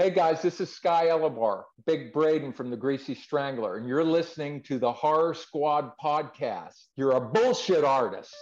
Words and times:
Hey 0.00 0.10
guys, 0.10 0.42
this 0.42 0.60
is 0.60 0.72
Sky 0.72 1.06
Elobar, 1.06 1.64
Big 1.84 2.12
Brayden 2.12 2.54
from 2.54 2.70
the 2.70 2.76
Greasy 2.76 3.16
Strangler, 3.16 3.78
and 3.78 3.88
you're 3.88 4.04
listening 4.04 4.62
to 4.62 4.78
the 4.78 4.92
Horror 4.92 5.34
Squad 5.34 5.90
podcast. 6.00 6.84
You're 6.94 7.16
a 7.16 7.20
bullshit 7.20 7.82
artist. 7.82 8.32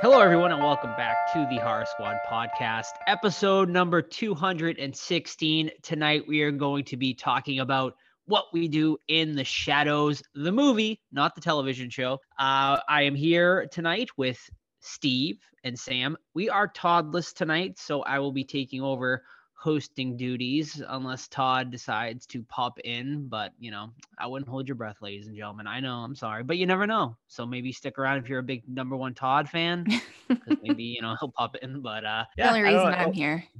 Hello, 0.00 0.18
everyone, 0.18 0.50
welcome 0.64 0.96
back 0.96 1.30
to 1.30 1.46
the 1.50 1.58
Horror 1.58 1.84
Squad 1.84 2.16
podcast, 2.26 2.92
episode 3.06 3.68
number 3.68 4.00
216. 4.00 5.70
Tonight, 5.82 6.26
we 6.26 6.40
are 6.40 6.50
going 6.50 6.84
to 6.84 6.96
be 6.96 7.12
talking 7.12 7.60
about 7.60 7.96
what 8.24 8.46
we 8.50 8.66
do 8.66 8.96
in 9.08 9.34
the 9.34 9.44
shadows, 9.44 10.22
the 10.34 10.50
movie, 10.50 11.02
not 11.12 11.34
the 11.34 11.42
television 11.42 11.90
show. 11.90 12.14
Uh, 12.38 12.80
I 12.88 13.02
am 13.02 13.14
here 13.14 13.66
tonight 13.70 14.08
with 14.16 14.40
Steve 14.80 15.38
and 15.64 15.78
Sam. 15.78 16.16
We 16.32 16.48
are 16.48 16.66
Toddless 16.66 17.34
tonight, 17.34 17.78
so 17.78 18.00
I 18.00 18.18
will 18.18 18.32
be 18.32 18.44
taking 18.44 18.80
over 18.80 19.22
hosting 19.54 20.16
duties 20.16 20.82
unless 20.88 21.28
Todd 21.28 21.70
decides 21.70 22.26
to 22.26 22.42
pop 22.44 22.78
in. 22.80 23.26
But 23.28 23.52
you 23.58 23.70
know, 23.70 23.90
I 24.18 24.26
wouldn't 24.26 24.48
hold 24.48 24.68
your 24.68 24.74
breath, 24.74 24.98
ladies 25.00 25.26
and 25.26 25.36
gentlemen. 25.36 25.66
I 25.66 25.80
know, 25.80 25.96
I'm 25.96 26.14
sorry, 26.14 26.42
but 26.42 26.58
you 26.58 26.66
never 26.66 26.86
know. 26.86 27.16
So 27.28 27.46
maybe 27.46 27.72
stick 27.72 27.98
around 27.98 28.18
if 28.18 28.28
you're 28.28 28.40
a 28.40 28.42
big 28.42 28.62
number 28.68 28.96
one 28.96 29.14
Todd 29.14 29.48
fan. 29.48 29.86
maybe 30.62 30.84
you 30.84 31.02
know 31.02 31.16
he'll 31.18 31.32
pop 31.32 31.56
in. 31.56 31.80
But 31.80 32.04
uh, 32.04 32.24
The 32.36 32.42
yeah, 32.42 32.48
only 32.48 32.60
I 32.60 32.70
don't 32.70 32.86
reason. 32.86 33.00
I'm 33.00 33.12
here. 33.12 33.44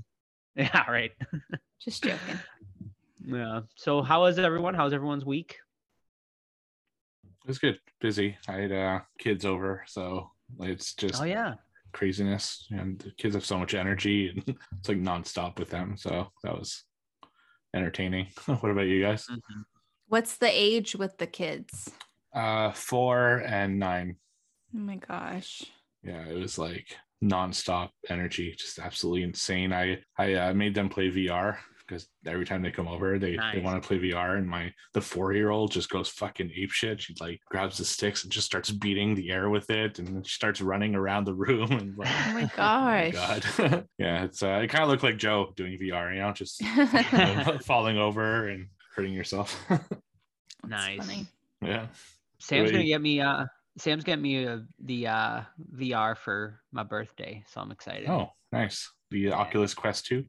Yeah, 0.56 0.88
right. 0.88 1.10
Just 1.80 2.04
joking. 2.04 2.38
Yeah. 3.26 3.62
So 3.74 4.02
how 4.02 4.26
is 4.26 4.38
everyone? 4.38 4.74
How's 4.74 4.92
everyone's 4.92 5.24
week? 5.24 5.56
It 7.44 7.48
was 7.48 7.58
good. 7.58 7.80
Busy. 8.00 8.36
I 8.46 8.52
had 8.52 8.72
uh, 8.72 9.00
kids 9.18 9.44
over, 9.44 9.82
so 9.88 10.30
it's 10.60 10.94
just 10.94 11.20
Oh 11.20 11.24
yeah. 11.24 11.54
Craziness. 11.94 12.66
And 12.70 12.98
the 12.98 13.12
kids 13.12 13.34
have 13.34 13.46
so 13.46 13.58
much 13.58 13.74
energy, 13.74 14.28
and 14.28 14.42
it's 14.78 14.88
like 14.88 15.00
nonstop 15.00 15.58
with 15.58 15.70
them. 15.70 15.96
So 15.96 16.28
that 16.42 16.58
was 16.58 16.84
entertaining. 17.74 18.26
what 18.46 18.70
about 18.70 18.86
you 18.86 19.02
guys? 19.02 19.26
Mhm. 19.30 19.64
What's 20.08 20.36
the 20.36 20.50
age 20.50 20.94
with 20.94 21.16
the 21.16 21.26
kids? 21.26 21.90
Uh, 22.34 22.72
four 22.72 23.42
and 23.46 23.78
nine. 23.78 24.16
Oh 24.74 24.78
my 24.78 24.96
gosh. 24.96 25.62
Yeah, 26.02 26.26
it 26.26 26.36
was 26.36 26.58
like 26.58 26.94
nonstop 27.22 27.90
energy, 28.10 28.54
just 28.58 28.78
absolutely 28.78 29.22
insane. 29.22 29.72
I 29.72 30.02
I 30.18 30.34
uh, 30.34 30.54
made 30.54 30.74
them 30.74 30.90
play 30.90 31.10
VR 31.10 31.56
because 31.86 32.08
every 32.26 32.46
time 32.46 32.62
they 32.62 32.70
come 32.70 32.88
over, 32.88 33.18
they, 33.18 33.38
they 33.52 33.60
want 33.60 33.82
to 33.82 33.86
play 33.86 33.98
VR, 33.98 34.38
and 34.38 34.46
my 34.46 34.72
the 34.92 35.00
four 35.00 35.32
year 35.32 35.50
old 35.50 35.70
just 35.70 35.90
goes 35.90 36.08
fucking 36.08 36.50
ape 36.56 36.70
shit. 36.70 37.02
She 37.02 37.14
like 37.20 37.40
grabs 37.48 37.78
the 37.78 37.84
sticks 37.84 38.24
and 38.24 38.32
just 38.32 38.46
starts 38.46 38.70
beating 38.70 39.14
the 39.14 39.30
air 39.30 39.50
with 39.50 39.70
it, 39.70 39.98
and 39.98 40.26
she 40.26 40.34
starts 40.34 40.60
running 40.60 40.94
around 40.94 41.24
the 41.24 41.34
room 41.34 41.70
and 41.72 41.96
like. 41.96 42.08
Oh 42.08 42.32
my 42.32 42.42
oh 42.54 42.56
gosh. 42.56 43.12
God, 43.56 43.86
yeah, 43.98 44.24
it's 44.24 44.42
uh, 44.42 44.60
it 44.62 44.68
kind 44.68 44.84
of 44.84 44.90
looked 44.90 45.02
like 45.02 45.18
Joe 45.18 45.52
doing 45.56 45.78
VR, 45.78 46.14
you 46.14 46.20
know, 46.20 46.32
just 46.32 46.60
you 46.60 46.74
know, 47.12 47.58
falling 47.64 47.98
over 47.98 48.48
and 48.48 48.68
hurting 48.96 49.12
yourself. 49.12 49.62
Nice. 50.66 50.98
funny. 50.98 51.26
yeah, 51.62 51.86
Sam's 52.38 52.70
gonna 52.70 52.84
get 52.84 53.00
me 53.00 53.20
uh 53.20 53.44
Sam's 53.76 54.04
getting 54.04 54.22
me 54.22 54.46
uh, 54.46 54.58
the 54.82 55.08
uh 55.08 55.40
VR 55.76 56.16
for 56.16 56.60
my 56.72 56.82
birthday, 56.82 57.44
so 57.48 57.60
I'm 57.60 57.70
excited. 57.70 58.08
oh, 58.08 58.30
nice. 58.52 58.90
The 59.10 59.32
Oculus 59.32 59.74
Quest 59.74 60.06
2. 60.06 60.24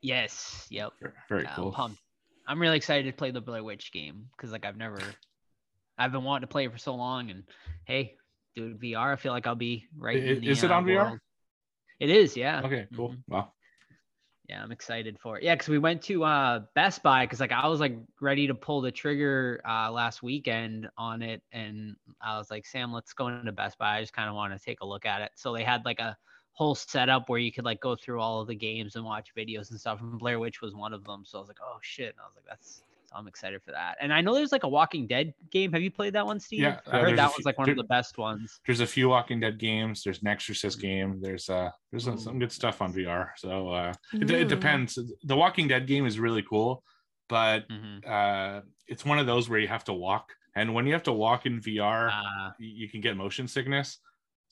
Yes. 0.00 0.66
Yep. 0.70 0.92
Very 1.28 1.44
Yeah, 1.44 1.54
I'm 1.56 1.72
pumped. 1.72 1.98
I'm 2.46 2.60
really 2.60 2.76
excited 2.76 3.06
to 3.10 3.16
play 3.16 3.30
the 3.30 3.40
Blair 3.40 3.62
Witch 3.62 3.92
game 3.92 4.28
because 4.36 4.52
like 4.52 4.64
I've 4.66 4.76
never 4.76 5.00
I've 5.98 6.12
been 6.12 6.24
wanting 6.24 6.46
to 6.48 6.52
play 6.52 6.64
it 6.64 6.72
for 6.72 6.78
so 6.78 6.94
long 6.94 7.30
and 7.30 7.44
hey, 7.84 8.16
do 8.56 8.74
VR, 8.74 9.12
I 9.12 9.16
feel 9.16 9.32
like 9.32 9.46
I'll 9.46 9.54
be 9.54 9.86
right. 9.96 10.16
I- 10.16 10.26
in 10.26 10.40
the, 10.40 10.48
is 10.48 10.64
it 10.64 10.70
uh, 10.70 10.74
on 10.74 10.84
VR? 10.84 11.18
It 12.00 12.10
is, 12.10 12.36
yeah. 12.36 12.62
Okay, 12.64 12.88
cool. 12.94 13.10
Mhm. 13.10 13.22
Wow. 13.28 13.52
Yeah, 14.48 14.62
I'm 14.62 14.72
excited 14.72 15.18
for 15.20 15.38
it. 15.38 15.44
Yeah, 15.44 15.54
because 15.54 15.68
we 15.68 15.78
went 15.78 16.02
to 16.02 16.24
uh 16.24 16.60
Best 16.74 17.02
Buy 17.02 17.24
because 17.24 17.38
like 17.40 17.52
I 17.52 17.68
was 17.68 17.78
like 17.80 17.96
ready 18.20 18.48
to 18.48 18.54
pull 18.54 18.80
the 18.80 18.90
trigger 18.90 19.62
uh 19.66 19.90
last 19.92 20.22
weekend 20.22 20.88
on 20.98 21.22
it, 21.22 21.42
and 21.52 21.96
I 22.20 22.38
was 22.38 22.50
like, 22.50 22.66
Sam, 22.66 22.92
let's 22.92 23.12
go 23.12 23.28
into 23.28 23.52
Best 23.52 23.78
Buy. 23.78 23.98
I 23.98 24.00
just 24.00 24.12
kind 24.12 24.28
of 24.28 24.34
want 24.34 24.52
to 24.52 24.58
take 24.62 24.80
a 24.80 24.86
look 24.86 25.06
at 25.06 25.22
it. 25.22 25.30
So 25.36 25.52
they 25.54 25.62
had 25.62 25.84
like 25.84 26.00
a 26.00 26.16
whole 26.54 26.74
setup 26.74 27.28
where 27.28 27.38
you 27.40 27.50
could 27.50 27.64
like 27.64 27.80
go 27.80 27.96
through 27.96 28.20
all 28.20 28.40
of 28.40 28.46
the 28.48 28.54
games 28.54 28.96
and 28.96 29.04
watch 29.04 29.28
videos 29.36 29.70
and 29.70 29.80
stuff. 29.80 30.00
And 30.00 30.18
Blair 30.18 30.38
Witch 30.38 30.60
was 30.60 30.74
one 30.74 30.92
of 30.92 31.04
them. 31.04 31.22
So 31.24 31.38
I 31.38 31.40
was 31.40 31.48
like, 31.48 31.58
oh 31.62 31.78
shit. 31.80 32.10
And 32.10 32.20
I 32.20 32.24
was 32.24 32.34
like, 32.36 32.44
that's 32.48 32.82
I'm 33.14 33.28
excited 33.28 33.60
for 33.62 33.72
that. 33.72 33.98
And 34.00 34.10
I 34.12 34.22
know 34.22 34.34
there's 34.34 34.52
like 34.52 34.62
a 34.62 34.68
Walking 34.68 35.06
Dead 35.06 35.34
game. 35.50 35.70
Have 35.72 35.82
you 35.82 35.90
played 35.90 36.14
that 36.14 36.24
one, 36.24 36.40
Steve? 36.40 36.60
Yeah, 36.60 36.80
I 36.90 36.98
uh, 36.98 37.00
heard 37.02 37.18
that 37.18 37.28
few- 37.30 37.34
was 37.38 37.44
like 37.44 37.58
one 37.58 37.66
there- 37.66 37.72
of 37.72 37.76
the 37.76 37.84
best 37.84 38.16
ones. 38.16 38.60
There's 38.66 38.80
a 38.80 38.86
few 38.86 39.10
Walking 39.10 39.38
Dead 39.38 39.58
games. 39.58 40.02
There's 40.02 40.20
an 40.22 40.28
Exorcist 40.28 40.78
Mm. 40.78 40.82
game. 40.82 41.20
There's 41.20 41.48
uh 41.50 41.70
there's 41.90 42.04
some- 42.04 42.18
some 42.18 42.38
good 42.38 42.52
stuff 42.52 42.80
on 42.80 42.92
VR. 42.92 43.30
So 43.36 43.68
uh 43.68 43.92
it, 44.14 44.30
it 44.30 44.48
depends. 44.48 44.98
The 45.24 45.36
Walking 45.36 45.68
Dead 45.68 45.86
game 45.86 46.06
is 46.06 46.18
really 46.18 46.42
cool, 46.42 46.84
but 47.28 47.68
Mhm. 47.68 48.06
uh 48.08 48.62
it's 48.88 49.04
one 49.04 49.18
of 49.18 49.26
those 49.26 49.48
where 49.48 49.58
you 49.60 49.68
have 49.68 49.84
to 49.84 49.92
walk, 49.92 50.32
and 50.54 50.72
when 50.74 50.86
you 50.86 50.92
have 50.94 51.02
to 51.04 51.12
walk 51.12 51.44
in 51.46 51.60
VR, 51.60 52.10
Uh, 52.10 52.50
you 52.58 52.88
can 52.88 53.00
get 53.02 53.16
motion 53.16 53.46
sickness. 53.46 53.98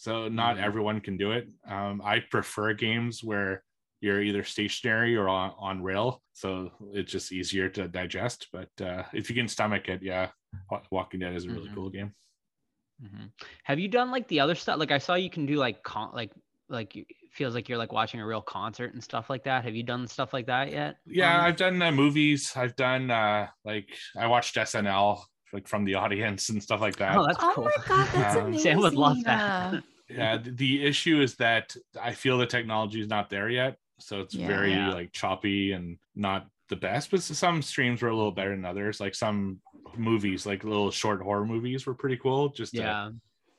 So 0.01 0.29
not 0.29 0.57
Mhm. 0.57 0.59
everyone 0.59 1.01
can 1.03 1.19
do 1.19 1.33
it. 1.33 1.49
Um, 1.67 2.01
I 2.03 2.21
prefer 2.21 2.73
games 2.73 3.23
where 3.23 3.65
you're 4.01 4.23
either 4.23 4.45
stationary 4.45 5.15
or 5.15 5.29
on, 5.29 5.53
on 5.59 5.83
rail, 5.83 6.23
so 6.33 6.71
it's 6.95 7.13
just 7.13 7.33
easier 7.33 7.69
to 7.69 7.87
digest. 7.87 8.49
But 8.51 8.71
uh, 8.81 9.05
if 9.13 9.29
you 9.29 9.37
can 9.37 9.47
stomach 9.47 9.89
it, 9.89 10.03
yeah, 10.03 10.31
Walking 10.91 11.21
Dead 11.21 11.35
is 11.35 11.45
a 11.45 11.53
really 11.53 11.69
Mhm. 11.69 11.75
cool 11.75 11.91
game. 11.91 12.15
hmm 13.01 13.27
Have 13.65 13.79
you 13.79 13.89
done 13.89 14.11
like 14.11 14.29
the 14.29 14.41
other 14.41 14.55
stuff? 14.55 14.79
Like 14.79 14.91
I 14.91 14.99
saw 14.99 15.15
you 15.15 15.31
can 15.31 15.47
do 15.47 15.57
like 15.57 15.83
con 15.83 16.13
like 16.15 16.33
like 16.69 16.97
it 16.97 17.07
feels 17.33 17.55
like 17.55 17.69
you're 17.69 17.79
like 17.79 17.93
watching 17.93 18.21
a 18.21 18.27
real 18.27 18.43
concert 18.43 18.93
and 18.93 19.03
stuff 19.03 19.31
like 19.31 19.45
that. 19.45 19.65
Have 19.65 19.75
you 19.75 19.83
done 19.83 20.07
stuff 20.07 20.33
like 20.33 20.47
that 20.47 20.71
yet? 20.71 20.97
Yeah, 21.07 21.43
Um, 21.43 21.45
I've 21.45 21.57
done 21.57 21.81
uh, 21.83 21.91
movies. 21.93 22.53
I've 22.57 22.77
done 22.77 23.11
uh, 23.11 23.49
like 23.65 23.89
I 24.17 24.27
watched 24.27 24.57
SNL 24.57 25.27
like 25.53 25.67
from 25.69 25.85
the 25.85 25.95
audience 25.95 26.49
and 26.51 26.63
stuff 26.63 26.81
like 26.81 26.97
that. 26.97 27.17
oh, 27.17 27.27
that's 27.27 27.39
oh 27.43 27.53
cool. 27.55 27.65
my 27.65 27.73
god, 27.87 28.09
that's 28.15 28.37
Um, 28.37 28.47
amazing. 28.47 28.61
Sam 28.63 28.79
would 28.79 28.95
love 28.95 29.23
that. 29.25 29.83
Yeah 30.09 30.39
the 30.43 30.85
issue 30.85 31.21
is 31.23 31.37
that 31.37 31.77
i 32.03 32.13
feel 32.13 32.37
the 32.37 32.45
technology 32.45 33.01
is 33.01 33.07
not 33.07 33.31
there 33.31 33.49
yet 33.49 33.77
so 34.01 34.21
it's 34.23 34.35
Yeah. 34.35 34.49
very 34.49 34.73
Yeah. 34.73 34.93
like 34.93 35.13
choppy 35.13 35.71
and 35.71 35.99
not 36.17 36.49
the 36.69 36.75
best 36.75 37.13
but 37.13 37.23
some 37.23 37.63
streams 37.63 38.03
were 38.03 38.09
a 38.09 38.17
little 38.17 38.33
better 38.33 38.51
than 38.51 38.65
others 38.65 38.99
like 38.99 39.15
some 39.15 39.61
movies 39.97 40.47
like 40.47 40.65
little 40.65 40.91
short 40.91 41.23
horror 41.23 41.47
movies 41.47 41.87
were 41.87 41.95
pretty 41.95 42.17
cool 42.17 42.49
just 42.49 42.73
to 42.75 42.81
yeah. 42.81 43.11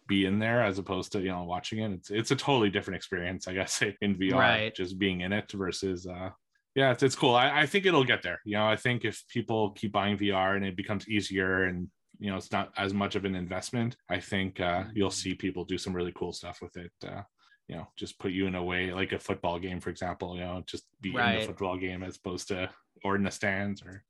be 0.09 0.25
in 0.25 0.39
there 0.39 0.61
as 0.61 0.77
opposed 0.77 1.13
to 1.13 1.19
you 1.21 1.29
know 1.29 1.43
watching 1.43 1.79
it 1.79 1.91
it's 1.93 2.11
it's 2.11 2.31
a 2.31 2.35
totally 2.35 2.69
different 2.69 2.97
experience 2.97 3.47
i 3.47 3.53
guess 3.53 3.81
in 4.01 4.15
vr 4.15 4.33
Right. 4.33 4.75
just 4.75 4.99
being 4.99 5.21
in 5.21 5.31
it 5.31 5.49
versus 5.53 6.05
uh 6.05 6.31
yeah 6.75 6.91
it's, 6.91 7.03
it's 7.03 7.15
cool 7.15 7.35
I, 7.35 7.61
I 7.61 7.65
think 7.65 7.85
it'll 7.85 8.03
get 8.03 8.23
there 8.23 8.39
you 8.45 8.55
know 8.57 8.65
i 8.67 8.75
think 8.75 9.03
if 9.05 9.23
people 9.29 9.71
keep 9.71 9.91
buying 9.91 10.17
vr 10.17 10.55
and 10.55 10.65
it 10.65 10.75
becomes 10.75 11.07
easier 11.09 11.65
and 11.65 11.87
you 12.19 12.29
know 12.29 12.37
it's 12.37 12.51
not 12.51 12.71
as 12.77 12.93
much 12.93 13.15
of 13.15 13.25
an 13.25 13.35
investment 13.35 13.95
i 14.09 14.19
think 14.19 14.59
uh, 14.59 14.83
you'll 14.93 15.11
see 15.11 15.33
people 15.33 15.65
do 15.65 15.77
some 15.77 15.93
really 15.93 16.13
cool 16.15 16.31
stuff 16.33 16.59
with 16.61 16.75
it 16.77 16.91
uh, 17.07 17.21
you 17.67 17.75
know 17.75 17.87
just 17.97 18.19
put 18.19 18.31
you 18.31 18.47
in 18.47 18.55
a 18.55 18.63
way 18.63 18.93
like 18.93 19.11
a 19.11 19.19
football 19.19 19.59
game 19.59 19.79
for 19.79 19.89
example 19.89 20.35
you 20.35 20.41
know 20.41 20.63
just 20.67 20.85
be 21.01 21.09
in 21.09 21.15
Right. 21.15 21.39
the 21.41 21.47
football 21.47 21.77
game 21.77 22.03
as 22.03 22.17
opposed 22.17 22.47
to 22.49 22.69
or 23.03 23.15
in 23.15 23.23
the 23.23 23.31
stands 23.31 23.81
or 23.81 24.03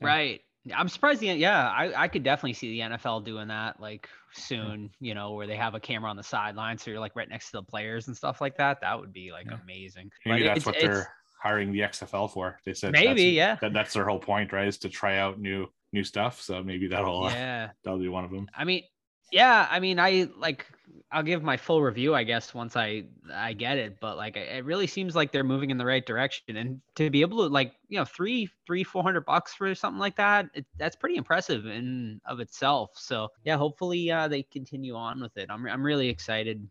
Yeah. 0.00 0.06
Right. 0.06 0.40
I'm 0.74 0.88
surprised 0.88 1.20
the 1.20 1.26
yeah, 1.28 1.68
I, 1.70 2.02
I 2.04 2.08
could 2.08 2.22
definitely 2.22 2.52
see 2.52 2.70
the 2.72 2.80
NFL 2.96 3.24
doing 3.24 3.48
that 3.48 3.80
like 3.80 4.06
soon, 4.34 4.90
you 5.00 5.14
know, 5.14 5.32
where 5.32 5.46
they 5.46 5.56
have 5.56 5.74
a 5.74 5.80
camera 5.80 6.10
on 6.10 6.16
the 6.16 6.22
sideline 6.22 6.76
so 6.76 6.90
you're 6.90 7.00
like 7.00 7.16
right 7.16 7.28
next 7.28 7.46
to 7.46 7.52
the 7.58 7.62
players 7.62 8.06
and 8.08 8.14
stuff 8.16 8.40
like 8.42 8.56
that. 8.58 8.80
That 8.82 8.98
would 9.00 9.12
be 9.12 9.32
like 9.32 9.46
Yeah. 9.46 9.58
amazing. 9.62 10.10
maybe 10.26 10.42
But 10.42 10.54
that's 10.54 10.66
what 10.66 10.76
it's- 10.76 10.94
they're 10.94 11.14
hiring 11.40 11.72
the 11.72 11.80
xfl 11.80 12.30
for 12.30 12.58
they 12.64 12.74
said 12.74 12.92
Maybe, 12.92 13.06
that's, 13.08 13.22
yeah. 13.22 13.56
that, 13.60 13.72
that's 13.72 13.92
their 13.92 14.06
whole 14.06 14.18
point 14.18 14.52
right 14.52 14.66
is 14.68 14.78
to 14.78 14.88
try 14.88 15.18
out 15.18 15.38
new 15.40 15.66
new 15.92 16.04
stuff 16.04 16.40
so 16.40 16.62
maybe 16.62 16.86
that'll 16.88 17.24
uh, 17.24 17.30
Yeah. 17.32 17.70
that'll 17.84 17.98
be 18.00 18.08
one 18.08 18.24
of 18.24 18.30
them 18.30 18.48
I 18.54 18.64
mean, 18.64 18.82
yeah, 19.30 19.68
I 19.70 19.78
mean, 19.78 19.98
I 20.00 20.28
like 20.38 20.66
I'll 21.12 21.22
give 21.22 21.42
my 21.42 21.58
full 21.58 21.82
review, 21.82 22.14
I 22.14 22.24
guess, 22.24 22.54
once 22.54 22.76
I 22.76 23.04
I 23.30 23.52
get 23.52 23.76
it. 23.76 24.00
But 24.00 24.16
like, 24.16 24.38
it 24.38 24.64
really 24.64 24.86
seems 24.86 25.14
like 25.14 25.32
they're 25.32 25.44
moving 25.44 25.68
in 25.70 25.76
the 25.76 25.84
right 25.84 26.04
direction, 26.04 26.56
and 26.56 26.80
to 26.94 27.10
be 27.10 27.20
able 27.20 27.46
to 27.46 27.52
like, 27.52 27.74
you 27.88 27.98
know, 27.98 28.06
three, 28.06 28.48
three, 28.66 28.82
four 28.84 29.02
hundred 29.02 29.26
bucks 29.26 29.52
for 29.52 29.74
something 29.74 29.98
like 29.98 30.16
that, 30.16 30.48
it, 30.54 30.64
that's 30.78 30.96
pretty 30.96 31.16
impressive 31.16 31.66
in 31.66 32.22
of 32.24 32.40
itself. 32.40 32.92
So 32.94 33.28
yeah, 33.44 33.58
hopefully 33.58 34.10
uh, 34.10 34.28
they 34.28 34.44
continue 34.44 34.94
on 34.94 35.20
with 35.20 35.36
it. 35.36 35.50
I'm 35.50 35.66
I'm 35.66 35.84
really 35.84 36.08
excited. 36.08 36.66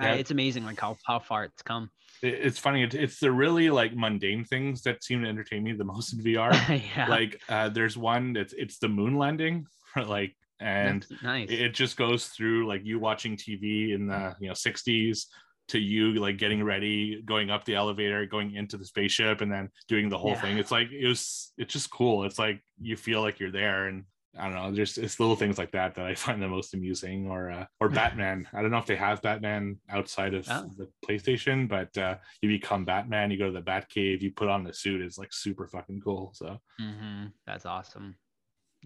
Uh, 0.00 0.08
it's 0.08 0.32
amazing 0.32 0.64
like 0.64 0.80
how 0.80 0.98
how 1.04 1.20
far 1.20 1.44
it's 1.44 1.62
come. 1.62 1.90
It- 2.22 2.40
it's 2.46 2.58
funny 2.58 2.82
it, 2.82 2.94
it's 2.94 3.18
the 3.20 3.30
really 3.32 3.70
like 3.70 3.94
mundane 3.94 4.44
things 4.44 4.82
that 4.82 5.02
seem 5.04 5.22
to 5.22 5.28
entertain 5.28 5.62
me 5.62 5.72
the 5.72 5.84
most 5.84 6.12
in 6.12 6.20
vr 6.24 6.52
yeah, 6.96 7.06
like 7.08 7.40
uh 7.48 7.68
there's 7.68 7.96
one 7.96 8.32
that's 8.32 8.52
it's 8.54 8.78
the 8.78 8.88
moon 8.88 9.16
landing 9.16 9.66
like 10.06 10.34
and 10.60 11.06
nice. 11.22 11.50
it 11.50 11.60
it 11.60 11.74
just 11.74 11.96
goes 11.96 12.26
through 12.28 12.66
like 12.66 12.82
you 12.84 12.98
watching 12.98 13.36
tv 13.36 13.92
in 13.94 14.06
the 14.06 14.34
you 14.40 14.48
know 14.48 14.54
60s 14.54 15.26
to 15.68 15.80
you 15.80 16.14
like 16.14 16.38
getting 16.38 16.62
ready, 16.62 17.20
going 17.24 17.50
up 17.50 17.64
the 17.64 17.74
elevator, 17.74 18.24
going 18.24 18.54
into 18.54 18.76
the 18.76 18.84
spaceship, 18.84 19.40
and 19.40 19.50
then 19.50 19.68
doing 19.88 20.08
the 20.08 20.16
whole 20.16 20.30
Yeah. 20.30 20.40
thing. 20.40 20.58
It's 20.58 20.70
like 20.70 20.92
it 20.92 21.08
was. 21.08 21.52
It's 21.58 21.72
just 21.72 21.90
cool. 21.90 22.22
It's 22.22 22.38
like 22.38 22.62
you 22.80 22.96
feel 22.96 23.20
like 23.20 23.40
you're 23.40 23.50
there, 23.50 23.88
and 23.88 24.04
I 24.38 24.44
don't 24.44 24.54
know. 24.54 24.70
There's 24.72 24.98
it's 24.98 25.18
little 25.20 25.36
things 25.36 25.58
like 25.58 25.72
that 25.72 25.94
that 25.94 26.06
I 26.06 26.14
find 26.26 26.40
the 26.42 26.48
most 26.48 26.74
amusing. 26.74 27.28
Or 27.28 27.50
uh, 27.50 27.66
or 27.80 27.88
Batman. 28.00 28.46
I 28.52 28.62
don't 28.62 28.70
know 28.70 28.78
if 28.78 28.86
they 28.86 28.96
have 28.96 29.22
Batman 29.22 29.78
outside 29.90 30.34
of 30.34 30.46
Oh. 30.50 30.70
the 30.76 30.88
PlayStation, 31.06 31.68
but 31.68 31.96
uh, 31.98 32.16
you 32.42 32.48
become 32.48 32.84
Batman. 32.84 33.30
You 33.30 33.38
go 33.38 33.46
to 33.46 33.52
the 33.52 33.62
Batcave. 33.62 34.20
You 34.22 34.32
put 34.32 34.48
on 34.48 34.64
the 34.64 34.72
suit. 34.72 35.00
It's 35.00 35.18
like 35.18 35.32
super 35.32 35.66
fucking 35.66 36.00
cool. 36.00 36.32
So 36.34 36.58
hmm 36.78 37.26
That's 37.46 37.66
awesome. 37.66 38.16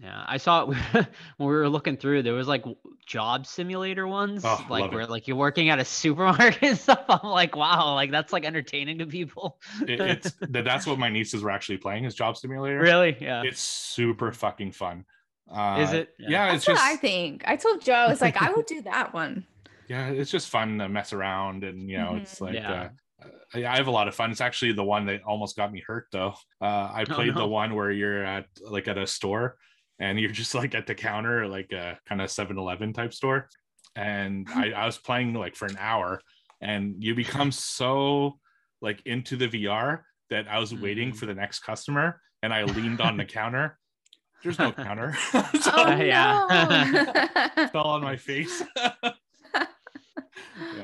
Yeah, 0.01 0.23
I 0.25 0.37
saw 0.37 0.63
it 0.63 0.77
when 0.93 1.07
we 1.37 1.45
were 1.53 1.69
looking 1.69 1.95
through. 1.95 2.23
There 2.23 2.33
was 2.33 2.47
like 2.47 2.63
job 3.05 3.45
simulator 3.45 4.07
ones, 4.07 4.41
Oh, 4.43 4.65
like 4.67 4.83
love 4.83 4.93
it. 4.93 4.95
where 4.95 5.05
like 5.05 5.27
you're 5.27 5.37
working 5.37 5.69
at 5.69 5.77
a 5.79 5.85
supermarket 5.85 6.63
and 6.63 6.77
stuff. 6.77 7.03
I'm 7.07 7.29
like, 7.29 7.55
wow, 7.55 7.93
like 7.93 8.09
that's 8.09 8.33
like 8.33 8.43
entertaining 8.43 8.97
to 8.99 9.05
people. 9.05 9.59
it, 9.81 9.99
it's 9.99 10.31
that 10.49 10.63
that's 10.65 10.87
what 10.87 10.97
my 10.97 11.09
nieces 11.09 11.43
were 11.43 11.51
actually 11.51 11.77
playing 11.77 12.05
is 12.05 12.15
Job 12.15 12.35
Simulator. 12.35 12.79
really, 12.79 13.15
yeah. 13.21 13.43
It's 13.43 13.59
super 13.59 14.31
fucking 14.31 14.71
fun. 14.71 15.05
Uh, 15.53 15.77
Is 15.81 15.93
it? 15.93 16.09
Yeah, 16.17 16.47
That's 16.47 16.57
it's 16.57 16.67
what 16.67 16.73
just 16.75 16.85
I 16.85 16.95
think. 16.95 17.43
I 17.45 17.55
told 17.57 17.81
Joe, 17.81 17.93
I 17.93 18.07
was 18.07 18.21
like, 18.21 18.41
I 18.41 18.51
would 18.53 18.65
do 18.67 18.81
that 18.83 19.13
one. 19.13 19.45
yeah, 19.87 20.07
it's 20.09 20.31
just 20.31 20.49
fun 20.49 20.77
to 20.79 20.87
mess 20.87 21.11
around, 21.13 21.63
and 21.63 21.89
you 21.89 21.97
know, 21.97 22.15
it's 22.15 22.39
Mhm. 22.39 22.41
like 22.41 22.53
Yeah. 22.55 22.71
uh, 23.21 23.27
I 23.53 23.65
I 23.65 23.75
have 23.75 23.87
a 23.87 23.91
lot 23.91 24.07
of 24.07 24.15
fun. 24.15 24.31
It's 24.31 24.41
actually 24.41 24.71
the 24.71 24.83
one 24.83 25.05
that 25.07 25.21
almost 25.23 25.55
got 25.57 25.71
me 25.71 25.83
hurt 25.85 26.07
though. 26.11 26.33
Uh, 26.61 26.89
I 26.93 27.05
Oh, 27.09 27.13
played 27.13 27.33
no. 27.35 27.41
the 27.41 27.47
one 27.47 27.75
where 27.75 27.91
you're 27.91 28.23
at 28.23 28.45
like 28.61 28.87
at 28.87 28.97
a 28.97 29.05
store 29.05 29.57
and 29.99 30.19
you're 30.19 30.31
just 30.31 30.55
like 30.55 30.73
at 30.73 30.87
the 30.87 30.95
counter, 30.95 31.47
like 31.47 31.71
a 31.73 31.99
kind 32.07 32.21
of 32.21 32.29
7-Eleven 32.29 32.93
type 32.93 33.13
store. 33.13 33.49
And 33.95 34.47
I, 34.55 34.71
I 34.71 34.85
was 34.85 34.97
playing 34.97 35.33
like 35.33 35.55
for 35.55 35.67
an 35.67 35.77
hour, 35.79 36.21
and 36.61 37.03
you 37.03 37.13
become 37.13 37.51
so 37.51 38.39
like 38.81 39.01
into 39.05 39.35
the 39.35 39.47
VR 39.49 40.01
that 40.29 40.47
I 40.47 40.57
was 40.59 40.73
waiting 40.73 41.11
Mhm. 41.11 41.17
for 41.17 41.25
the 41.25 41.35
next 41.35 41.59
customer, 41.59 42.21
and 42.41 42.53
I 42.53 42.63
leaned 42.63 43.01
on 43.01 43.17
the 43.17 43.25
counter. 43.25 43.77
There's 44.43 44.59
no 44.59 44.71
counter. 44.71 45.15
so 45.31 45.71
Oh, 45.73 45.95
Yeah. 45.95 47.53
no. 47.57 47.67
fell 47.67 47.83
on 47.87 48.01
my 48.01 48.15
face. 48.17 48.63
yeah. 48.75 49.13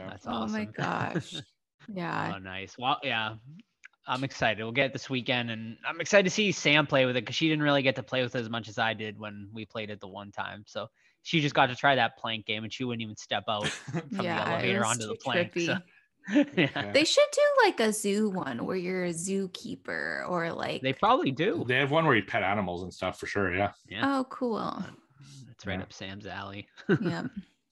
That's 0.09 0.25
oh 0.27 0.47
my 0.47 0.65
gosh. 0.65 1.35
Yeah. 1.93 2.33
Oh, 2.35 2.39
nice. 2.39 2.77
Well, 2.77 2.97
yeah. 3.01 3.35
I'm 4.05 4.25
excited. 4.25 4.61
We'll 4.61 4.73
get 4.73 4.87
it 4.87 4.93
this 4.93 5.09
weekend, 5.09 5.49
and 5.51 5.77
I'm 5.87 6.01
excited 6.01 6.23
to 6.23 6.29
see 6.29 6.51
Sam 6.51 6.85
play 6.85 7.05
with 7.05 7.15
it 7.15 7.21
because 7.21 7.37
she 7.37 7.47
didn't 7.47 7.63
really 7.63 7.81
get 7.81 7.95
to 7.95 8.03
play 8.03 8.23
with 8.23 8.35
it 8.35 8.39
as 8.39 8.49
much 8.49 8.67
as 8.67 8.77
I 8.77 8.93
did 8.93 9.17
when 9.17 9.47
we 9.53 9.65
played 9.65 9.89
it 9.89 10.01
the 10.01 10.07
one 10.07 10.31
time. 10.33 10.65
So 10.67 10.87
she 11.23 11.39
just 11.39 11.55
got 11.55 11.67
to 11.67 11.75
try 11.77 11.95
that 11.95 12.17
plank 12.17 12.45
game, 12.45 12.65
and 12.65 12.73
she 12.73 12.83
wouldn't 12.83 13.01
even 13.03 13.15
step 13.15 13.45
out 13.47 13.67
from 13.69 14.03
yeah. 14.21 14.43
the 14.43 14.49
elevator 14.51 14.85
onto 14.85 15.07
the 15.07 15.13
too 15.13 15.19
plank. 15.23 15.53
trippy. 15.53 15.65
So. 15.67 15.77
yeah. 16.33 16.43
Yeah. 16.55 16.91
They 16.91 17.03
should 17.03 17.23
do 17.33 17.41
like 17.65 17.79
a 17.79 17.91
zoo 17.93 18.29
one 18.29 18.65
where 18.65 18.75
you're 18.77 19.05
a 19.05 19.09
zookeeper 19.13 20.27
or 20.29 20.51
like 20.51 20.81
They 20.81 20.93
probably 20.93 21.31
do. 21.31 21.63
They 21.67 21.75
have 21.75 21.91
one 21.91 22.05
where 22.05 22.15
you 22.15 22.23
pet 22.23 22.43
animals 22.43 22.83
and 22.83 22.93
stuff 22.93 23.19
for 23.19 23.25
sure. 23.27 23.53
Yeah. 23.55 23.71
Yeah, 23.87 24.01
Oh, 24.19 24.23
cool. 24.29 24.83
that's 25.47 25.65
right 25.65 25.77
Yeah. 25.77 25.83
up 25.83 25.93
Sam's 25.93 26.25
alley. 26.27 26.67
Yeah. 27.01 27.23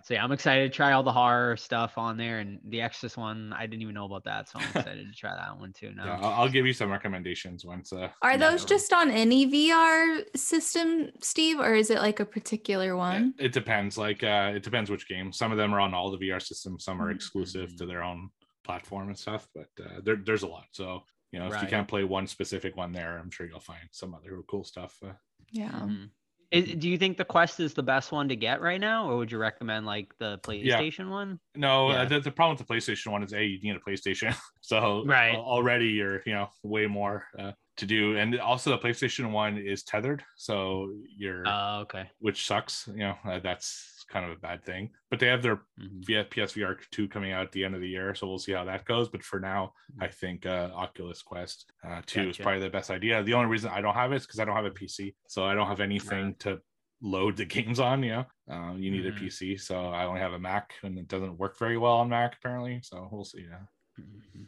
So 0.04 0.14
yeah, 0.14 0.24
I'm 0.24 0.32
excited 0.32 0.72
to 0.72 0.76
try 0.76 0.92
all 0.92 1.02
the 1.02 1.12
horror 1.12 1.58
stuff 1.58 1.98
on 1.98 2.16
there, 2.16 2.38
and 2.38 2.60
the 2.66 2.80
Exorcist 2.80 3.18
one. 3.18 3.52
I 3.54 3.66
didn't 3.66 3.82
even 3.82 3.96
know 3.96 4.06
about 4.06 4.24
that, 4.26 4.48
so 4.48 4.60
I'm 4.60 4.66
excited 4.76 5.08
to 5.08 5.14
try 5.20 5.34
that 5.36 5.60
one 5.60 5.74
too. 5.74 5.94
Now. 5.96 6.06
Yeah. 6.06 6.20
I'll, 6.22 6.44
I'll 6.44 6.48
give 6.48 6.68
you 6.68 6.74
some 6.74 6.92
recommendations 6.92 7.66
once. 7.66 7.92
Uh, 7.92 8.10
Are 8.22 8.34
yeah, 8.34 8.38
those 8.38 8.66
just 8.66 8.94
on 8.94 9.10
any 9.10 9.52
VR 9.52 10.22
system, 10.38 11.10
Steve, 11.24 11.60
or 11.60 11.74
is 11.74 11.90
it 11.90 11.98
like 11.98 12.20
a 12.20 12.26
particular 12.26 12.96
one? 12.96 13.34
It 13.40 13.52
depends. 13.52 13.98
Like 13.98 14.24
uh, 14.24 14.52
it 14.54 14.62
depends 14.62 14.92
which 14.92 15.08
game. 15.08 15.32
Some 15.34 15.52
of 15.52 15.58
them 15.58 15.74
are 15.74 15.80
on 15.80 15.96
all 15.96 16.12
the 16.12 16.20
VR 16.20 16.40
systems. 16.40 16.84
Some 16.84 17.02
are 17.02 17.12
Mhm. 17.12 17.16
exclusive 17.16 17.76
to 17.78 17.88
their 17.88 18.04
own 18.04 18.30
platform 18.66 19.08
and 19.08 19.18
stuff. 19.18 19.48
But 19.56 19.70
uh, 19.84 20.02
there, 20.04 20.18
there's 20.18 20.44
a 20.44 20.48
lot. 20.48 20.66
So 20.72 21.04
you 21.32 21.40
know, 21.40 21.48
if 21.48 21.62
you 21.62 21.68
can't 21.68 21.88
play 21.88 22.04
one 22.04 22.28
specific 22.28 22.76
one 22.78 22.92
there, 22.94 23.18
I'm 23.18 23.30
sure 23.32 23.46
you'll 23.48 23.60
find 23.60 23.88
some 23.92 24.14
other 24.14 24.40
cool 24.50 24.64
stuff. 24.64 24.98
Uh, 25.06 25.14
Yeah. 25.52 25.72
Mhm. 25.72 26.10
Is- 26.52 26.76
do 26.76 26.88
you 26.88 26.98
think 26.98 27.18
the 27.18 27.26
Quest 27.26 27.60
is 27.60 27.74
the 27.74 27.84
best 27.84 28.12
one 28.12 28.30
to 28.30 28.36
get 28.36 28.62
right 28.62 28.80
now, 28.80 29.10
or 29.10 29.18
would 29.18 29.32
you 29.32 29.38
recommend 29.40 29.86
like 29.86 30.14
the 30.20 30.38
PlayStation 30.44 31.10
one? 31.10 31.40
No, 31.56 31.90
Yeah. 31.92 32.02
uh, 32.02 32.06
the, 32.06 32.20
the 32.22 32.32
problem 32.32 32.56
with 32.56 32.66
the 32.66 32.74
PlayStation 32.74 33.12
one 33.12 33.24
is 33.24 33.34
a 33.34 33.44
you 33.44 33.60
need 33.62 33.76
a 33.76 33.80
PlayStation, 33.80 34.34
so 34.62 35.04
Right. 35.06 35.36
already 35.36 35.88
you're 35.88 36.22
you 36.26 36.34
know 36.34 36.48
way 36.64 36.86
more 36.88 37.26
uh, 37.38 37.52
to 37.78 37.86
do, 37.86 38.16
and 38.18 38.40
also 38.40 38.70
the 38.70 38.78
PlayStation 38.78 39.32
one 39.32 39.58
is 39.58 39.84
tethered, 39.84 40.24
so 40.38 40.94
you're 41.18 41.44
Oh, 41.46 41.80
okay. 41.82 42.10
which 42.20 42.46
sucks. 42.46 42.88
You 42.88 43.00
know 43.08 43.16
uh, 43.26 43.40
that's 43.40 43.68
kind 44.08 44.26
of 44.26 44.32
a 44.32 44.40
bad 44.40 44.64
thing. 44.64 44.92
But 45.10 45.20
they 45.20 45.28
have 45.28 45.42
their 45.42 45.58
Mhm. 45.80 46.06
V- 46.06 46.24
PSVR 46.30 46.76
two 46.92 47.08
coming 47.08 47.32
out 47.32 47.44
at 47.46 47.52
the 47.52 47.64
end 47.66 47.76
of 47.76 47.82
the 47.82 47.90
year, 47.90 48.14
so 48.16 48.28
we'll 48.28 48.38
see 48.40 48.52
how 48.52 48.64
that 48.66 48.86
goes. 48.86 49.10
But 49.10 49.24
for 49.24 49.40
now, 49.40 49.74
I 50.00 50.08
think 50.08 50.46
uh, 50.46 50.70
Oculus 50.74 51.22
Quest 51.22 51.72
uh, 51.84 52.02
two 52.06 52.30
is 52.30 52.38
probably 52.38 52.62
the 52.62 52.70
best 52.70 52.92
idea. 52.92 53.24
The 53.24 53.34
only 53.34 53.48
reason 53.50 53.72
I 53.72 53.82
don't 53.82 53.94
have 53.96 54.12
it 54.12 54.18
is 54.18 54.26
because 54.26 54.40
I 54.40 54.46
don't 54.46 54.56
have 54.56 54.66
a 54.66 54.72
PC, 54.72 55.16
so 55.28 55.44
I 55.46 55.54
don't 55.56 55.68
have 55.68 55.80
anything 55.82 56.36
to 56.40 56.62
load 57.02 57.38
the 57.38 57.46
games 57.58 57.80
on. 57.80 58.04
You 58.04 58.10
know, 58.12 58.26
um, 58.50 58.80
you 58.82 58.92
need 58.92 59.06
Mhm. 59.06 59.18
a 59.18 59.20
PC, 59.20 59.58
so 59.60 59.88
I 59.88 60.06
only 60.06 60.20
have 60.22 60.34
a 60.34 60.40
Mac, 60.40 60.74
and 60.84 60.98
it 61.00 61.08
doesn't 61.08 61.38
work 61.38 61.58
very 61.58 61.78
well 61.78 61.94
on 61.98 62.10
Mac 62.10 62.36
apparently. 62.38 62.80
So 62.84 63.10
we'll 63.12 63.26
see. 63.26 63.42
Yeah, 63.50 63.66
Mhm. 64.00 64.48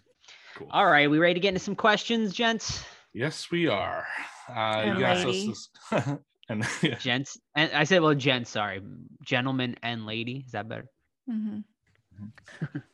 cool. 0.56 0.68
All 0.71 0.86
right, 0.88 1.10
we 1.10 1.19
ready 1.19 1.33
to 1.33 1.39
get 1.39 1.50
into 1.50 1.60
some 1.60 1.75
questions, 1.75 2.33
gents? 2.33 2.86
Yes, 3.13 3.50
we 3.51 3.68
are. 3.68 4.06
Uh, 4.50 4.94
you 4.98 5.03
asked 5.03 5.25
us 5.25 5.45
this- 5.45 5.69
and 6.49 6.65
yeah. 6.81 6.95
Gents, 6.95 7.38
and 7.55 7.71
I 7.73 7.83
said, 7.83 8.01
well, 8.01 8.15
gents, 8.15 8.51
sorry, 8.51 8.81
gentlemen 9.23 9.75
and 9.83 10.05
lady. 10.05 10.44
Is 10.45 10.51
that 10.51 10.67
better? 10.67 10.85
Mhm. 11.29 11.63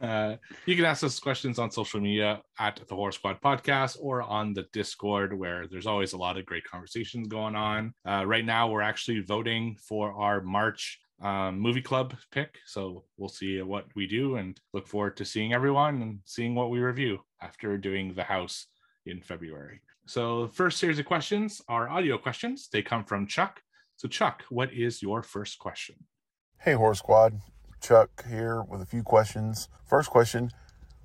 Uh, 0.01 0.35
you 0.65 0.75
can 0.75 0.83
ask 0.83 1.03
us 1.03 1.19
questions 1.19 1.57
on 1.57 1.71
social 1.71 2.01
media 2.01 2.41
at 2.59 2.81
the 2.87 2.95
Horror 2.95 3.13
Squad 3.13 3.39
Podcast 3.41 3.97
or 4.01 4.21
on 4.21 4.53
the 4.53 4.65
Discord, 4.73 5.37
where 5.37 5.65
there's 5.67 5.87
always 5.87 6.11
a 6.11 6.17
lot 6.17 6.37
of 6.37 6.45
great 6.45 6.65
conversations 6.65 7.27
going 7.27 7.55
on. 7.55 7.93
Uh, 8.05 8.25
right 8.25 8.45
now, 8.45 8.69
we're 8.69 8.81
actually 8.81 9.21
voting 9.21 9.77
for 9.79 10.11
our 10.13 10.41
March 10.41 10.99
um, 11.21 11.59
movie 11.59 11.81
club 11.81 12.15
pick. 12.31 12.57
So 12.65 13.05
we'll 13.17 13.29
see 13.29 13.61
what 13.61 13.85
we 13.95 14.07
do 14.07 14.35
and 14.35 14.59
look 14.73 14.87
forward 14.87 15.15
to 15.17 15.25
seeing 15.25 15.53
everyone 15.53 16.01
and 16.01 16.19
seeing 16.25 16.53
what 16.53 16.69
we 16.69 16.79
review 16.79 17.19
after 17.41 17.77
doing 17.77 18.13
The 18.13 18.23
House 18.23 18.67
in 19.05 19.21
February. 19.21 19.79
So, 20.05 20.47
the 20.47 20.53
first 20.53 20.79
series 20.79 20.99
of 20.99 21.05
questions 21.05 21.61
are 21.69 21.89
audio 21.89 22.17
questions. 22.17 22.67
They 22.71 22.81
come 22.81 23.05
from 23.05 23.25
Chuck. 23.25 23.61
So, 23.95 24.07
Chuck, 24.09 24.43
what 24.49 24.73
is 24.73 25.01
your 25.01 25.23
first 25.23 25.59
question? 25.59 25.95
Hey, 26.59 26.73
Horror 26.73 26.95
Squad. 26.95 27.39
Chuck 27.81 28.25
here 28.29 28.63
with 28.63 28.81
a 28.81 28.85
few 28.85 29.03
questions. 29.03 29.69
First 29.85 30.09
question 30.09 30.51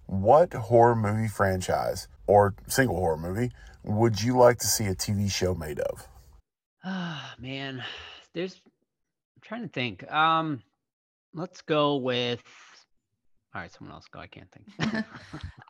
What 0.06 0.52
horror 0.52 0.96
movie 0.96 1.28
franchise 1.28 2.08
or 2.26 2.54
single 2.66 2.96
horror 2.96 3.16
movie 3.16 3.50
would 3.84 4.20
you 4.20 4.36
like 4.36 4.58
to 4.58 4.66
see 4.66 4.86
a 4.86 4.94
TV 4.94 5.30
show 5.30 5.54
made 5.54 5.78
of? 5.78 6.08
Ah, 6.84 7.34
man, 7.38 7.82
there's. 8.34 8.54
I'm 8.54 9.42
trying 9.42 9.62
to 9.62 9.68
think. 9.68 10.10
Um, 10.10 10.62
let's 11.34 11.62
go 11.62 11.96
with. 11.96 12.42
All 13.54 13.62
right, 13.62 13.72
someone 13.72 13.94
else 13.94 14.06
go. 14.08 14.18
I 14.20 14.26
can't 14.26 14.48
think. 14.52 15.04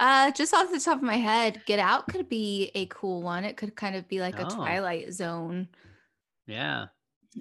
Uh, 0.01 0.31
just 0.31 0.55
off 0.55 0.71
the 0.71 0.79
top 0.79 0.99
of 0.99 1.03
my 1.03 1.17
head, 1.17 1.61
Get 1.67 1.81
Out 1.81 2.07
could 2.07 2.29
be 2.29 2.71
a 2.77 2.87
cool 2.87 3.21
one. 3.21 3.45
It 3.45 3.57
could 3.57 3.75
kind 3.75 3.97
of 3.97 4.07
be 4.09 4.21
like 4.21 4.39
a 4.39 4.47
Oh. 4.47 4.55
Twilight 4.55 5.13
Zone. 5.13 5.69
yeah. 6.47 6.87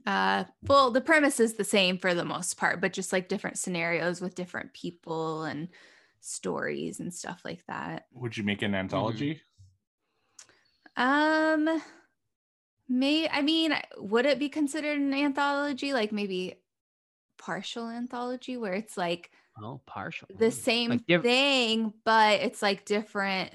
Uh, 0.05 0.43
well, 0.63 0.89
the 0.91 1.01
premise 1.01 1.39
is 1.39 1.53
the 1.53 1.63
same 1.63 1.97
for 1.99 2.13
the 2.15 2.25
most 2.25 2.57
part, 2.57 2.81
but 2.81 2.93
just 2.93 3.13
like 3.13 3.29
different 3.29 3.57
scenarios 3.59 4.21
with 4.21 4.33
different 4.35 4.73
people 4.73 5.43
and 5.43 5.69
stories 6.19 6.99
and 6.99 7.13
stuff 7.13 7.41
like 7.45 7.63
that. 7.67 8.05
Would 8.11 8.35
you 8.37 8.43
make 8.43 8.61
an 8.63 8.73
anthology? 8.75 9.39
Um, 10.95 11.81
may 12.89 13.27
I 13.29 13.41
mean, 13.41 13.73
would 13.97 14.25
it 14.25 14.39
be 14.39 14.49
considered 14.49 14.99
an 14.99 15.13
anthology? 15.13 15.93
Like 15.93 16.11
maybe 16.11 16.55
partial 17.37 17.87
anthology, 17.87 18.57
where 18.57 18.73
it's 18.73 18.97
like 18.97 19.31
Oh, 19.61 19.81
partial. 19.85 20.27
the 20.37 20.51
same 20.51 20.91
Like 20.91 21.05
diff- 21.07 21.21
thing, 21.23 21.93
but 22.05 22.41
it's 22.41 22.61
like 22.61 22.85
different 22.85 23.51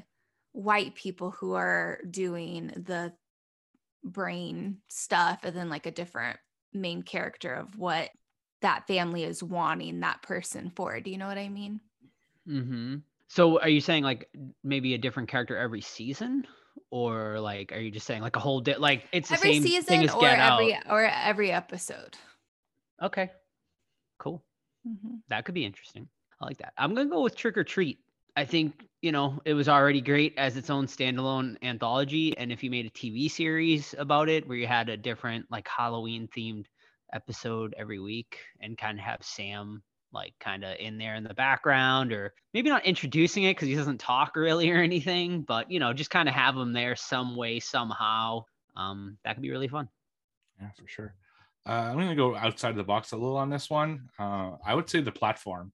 white 0.52 0.94
people 0.94 1.30
who 1.30 1.54
are 1.54 1.99
doing 2.11 2.68
the 2.68 3.12
brain 4.04 4.78
stuff, 4.88 5.40
and 5.44 5.56
then 5.56 5.68
like 5.71 5.87
a 5.87 5.90
different 5.90 6.38
main 6.73 7.02
character 7.02 7.54
of 7.54 7.78
what 7.78 8.11
that 8.62 8.87
family 8.87 9.25
is 9.25 9.42
wanting 9.42 10.00
that 10.00 10.23
person 10.23 10.71
for. 10.75 11.00
Do 11.00 11.11
you 11.11 11.18
know 11.18 11.26
what 11.28 11.38
I 11.38 11.49
mean? 11.49 11.80
Mm-hmm. 12.49 12.97
So 13.28 13.61
are 13.61 13.68
you 13.68 13.80
saying 13.80 14.04
like 14.04 14.28
maybe 14.62 14.94
a 14.94 14.99
different 14.99 15.28
character 15.28 15.56
every 15.56 15.80
season? 15.80 16.47
Or 16.90 17.38
like 17.40 17.73
are 17.73 17.78
you 17.80 17.90
just 17.90 18.06
saying 18.06 18.23
like 18.23 18.37
a 18.37 18.40
whole 18.40 18.61
di- 18.61 18.76
like 18.76 19.04
it's 19.12 19.28
the 19.28 19.35
every 19.35 19.54
same 19.54 19.62
thing 19.62 19.73
season 19.73 20.02
as 20.04 20.14
or 20.14 20.21
Get 20.21 20.38
every 20.38 20.75
Out? 20.75 20.82
or 20.90 21.04
every 21.04 21.50
episode. 21.52 22.16
Okay. 23.02 23.30
Cool. 24.18 24.42
Mhm. 24.87 25.23
That 25.29 25.45
could 25.45 25.55
be 25.55 25.65
interesting. 25.65 26.09
I 26.41 26.45
like 26.47 26.59
that. 26.59 26.73
I'm 26.77 26.95
gonna 26.95 27.09
go 27.11 27.23
with 27.23 27.37
Trick 27.37 27.57
or 27.57 27.65
Treat. 27.65 28.01
I 28.35 28.45
think 28.45 28.87
you 29.03 29.12
know 29.12 29.41
it 29.45 29.55
was 29.55 29.69
already 29.69 30.01
great 30.01 30.35
as 30.39 30.57
its 30.57 30.71
own 30.71 30.87
standalone 30.87 31.57
anthology, 31.62 32.37
and 32.37 32.51
if 32.53 32.62
you 32.65 32.71
made 32.71 32.87
a 32.87 32.91
TV 32.91 33.29
series 33.29 33.95
about 33.99 34.29
it 34.29 34.47
where 34.49 34.57
you 34.57 34.67
had 34.67 34.89
a 34.89 34.97
different 34.97 35.51
like 35.51 35.69
Halloween 35.69 36.29
themed 36.29 36.67
episode 37.12 37.75
every 37.77 38.01
week 38.01 38.39
and 38.61 38.79
kind 38.79 38.99
of 38.99 39.05
have 39.05 39.23
Sam 39.23 39.83
like 40.12 40.35
kind 40.41 40.65
of 40.65 40.77
in 40.79 40.99
there 40.99 41.15
in 41.15 41.25
the 41.25 41.35
background 41.35 42.12
or 42.12 42.35
maybe 42.53 42.69
not 42.69 42.85
introducing 42.85 43.45
it 43.45 43.55
because 43.55 43.69
he 43.69 43.75
doesn't 43.75 43.99
talk 43.99 44.37
really 44.37 44.71
or 44.71 44.77
anything 44.79 45.43
but 45.43 45.71
you 45.71 45.81
know 45.81 45.93
just 45.95 46.11
kind 46.11 46.29
of 46.29 46.35
have 46.35 46.55
him 46.57 46.73
there 46.73 46.95
some 46.97 47.35
way 47.35 47.61
somehow 47.61 48.45
um 48.77 49.17
that 49.25 49.35
could 49.35 49.43
be 49.43 49.51
really 49.51 49.69
fun 49.69 49.89
yeah 50.61 50.69
for 50.79 50.87
sure 50.87 51.15
uh, 51.66 51.73
i'm 51.73 51.97
going 51.97 52.09
to 52.09 52.14
go 52.14 52.35
outside 52.37 52.71
of 52.71 52.76
the 52.76 52.85
box 52.85 53.12
a 53.12 53.16
little 53.16 53.37
on 53.37 53.50
this 53.50 53.71
one. 53.71 54.09
Uh, 54.19 54.52
i 54.64 54.75
would 54.75 54.88
say 54.88 55.00
the 55.00 55.12
platform. 55.12 55.73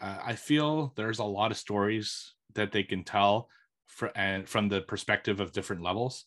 Uh, 0.00 0.18
i 0.24 0.34
feel 0.34 0.92
there's 0.96 1.18
a 1.18 1.24
lot 1.24 1.50
of 1.50 1.56
stories 1.56 2.34
that 2.54 2.72
they 2.72 2.82
can 2.82 3.04
tell 3.04 3.48
for, 3.86 4.10
and 4.16 4.48
from 4.48 4.68
the 4.68 4.80
perspective 4.82 5.40
of 5.40 5.52
different 5.52 5.82
levels. 5.82 6.24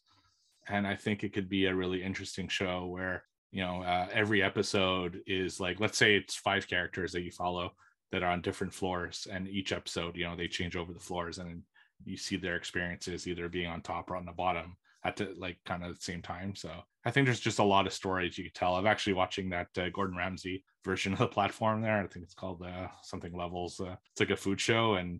And 0.67 0.85
i 0.87 0.95
think 0.95 1.23
it 1.23 1.33
could 1.33 1.49
be 1.49 1.65
a 1.65 1.75
really 1.75 2.03
interesting 2.03 2.47
show 2.47 2.85
where 2.85 3.23
you 3.51 3.63
know 3.63 3.81
uh, 3.81 4.07
every 4.11 4.43
episode 4.43 5.21
is 5.25 5.59
like 5.59 5.79
let's 5.79 5.97
say 5.97 6.15
it's 6.15 6.35
five 6.35 6.67
characters 6.67 7.11
that 7.11 7.21
you 7.21 7.31
follow 7.31 7.71
that 8.11 8.23
are 8.23 8.31
on 8.31 8.41
different 8.41 8.73
floors 8.73 9.27
and 9.31 9.47
each 9.47 9.71
episode 9.71 10.15
you 10.15 10.25
know 10.25 10.35
they 10.35 10.47
change 10.47 10.75
over 10.75 10.93
the 10.93 10.99
floors 10.99 11.37
and 11.37 11.63
you 12.05 12.17
see 12.17 12.37
their 12.37 12.55
experiences 12.55 13.27
either 13.27 13.49
being 13.49 13.67
on 13.67 13.81
top 13.81 14.09
or 14.09 14.15
on 14.15 14.25
the 14.25 14.31
bottom 14.31 14.77
at 15.03 15.15
the 15.15 15.33
like 15.37 15.57
kind 15.65 15.83
of 15.83 15.95
the 15.95 16.01
same 16.01 16.21
time 16.21 16.55
so 16.55 16.69
i 17.05 17.11
think 17.11 17.25
there's 17.25 17.39
just 17.39 17.59
a 17.59 17.63
lot 17.63 17.87
of 17.87 17.93
stories 17.93 18.37
you 18.37 18.43
could 18.43 18.55
tell 18.55 18.75
i'm 18.75 18.87
actually 18.87 19.13
watching 19.13 19.49
that 19.49 19.67
uh, 19.77 19.89
gordon 19.89 20.17
ramsay 20.17 20.63
version 20.83 21.13
of 21.13 21.19
the 21.19 21.27
platform 21.27 21.81
there 21.81 21.97
i 21.97 22.07
think 22.07 22.23
it's 22.23 22.33
called 22.33 22.61
uh, 22.61 22.87
something 23.01 23.33
levels 23.33 23.79
uh, 23.79 23.95
it's 24.11 24.19
like 24.19 24.29
a 24.29 24.35
food 24.35 24.59
show 24.59 24.95
and 24.95 25.19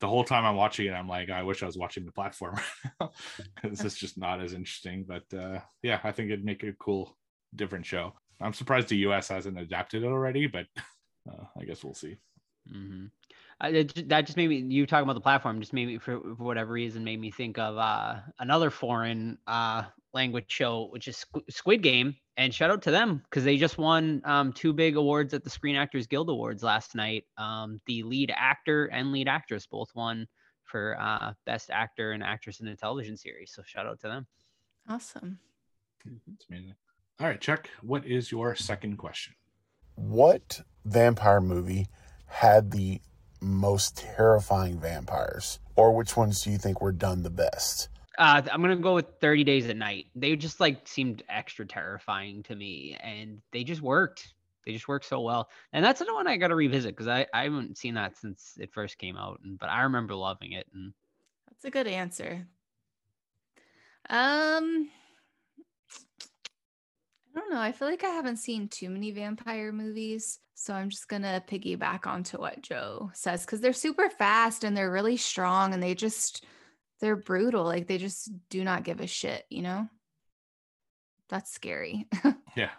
the 0.00 0.08
whole 0.08 0.24
time 0.24 0.44
i'm 0.44 0.56
watching 0.56 0.86
it 0.86 0.92
i'm 0.92 1.08
like 1.08 1.30
i 1.30 1.42
wish 1.42 1.62
i 1.62 1.66
was 1.66 1.78
watching 1.78 2.04
the 2.04 2.12
platform 2.12 2.58
because 3.54 3.80
it's 3.80 3.98
just 3.98 4.18
not 4.18 4.40
as 4.40 4.52
interesting 4.52 5.04
but 5.06 5.24
uh, 5.36 5.58
yeah 5.82 5.98
i 6.04 6.12
think 6.12 6.30
it'd 6.30 6.44
make 6.44 6.62
a 6.62 6.72
cool 6.74 7.16
different 7.56 7.86
show. 7.86 8.12
I'm 8.40 8.52
surprised 8.52 8.88
the 8.88 8.98
US 8.98 9.28
hasn't 9.28 9.58
adapted 9.58 10.04
it 10.04 10.08
already, 10.08 10.46
but 10.46 10.66
uh, 11.30 11.44
I 11.58 11.64
guess 11.64 11.82
we'll 11.82 11.94
see. 11.94 12.16
Mm-hmm. 12.72 13.06
Uh, 13.62 13.68
it, 13.68 14.08
that 14.08 14.26
just 14.26 14.36
made 14.36 14.48
me 14.50 14.56
you 14.56 14.86
talking 14.86 15.04
about 15.04 15.14
the 15.14 15.20
platform 15.20 15.60
just 15.60 15.72
made 15.72 15.86
me 15.86 15.98
for, 15.98 16.20
for 16.20 16.44
whatever 16.44 16.72
reason 16.72 17.02
made 17.02 17.20
me 17.20 17.30
think 17.30 17.58
of 17.58 17.78
uh, 17.78 18.16
another 18.38 18.70
foreign 18.70 19.38
uh, 19.46 19.82
language 20.12 20.44
show 20.48 20.88
which 20.90 21.08
is 21.08 21.24
squid 21.48 21.82
game. 21.82 22.14
And 22.38 22.52
shout 22.52 22.70
out 22.70 22.82
to 22.82 22.90
them 22.90 23.22
because 23.24 23.44
they 23.44 23.56
just 23.56 23.78
won 23.78 24.20
um, 24.26 24.52
two 24.52 24.74
big 24.74 24.96
awards 24.96 25.32
at 25.32 25.42
the 25.42 25.48
screen 25.48 25.74
actors 25.74 26.06
guild 26.06 26.28
awards 26.28 26.62
last 26.62 26.94
night. 26.94 27.24
Um, 27.38 27.80
the 27.86 28.02
lead 28.02 28.30
actor 28.36 28.86
and 28.86 29.10
lead 29.10 29.26
actress 29.26 29.66
both 29.66 29.88
won 29.94 30.26
for 30.64 31.00
uh, 31.00 31.32
best 31.46 31.70
actor 31.70 32.12
and 32.12 32.22
actress 32.22 32.60
in 32.60 32.68
a 32.68 32.76
television 32.76 33.16
series. 33.16 33.52
So 33.54 33.62
shout 33.64 33.86
out 33.86 34.00
to 34.00 34.08
them. 34.08 34.26
Awesome. 34.86 35.38
It's 36.04 36.46
amazing. 36.50 36.74
All 37.18 37.26
right, 37.26 37.40
Chuck, 37.40 37.70
what 37.80 38.04
is 38.04 38.30
your 38.30 38.54
second 38.54 38.98
question? 38.98 39.34
What 39.94 40.60
vampire 40.84 41.40
movie 41.40 41.86
had 42.26 42.70
the 42.70 43.00
most 43.40 43.96
terrifying 43.96 44.78
vampires? 44.78 45.58
Or 45.76 45.94
which 45.94 46.16
ones 46.16 46.42
do 46.42 46.50
you 46.50 46.58
think 46.58 46.80
were 46.80 46.92
done 46.92 47.22
the 47.22 47.30
best? 47.30 47.88
Uh, 48.18 48.42
I'm 48.50 48.62
gonna 48.62 48.76
go 48.76 48.94
with 48.94 49.06
30 49.20 49.44
Days 49.44 49.68
at 49.68 49.76
Night. 49.76 50.06
They 50.14 50.34
just 50.36 50.58
like 50.58 50.88
seemed 50.88 51.22
extra 51.28 51.66
terrifying 51.66 52.42
to 52.44 52.56
me, 52.56 52.96
and 53.00 53.42
they 53.52 53.62
just 53.62 53.82
worked. 53.82 54.32
They 54.64 54.72
just 54.72 54.88
worked 54.88 55.04
so 55.04 55.20
well, 55.20 55.48
and 55.72 55.84
that's 55.84 56.00
the 56.00 56.12
one 56.12 56.26
I 56.26 56.38
got 56.38 56.48
to 56.48 56.56
revisit 56.56 56.92
because 56.96 57.08
I, 57.08 57.26
I 57.32 57.44
haven't 57.44 57.78
seen 57.78 57.94
that 57.94 58.16
since 58.16 58.54
it 58.58 58.72
first 58.72 58.98
came 58.98 59.16
out, 59.16 59.40
and 59.44 59.58
but 59.58 59.68
I 59.68 59.82
remember 59.82 60.14
loving 60.14 60.52
it. 60.52 60.66
And 60.72 60.92
that's 61.48 61.64
a 61.66 61.70
good 61.70 61.86
answer. 61.86 62.46
Um, 64.08 64.88
I 67.34 67.38
don't 67.38 67.52
know. 67.52 67.60
I 67.60 67.72
feel 67.72 67.88
like 67.88 68.02
I 68.04 68.08
haven't 68.08 68.38
seen 68.38 68.68
too 68.68 68.88
many 68.88 69.10
vampire 69.10 69.72
movies. 69.72 70.38
So 70.58 70.72
I'm 70.72 70.88
just 70.88 71.08
going 71.08 71.22
to 71.22 71.42
piggyback 71.46 72.06
onto 72.06 72.38
what 72.38 72.62
Joe 72.62 73.10
says 73.12 73.44
because 73.44 73.60
they're 73.60 73.74
super 73.74 74.08
fast 74.08 74.64
and 74.64 74.74
they're 74.74 74.90
really 74.90 75.18
strong 75.18 75.74
and 75.74 75.82
they 75.82 75.94
just, 75.94 76.46
they're 76.98 77.14
brutal. 77.14 77.64
Like 77.64 77.86
they 77.86 77.98
just 77.98 78.30
do 78.48 78.64
not 78.64 78.82
give 78.82 79.00
a 79.00 79.06
shit, 79.06 79.44
you 79.50 79.60
know? 79.60 79.86
That's 81.28 81.52
scary. 81.52 82.08
yeah. 82.56 82.70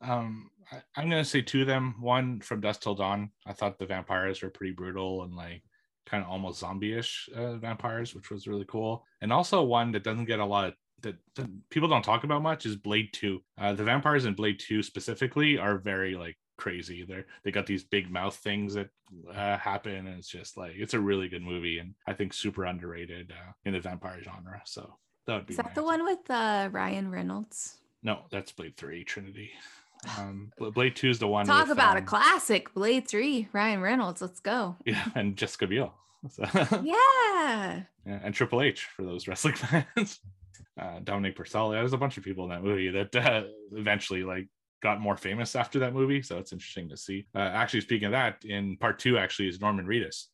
Um, 0.00 0.48
I, 0.70 1.02
am 1.02 1.10
going 1.10 1.24
to 1.24 1.28
say 1.28 1.42
two 1.42 1.62
of 1.62 1.66
them. 1.66 1.96
One 2.00 2.40
from 2.40 2.60
Dusk 2.60 2.82
Till 2.82 2.94
Dawn. 2.94 3.30
I 3.44 3.52
thought 3.52 3.80
the 3.80 3.86
vampires 3.86 4.40
were 4.40 4.50
pretty 4.50 4.72
brutal 4.72 5.24
and 5.24 5.34
like 5.34 5.64
kind 6.06 6.22
of 6.22 6.30
almost 6.30 6.60
zombie 6.60 6.96
ish 6.96 7.28
uh, 7.34 7.56
vampires, 7.56 8.14
which 8.14 8.30
was 8.30 8.46
really 8.46 8.66
cool. 8.68 9.04
And 9.22 9.32
also 9.32 9.60
one 9.64 9.90
that 9.90 10.04
doesn't 10.04 10.26
get 10.26 10.38
a 10.38 10.46
lot 10.46 10.66
of 10.66 10.74
that, 11.02 11.16
that 11.34 11.48
people 11.68 11.88
don't 11.88 12.04
talk 12.04 12.22
about 12.22 12.42
much 12.42 12.64
is 12.64 12.76
Blade 12.76 13.08
2. 13.12 13.40
Uh, 13.58 13.72
the 13.72 13.82
vampires 13.82 14.24
in 14.24 14.34
Blade 14.34 14.60
2 14.60 14.84
specifically 14.84 15.58
are 15.58 15.78
very 15.78 16.14
like 16.14 16.36
crazy. 16.56 17.04
They're 17.04 17.26
they 17.42 17.50
got 17.50 17.66
these 17.66 17.84
big 17.84 18.10
mouth 18.10 18.34
things 18.34 18.74
that 18.74 18.88
uh, 19.30 19.56
happen, 19.56 20.06
and 20.06 20.18
it's 20.18 20.28
just 20.28 20.56
like 20.56 20.72
it's 20.76 20.94
a 20.94 21.00
really 21.00 21.28
good 21.28 21.42
movie, 21.42 21.78
and 21.78 21.94
I 22.06 22.12
think 22.12 22.32
super 22.32 22.64
underrated 22.64 23.32
uh, 23.32 23.52
in 23.64 23.72
the 23.72 23.80
vampire 23.80 24.22
genre. 24.22 24.62
So 24.64 24.94
that 25.26 25.34
would 25.34 25.46
be. 25.46 25.52
Is 25.52 25.56
that 25.56 25.74
the 25.74 25.82
answer. 25.82 25.84
one 25.84 26.04
with 26.04 26.30
uh, 26.30 26.68
Ryan 26.72 27.10
Reynolds? 27.10 27.78
No, 28.02 28.20
that's 28.30 28.52
Blade 28.52 28.76
Three 28.76 29.04
Trinity. 29.04 29.50
Um, 30.18 30.52
Blade 30.58 30.96
Two 30.96 31.10
is 31.10 31.18
the 31.18 31.28
one. 31.28 31.46
Talk 31.46 31.68
with, 31.68 31.72
about 31.72 31.96
um, 31.96 32.02
a 32.02 32.06
classic, 32.06 32.72
Blade 32.74 33.08
Three, 33.08 33.48
Ryan 33.52 33.80
Reynolds. 33.80 34.20
Let's 34.20 34.40
go. 34.40 34.76
Yeah, 34.84 35.04
and 35.14 35.36
Jessica 35.36 35.66
Biel. 35.66 35.94
So. 36.30 36.44
yeah. 36.52 36.82
yeah. 38.06 38.20
And 38.22 38.34
Triple 38.34 38.62
H 38.62 38.84
for 38.96 39.02
those 39.02 39.28
wrestling 39.28 39.54
fans 39.96 40.20
uh, 40.80 41.00
Dominic 41.02 41.36
Purcell. 41.36 41.70
There's 41.70 41.92
a 41.92 41.98
bunch 41.98 42.16
of 42.16 42.24
people 42.24 42.44
in 42.44 42.50
that 42.50 42.62
movie 42.62 42.90
that 42.90 43.14
uh, 43.16 43.44
eventually 43.72 44.22
like 44.24 44.48
got 44.82 45.00
more 45.00 45.16
famous 45.16 45.56
after 45.56 45.78
that 45.80 45.94
movie. 45.94 46.22
So 46.22 46.38
it's 46.38 46.52
interesting 46.52 46.88
to 46.90 46.96
see. 46.96 47.26
Uh, 47.34 47.38
actually, 47.38 47.80
speaking 47.80 48.06
of 48.06 48.12
that, 48.12 48.44
in 48.44 48.76
part 48.76 48.98
two, 48.98 49.18
actually 49.18 49.48
is 49.48 49.60
Norman 49.60 49.86
Reedus. 49.86 50.26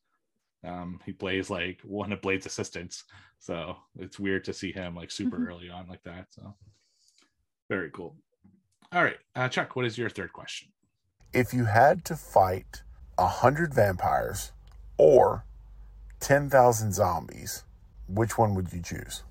Um, 0.67 1.01
he 1.07 1.13
plays 1.13 1.49
like 1.49 1.81
one 1.85 2.13
of 2.13 2.21
Blade's 2.21 2.47
assistants. 2.47 3.05
So 3.39 3.77
it's 3.99 4.19
weird 4.19 4.45
to 4.45 4.53
see 4.53 4.73
him 4.73 4.95
like 4.95 5.11
super 5.11 5.39
mm-hmm. 5.39 5.49
early 5.49 5.71
on 5.71 5.89
like 5.89 6.03
that. 6.05 6.27
So 6.31 6.55
very 7.69 7.91
cool. 7.91 8.17
All 8.93 9.05
right, 9.05 9.19
uh, 9.37 9.49
Chuck, 9.49 9.77
what 9.77 9.85
is 9.85 9.97
your 9.97 10.11
third 10.11 10.33
question? 10.33 10.69
If 11.33 11.55
you 11.55 11.65
had 11.65 12.05
to 12.07 12.17
fight 12.17 12.83
a 13.17 13.27
hundred 13.27 13.73
vampires 13.73 14.51
or 14.99 15.45
ten 16.19 16.51
thousand 16.51 16.93
zombies, 16.93 17.65
which 18.09 18.37
one 18.37 18.55
would 18.55 18.73
you 18.73 18.83
choose? 18.83 19.23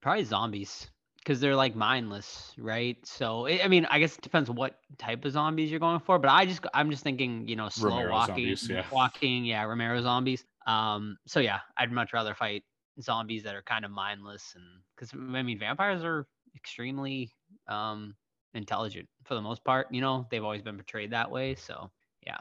Probably 0.00 0.24
zombies 0.24 0.88
because 1.24 1.40
they're 1.40 1.56
like 1.56 1.74
mindless, 1.74 2.52
right? 2.58 2.96
So 3.06 3.46
I 3.46 3.66
mean, 3.68 3.86
I 3.86 3.98
guess 3.98 4.16
it 4.16 4.22
depends 4.22 4.50
what 4.50 4.78
type 4.98 5.24
of 5.24 5.32
zombies 5.32 5.70
you're 5.70 5.80
going 5.80 6.00
for, 6.00 6.18
but 6.18 6.30
I 6.30 6.44
just 6.44 6.64
I'm 6.74 6.90
just 6.90 7.02
thinking, 7.02 7.48
you 7.48 7.56
know, 7.56 7.68
slow 7.70 7.90
Romero 7.90 8.12
walking, 8.12 8.34
zombies, 8.34 8.68
yeah. 8.68 8.84
walking, 8.92 9.44
yeah, 9.44 9.64
Romero 9.64 10.02
zombies. 10.02 10.44
Um, 10.66 11.16
so 11.26 11.40
yeah, 11.40 11.60
I'd 11.78 11.90
much 11.90 12.12
rather 12.12 12.34
fight 12.34 12.62
zombies 13.00 13.42
that 13.44 13.54
are 13.54 13.62
kind 13.62 13.84
of 13.84 13.90
mindless, 13.90 14.52
and 14.54 14.64
because 14.94 15.12
I 15.14 15.42
mean, 15.42 15.58
vampires 15.58 16.04
are 16.04 16.26
extremely 16.54 17.32
um 17.68 18.14
intelligent 18.52 19.08
for 19.24 19.34
the 19.34 19.40
most 19.40 19.64
part. 19.64 19.88
You 19.90 20.02
know, 20.02 20.26
they've 20.30 20.44
always 20.44 20.62
been 20.62 20.76
portrayed 20.76 21.12
that 21.12 21.30
way. 21.30 21.54
So 21.54 21.90
yeah. 22.26 22.38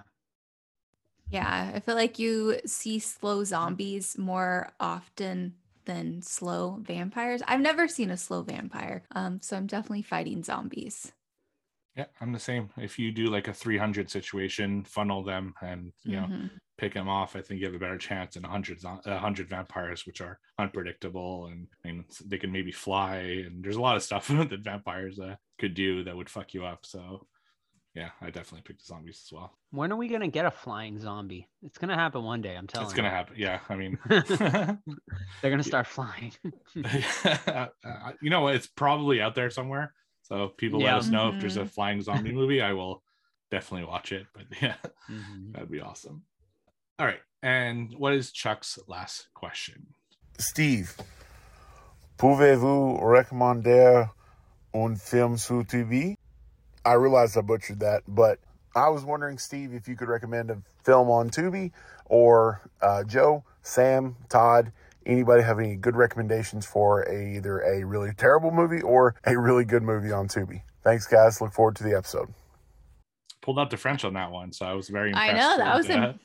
Yeah, 1.30 1.72
I 1.74 1.80
feel 1.80 1.96
like 1.96 2.20
you 2.20 2.60
see 2.66 3.00
slow 3.00 3.44
zombies 3.44 4.18
more 4.20 4.72
often 4.80 5.56
than 5.86 6.22
slow 6.22 6.80
vampires. 6.82 7.42
I've 7.48 7.62
never 7.62 7.88
seen 7.88 8.10
a 8.10 8.18
slow 8.18 8.42
vampire. 8.42 9.04
Um, 9.12 9.40
so 9.42 9.58
I'm 9.58 9.68
definitely 9.68 10.02
fighting 10.02 10.44
zombies. 10.44 11.12
Yeah, 11.96 12.06
I'm 12.20 12.32
the 12.32 12.40
same. 12.40 12.70
If 12.78 12.98
you 12.98 13.12
do 13.12 13.28
like 13.28 13.48
a 13.48 13.54
300 13.54 14.10
situation, 14.10 14.84
funnel 14.84 15.24
them 15.24 15.54
and 15.62 15.94
you 16.04 16.16
know 16.16 16.24
mm-hmm. 16.24 16.48
pick 16.80 16.96
them 16.96 17.08
off, 17.08 17.36
I 17.36 17.42
think 17.42 17.60
you 17.60 17.68
have 17.68 17.76
a 17.76 17.80
better 17.80 18.00
chance 18.00 18.34
than 18.34 18.44
100 18.44 18.84
100 18.84 19.50
vampires, 19.50 20.06
which 20.08 20.20
are 20.20 20.40
unpredictable 20.58 21.48
and 21.48 21.68
I 21.86 21.90
mean, 21.90 22.06
they 22.26 22.40
can 22.40 22.52
maybe 22.52 22.72
fly. 22.72 23.44
And 23.46 23.64
there's 23.64 23.76
a 23.76 23.82
lot 23.82 23.96
of 23.96 24.02
stuff 24.02 24.28
that 24.30 24.64
vampires 24.64 25.20
uh, 25.20 25.36
could 25.60 25.76
do 25.76 26.04
that 26.04 26.16
would 26.16 26.30
fuck 26.30 26.56
you 26.56 26.66
up. 26.66 26.80
So 26.84 27.28
yeah, 27.96 28.10
I 28.22 28.28
definitely 28.28 28.62
picked 28.62 28.80
the 28.80 28.88
zombies 28.88 29.22
as 29.26 29.32
well. 29.32 29.54
When 29.70 29.92
are 29.92 29.96
we 29.96 30.08
gonna 30.08 30.28
get 30.28 30.46
a 30.46 30.52
flying 30.52 31.00
zombie? 31.00 31.48
It's 31.62 31.78
gonna 31.78 31.96
happen 31.96 32.24
one 32.24 32.42
day. 32.42 32.56
I'm 32.56 32.66
telling. 32.66 32.86
You. 32.86 32.90
It's 32.90 32.96
gonna 32.96 33.12
happen. 33.12 33.36
Yeah, 33.38 33.60
I 33.70 33.76
mean, 33.76 34.00
they're 34.10 35.52
gonna 35.52 35.64
start 35.64 35.86
flying. 35.86 36.34
you 36.74 38.30
know 38.30 38.42
what? 38.42 38.56
It's 38.56 38.68
probably 38.68 39.22
out 39.22 39.36
there 39.36 39.52
somewhere. 39.52 39.94
So 40.24 40.48
people 40.58 40.82
yeah. 40.82 40.94
let 40.94 41.04
us 41.04 41.10
know 41.10 41.28
mm-hmm. 41.28 41.36
if 41.36 41.42
there's 41.42 41.58
a 41.58 41.62
mm-hmm. 41.62 41.70
flying 41.70 42.02
zombie 42.02 42.32
movie. 42.32 42.62
I 42.62 42.74
will 42.74 43.04
definitely 43.52 43.86
watch 43.86 44.12
it. 44.12 44.26
But 44.34 44.46
yeah, 44.60 44.76
mm-hmm. 45.10 45.52
that'd 45.52 45.70
be 45.70 45.82
awesome. 45.82 46.24
All 46.98 47.06
right, 47.06 47.22
and 47.44 47.94
what 47.96 48.14
is 48.14 48.32
Chuck's 48.32 48.80
last 48.88 49.28
question? 49.36 49.94
Steve, 50.40 50.96
pouvez-vous 52.18 52.98
recommander 53.00 54.10
un 54.74 54.96
film 54.96 55.38
sur 55.38 55.64
TV? 55.64 56.18
I 56.86 56.94
realized 56.94 57.38
I 57.38 57.42
butchered 57.42 57.80
that, 57.82 58.04
but 58.08 58.40
I 58.76 58.90
was 58.90 59.04
wondering, 59.06 59.38
Steve, 59.38 59.74
if 59.74 59.88
you 59.88 59.96
could 59.96 60.08
recommend 60.10 60.50
a 60.52 60.58
film 60.84 61.10
on 61.10 61.30
Tubi 61.30 61.72
or 62.06 62.62
uh, 62.82 63.04
Joe, 63.04 63.44
Sam, 63.62 64.16
Todd, 64.30 64.72
anybody 65.06 65.44
have 65.44 65.60
any 65.60 65.76
good 65.76 65.96
recommendations 65.96 66.66
for 66.66 67.04
a, 67.04 67.36
either 67.38 67.60
a 67.62 67.84
really 67.86 68.12
terrible 68.18 68.52
movie 68.52 68.82
or 68.82 69.16
a 69.26 69.38
really 69.38 69.64
good 69.66 69.84
movie 69.84 70.12
on 70.12 70.28
Tubi? 70.28 70.64
Thanks, 70.84 71.08
guys. 71.08 71.40
Look 71.40 71.54
forward 71.54 71.76
to 71.78 71.84
the 71.84 71.96
episode. 71.96 72.34
pulled 73.42 73.60
out 73.60 73.70
the 73.70 73.78
French 73.78 74.04
on 74.04 74.14
that 74.16 74.32
one, 74.32 74.52
so 74.52 74.66
I 74.66 74.74
was 74.74 74.90
very. 74.90 75.14
I 75.14 75.32
know 75.34 75.58
that 75.58 75.76
was 75.78 75.90
And, 75.90 76.04
im- 76.04 76.20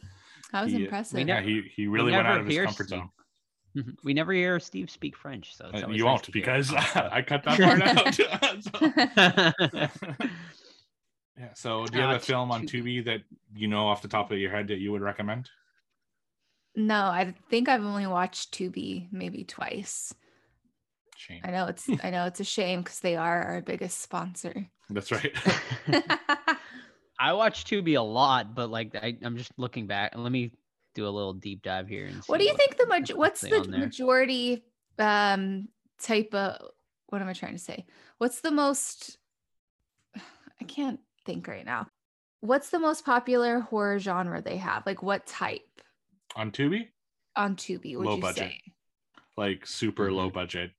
that 0.52 0.64
was 0.64 0.72
he- 0.72 0.84
impressive. 0.84 1.28
yeah, 1.28 1.40
he 1.40 1.62
he 1.76 1.86
really 1.86 2.10
went 2.12 2.26
out 2.26 2.40
of 2.40 2.46
his 2.46 2.58
comfort 2.64 2.86
Steve. 2.88 2.98
zone. 3.00 3.10
we 4.02 4.14
never 4.14 4.32
hear 4.32 4.58
Steve 4.58 4.90
speak 4.90 5.16
French, 5.16 5.54
so 5.54 5.70
it's 5.72 5.84
Uh, 5.84 5.88
you 5.88 5.98
nice 5.98 6.04
won't 6.04 6.32
because 6.32 6.72
I 6.94 7.22
cut 7.22 7.44
that 7.44 7.60
part 8.74 9.82
out. 9.82 10.30
So- 11.38 11.45
yeah. 11.45 11.54
So, 11.54 11.87
do 11.87 11.97
you 11.97 12.02
have 12.02 12.12
Uh, 12.14 12.16
a 12.16 12.21
film 12.21 12.50
on 12.50 12.66
Tubi. 12.66 12.71
Tubi 13.00 13.04
that 13.07 13.21
you 13.54 13.68
know 13.68 13.87
off 13.87 14.02
the 14.02 14.09
top 14.09 14.30
of 14.33 14.38
your 14.38 14.50
head 14.50 14.68
that 14.68 14.78
you 14.78 14.92
would 14.92 15.02
recommend? 15.02 15.49
no, 16.76 17.07
I 17.07 17.35
think 17.50 17.68
I've 17.68 17.85
only 17.85 18.07
watched 18.07 18.52
Tubi 18.54 19.09
maybe 19.11 19.45
twice. 19.45 20.14
Shane. 21.16 21.40
I 21.45 21.50
know 21.50 21.66
it's 21.66 21.88
I 22.04 22.11
know 22.11 22.26
it's 22.26 22.40
a 22.40 22.45
shame 22.45 22.83
because 22.83 23.00
they 23.00 23.16
are 23.16 23.42
our 23.42 23.61
biggest 23.62 24.00
sponsor. 24.00 24.68
That's 24.90 25.11
right. 25.12 25.33
I 27.21 27.33
watch 27.33 27.64
Tubi 27.64 27.97
a 27.99 28.00
lot, 28.00 28.54
but 28.54 28.71
like 28.71 28.95
I, 28.95 29.16
I'm 29.23 29.37
just 29.37 29.52
looking 29.57 29.87
back. 29.88 30.12
Let 30.16 30.30
me 30.30 30.52
do 30.95 31.07
a 31.07 31.11
little 31.11 31.33
deep 31.35 31.62
dive 31.62 31.88
here. 31.88 32.07
And 32.07 32.16
what 32.26 32.38
do 32.38 32.45
you 32.47 32.54
think 32.57 32.76
the 32.76 32.87
maj- 32.87 33.12
what's 33.12 33.40
the 33.40 33.64
majority 33.64 34.64
um 34.99 35.68
type 36.00 36.33
of 36.35 36.71
what 37.09 37.21
am 37.23 37.28
I 37.28 37.33
trying 37.33 37.54
to 37.54 37.59
say? 37.59 37.87
What's 38.18 38.40
the 38.40 38.50
most 38.52 39.18
I 40.61 40.64
can't 40.64 41.00
think 41.28 41.47
right 41.47 41.64
now. 41.66 41.87
What's 42.40 42.70
the 42.70 42.78
most 42.78 43.04
popular 43.04 43.61
horror 43.61 43.99
genre 43.99 44.40
they 44.40 44.56
have? 44.56 44.87
Like 44.87 45.02
what 45.02 45.26
type 45.26 45.61
on 46.35 46.50
Tubi, 46.52 46.88
on 47.37 47.54
Tubi 47.56 47.97
would 47.97 48.06
Low 48.06 48.14
you 48.16 48.23
budget. 48.23 48.52
say? 48.52 48.61
like 49.37 49.66
super 49.66 50.08
Mhm. 50.08 50.14
low 50.16 50.30
budget 50.30 50.70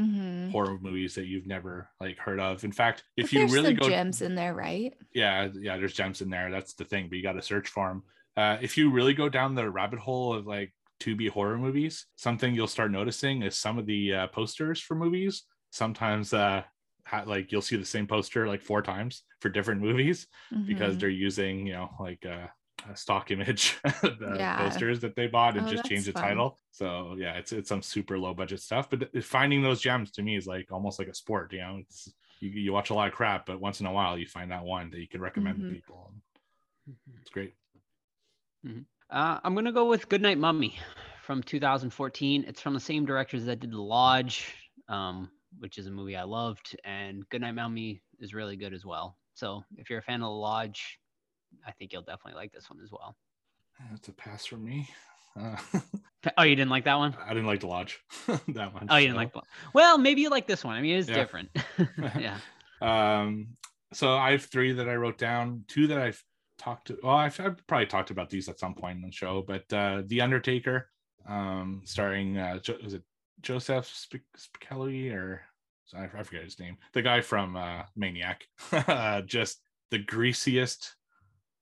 Mm-hmm. 0.00 0.50
horror 0.50 0.78
movies 0.80 1.14
that 1.16 1.26
you've 1.26 1.46
never 1.46 1.90
like 2.00 2.16
heard 2.18 2.40
of. 2.40 2.64
In 2.64 2.72
fact, 2.72 3.04
if 3.16 3.26
But 3.26 3.32
you 3.32 3.38
there's 3.40 3.52
really 3.52 3.70
some 3.70 3.74
go, 3.76 3.88
gems 3.88 4.22
in 4.22 4.34
there, 4.34 4.54
right? 4.54 4.94
yeah, 5.12 5.48
yeah, 5.54 5.76
there's 5.76 5.92
gems 5.92 6.20
in 6.22 6.30
there. 6.30 6.50
That's 6.50 6.72
the 6.74 6.84
thing, 6.84 7.08
but 7.08 7.16
you 7.16 7.22
got 7.22 7.32
to 7.32 7.42
search 7.42 7.68
for 7.68 7.88
them. 7.88 8.02
Uh, 8.36 8.56
if 8.62 8.78
you 8.78 8.90
really 8.90 9.12
go 9.14 9.28
down 9.28 9.54
the 9.54 9.68
rabbit 9.70 9.98
hole 9.98 10.32
of 10.34 10.46
like 10.46 10.72
Tubi 11.00 11.28
horror 11.28 11.58
movies, 11.58 12.06
something 12.16 12.54
you'll 12.54 12.66
start 12.68 12.90
noticing 12.92 13.42
is 13.42 13.56
some 13.56 13.76
of 13.78 13.86
the 13.86 14.14
uh, 14.14 14.26
posters 14.28 14.80
for 14.80 14.94
movies. 14.94 15.44
Sometimes, 15.70 16.32
uh, 16.32 16.62
ha- 17.08 17.24
like 17.26 17.50
you'll 17.50 17.62
see 17.62 17.76
the 17.76 17.84
same 17.84 18.06
poster 18.06 18.46
like 18.46 18.62
four 18.62 18.82
times 18.82 19.22
for 19.40 19.48
different 19.48 19.80
movies 19.80 20.26
because 20.66 20.96
Mhm. 20.96 21.00
they're 21.00 21.08
using, 21.28 21.66
you 21.66 21.72
know, 21.72 21.88
like 21.98 22.24
uh, 22.26 22.46
a 22.88 22.96
stock 22.96 23.30
image 23.30 23.76
the 24.02 24.36
Yeah. 24.38 24.56
posters 24.56 25.00
that 25.00 25.16
they 25.16 25.26
bought 25.26 25.56
and 25.56 25.66
Oh, 25.66 25.70
just 25.70 25.84
change 25.84 26.06
the 26.06 26.12
fun. 26.12 26.22
title. 26.22 26.58
So 26.70 27.16
yeah, 27.18 27.34
it's 27.40 27.52
it's 27.52 27.68
some 27.68 27.82
super 27.82 28.16
low 28.18 28.34
budget 28.34 28.60
stuff, 28.60 28.88
but 28.90 29.12
th- 29.12 29.24
finding 29.24 29.62
those 29.62 29.80
gems 29.80 30.10
to 30.12 30.22
me 30.22 30.36
is 30.36 30.46
like 30.46 30.70
almost 30.70 30.98
like 30.98 31.08
a 31.08 31.14
sport. 31.14 31.52
You 31.52 31.60
know, 31.60 31.78
it's 31.80 32.12
you, 32.40 32.50
you 32.50 32.72
watch 32.72 32.90
a 32.90 32.94
lot 32.94 33.08
of 33.08 33.14
crap, 33.14 33.46
but 33.46 33.60
once 33.60 33.80
in 33.80 33.86
a 33.86 33.92
while 33.92 34.16
you 34.18 34.26
find 34.26 34.50
that 34.52 34.64
one 34.64 34.90
that 34.90 35.00
you 35.00 35.08
can 35.08 35.20
recommend 35.20 35.58
Mhm. 35.58 35.68
to 35.68 35.74
people. 35.74 36.12
It's 37.20 37.30
great. 37.30 37.54
Uh, 39.10 39.40
I'm 39.42 39.54
gonna 39.54 39.72
go 39.72 39.88
with 39.88 40.08
Goodnight 40.08 40.38
Mummy 40.38 40.78
from 41.22 41.42
2014. 41.42 42.44
It's 42.46 42.60
from 42.60 42.74
the 42.74 42.80
same 42.80 43.04
directors 43.06 43.44
that 43.46 43.60
did 43.60 43.72
The 43.72 43.80
Lodge, 43.80 44.54
um, 44.88 45.30
which 45.58 45.78
is 45.78 45.86
a 45.86 45.90
movie 45.90 46.16
I 46.16 46.22
loved, 46.24 46.76
and 46.84 47.28
Goodnight 47.28 47.54
Mummy 47.54 48.02
is 48.20 48.34
really 48.34 48.56
good 48.56 48.72
as 48.74 48.84
well. 48.84 49.16
So 49.34 49.64
if 49.76 49.88
you're 49.90 50.00
a 50.00 50.02
fan 50.02 50.16
of 50.22 50.26
The 50.26 50.30
Lodge, 50.30 50.98
I 51.66 51.72
think 51.72 51.92
you'll 51.92 52.02
definitely 52.02 52.34
like 52.34 52.52
this 52.52 52.68
one 52.70 52.80
as 52.82 52.90
well. 52.90 53.16
That's 53.90 54.08
a 54.08 54.12
pass 54.12 54.46
for 54.46 54.56
me. 54.56 54.88
Uh, 55.38 55.56
Oh, 56.36 56.42
you 56.42 56.56
didn't 56.56 56.70
like 56.70 56.84
that 56.84 56.96
one? 56.96 57.16
I 57.24 57.28
didn't 57.28 57.46
like 57.46 57.60
the 57.60 57.68
lodge 57.68 58.00
that 58.26 58.74
much. 58.74 58.86
Oh, 58.90 58.96
you 58.96 59.06
didn't 59.06 59.14
so. 59.14 59.16
like. 59.18 59.32
the- 59.32 59.42
Well, 59.72 59.96
maybe 59.96 60.20
you 60.20 60.30
like 60.30 60.48
this 60.48 60.64
one. 60.64 60.74
I 60.74 60.82
mean, 60.82 60.98
it's 60.98 61.08
Yeah. 61.08 61.14
different. 61.14 61.48
yeah. 62.18 62.38
Um, 62.82 63.56
so 63.92 64.16
I 64.16 64.32
have 64.32 64.42
three 64.44 64.72
that 64.72 64.88
I 64.88 64.94
wrote 64.96 65.16
down. 65.16 65.64
Two 65.68 65.86
that 65.86 65.98
I've 65.98 66.22
talked 66.58 66.88
to. 66.88 66.98
Well, 67.04 67.14
I've, 67.14 67.38
I've 67.40 67.64
probably 67.68 67.86
talked 67.86 68.10
about 68.10 68.30
these 68.30 68.48
at 68.48 68.58
some 68.58 68.74
point 68.74 68.96
in 68.96 69.02
the 69.02 69.12
show, 69.12 69.42
but 69.46 69.72
uh, 69.72 70.02
The 70.06 70.20
Undertaker, 70.20 70.90
um, 71.28 71.82
starring 71.84 72.36
uh, 72.36 72.58
was 72.82 72.94
it 72.94 73.02
Joseph 73.40 73.86
Sp- 73.86 74.24
or 75.12 75.42
I, 75.94 76.04
I 76.04 76.22
forget 76.22 76.44
his 76.44 76.58
name, 76.58 76.76
the 76.92 77.02
guy 77.02 77.20
from 77.20 77.56
uh, 77.56 77.82
Maniac. 77.96 78.46
Just 79.26 79.60
the 79.90 79.98
greasiest 79.98 80.94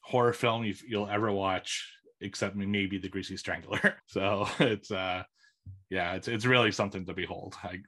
horror 0.01 0.33
film 0.33 0.65
you've, 0.65 0.83
you'll 0.87 1.09
ever 1.09 1.31
watch, 1.31 1.93
except 2.21 2.57
maybe 2.57 2.99
The 2.99 3.09
Greasy 3.09 3.37
Strangler. 3.37 3.97
So 4.07 4.49
it's 4.61 4.91
uh, 4.91 5.25
yeah, 5.91 6.15
it's 6.15 6.29
it's 6.29 6.47
really 6.47 6.73
something 6.73 7.05
to 7.07 7.15
behold. 7.15 7.55
I 7.63 7.81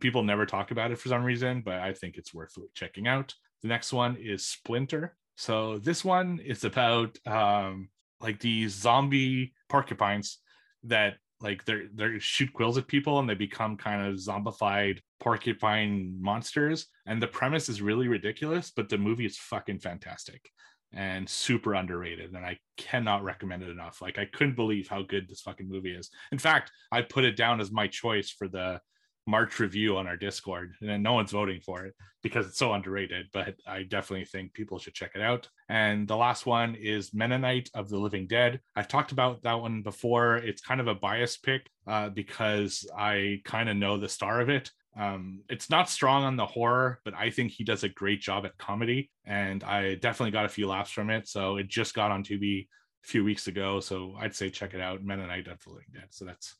people 0.00 0.22
never 0.22 0.46
talk 0.46 0.70
about 0.70 0.90
it 0.90 0.98
for 0.98 1.08
some 1.08 1.24
reason, 1.24 1.62
but 1.64 1.74
I 1.74 1.92
think 1.92 2.16
it's 2.16 2.32
worth 2.32 2.56
checking 2.74 3.06
out. 3.06 3.34
The 3.62 3.68
next 3.68 3.92
one 3.92 4.16
is 4.16 4.46
Splinter. 4.46 5.16
So 5.36 5.78
this 5.78 6.04
one 6.04 6.40
is 6.44 6.64
about 6.64 7.18
um 7.26 7.88
like 8.20 8.40
these 8.40 8.72
zombie 8.72 9.52
porcupines 9.68 10.38
that 10.84 11.16
like 11.40 11.64
they're 11.64 11.84
they 11.94 12.18
shoot 12.18 12.52
quills 12.52 12.78
at 12.78 12.86
people 12.86 13.18
and 13.18 13.28
they 13.28 13.34
become 13.34 13.76
kind 13.76 14.06
of 14.06 14.16
zombified 14.16 14.98
porcupine 15.20 16.16
monsters. 16.20 16.86
And 17.06 17.20
the 17.20 17.26
premise 17.26 17.68
is 17.68 17.82
really 17.82 18.08
ridiculous, 18.08 18.72
but 18.74 18.88
the 18.88 18.98
movie 18.98 19.26
is 19.26 19.36
fucking 19.36 19.80
fantastic 19.80 20.50
and 20.92 21.28
super 21.28 21.74
underrated. 21.74 22.32
And 22.32 22.44
I 22.44 22.58
cannot 22.76 23.22
recommend 23.22 23.62
it 23.62 23.68
enough. 23.68 24.00
Like 24.00 24.18
I 24.18 24.24
couldn't 24.24 24.56
believe 24.56 24.88
how 24.88 25.02
good 25.02 25.28
this 25.28 25.42
fucking 25.42 25.68
movie 25.68 25.94
is. 25.94 26.10
In 26.32 26.38
fact, 26.38 26.70
I 26.90 27.02
put 27.02 27.24
it 27.24 27.36
down 27.36 27.60
as 27.60 27.70
my 27.70 27.86
choice 27.86 28.30
for 28.30 28.48
the 28.48 28.80
March 29.26 29.58
review 29.58 29.96
on 29.96 30.06
our 30.06 30.16
Discord, 30.16 30.74
and 30.80 31.02
no 31.02 31.12
one's 31.12 31.32
voting 31.32 31.60
for 31.60 31.84
it 31.84 31.94
because 32.22 32.46
it's 32.46 32.58
so 32.58 32.72
underrated. 32.72 33.26
But 33.32 33.56
I 33.66 33.82
definitely 33.82 34.24
think 34.24 34.52
people 34.52 34.78
should 34.78 34.94
check 34.94 35.12
it 35.14 35.22
out. 35.22 35.48
And 35.68 36.06
the 36.06 36.16
last 36.16 36.46
one 36.46 36.76
is 36.76 37.12
Mennonite 37.12 37.70
of 37.74 37.88
the 37.88 37.98
Living 37.98 38.26
Dead. 38.26 38.60
I've 38.76 38.88
talked 38.88 39.12
about 39.12 39.42
that 39.42 39.60
one 39.60 39.82
before. 39.82 40.36
It's 40.36 40.62
kind 40.62 40.80
of 40.80 40.88
a 40.88 40.94
biased 40.94 41.42
pick 41.42 41.68
uh, 41.86 42.10
because 42.10 42.86
I 42.96 43.40
kind 43.44 43.68
of 43.68 43.76
know 43.76 43.98
the 43.98 44.08
star 44.08 44.40
of 44.40 44.48
it. 44.48 44.70
Um, 44.98 45.42
it's 45.50 45.68
not 45.68 45.90
strong 45.90 46.24
on 46.24 46.36
the 46.36 46.46
horror, 46.46 47.00
but 47.04 47.14
I 47.14 47.30
think 47.30 47.52
he 47.52 47.64
does 47.64 47.84
a 47.84 47.88
great 47.88 48.22
job 48.22 48.46
at 48.46 48.56
comedy, 48.56 49.10
and 49.26 49.62
I 49.62 49.96
definitely 49.96 50.30
got 50.30 50.46
a 50.46 50.50
few 50.50 50.66
laughs 50.66 50.90
from 50.90 51.10
it. 51.10 51.28
So 51.28 51.56
it 51.56 51.68
just 51.68 51.94
got 51.94 52.10
on 52.10 52.24
Tubi 52.24 52.66
a 53.04 53.06
few 53.06 53.22
weeks 53.22 53.46
ago, 53.46 53.80
so 53.80 54.14
I'd 54.18 54.34
say 54.34 54.48
check 54.48 54.72
it 54.72 54.80
out. 54.80 55.04
Mennonite 55.04 55.48
of 55.48 55.62
the 55.62 55.70
Living 55.70 55.88
Dead. 55.92 56.06
So 56.10 56.24
that's 56.24 56.54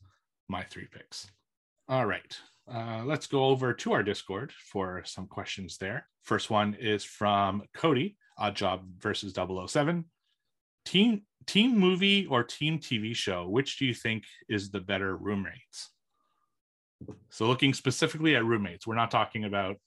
my 0.47 0.63
three 0.63 0.87
picks. 0.91 1.31
All 1.89 2.05
right. 2.05 2.37
Uh, 2.71 3.01
let's 3.05 3.27
go 3.27 3.45
over 3.45 3.73
to 3.73 3.93
our 3.93 4.03
Discord 4.03 4.51
for 4.51 5.01
some 5.05 5.27
questions 5.27 5.77
there. 5.77 6.07
First 6.23 6.49
one 6.49 6.73
is 6.73 7.03
from 7.03 7.63
Cody, 7.73 8.17
Odd 8.37 8.55
Job 8.55 8.83
versus 8.99 9.33
007. 9.33 10.05
Team 10.85 11.21
team 11.45 11.77
movie 11.77 12.25
or 12.25 12.43
team 12.43 12.79
TV 12.79 13.15
show, 13.15 13.47
which 13.47 13.77
do 13.77 13.85
you 13.85 13.93
think 13.93 14.23
is 14.49 14.69
the 14.69 14.81
better 14.81 15.15
roommates? 15.15 15.91
So 17.29 17.47
looking 17.47 17.73
specifically 17.73 18.35
at 18.35 18.43
roommates, 18.43 18.85
we're 18.85 18.95
not 18.95 19.11
talking 19.11 19.45
about 19.45 19.77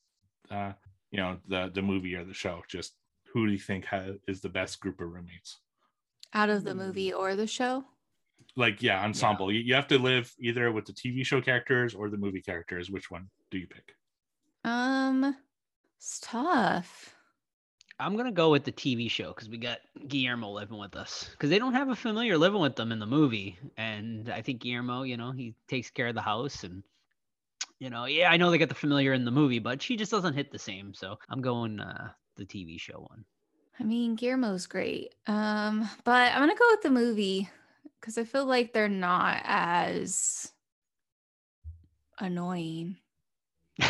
uh, 0.50 0.72
you 1.10 1.18
know 1.18 1.38
the 1.48 1.70
the 1.74 1.82
movie 1.82 2.14
or 2.14 2.24
the 2.24 2.34
show. 2.34 2.62
Just 2.68 2.94
who 3.32 3.46
do 3.46 3.52
you 3.52 3.58
think 3.58 3.84
ha- 3.84 4.14
is 4.26 4.40
the 4.40 4.48
best 4.48 4.80
group 4.80 5.00
of 5.00 5.08
roommates? 5.08 5.58
Out 6.32 6.50
of 6.50 6.64
the 6.64 6.74
movie 6.74 7.12
or 7.12 7.34
the 7.34 7.46
show? 7.46 7.84
Like 8.60 8.82
yeah, 8.82 9.02
ensemble. 9.02 9.50
You, 9.50 9.60
you 9.60 9.74
have 9.74 9.88
to 9.88 9.98
live 9.98 10.32
either 10.38 10.70
with 10.70 10.84
the 10.84 10.92
TV 10.92 11.24
show 11.24 11.40
characters 11.40 11.94
or 11.94 12.10
the 12.10 12.18
movie 12.18 12.42
characters. 12.42 12.90
Which 12.90 13.10
one 13.10 13.28
do 13.50 13.56
you 13.56 13.66
pick? 13.66 13.94
Um, 14.64 15.34
it's 15.96 16.20
tough. 16.20 17.16
I'm 17.98 18.18
gonna 18.18 18.32
go 18.32 18.50
with 18.50 18.64
the 18.64 18.72
TV 18.72 19.10
show 19.10 19.28
because 19.28 19.48
we 19.48 19.56
got 19.56 19.78
Guillermo 20.08 20.50
living 20.50 20.78
with 20.78 20.94
us 20.94 21.30
because 21.32 21.48
they 21.48 21.58
don't 21.58 21.72
have 21.72 21.88
a 21.88 21.96
familiar 21.96 22.36
living 22.36 22.60
with 22.60 22.76
them 22.76 22.92
in 22.92 22.98
the 22.98 23.06
movie, 23.06 23.58
and 23.78 24.28
I 24.28 24.42
think 24.42 24.60
Guillermo, 24.60 25.02
you 25.02 25.16
know, 25.16 25.32
he 25.32 25.54
takes 25.66 25.90
care 25.90 26.08
of 26.08 26.14
the 26.14 26.20
house 26.20 26.62
and. 26.62 26.82
You 27.78 27.88
know, 27.88 28.04
yeah, 28.04 28.30
I 28.30 28.36
know 28.36 28.50
they 28.50 28.58
got 28.58 28.68
the 28.68 28.74
familiar 28.74 29.14
in 29.14 29.24
the 29.24 29.30
movie, 29.30 29.58
but 29.58 29.80
she 29.80 29.96
just 29.96 30.10
doesn't 30.10 30.34
hit 30.34 30.52
the 30.52 30.58
same. 30.58 30.92
So 30.92 31.16
I'm 31.30 31.40
going 31.40 31.80
uh, 31.80 32.10
the 32.36 32.44
TV 32.44 32.78
show 32.78 33.06
one. 33.08 33.24
I 33.78 33.84
mean, 33.84 34.16
Guillermo's 34.16 34.66
great. 34.66 35.14
Um, 35.26 35.88
but 36.04 36.30
I'm 36.34 36.40
gonna 36.40 36.54
go 36.54 36.68
with 36.70 36.82
the 36.82 36.90
movie 36.90 37.48
because 38.00 38.18
I 38.18 38.24
feel 38.24 38.46
like 38.46 38.72
they're 38.72 38.88
not 38.88 39.42
as 39.44 40.52
annoying. 42.18 42.96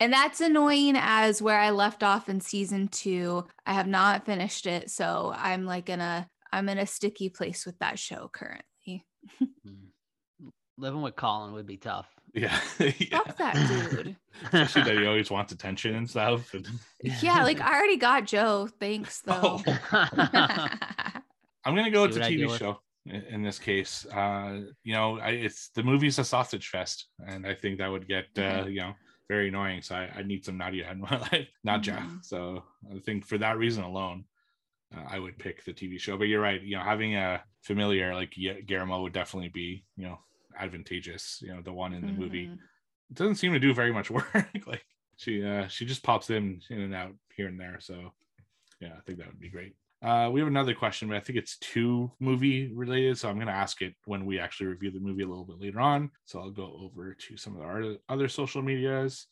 And 0.00 0.12
that's 0.12 0.40
annoying 0.40 0.94
as 0.96 1.42
where 1.42 1.58
I 1.58 1.70
left 1.70 2.02
off 2.02 2.28
in 2.28 2.40
season 2.40 2.88
two. 2.88 3.44
I 3.66 3.72
have 3.72 3.88
not 3.88 4.26
finished 4.26 4.66
it, 4.66 4.90
so 4.90 5.34
I'm 5.36 5.64
like 5.64 5.88
in 5.88 6.00
a 6.00 6.28
I'm 6.52 6.68
in 6.68 6.78
a 6.78 6.86
sticky 6.86 7.30
place 7.30 7.66
with 7.66 7.78
that 7.80 7.98
show 7.98 8.30
currently. 8.32 8.64
Mm. 9.66 10.52
Living 10.76 11.02
with 11.02 11.16
Colin 11.16 11.52
would 11.54 11.66
be 11.66 11.76
tough. 11.76 12.06
Yeah, 12.32 12.56
yeah. 12.78 13.18
Fuck 13.18 13.36
that 13.38 13.90
dude. 13.90 14.16
Especially 14.44 14.82
that 14.82 14.96
he 14.96 15.06
always 15.06 15.28
wants 15.28 15.52
attention 15.52 15.96
and 15.96 16.08
stuff. 16.08 16.54
Yeah, 17.02 17.42
like 17.42 17.60
I 17.60 17.74
already 17.74 17.96
got 17.96 18.26
Joe. 18.26 18.68
Thanks 18.78 19.20
though. 19.22 19.60
Oh. 19.92 20.98
I'm 21.68 21.76
gonna 21.76 21.90
go 21.90 22.02
with 22.02 22.12
See 22.14 22.18
the 22.18 22.20
what 22.20 22.26
I 22.32 22.36
deal 22.36 22.48
TV 22.48 22.58
show 22.58 22.80
in, 23.06 23.22
in 23.34 23.42
this 23.42 23.58
case. 23.58 24.06
Uh, 24.06 24.62
you 24.84 24.94
know, 24.94 25.18
I, 25.18 25.30
it's 25.30 25.68
the 25.74 25.82
movie's 25.82 26.18
a 26.18 26.24
sausage 26.24 26.68
fest, 26.68 27.06
and 27.26 27.46
I 27.46 27.54
think 27.54 27.78
that 27.78 27.88
would 27.90 28.08
get 28.08 28.26
uh, 28.38 28.64
you 28.66 28.80
know 28.80 28.94
very 29.28 29.48
annoying. 29.48 29.82
So 29.82 29.94
I, 29.94 30.10
I 30.16 30.22
need 30.22 30.44
some 30.44 30.56
Nadia 30.56 30.90
in 30.90 31.00
my 31.00 31.18
life, 31.32 31.48
Nadja. 31.66 31.98
Mhm. 31.98 32.24
So 32.24 32.64
I 32.94 32.98
think 33.00 33.26
for 33.26 33.38
that 33.38 33.58
reason 33.58 33.84
alone, 33.84 34.24
uh, 34.96 35.04
I 35.10 35.18
would 35.18 35.38
pick 35.38 35.64
the 35.64 35.72
TV 35.74 36.00
show. 36.00 36.16
But 36.16 36.28
you're 36.28 36.40
right. 36.40 36.62
You 36.62 36.76
know, 36.76 36.82
having 36.82 37.14
a 37.16 37.42
familiar 37.62 38.14
like 38.14 38.32
Guillermo 38.66 39.02
would 39.02 39.12
definitely 39.12 39.50
be 39.50 39.84
you 39.96 40.06
know 40.06 40.18
advantageous. 40.58 41.40
You 41.42 41.54
know, 41.54 41.62
the 41.62 41.72
one 41.72 41.92
in 41.92 42.06
the 42.06 42.12
movie 42.12 42.46
Mhm. 42.46 42.58
doesn't 43.12 43.36
seem 43.36 43.52
to 43.52 43.58
do 43.60 43.74
very 43.74 43.92
much 43.92 44.10
work. 44.18 44.48
like 44.66 44.84
she 45.16 45.44
uh 45.44 45.66
she 45.68 45.84
just 45.84 46.02
pops 46.02 46.30
in 46.30 46.60
in 46.70 46.80
and 46.80 46.94
out 46.94 47.14
here 47.36 47.48
and 47.48 47.60
there. 47.60 47.78
So 47.80 48.12
yeah, 48.80 48.94
I 48.96 49.00
think 49.04 49.18
that 49.18 49.26
would 49.28 49.40
be 49.40 49.50
great. 49.50 49.74
Uh, 50.00 50.30
we 50.32 50.40
have 50.40 50.48
another 50.48 50.74
question, 50.74 51.08
but 51.08 51.16
I 51.16 51.20
think 51.20 51.38
it's 51.38 51.58
two 51.58 52.12
movie 52.20 52.72
related, 52.72 53.18
so 53.18 53.28
I'm 53.28 53.34
going 53.34 53.48
to 53.48 53.52
ask 53.52 53.82
it 53.82 53.94
when 54.04 54.24
we 54.24 54.38
actually 54.38 54.66
review 54.66 54.92
the 54.92 55.00
movie 55.00 55.24
a 55.24 55.28
little 55.28 55.44
bit 55.44 55.60
later 55.60 55.80
on. 55.80 56.10
So 56.24 56.38
I'll 56.38 56.50
go 56.50 56.78
over 56.80 57.14
to 57.14 57.36
some 57.36 57.56
of 57.56 57.62
our 57.62 57.96
other 58.08 58.28
social 58.28 58.62
medias. 58.62 59.26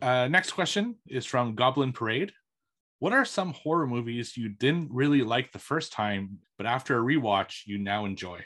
Uh, 0.00 0.28
next 0.28 0.52
question 0.52 0.96
is 1.08 1.26
from 1.26 1.56
Goblin 1.56 1.92
Parade. 1.92 2.32
What 3.00 3.12
are 3.12 3.24
some 3.24 3.52
horror 3.54 3.86
movies 3.86 4.36
you 4.36 4.48
didn't 4.48 4.90
really 4.92 5.22
like 5.22 5.50
the 5.52 5.58
first 5.58 5.92
time, 5.92 6.38
but 6.58 6.66
after 6.66 6.98
a 6.98 7.02
rewatch 7.02 7.62
you 7.66 7.78
now 7.78 8.04
enjoy? 8.04 8.40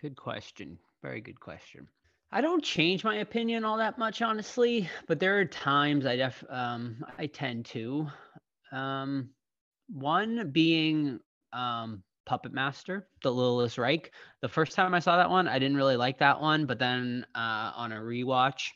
Good 0.00 0.16
question. 0.16 0.78
Very 1.02 1.20
good 1.20 1.38
question. 1.38 1.88
I 2.32 2.40
don't 2.40 2.64
change 2.64 3.04
my 3.04 3.16
opinion 3.16 3.64
all 3.64 3.76
that 3.78 3.98
much, 3.98 4.22
honestly, 4.22 4.88
but 5.08 5.20
there 5.20 5.38
are 5.38 5.44
times 5.44 6.06
I 6.06 6.16
def 6.16 6.42
um 6.48 7.04
I 7.18 7.26
tend 7.26 7.66
to. 7.66 8.06
Um 8.72 9.30
one 9.92 10.50
being 10.50 11.20
um 11.52 12.02
Puppet 12.26 12.52
Master, 12.52 13.08
the 13.22 13.32
Littlest 13.32 13.78
Reich. 13.78 14.12
The 14.40 14.48
first 14.48 14.72
time 14.74 14.94
I 14.94 15.00
saw 15.00 15.16
that 15.16 15.30
one, 15.30 15.48
I 15.48 15.58
didn't 15.58 15.76
really 15.76 15.96
like 15.96 16.18
that 16.18 16.40
one, 16.40 16.66
but 16.66 16.78
then 16.78 17.26
uh 17.34 17.72
on 17.74 17.92
a 17.92 17.96
rewatch, 17.96 18.68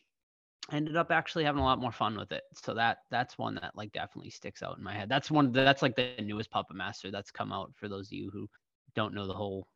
ended 0.72 0.96
up 0.96 1.10
actually 1.10 1.44
having 1.44 1.60
a 1.60 1.64
lot 1.64 1.80
more 1.80 1.92
fun 1.92 2.16
with 2.16 2.32
it. 2.32 2.42
So 2.54 2.74
that 2.74 2.98
that's 3.10 3.38
one 3.38 3.54
that 3.56 3.72
like 3.76 3.92
definitely 3.92 4.30
sticks 4.30 4.62
out 4.62 4.78
in 4.78 4.84
my 4.84 4.92
head. 4.94 5.08
That's 5.08 5.30
one 5.30 5.52
that's 5.52 5.82
like 5.82 5.96
the 5.96 6.14
newest 6.22 6.50
Puppet 6.50 6.76
Master 6.76 7.10
that's 7.10 7.30
come 7.30 7.52
out 7.52 7.72
for 7.76 7.88
those 7.88 8.08
of 8.08 8.12
you 8.12 8.30
who 8.30 8.48
don't 8.94 9.14
know 9.14 9.26
the 9.26 9.34
whole 9.34 9.66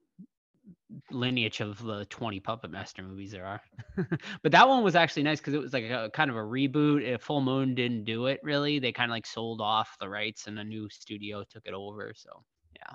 lineage 1.10 1.60
of 1.60 1.82
the 1.82 2.04
20 2.06 2.40
puppet 2.40 2.70
master 2.70 3.02
movies 3.02 3.32
there 3.32 3.44
are 3.46 3.60
but 4.42 4.52
that 4.52 4.68
one 4.68 4.82
was 4.82 4.94
actually 4.94 5.22
nice 5.22 5.38
because 5.38 5.54
it 5.54 5.60
was 5.60 5.72
like 5.72 5.84
a 5.84 6.10
kind 6.12 6.30
of 6.30 6.36
a 6.36 6.40
reboot 6.40 7.02
if 7.02 7.22
full 7.22 7.40
moon 7.40 7.74
didn't 7.74 8.04
do 8.04 8.26
it 8.26 8.40
really 8.42 8.78
they 8.78 8.92
kind 8.92 9.10
of 9.10 9.14
like 9.14 9.26
sold 9.26 9.60
off 9.60 9.96
the 10.00 10.08
rights 10.08 10.46
and 10.46 10.58
a 10.58 10.64
new 10.64 10.88
studio 10.88 11.44
took 11.50 11.66
it 11.66 11.74
over 11.74 12.12
so 12.16 12.30
yeah 12.74 12.94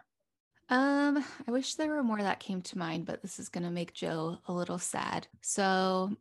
Um, 0.70 1.24
I 1.48 1.52
wish 1.52 1.76
there 1.76 1.90
were 1.90 2.04
more 2.04 2.22
that 2.22 2.40
came 2.40 2.62
to 2.64 2.78
mind, 2.78 3.06
but 3.06 3.22
this 3.22 3.38
is 3.38 3.50
gonna 3.50 3.70
make 3.72 3.94
Joe 3.94 4.38
a 4.48 4.54
little 4.54 4.80
sad. 4.80 5.28
So 5.42 6.16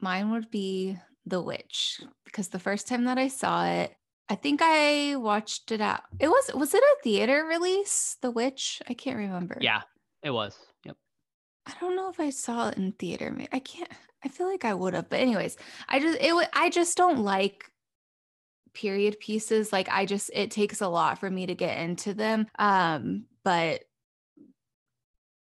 mine 0.00 0.30
would 0.32 0.50
be 0.50 0.98
The 1.26 1.40
Witch 1.42 2.00
because 2.24 2.48
the 2.48 2.58
first 2.58 2.88
time 2.88 3.04
that 3.04 3.18
I 3.18 3.28
saw 3.28 3.66
it, 3.66 3.94
I 4.28 4.34
think 4.34 4.60
I 4.62 5.16
watched 5.16 5.70
it 5.72 5.80
out. 5.80 6.02
It 6.18 6.28
was 6.28 6.50
was 6.54 6.74
it 6.74 6.82
a 6.82 6.96
theater 7.04 7.44
release? 7.44 8.16
The 8.22 8.30
Witch? 8.30 8.80
I 8.88 8.94
can't 8.94 9.18
remember. 9.18 9.58
yeah 9.60 9.82
it 10.22 10.30
was 10.30 10.56
I 11.66 11.72
don't 11.80 11.96
know 11.96 12.08
if 12.08 12.18
I 12.18 12.30
saw 12.30 12.68
it 12.68 12.76
in 12.76 12.92
theater. 12.92 13.36
I 13.52 13.58
can't. 13.58 13.90
I 14.24 14.28
feel 14.28 14.48
like 14.48 14.64
I 14.64 14.74
would 14.74 14.94
have, 14.94 15.08
but 15.08 15.20
anyways, 15.20 15.56
I 15.88 15.98
just 16.00 16.18
it. 16.20 16.48
I 16.52 16.70
just 16.70 16.96
don't 16.96 17.20
like 17.20 17.70
period 18.74 19.18
pieces. 19.20 19.72
Like 19.72 19.88
I 19.90 20.06
just 20.06 20.30
it 20.32 20.50
takes 20.50 20.80
a 20.80 20.88
lot 20.88 21.18
for 21.18 21.30
me 21.30 21.46
to 21.46 21.54
get 21.54 21.78
into 21.78 22.14
them. 22.14 22.46
Um, 22.58 23.24
but 23.44 23.84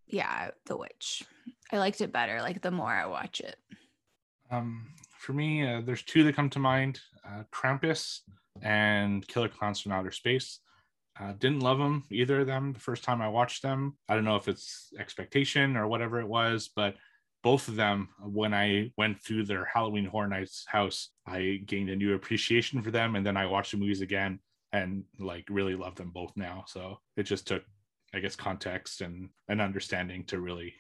yeah, 0.08 0.51
The 0.65 0.78
Witch. 0.78 1.23
I 1.71 1.78
liked 1.80 2.01
it 2.01 2.13
better. 2.13 2.41
Like 2.41 2.62
the 2.62 2.71
more 2.71 2.91
I 2.91 3.06
watch 3.08 3.41
it. 3.41 3.58
Um, 4.51 4.88
for 5.17 5.34
me, 5.34 5.67
uh, 5.67 5.82
there's 5.82 6.04
two 6.04 6.23
that 6.23 6.36
come 6.36 6.49
to 6.51 6.60
mind: 6.60 6.99
uh, 7.28 7.43
Krampus 7.51 8.21
and 8.62 9.28
Killer 9.28 9.49
Clowns 9.49 9.82
from 9.82 9.91
Outer 9.91 10.12
Space. 10.12 10.60
Uh, 11.19 11.34
didn't 11.39 11.62
love 11.62 11.78
them 11.78 12.04
either 12.12 12.41
of 12.41 12.47
them 12.47 12.73
the 12.73 12.80
first 12.80 13.04
time 13.04 13.21
I 13.21 13.30
watched 13.30 13.62
them. 13.62 13.97
I 14.10 14.15
don't 14.15 14.25
know 14.25 14.36
if 14.36 14.47
it's 14.47 14.93
expectation 14.99 15.78
or 15.78 15.88
whatever 15.88 16.19
it 16.19 16.28
was, 16.28 16.69
but 16.75 16.95
both 17.41 17.67
of 17.67 17.75
them, 17.75 18.10
when 18.19 18.54
I 18.54 18.91
went 18.97 19.21
through 19.21 19.45
their 19.45 19.65
Halloween 19.65 20.06
Horror 20.06 20.28
Nights 20.28 20.65
house, 20.67 21.12
I 21.28 21.62
gained 21.65 21.89
a 21.89 21.95
new 21.95 22.15
appreciation 22.15 22.82
for 22.82 22.91
them, 22.91 23.15
and 23.15 23.25
then 23.25 23.38
I 23.38 23.45
watched 23.45 23.71
the 23.71 23.78
movies 23.78 24.01
again 24.01 24.39
and 24.73 25.04
like 25.19 25.45
really 25.49 25.75
love 25.75 25.95
them 25.95 26.10
both 26.10 26.34
now. 26.36 26.65
So 26.67 26.99
it 27.15 27.23
just 27.23 27.47
took, 27.47 27.63
I 28.13 28.19
guess, 28.19 28.36
context 28.36 29.01
and 29.01 29.30
an 29.47 29.62
understanding 29.62 30.25
to 30.25 30.41
really 30.41 30.73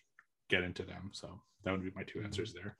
get 0.49 0.63
into 0.63 0.83
them. 0.83 1.11
So 1.13 1.39
that 1.63 1.71
would 1.71 1.83
be 1.83 1.91
my 1.95 2.03
two 2.03 2.21
answers 2.21 2.51
there. 2.51 2.75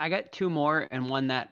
i 0.00 0.08
got 0.08 0.32
two 0.32 0.50
more 0.50 0.88
and 0.90 1.08
one 1.08 1.28
that 1.28 1.50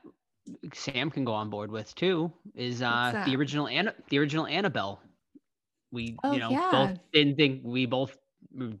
sam 0.73 1.09
can 1.11 1.25
go 1.25 1.33
on 1.33 1.49
board 1.49 1.71
with 1.71 1.93
too 1.95 2.31
is 2.55 2.81
uh 2.81 3.23
the 3.25 3.35
original 3.35 3.67
Anna- 3.67 3.95
the 4.09 4.19
original 4.19 4.45
annabelle 4.47 4.99
we 5.91 6.17
Oh, 6.23 6.31
you 6.33 6.39
know 6.39 6.49
yeah. 6.51 6.69
both 6.71 6.99
didn't 7.13 7.35
think 7.37 7.61
we 7.63 7.85
both 7.85 8.17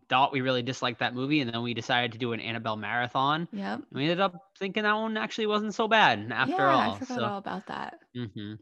thought 0.09 0.31
we 0.31 0.41
really 0.41 0.61
disliked 0.61 0.99
that 0.99 1.13
movie 1.13 1.41
and 1.41 1.51
then 1.53 1.61
we 1.61 1.73
decided 1.73 2.13
to 2.13 2.17
do 2.17 2.31
an 2.33 2.39
annabelle 2.39 2.77
marathon 2.77 3.47
Yep. 3.51 3.81
we 3.91 4.03
ended 4.03 4.19
up 4.21 4.33
thinking 4.59 4.83
that 4.83 4.93
one 4.93 5.17
actually 5.17 5.47
wasn't 5.47 5.73
so 5.75 5.87
bad 5.87 6.31
after 6.31 6.53
yeah, 6.53 6.65
all. 6.73 6.91
I 6.93 6.99
forgot 6.99 7.15
so, 7.17 7.25
all 7.25 7.37
about 7.39 7.67
that. 7.67 7.99
hmm 8.15 8.53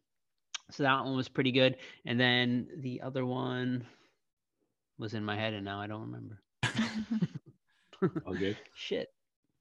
so 0.72 0.82
that 0.84 1.04
one 1.06 1.16
was 1.16 1.30
pretty 1.30 1.52
good. 1.52 1.78
And 2.08 2.20
then 2.20 2.68
the 2.80 3.02
other 3.02 3.24
one 3.24 3.86
was 4.98 5.14
in 5.14 5.24
my 5.24 5.36
head, 5.36 5.54
and 5.54 5.64
now 5.64 5.80
I 5.80 5.86
don't 5.86 6.02
remember. 6.02 6.42
All 8.26 8.34
good. 8.34 8.58
Shit. 8.74 9.10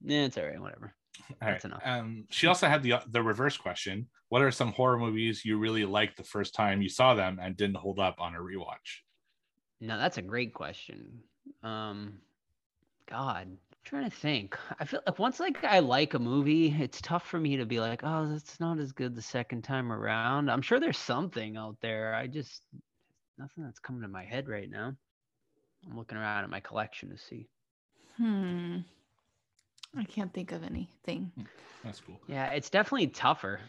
Yeah, 0.01 0.25
it's 0.25 0.37
all 0.37 0.45
right. 0.45 0.59
Whatever. 0.59 0.93
All 1.29 1.35
That's 1.41 1.63
right. 1.63 1.71
enough. 1.71 1.81
Um, 1.85 2.25
she 2.29 2.47
also 2.47 2.67
had 2.67 2.83
the 2.83 2.95
the 3.09 3.21
reverse 3.21 3.57
question. 3.57 4.07
What 4.29 4.41
are 4.41 4.51
some 4.51 4.71
horror 4.71 4.97
movies 4.97 5.45
you 5.45 5.57
really 5.57 5.85
liked 5.85 6.17
the 6.17 6.23
first 6.23 6.55
time 6.55 6.81
you 6.81 6.89
saw 6.89 7.13
them 7.13 7.39
and 7.41 7.55
didn't 7.55 7.77
hold 7.77 7.99
up 7.99 8.15
on 8.19 8.35
a 8.35 8.39
rewatch? 8.39 9.01
No, 9.81 9.97
that's 9.97 10.17
a 10.17 10.21
great 10.21 10.53
question. 10.53 11.19
Um, 11.63 12.19
God, 13.07 13.47
I'm 13.47 13.57
trying 13.83 14.09
to 14.09 14.15
think. 14.15 14.57
I 14.79 14.85
feel 14.85 15.01
like 15.05 15.19
once 15.19 15.39
like 15.39 15.63
I 15.63 15.79
like 15.79 16.13
a 16.13 16.19
movie, 16.19 16.75
it's 16.79 17.01
tough 17.01 17.27
for 17.27 17.39
me 17.39 17.57
to 17.57 17.65
be 17.65 17.79
like, 17.79 18.01
oh, 18.03 18.27
that's 18.27 18.59
not 18.59 18.79
as 18.79 18.91
good 18.91 19.15
the 19.15 19.21
second 19.21 19.63
time 19.63 19.91
around. 19.91 20.49
I'm 20.49 20.61
sure 20.61 20.79
there's 20.79 20.97
something 20.97 21.57
out 21.57 21.77
there. 21.81 22.15
I 22.15 22.27
just 22.27 22.63
nothing 23.37 23.63
that's 23.63 23.79
coming 23.79 24.01
to 24.01 24.07
my 24.07 24.23
head 24.23 24.47
right 24.47 24.69
now. 24.69 24.95
I'm 25.89 25.97
looking 25.97 26.17
around 26.17 26.43
at 26.43 26.49
my 26.49 26.61
collection 26.61 27.09
to 27.09 27.17
see. 27.17 27.47
hmm. 28.17 28.77
I 29.97 30.03
can't 30.03 30.33
think 30.33 30.51
of 30.51 30.63
anything. 30.63 31.31
That's 31.83 31.99
cool. 32.01 32.19
Yeah, 32.27 32.47
it's 32.47 32.69
definitely 32.69 33.07
tougher. 33.07 33.59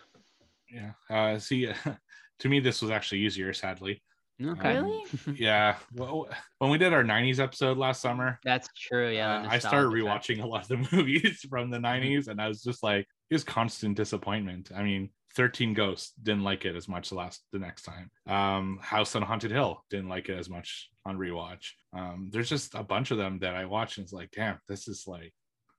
Yeah. 0.72 0.92
Uh, 1.08 1.38
see, 1.38 1.70
to 2.40 2.48
me, 2.48 2.60
this 2.60 2.82
was 2.82 2.90
actually 2.90 3.20
easier. 3.20 3.52
Sadly. 3.52 4.02
Okay. 4.44 4.74
Really? 4.74 5.02
Yeah. 5.36 5.76
Well, 5.94 6.28
when 6.58 6.70
we 6.70 6.78
did 6.78 6.92
our 6.92 7.04
'90s 7.04 7.38
episode 7.38 7.78
last 7.78 8.00
summer, 8.02 8.38
That's 8.44 8.68
true. 8.78 9.10
Yeah. 9.10 9.42
uh, 9.42 9.48
I 9.48 9.58
started 9.58 9.88
nostalgia 9.88 10.06
factor. 10.06 10.34
rewatching 10.34 10.42
a 10.42 10.46
lot 10.46 10.62
of 10.62 10.68
the 10.68 10.88
movies 10.96 11.40
from 11.48 11.70
the 11.70 11.78
'90s, 11.78 12.28
and 12.28 12.40
I 12.40 12.48
was 12.48 12.62
just 12.62 12.82
like, 12.82 13.06
it 13.30 13.34
was 13.34 13.44
constant 13.44 13.96
disappointment. 13.96 14.70
I 14.74 14.82
mean, 14.82 15.10
13 15.36 15.72
Ghosts 15.74 16.12
didn't 16.22 16.44
like 16.44 16.64
it 16.64 16.76
as 16.76 16.88
much 16.88 17.10
the 17.10 17.14
last 17.14 17.42
the 17.52 17.58
next 17.58 17.82
time. 17.82 18.10
Um, 18.26 18.78
House 18.82 19.14
on 19.16 19.22
Haunted 19.22 19.50
Hill 19.52 19.82
didn't 19.90 20.08
like 20.08 20.28
it 20.28 20.38
as 20.38 20.48
much 20.50 20.90
on 21.04 21.16
rewatch. 21.18 21.70
Um, 21.92 22.28
there's 22.32 22.48
just 22.48 22.74
a 22.74 22.82
bunch 22.82 23.10
of 23.10 23.18
them 23.18 23.38
that 23.40 23.54
I 23.54 23.64
watch 23.66 23.96
and 23.98 24.04
it's 24.04 24.12
like, 24.12 24.30
damn, 24.32 24.58
this 24.68 24.88
is 24.88 25.04
like, 25.06 25.32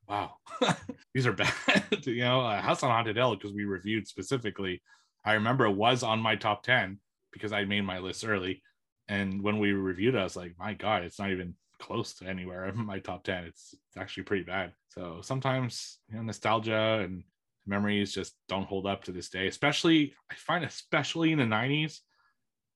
wow, 0.07 0.35
these 1.13 1.25
are 1.27 1.33
bad. 1.33 1.53
you 2.05 2.21
know, 2.21 2.41
uh, 2.41 2.61
House 2.61 2.83
on 2.83 2.91
Haunted 2.91 3.15
Hill 3.15 3.35
because 3.35 3.53
we 3.53 3.65
reviewed 3.65 4.07
specifically. 4.07 4.81
I 5.25 5.33
remember 5.33 5.65
it 5.65 5.75
was 5.75 6.03
on 6.03 6.19
my 6.19 6.35
top 6.35 6.63
10 6.63 6.99
because 7.31 7.51
I 7.51 7.65
made 7.65 7.81
my 7.81 7.99
list 7.99 8.25
early. 8.25 8.61
And 9.07 9.41
when 9.41 9.59
we 9.59 9.71
reviewed 9.71 10.15
it, 10.15 10.19
I 10.19 10.23
was 10.23 10.35
like, 10.35 10.55
my 10.57 10.73
God, 10.73 11.03
it's 11.03 11.19
not 11.19 11.31
even 11.31 11.55
close 11.79 12.13
to 12.15 12.27
anywhere 12.27 12.67
in 12.67 12.85
my 12.85 12.99
top 12.99 13.23
10. 13.23 13.45
It's, 13.45 13.73
it's 13.73 13.97
actually 13.97 14.23
pretty 14.23 14.43
bad. 14.43 14.73
So 14.89 15.19
sometimes, 15.21 15.99
you 16.09 16.15
know, 16.17 16.23
nostalgia 16.23 17.01
and 17.03 17.23
memories 17.65 18.13
just 18.13 18.33
don't 18.47 18.67
hold 18.67 18.85
up 18.85 19.03
to 19.03 19.11
this 19.11 19.29
day, 19.29 19.47
especially, 19.47 20.13
I 20.31 20.35
find, 20.35 20.63
especially 20.63 21.31
in 21.31 21.39
the 21.39 21.45
90s 21.45 21.99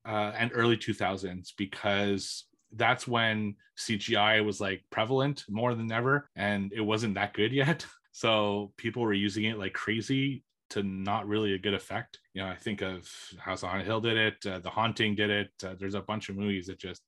uh, 0.05 0.33
and 0.37 0.51
early 0.53 0.77
2000s, 0.77 1.49
because 1.57 2.45
that's 2.73 3.07
when 3.07 3.55
CGI 3.77 4.43
was 4.45 4.62
like 4.62 4.84
prevalent 4.89 5.45
more 5.49 5.75
than 5.75 5.91
ever 5.91 6.29
and 6.36 6.71
it 6.73 6.81
wasn't 6.81 7.15
that 7.15 7.34
good 7.34 7.51
yet. 7.63 7.86
So 8.12 8.73
people 8.77 9.03
were 9.03 9.13
using 9.13 9.45
it 9.45 9.57
like 9.57 9.73
crazy 9.73 10.43
to 10.71 10.84
not 10.84 11.27
really 11.27 11.53
a 11.53 11.60
good 11.60 11.73
effect. 11.73 12.19
You 12.34 12.41
know, 12.41 12.47
I 12.47 12.55
think 12.55 12.81
of 12.81 13.10
House 13.38 13.63
on 13.63 13.81
Hill 13.81 14.01
did 14.01 14.17
it, 14.17 14.45
uh, 14.45 14.60
The 14.60 14.69
Haunting 14.69 15.15
did 15.15 15.29
it. 15.29 15.51
Uh, 15.63 15.75
there's 15.77 15.95
a 15.95 16.01
bunch 16.01 16.29
of 16.29 16.38
movies 16.38 16.67
that 16.67 16.79
just, 16.79 17.01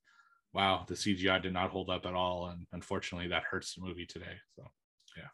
wow, 0.54 0.86
the 0.88 0.96
CGI 0.96 1.42
did 1.42 1.54
not 1.54 1.72
hold 1.72 1.90
up 1.90 2.06
at 2.06 2.14
all. 2.14 2.48
And 2.48 2.66
unfortunately, 2.74 3.30
that 3.30 3.44
hurts 3.44 3.76
the 3.76 3.82
movie 3.82 4.06
today. 4.06 4.36
So, 4.56 4.70
yeah. 5.18 5.30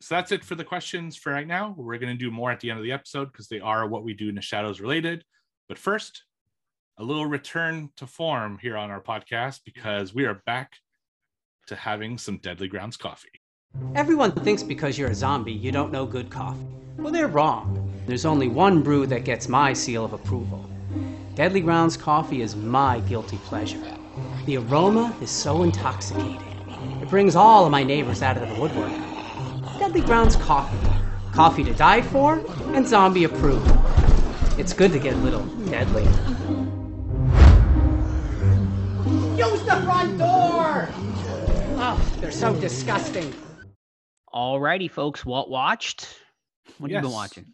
So 0.00 0.14
that's 0.14 0.32
it 0.32 0.44
for 0.44 0.54
the 0.54 0.64
questions 0.64 1.16
for 1.16 1.32
right 1.32 1.46
now. 1.46 1.74
We're 1.76 1.98
going 1.98 2.16
to 2.16 2.24
do 2.24 2.30
more 2.30 2.52
at 2.52 2.60
the 2.60 2.70
end 2.70 2.78
of 2.78 2.84
the 2.84 2.92
episode 2.92 3.32
because 3.32 3.48
they 3.48 3.60
are 3.60 3.88
what 3.88 4.04
we 4.04 4.14
do 4.14 4.28
in 4.28 4.36
the 4.36 4.40
shadows 4.40 4.80
related. 4.80 5.24
But 5.68 5.78
first, 5.78 6.22
a 7.00 7.04
little 7.04 7.26
return 7.26 7.90
to 7.96 8.06
form 8.08 8.58
here 8.60 8.76
on 8.76 8.90
our 8.90 9.00
podcast 9.00 9.60
because 9.64 10.12
we 10.12 10.24
are 10.24 10.42
back 10.46 10.72
to 11.68 11.76
having 11.76 12.18
some 12.18 12.38
Deadly 12.38 12.66
Grounds 12.66 12.96
coffee. 12.96 13.28
Everyone 13.94 14.32
thinks 14.32 14.64
because 14.64 14.98
you're 14.98 15.10
a 15.10 15.14
zombie, 15.14 15.52
you 15.52 15.70
don't 15.70 15.92
know 15.92 16.04
good 16.04 16.28
coffee. 16.28 16.66
Well, 16.96 17.12
they're 17.12 17.28
wrong. 17.28 17.92
There's 18.06 18.24
only 18.24 18.48
one 18.48 18.82
brew 18.82 19.06
that 19.06 19.24
gets 19.24 19.48
my 19.48 19.72
seal 19.72 20.04
of 20.04 20.12
approval. 20.12 20.68
Deadly 21.36 21.60
Grounds 21.60 21.96
coffee 21.96 22.42
is 22.42 22.56
my 22.56 22.98
guilty 23.00 23.36
pleasure. 23.44 23.80
The 24.46 24.56
aroma 24.56 25.14
is 25.22 25.30
so 25.30 25.62
intoxicating. 25.62 26.42
It 27.00 27.08
brings 27.08 27.36
all 27.36 27.64
of 27.64 27.70
my 27.70 27.84
neighbors 27.84 28.22
out 28.22 28.38
of 28.38 28.48
the 28.48 28.60
woodwork. 28.60 28.90
Deadly 29.78 30.00
Grounds 30.00 30.34
coffee. 30.34 30.88
Coffee 31.32 31.62
to 31.62 31.74
die 31.74 32.02
for 32.02 32.44
and 32.74 32.84
zombie 32.84 33.22
approved. 33.22 33.70
It's 34.58 34.72
good 34.72 34.90
to 34.90 34.98
get 34.98 35.14
a 35.14 35.18
little 35.18 35.44
deadly. 35.66 36.08
Use 39.38 39.62
the 39.62 39.80
front 39.84 40.18
door! 40.18 40.88
Oh, 41.80 42.16
they're 42.20 42.32
so 42.32 42.52
disgusting. 42.56 43.32
Alrighty, 44.34 44.90
folks. 44.90 45.24
What 45.24 45.48
watched? 45.48 46.08
What 46.78 46.90
have 46.90 47.04
you 47.04 47.08
been 47.08 47.14
watching? 47.14 47.46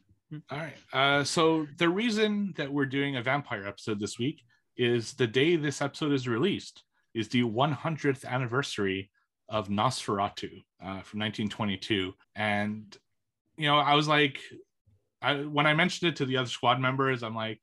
All 0.51 0.59
right. 0.59 0.77
Uh, 0.95 1.25
so 1.25 1.67
the 1.77 1.91
reason 1.91 2.55
that 2.57 2.73
we're 2.73 2.87
doing 2.87 3.17
a 3.17 3.23
vampire 3.23 3.67
episode 3.67 4.01
this 4.01 4.19
week 4.19 4.41
is 4.79 5.13
the 5.13 5.27
day 5.27 5.57
this 5.57 5.83
episode 5.83 6.13
is 6.13 6.27
released 6.27 6.83
is 7.13 7.29
the 7.29 7.43
100th 7.43 8.25
anniversary 8.25 9.11
of 9.51 9.69
Nosferatu 9.69 10.63
uh, 10.83 11.03
from 11.03 11.21
1922, 11.21 12.15
and 12.35 12.97
you 13.59 13.67
know 13.67 13.77
I 13.77 13.95
was 13.95 14.09
like, 14.09 14.39
I, 15.21 15.35
when 15.35 15.67
I 15.67 15.75
mentioned 15.75 16.09
it 16.09 16.17
to 16.17 16.25
the 16.25 16.39
other 16.39 16.49
squad 16.49 16.81
members, 16.81 17.23
I'm 17.23 17.37
like, 17.37 17.61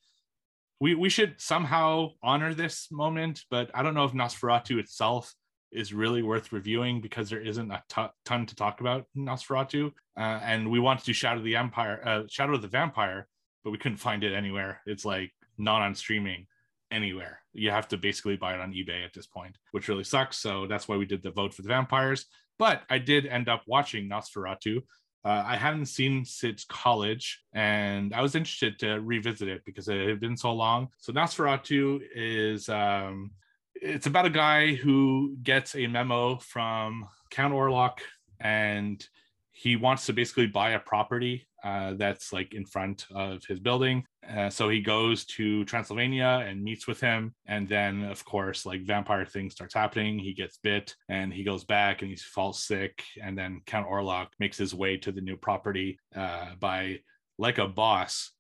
we 0.81 0.95
we 0.95 1.09
should 1.09 1.39
somehow 1.39 2.09
honor 2.23 2.53
this 2.53 2.91
moment, 2.91 3.43
but 3.51 3.69
I 3.73 3.83
don't 3.83 3.93
know 3.93 4.03
if 4.03 4.13
Nosferatu 4.13 4.79
itself 4.79 5.33
is 5.71 5.93
really 5.93 6.23
worth 6.23 6.51
reviewing 6.51 6.99
because 6.99 7.29
there 7.29 7.39
isn't 7.39 7.71
a 7.71 7.83
ton 8.25 8.45
to 8.47 8.55
talk 8.55 8.81
about 8.81 9.05
Nosferatu. 9.15 9.91
Uh, 10.17 10.39
and 10.43 10.69
we 10.69 10.79
wanted 10.79 11.01
to 11.01 11.05
do 11.05 11.13
Shadow 11.13 11.41
the 11.41 11.55
Empire, 11.55 12.01
uh, 12.03 12.23
Shadow 12.27 12.55
of 12.55 12.63
the 12.63 12.67
Vampire, 12.67 13.27
but 13.63 13.69
we 13.69 13.77
couldn't 13.77 13.99
find 13.99 14.23
it 14.23 14.33
anywhere. 14.33 14.81
It's 14.87 15.05
like 15.05 15.31
not 15.57 15.83
on 15.83 15.93
streaming 15.93 16.47
anywhere. 16.89 17.39
You 17.53 17.69
have 17.69 17.87
to 17.89 17.97
basically 17.97 18.35
buy 18.35 18.55
it 18.55 18.59
on 18.59 18.73
eBay 18.73 19.05
at 19.05 19.13
this 19.13 19.27
point, 19.27 19.57
which 19.71 19.87
really 19.87 20.03
sucks. 20.03 20.39
So 20.39 20.65
that's 20.67 20.87
why 20.87 20.97
we 20.97 21.05
did 21.05 21.21
the 21.21 21.31
vote 21.31 21.53
for 21.53 21.61
the 21.61 21.69
vampires. 21.69 22.25
But 22.57 22.81
I 22.89 22.97
did 22.97 23.27
end 23.27 23.49
up 23.49 23.61
watching 23.67 24.09
Nosferatu. 24.09 24.81
Uh, 25.23 25.43
I 25.45 25.55
hadn't 25.55 25.85
seen 25.85 26.25
since 26.25 26.65
college, 26.65 27.43
and 27.53 28.13
I 28.13 28.21
was 28.21 28.35
interested 28.35 28.79
to 28.79 28.99
revisit 29.01 29.47
it 29.47 29.61
because 29.65 29.87
it 29.87 30.07
had 30.07 30.19
been 30.19 30.35
so 30.35 30.51
long. 30.51 30.87
So 30.97 31.13
Nosferatu 31.13 32.01
is 32.15 32.69
um, 32.69 33.31
it's 33.75 34.07
about 34.07 34.25
a 34.25 34.31
guy 34.31 34.73
who 34.73 35.35
gets 35.43 35.75
a 35.75 35.85
memo 35.87 36.37
from 36.37 37.07
Count 37.29 37.53
Orlok, 37.53 37.99
and 38.39 39.05
he 39.51 39.75
wants 39.75 40.07
to 40.07 40.13
basically 40.13 40.47
buy 40.47 40.71
a 40.71 40.79
property 40.79 41.47
uh, 41.63 41.93
that's 41.93 42.33
like 42.33 42.53
in 42.53 42.65
front 42.65 43.05
of 43.13 43.43
his 43.45 43.59
building. 43.59 44.03
Uh, 44.29 44.49
so 44.49 44.69
he 44.69 44.81
goes 44.81 45.25
to 45.25 45.65
Transylvania 45.65 46.45
and 46.47 46.63
meets 46.63 46.87
with 46.87 46.99
him, 46.99 47.33
and 47.47 47.67
then 47.67 48.03
of 48.03 48.23
course, 48.25 48.65
like 48.65 48.81
vampire 48.83 49.25
thing 49.25 49.49
starts 49.49 49.73
happening. 49.73 50.19
He 50.19 50.33
gets 50.33 50.57
bit, 50.57 50.95
and 51.09 51.33
he 51.33 51.43
goes 51.43 51.63
back 51.63 52.01
and 52.01 52.09
he 52.09 52.17
falls 52.17 52.63
sick, 52.63 53.03
and 53.21 53.37
then 53.37 53.61
Count 53.65 53.87
Orlok 53.87 54.27
makes 54.39 54.57
his 54.57 54.73
way 54.73 54.97
to 54.97 55.11
the 55.11 55.21
new 55.21 55.37
property 55.37 55.99
uh, 56.15 56.55
by 56.59 56.99
like 57.37 57.57
a 57.57 57.67
boss 57.67 58.31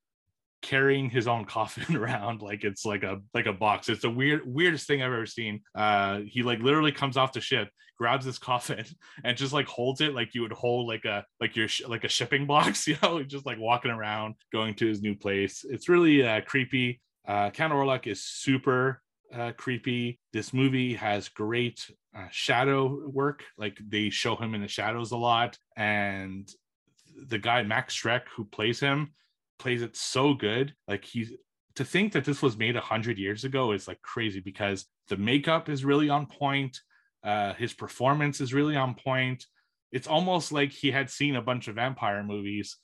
carrying 0.61 1.09
his 1.09 1.27
own 1.27 1.45
coffin 1.57 1.95
around 1.95 2.41
like 2.41 2.63
it's 2.63 2.85
like 2.85 3.03
a 3.03 3.19
like 3.33 3.45
a 3.45 3.53
box 3.53 3.89
it's 3.89 4.01
the 4.01 4.09
weird 4.09 4.41
weirdest 4.45 4.87
thing 4.87 5.01
i've 5.01 5.11
ever 5.11 5.25
seen 5.25 5.61
uh 5.75 6.19
he 6.25 6.43
like 6.43 6.59
literally 6.59 6.91
comes 6.91 7.17
off 7.17 7.33
the 7.33 7.41
ship 7.41 7.69
grabs 7.97 8.25
his 8.25 8.39
coffin 8.49 8.85
and 9.23 9.37
just 9.37 9.53
like 9.53 9.67
holds 9.67 10.01
it 10.01 10.13
like 10.13 10.33
you 10.33 10.41
would 10.41 10.51
hold 10.51 10.87
like 10.87 11.05
a 11.05 11.25
like 11.39 11.55
your 11.55 11.67
sh- 11.67 11.87
like 11.87 12.03
a 12.03 12.09
shipping 12.09 12.45
box 12.47 12.87
you 12.87 12.97
know 13.01 13.21
just 13.23 13.45
like 13.45 13.59
walking 13.59 13.91
around 13.91 14.35
going 14.51 14.73
to 14.73 14.87
his 14.87 15.01
new 15.01 15.15
place 15.15 15.65
it's 15.69 15.89
really 15.89 16.25
uh 16.25 16.41
creepy 16.41 17.01
uh 17.27 17.49
count 17.49 17.73
orlok 17.73 18.07
is 18.07 18.23
super 18.23 19.01
uh, 19.33 19.51
creepy. 19.55 20.19
This 20.33 20.53
movie 20.53 20.93
has 20.95 21.29
great 21.29 21.89
uh, 22.15 22.27
shadow 22.31 23.07
work. 23.07 23.43
Like 23.57 23.77
they 23.87 24.09
show 24.09 24.35
him 24.35 24.53
in 24.55 24.61
the 24.61 24.67
shadows 24.67 25.11
a 25.11 25.17
lot, 25.17 25.57
and 25.77 26.49
the 27.27 27.37
guy 27.37 27.63
Max 27.63 27.95
Schreck 27.95 28.23
who 28.35 28.45
plays 28.45 28.79
him 28.79 29.13
plays 29.61 29.81
it 29.81 29.95
so 29.95 30.33
good. 30.33 30.73
Like 30.87 31.05
he's 31.05 31.31
to 31.75 31.85
think 31.85 32.13
that 32.13 32.25
this 32.25 32.41
was 32.41 32.57
made 32.57 32.75
a 32.75 32.81
hundred 32.81 33.17
years 33.17 33.45
ago 33.45 33.71
is 33.71 33.87
like 33.87 34.01
crazy 34.01 34.41
because 34.41 34.85
the 35.07 35.17
makeup 35.17 35.69
is 35.69 35.85
really 35.85 36.09
on 36.09 36.25
point. 36.25 36.77
Uh, 37.23 37.53
his 37.53 37.73
performance 37.73 38.41
is 38.41 38.53
really 38.53 38.75
on 38.75 38.95
point. 38.95 39.45
It's 39.91 40.07
almost 40.07 40.51
like 40.51 40.71
he 40.71 40.91
had 40.91 41.09
seen 41.09 41.35
a 41.35 41.41
bunch 41.41 41.67
of 41.67 41.75
vampire 41.75 42.23
movies 42.23 42.77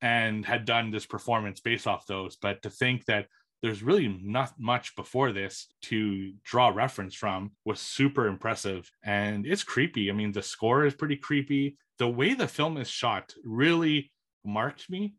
and 0.00 0.46
had 0.46 0.64
done 0.64 0.90
this 0.90 1.04
performance 1.04 1.60
based 1.60 1.86
off 1.86 2.06
those. 2.06 2.36
But 2.36 2.62
to 2.62 2.70
think 2.70 3.04
that 3.06 3.26
there's 3.62 3.82
really 3.82 4.08
not 4.22 4.52
much 4.58 4.96
before 4.96 5.32
this 5.32 5.66
to 5.82 6.32
draw 6.44 6.68
reference 6.68 7.14
from 7.14 7.50
was 7.66 7.78
super 7.80 8.26
impressive 8.26 8.90
and 9.04 9.46
it's 9.46 9.64
creepy. 9.64 10.10
I 10.10 10.14
mean, 10.14 10.32
the 10.32 10.42
score 10.42 10.86
is 10.86 10.94
pretty 10.94 11.16
creepy. 11.16 11.76
The 11.98 12.08
way 12.08 12.32
the 12.32 12.48
film 12.48 12.78
is 12.78 12.88
shot 12.88 13.34
really 13.44 14.12
marked 14.44 14.88
me 14.88 15.14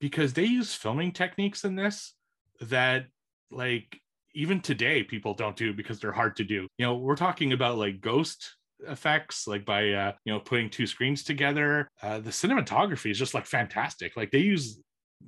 because 0.00 0.32
they 0.32 0.44
use 0.44 0.74
filming 0.74 1.12
techniques 1.12 1.64
in 1.64 1.76
this 1.76 2.14
that 2.60 3.06
like 3.50 4.00
even 4.34 4.60
today 4.60 5.02
people 5.02 5.34
don't 5.34 5.56
do 5.56 5.72
because 5.72 5.98
they're 6.00 6.12
hard 6.12 6.36
to 6.36 6.44
do. 6.44 6.66
You 6.78 6.86
know 6.86 6.96
we're 6.96 7.16
talking 7.16 7.52
about 7.52 7.78
like 7.78 8.00
ghost 8.00 8.56
effects 8.86 9.48
like 9.48 9.64
by 9.64 9.90
uh 9.90 10.12
you 10.24 10.32
know 10.32 10.40
putting 10.40 10.70
two 10.70 10.86
screens 10.86 11.22
together. 11.22 11.88
Uh 12.02 12.20
the 12.20 12.30
cinematography 12.30 13.10
is 13.10 13.18
just 13.18 13.34
like 13.34 13.46
fantastic. 13.46 14.16
Like 14.16 14.30
they 14.30 14.38
use 14.38 14.80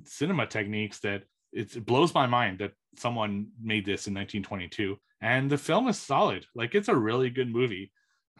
cinema 0.05 0.45
techniques 0.47 0.99
that 1.01 1.23
it 1.51 1.85
blows 1.85 2.13
my 2.13 2.27
mind 2.27 2.59
that 2.59 2.71
someone 2.97 3.47
made 3.61 3.85
this 3.85 4.07
in 4.07 4.13
1922 4.13 4.97
and 5.21 5.49
the 5.49 5.57
film 5.57 5.87
is 5.87 5.99
solid. 5.99 6.45
Like 6.55 6.75
it's 6.75 6.87
a 6.87 6.95
really 6.95 7.29
good 7.29 7.49
movie 7.49 7.91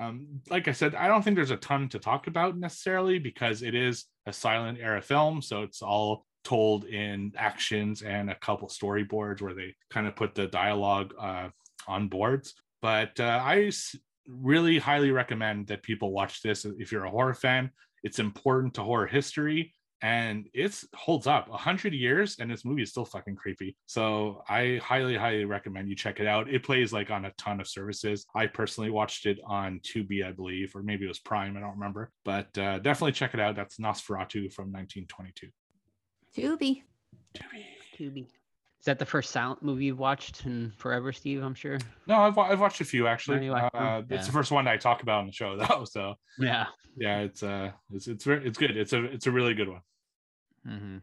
um, 0.02 0.42
like 0.50 0.68
I 0.68 0.72
said, 0.72 0.96
I 0.96 1.08
don't 1.08 1.22
think 1.24 1.36
there's 1.36 1.52
a 1.52 1.58
ton 1.58 1.88
to 1.90 2.00
talk 2.00 2.28
about 2.28 2.58
necessarily 2.58 3.20
because 3.20 3.62
it 3.62 3.76
is 3.76 4.06
a 4.26 4.34
silent 4.34 4.80
era 4.82 5.02
film. 5.02 5.42
So 5.42 5.62
it's 5.62 5.82
all 5.82 6.26
told 6.44 6.86
in 6.86 7.32
actions 7.38 8.02
and 8.02 8.32
a 8.32 8.36
couple 8.36 8.68
storyboards 8.68 9.42
where 9.42 9.54
they 9.54 9.76
kind 9.92 10.08
of 10.08 10.16
put 10.16 10.34
the 10.34 10.48
dialogue 10.48 11.14
uh, 11.20 11.50
on 11.88 12.08
boards. 12.08 12.56
But 12.82 13.20
uh, 13.20 13.42
I 13.44 13.72
really 14.28 14.80
highly 14.80 15.12
recommend 15.12 15.68
that 15.68 15.84
people 15.84 16.12
watch 16.12 16.42
this 16.42 16.66
if 16.66 16.92
you're 16.92 17.06
a 17.06 17.12
horror 17.12 17.36
fan. 17.36 17.70
It's 18.04 18.18
important 18.18 18.74
to 18.76 18.84
horror 18.84 19.06
history 19.06 19.76
and 20.02 20.48
it 20.54 20.84
holds 20.96 21.28
up 21.28 21.48
a 21.52 21.58
hundred 21.58 21.94
years 21.94 22.38
and 22.40 22.50
this 22.50 22.66
movie 22.66 22.82
is 22.82 22.90
still 22.90 23.06
fucking 23.06 23.36
creepy 23.36 23.76
so 23.86 24.42
i 24.50 24.80
highly 24.84 25.16
highly 25.16 25.46
recommend 25.46 25.88
you 25.88 25.96
check 25.96 26.20
it 26.20 26.28
out 26.28 26.50
it 26.50 26.64
plays 26.64 26.92
like 26.92 27.12
on 27.12 27.26
a 27.26 27.32
ton 27.38 27.60
of 27.60 27.68
services 27.68 28.26
i 28.36 28.48
personally 28.48 28.90
watched 28.90 29.26
it 29.26 29.40
on 29.46 29.80
Tubi 29.80 30.26
i 30.26 30.32
believe 30.32 30.76
or 30.76 30.82
maybe 30.84 31.06
it 31.06 31.08
was 31.08 31.20
prime 31.20 31.56
i 31.56 31.60
don't 31.60 31.74
remember 31.74 32.12
but 32.26 32.56
uh, 32.58 32.80
definitely 32.80 33.12
check 33.12 33.34
it 33.34 33.40
out 33.40 33.56
that's 33.56 33.78
nosferatu 33.78 34.52
from 34.52 34.72
1922 34.72 35.48
Tubi. 36.36 36.84
Tubi. 37.98 38.26
Is 38.80 38.86
that 38.86 38.98
the 38.98 39.06
first 39.06 39.32
silent 39.32 39.62
movie 39.62 39.86
you've 39.86 40.00
watched 40.00 40.46
in 40.46 40.74
forever, 40.78 41.12
Steve? 41.12 41.44
I'm 41.44 41.54
sure. 41.54 41.78
no 42.08 42.16
i've, 42.16 42.38
I've 42.38 42.60
watched 42.60 42.82
a 42.82 42.86
few 42.86 43.06
actually 43.06 43.50
watched 43.50 43.76
uh, 43.76 44.02
them? 44.02 44.08
it's 44.12 44.26
the 44.28 44.34
first 44.34 44.52
one 44.52 44.68
i 44.68 44.78
talk 44.78 45.04
about 45.04 45.20
on 45.20 45.28
the 45.28 45.32
show 45.32 45.58
though 45.58 45.84
so 45.86 46.16
Yeah. 46.40 46.66
yeah 46.98 47.20
it's 47.20 47.44
uh 47.44 47.72
it's 47.94 48.08
it's 48.08 48.24
very 48.24 48.48
it's 48.48 48.58
good 48.58 48.76
it's 48.76 48.94
a 48.94 49.04
it's 49.06 49.28
a 49.28 49.32
really 49.32 49.54
good 49.54 49.70
one 49.70 49.82
Mm-hmm. 50.68 50.98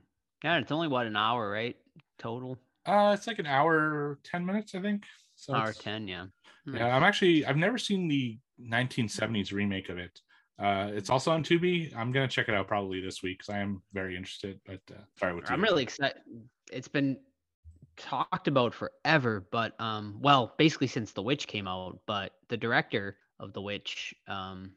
Yeah, 0.44 0.58
it's 0.58 0.72
only 0.72 0.88
what 0.88 1.06
an 1.06 1.16
hour, 1.16 1.50
right? 1.50 1.76
Total 2.18 2.58
uh 2.86 3.14
it's 3.16 3.26
like 3.26 3.38
an 3.38 3.46
hour 3.46 4.18
10 4.24 4.46
minutes 4.46 4.74
i 4.74 4.80
think 4.80 5.04
so 5.38 5.54
hour 5.54 5.72
ten. 5.72 6.08
Yeah. 6.08 6.26
Yeah, 6.66 6.94
I'm 6.94 7.04
actually 7.04 7.46
I've 7.46 7.56
never 7.56 7.78
seen 7.78 8.08
the 8.08 8.38
1970s 8.60 9.52
remake 9.52 9.88
of 9.88 9.96
it. 9.98 10.20
Uh, 10.58 10.90
it's 10.92 11.08
also 11.08 11.30
on 11.30 11.42
Tubi. 11.44 11.96
I'm 11.96 12.12
gonna 12.12 12.28
check 12.28 12.48
it 12.48 12.54
out 12.54 12.66
probably 12.66 13.00
this 13.00 13.22
week 13.22 13.38
because 13.38 13.54
I 13.54 13.60
am 13.60 13.80
very 13.92 14.16
interested. 14.16 14.60
But 14.66 14.80
uh, 14.90 15.00
sorry, 15.18 15.40
I'm 15.46 15.62
really 15.62 15.84
excited. 15.84 16.20
It's 16.72 16.88
been 16.88 17.18
talked 17.96 18.48
about 18.48 18.74
forever, 18.74 19.46
but 19.50 19.80
um, 19.80 20.18
well, 20.20 20.54
basically 20.58 20.88
since 20.88 21.12
The 21.12 21.22
Witch 21.22 21.46
came 21.46 21.68
out. 21.68 22.00
But 22.06 22.32
the 22.48 22.56
director 22.56 23.16
of 23.38 23.52
The 23.52 23.62
Witch, 23.62 24.14
um, 24.26 24.72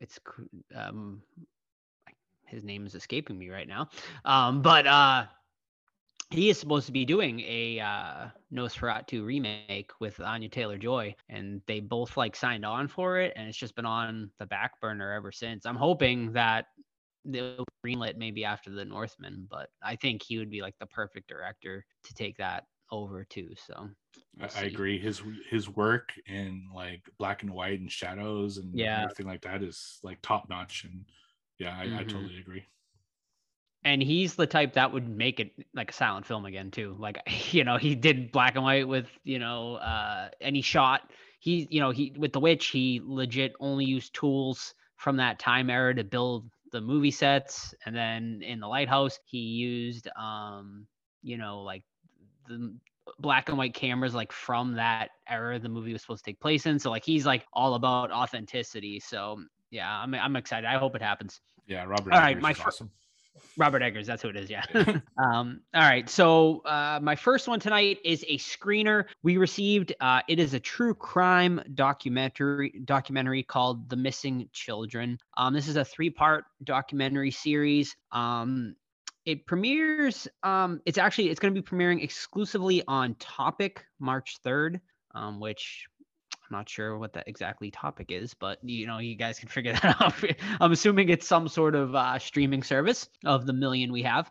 it's 0.00 0.18
um, 0.74 1.20
his 2.54 2.64
name 2.64 2.86
is 2.86 2.94
escaping 2.94 3.38
me 3.38 3.50
right 3.50 3.68
now. 3.68 3.88
Um, 4.24 4.62
but 4.62 4.86
uh, 4.86 5.26
he 6.30 6.50
is 6.50 6.58
supposed 6.58 6.86
to 6.86 6.92
be 6.92 7.04
doing 7.04 7.40
a 7.40 7.80
uh, 7.80 8.28
Nosferatu 8.52 9.24
remake 9.24 9.92
with 10.00 10.20
Anya 10.20 10.48
Taylor 10.48 10.78
Joy, 10.78 11.14
and 11.28 11.60
they 11.66 11.80
both 11.80 12.16
like 12.16 12.34
signed 12.36 12.64
on 12.64 12.88
for 12.88 13.20
it, 13.20 13.32
and 13.36 13.48
it's 13.48 13.58
just 13.58 13.76
been 13.76 13.86
on 13.86 14.30
the 14.38 14.46
back 14.46 14.80
burner 14.80 15.12
ever 15.12 15.30
since. 15.30 15.66
I'm 15.66 15.76
hoping 15.76 16.32
that 16.32 16.66
they'll 17.24 17.64
greenlit 17.84 18.16
maybe 18.16 18.44
after 18.44 18.70
the 18.70 18.84
Northman, 18.84 19.46
but 19.50 19.68
I 19.82 19.96
think 19.96 20.22
he 20.22 20.38
would 20.38 20.50
be 20.50 20.62
like 20.62 20.74
the 20.78 20.86
perfect 20.86 21.28
director 21.28 21.84
to 22.04 22.14
take 22.14 22.36
that 22.38 22.64
over 22.90 23.24
too. 23.24 23.50
So 23.66 23.88
we'll 24.38 24.50
I, 24.54 24.60
I 24.60 24.62
agree. 24.64 24.98
His 24.98 25.22
his 25.50 25.68
work 25.68 26.12
in 26.26 26.68
like 26.74 27.08
black 27.18 27.42
and 27.42 27.52
white 27.52 27.80
and 27.80 27.90
shadows 27.90 28.58
and 28.58 28.74
Yeah. 28.74 29.02
everything 29.02 29.26
like 29.26 29.42
that 29.42 29.62
is 29.62 30.00
like 30.02 30.18
top 30.22 30.48
notch. 30.48 30.84
And 30.84 31.04
yeah, 31.64 31.80
I, 31.84 32.02
I 32.02 32.06
Mhm. 32.06 32.18
totally 32.18 32.40
agree. 32.40 32.68
and 33.84 34.02
he's 34.02 34.34
the 34.36 34.46
type 34.46 34.74
that 34.74 34.92
would 34.92 35.08
make 35.08 35.40
it 35.40 35.52
like 35.74 35.90
a 35.90 35.94
silent 35.94 36.26
film 36.26 36.46
again 36.46 36.70
too. 36.70 36.96
Like 36.98 37.18
you 37.52 37.64
know 37.64 37.76
he 37.76 37.94
did 37.94 38.32
black 38.32 38.54
and 38.56 38.64
white 38.64 38.88
with 38.88 39.08
you 39.24 39.38
know 39.38 39.74
uh 39.76 40.30
he 40.40 40.62
shot. 40.62 41.10
He 41.40 41.66
you 41.70 41.80
know 41.80 41.90
he 41.90 42.12
with 42.16 42.32
the 42.32 42.40
witch 42.40 42.66
he 42.68 43.00
legit 43.04 43.52
only 43.60 43.84
used 43.84 44.14
tools 44.14 44.74
from 44.96 45.16
that 45.16 45.38
time 45.38 45.70
era 45.70 45.94
to 45.94 46.04
build 46.04 46.50
the 46.72 46.80
movie 46.80 47.10
sets. 47.10 47.74
And 47.86 47.94
then 47.94 48.40
in 48.42 48.60
the 48.60 48.68
lighthouse 48.68 49.18
he 49.26 49.38
used 49.38 50.08
um 50.16 50.86
you 51.22 51.36
know 51.38 51.62
like 51.62 51.84
the 52.48 52.74
black 53.18 53.48
and 53.48 53.58
white 53.58 53.74
cameras 53.74 54.14
like 54.14 54.32
from 54.32 54.74
that 54.76 55.04
era 55.28 55.58
the 55.58 55.68
movie 55.68 55.92
was 55.92 56.02
supposed 56.02 56.24
to 56.24 56.30
take 56.30 56.40
place 56.40 56.66
in. 56.66 56.78
So 56.78 56.90
like 56.90 57.04
he's 57.04 57.26
like 57.26 57.46
all 57.52 57.74
about 57.74 58.04
authenticity. 58.04 59.00
So 59.00 59.36
yeah 59.70 59.90
i'm, 59.90 60.14
I'm 60.14 60.36
excited. 60.36 60.66
I 60.66 60.78
hope 60.78 60.94
it 60.94 61.02
happens 61.02 61.40
Yeah, 61.66 61.84
Robert. 61.84 62.12
All 62.12 62.20
right, 62.20 62.32
Eggers 62.36 62.42
my 62.42 62.50
is 62.50 62.56
fir- 62.58 62.68
awesome. 62.68 62.90
Robert 63.56 63.82
Eggers, 63.82 64.06
that's 64.06 64.22
who 64.22 64.28
it 64.28 64.36
is. 64.36 64.50
Yeah. 64.50 64.64
um, 65.18 65.60
all 65.74 65.82
right. 65.82 66.08
So 66.08 66.60
uh, 66.60 67.00
my 67.02 67.16
first 67.16 67.48
one 67.48 67.60
tonight 67.60 67.98
is 68.04 68.24
a 68.28 68.38
screener 68.38 69.04
we 69.22 69.36
received. 69.36 69.92
Uh, 70.00 70.20
it 70.28 70.38
is 70.38 70.54
a 70.54 70.60
true 70.60 70.94
crime 70.94 71.60
documentary 71.74 72.80
documentary 72.84 73.42
called 73.42 73.88
"The 73.88 73.96
Missing 73.96 74.48
Children." 74.52 75.18
Um, 75.36 75.54
this 75.54 75.68
is 75.68 75.76
a 75.76 75.84
three-part 75.84 76.44
documentary 76.64 77.30
series. 77.30 77.96
Um, 78.12 78.76
it 79.24 79.46
premieres. 79.46 80.28
Um, 80.42 80.80
it's 80.86 80.98
actually 80.98 81.30
it's 81.30 81.40
going 81.40 81.54
to 81.54 81.60
be 81.60 81.66
premiering 81.66 82.02
exclusively 82.02 82.82
on 82.86 83.14
Topic 83.16 83.84
March 83.98 84.38
third, 84.42 84.80
um, 85.14 85.40
which 85.40 85.86
not 86.54 86.68
sure 86.68 86.96
what 86.98 87.12
that 87.14 87.26
exactly 87.26 87.70
topic 87.70 88.10
is, 88.10 88.32
but 88.32 88.58
you 88.62 88.86
know, 88.86 88.98
you 88.98 89.16
guys 89.16 89.38
can 89.38 89.48
figure 89.48 89.72
that 89.82 90.00
out. 90.00 90.14
I'm 90.60 90.72
assuming 90.72 91.08
it's 91.08 91.26
some 91.26 91.48
sort 91.48 91.74
of 91.74 91.94
uh, 91.94 92.18
streaming 92.18 92.62
service 92.62 93.08
of 93.24 93.46
the 93.46 93.52
million 93.52 93.92
we 93.92 94.02
have. 94.02 94.30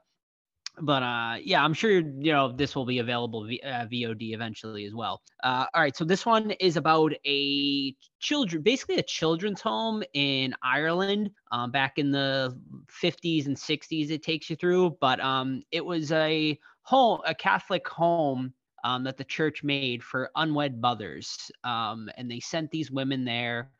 But 0.82 1.04
uh, 1.04 1.36
yeah, 1.44 1.64
I'm 1.64 1.76
sure 1.76 1.92
you 1.92 2.32
know 2.32 2.52
this 2.52 2.76
will 2.76 2.86
be 2.86 2.98
available 2.98 3.46
v- 3.46 3.62
uh, 3.64 3.86
VOD 3.86 4.34
eventually 4.34 4.86
as 4.86 4.96
well. 4.96 5.22
Uh, 5.44 5.66
all 5.72 5.82
right, 5.82 5.96
so 5.96 6.04
this 6.04 6.26
one 6.26 6.50
is 6.52 6.78
about 6.78 7.14
a 7.28 7.96
children, 8.20 8.64
basically 8.64 8.98
a 8.98 9.04
children's 9.04 9.62
home 9.62 10.02
in 10.14 10.56
Ireland 10.64 11.30
um, 11.52 11.70
back 11.70 12.00
in 12.00 12.10
the 12.10 12.58
50s 13.04 13.46
and 13.46 13.56
60s. 13.56 14.10
It 14.10 14.24
takes 14.24 14.50
you 14.50 14.56
through, 14.56 14.98
but 15.00 15.20
um, 15.20 15.62
it 15.72 15.86
was 15.86 16.12
a 16.12 16.58
home, 16.82 17.20
a 17.28 17.36
Catholic 17.36 17.88
home 17.88 18.54
um, 18.84 19.04
that 19.04 19.18
the 19.18 19.24
church 19.24 19.64
made 19.64 20.04
for 20.04 20.32
unwed 20.36 20.80
mothers. 20.80 21.52
Um, 21.64 22.10
and 22.18 22.30
they 22.30 22.40
sent 22.40 22.72
these 22.72 22.92
women 22.92 23.26
there 23.26 23.72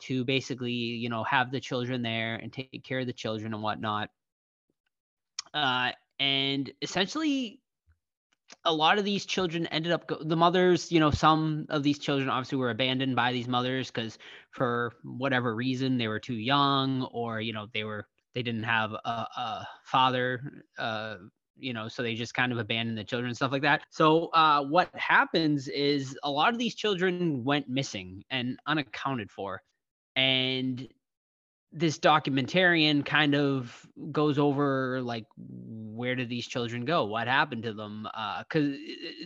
to 0.00 0.24
basically, 0.24 0.72
you 0.72 1.08
know, 1.08 1.24
have 1.24 1.50
the 1.50 1.60
children 1.60 2.02
there 2.02 2.36
and 2.36 2.52
take 2.52 2.84
care 2.84 3.00
of 3.00 3.06
the 3.06 3.12
children 3.12 3.42
and 3.54 3.62
whatnot. 3.62 4.10
Uh, 5.52 5.92
and 6.18 6.70
essentially, 6.82 7.60
a 8.64 8.72
lot 8.72 8.98
of 8.98 9.04
these 9.04 9.24
children 9.26 9.66
ended 9.66 9.92
up 9.92 10.06
go- 10.06 10.22
the 10.22 10.36
mothers 10.36 10.90
you 10.92 11.00
know 11.00 11.10
some 11.10 11.66
of 11.70 11.82
these 11.82 11.98
children 11.98 12.28
obviously 12.28 12.58
were 12.58 12.70
abandoned 12.70 13.16
by 13.16 13.32
these 13.32 13.48
mothers 13.48 13.90
because 13.90 14.18
for 14.50 14.92
whatever 15.02 15.54
reason 15.54 15.98
they 15.98 16.08
were 16.08 16.20
too 16.20 16.34
young 16.34 17.02
or 17.12 17.40
you 17.40 17.52
know 17.52 17.66
they 17.72 17.84
were 17.84 18.06
they 18.34 18.42
didn't 18.42 18.64
have 18.64 18.92
a, 18.92 19.08
a 19.08 19.68
father 19.84 20.40
uh 20.78 21.16
you 21.58 21.72
know 21.72 21.88
so 21.88 22.02
they 22.02 22.14
just 22.14 22.34
kind 22.34 22.52
of 22.52 22.58
abandon 22.58 22.94
the 22.94 23.04
children 23.04 23.28
and 23.28 23.36
stuff 23.36 23.52
like 23.52 23.62
that. 23.62 23.82
So 23.90 24.26
uh 24.28 24.62
what 24.64 24.90
happens 24.94 25.68
is 25.68 26.18
a 26.22 26.30
lot 26.30 26.52
of 26.52 26.58
these 26.58 26.74
children 26.74 27.44
went 27.44 27.68
missing 27.68 28.24
and 28.30 28.58
unaccounted 28.66 29.30
for 29.30 29.62
and 30.16 30.86
this 31.72 31.98
documentarian 31.98 33.04
kind 33.04 33.34
of 33.34 33.84
goes 34.12 34.38
over 34.38 35.00
like 35.02 35.26
where 35.36 36.14
did 36.14 36.28
these 36.28 36.46
children 36.46 36.84
go? 36.84 37.04
What 37.04 37.26
happened 37.26 37.64
to 37.64 37.72
them? 37.72 38.08
Uh 38.14 38.42
because 38.42 38.76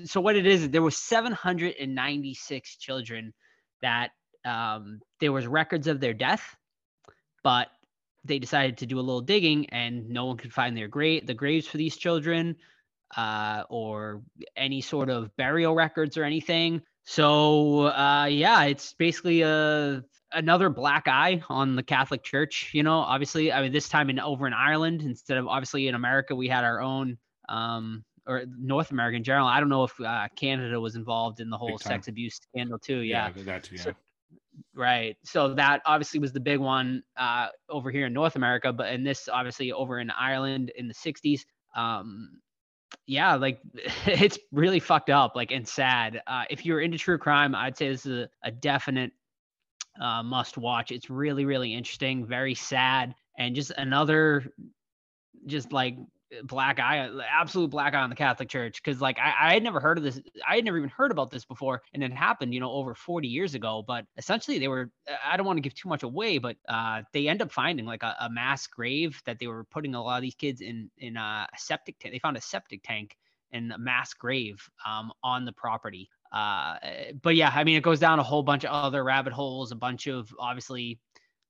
so 0.05 0.21
what 0.21 0.37
it 0.37 0.47
is 0.47 0.71
there 0.71 0.83
was 0.83 0.97
796 0.97 2.77
children 2.77 3.33
that 3.83 4.11
um 4.45 5.01
there 5.21 5.33
was 5.33 5.47
records 5.47 5.87
of 5.87 6.01
their 6.01 6.15
death 6.15 6.57
but 7.43 7.69
they 8.25 8.39
decided 8.39 8.79
to 8.79 8.87
do 8.87 8.99
a 8.99 9.01
little 9.01 9.21
digging 9.21 9.67
and 9.71 10.09
no 10.11 10.27
one 10.27 10.37
could 10.37 10.53
find 10.53 10.77
their 10.77 10.89
grave 10.89 11.27
the 11.27 11.35
graves 11.35 11.67
for 11.67 11.77
these 11.77 11.97
children 11.97 12.57
uh 13.17 13.63
or 13.71 14.23
any 14.57 14.81
sort 14.81 15.09
of 15.09 15.35
burial 15.37 15.75
records 15.75 16.17
or 16.19 16.25
anything 16.25 16.83
so 17.05 17.87
uh 17.87 18.27
yeah 18.31 18.65
it's 18.65 18.93
basically 18.95 19.43
a 19.43 20.03
another 20.33 20.69
black 20.69 21.09
eye 21.09 21.43
on 21.49 21.75
the 21.75 21.83
Catholic 21.83 22.23
Church. 22.23 22.71
You 22.75 22.83
know, 22.83 22.99
obviously, 22.99 23.51
I 23.51 23.63
mean, 23.63 23.73
this 23.73 23.89
time 23.89 24.11
in 24.11 24.21
over 24.21 24.47
in 24.47 24.53
Ireland 24.53 25.01
instead 25.01 25.39
of 25.39 25.47
obviously 25.49 25.89
in 25.89 25.95
America, 25.95 26.35
we 26.37 26.49
had 26.49 26.65
our 26.65 26.83
own, 26.83 27.17
um, 27.49 28.05
or 28.27 28.45
North 28.59 28.91
America 28.91 29.17
in 29.17 29.25
general. 29.25 29.47
I 29.47 29.59
don't 29.59 29.71
know 29.71 29.85
if 29.85 29.99
uh, 29.99 30.29
Canada 30.37 30.79
was 30.79 30.97
involved 30.97 31.41
in 31.41 31.49
the 31.49 31.57
whole 31.57 31.79
sex 31.79 32.09
abuse 32.09 32.39
scandal 32.43 32.79
too. 32.79 32.99
Yeah, 32.99 33.31
yeah, 33.35 33.43
that 33.45 33.65
too. 33.65 33.77
Yeah. 33.77 33.83
So- 33.85 33.95
right. 34.75 35.17
So 35.25 35.55
that 35.55 35.83
obviously 35.87 36.21
was 36.21 36.33
the 36.33 36.41
big 36.41 36.59
one 36.59 37.03
uh, 37.17 37.49
over 37.69 37.91
here 37.91 38.07
in 38.07 38.13
North 38.13 38.37
America, 38.37 38.73
but 38.73 38.93
in 38.93 39.05
this 39.05 39.29
obviously 39.29 39.73
over 39.73 39.99
in 39.99 40.11
Ireland 40.11 40.73
in 40.77 40.89
the 40.89 40.95
'60s. 40.95 41.43
Um, 41.77 42.41
yeah, 43.07 43.35
like 43.35 43.61
it's 44.07 44.39
really 44.53 44.81
fucked 44.81 45.11
up, 45.11 45.37
like 45.37 45.51
and 45.51 45.67
sad. 45.67 46.23
Uh, 46.27 46.45
if 46.51 46.65
you're 46.65 46.81
into 46.81 46.99
true 46.99 47.19
crime, 47.19 47.55
I'd 47.55 47.77
say 47.77 47.89
this 47.89 48.07
is 48.07 48.25
a, 48.25 48.29
a 48.43 48.51
definite 48.51 49.13
uh, 50.01 50.23
must 50.23 50.59
watch. 50.59 50.93
It's 50.93 51.11
really, 51.11 51.45
really 51.45 51.75
interesting, 51.75 52.27
very 52.27 52.55
sad, 52.55 53.15
and 53.39 53.55
just 53.55 53.71
another, 53.73 54.45
just 55.47 55.73
like 55.73 55.97
black 56.45 56.79
eye, 56.79 57.09
absolute 57.31 57.71
black 57.71 57.95
eye 57.95 58.01
on 58.01 58.11
the 58.11 58.17
Catholic 58.17 58.49
Church. 58.49 58.83
Because 58.83 59.01
like 59.01 59.19
I, 59.19 59.35
I 59.49 59.55
had 59.55 59.63
never 59.63 59.81
heard 59.81 59.99
of 59.99 60.05
this. 60.05 60.21
I 60.47 60.57
had 60.57 60.65
never 60.65 60.79
even 60.79 60.91
heard 60.91 61.11
about 61.11 61.31
this 61.31 61.45
before, 61.45 61.83
and 61.95 62.03
it 62.03 62.13
happened, 62.13 62.55
you 62.55 62.61
know, 62.61 62.71
over 62.71 62.95
40 62.95 63.29
years 63.29 63.55
ago. 63.55 63.85
But 63.87 64.07
essentially, 64.17 64.59
they 64.59 64.69
were. 64.69 64.91
I 65.25 65.37
don't 65.37 65.47
want 65.47 65.57
to 65.57 65.63
give 65.63 65.75
too 65.75 65.89
much 65.89 66.03
away, 66.03 66.39
but 66.39 66.57
uh, 66.69 67.03
they 67.13 67.29
end 67.29 67.43
up 67.43 67.53
finding 67.53 67.87
like 67.87 68.03
a, 68.03 68.17
a 68.21 68.31
mass 68.31 68.67
grave 68.67 69.21
that 69.27 69.39
they 69.39 69.47
were 69.47 69.65
putting 69.65 69.95
a 69.95 70.03
lot 70.03 70.17
of 70.17 70.23
these 70.23 70.35
kids 70.35 70.61
in 70.61 70.91
in 70.99 71.17
a 71.17 71.47
septic 71.57 71.99
tank. 71.99 72.15
They 72.15 72.19
found 72.19 72.37
a 72.37 72.43
septic 72.43 72.83
tank 72.83 73.17
and 73.53 73.73
a 73.73 73.79
mass 73.79 74.15
grave 74.15 74.69
um, 74.87 75.13
on 75.23 75.45
the 75.45 75.53
property. 75.53 76.11
Uh, 76.33 76.77
but 77.23 77.35
yeah, 77.37 77.51
I 77.55 77.65
mean, 77.65 77.77
it 77.77 77.83
goes 77.83 77.99
down 77.99 78.19
a 78.19 78.23
whole 78.23 78.43
bunch 78.43 78.65
of 78.65 78.71
other 78.71 79.03
rabbit 79.03 79.33
holes, 79.33 79.73
a 79.73 79.77
bunch 79.77 80.07
of 80.07 80.31
obviously 80.39 80.99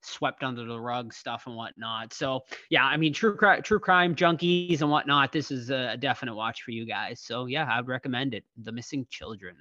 swept 0.02 0.42
under 0.42 0.64
the 0.64 0.78
rug 0.78 1.12
stuff 1.12 1.46
and 1.46 1.56
whatnot. 1.56 2.12
So 2.12 2.42
yeah, 2.70 2.84
I 2.84 2.96
mean, 2.96 3.12
true 3.12 3.36
crime, 3.36 3.62
true 3.62 3.80
crime 3.80 4.14
junkies 4.14 4.80
and 4.80 4.90
whatnot. 4.90 5.32
This 5.32 5.50
is 5.50 5.70
a 5.70 5.96
definite 5.96 6.34
watch 6.34 6.62
for 6.62 6.70
you 6.70 6.84
guys. 6.86 7.20
So 7.20 7.46
yeah, 7.46 7.68
I 7.70 7.80
would 7.80 7.88
recommend 7.88 8.34
it. 8.34 8.44
The 8.62 8.72
Missing 8.72 9.06
Children. 9.10 9.56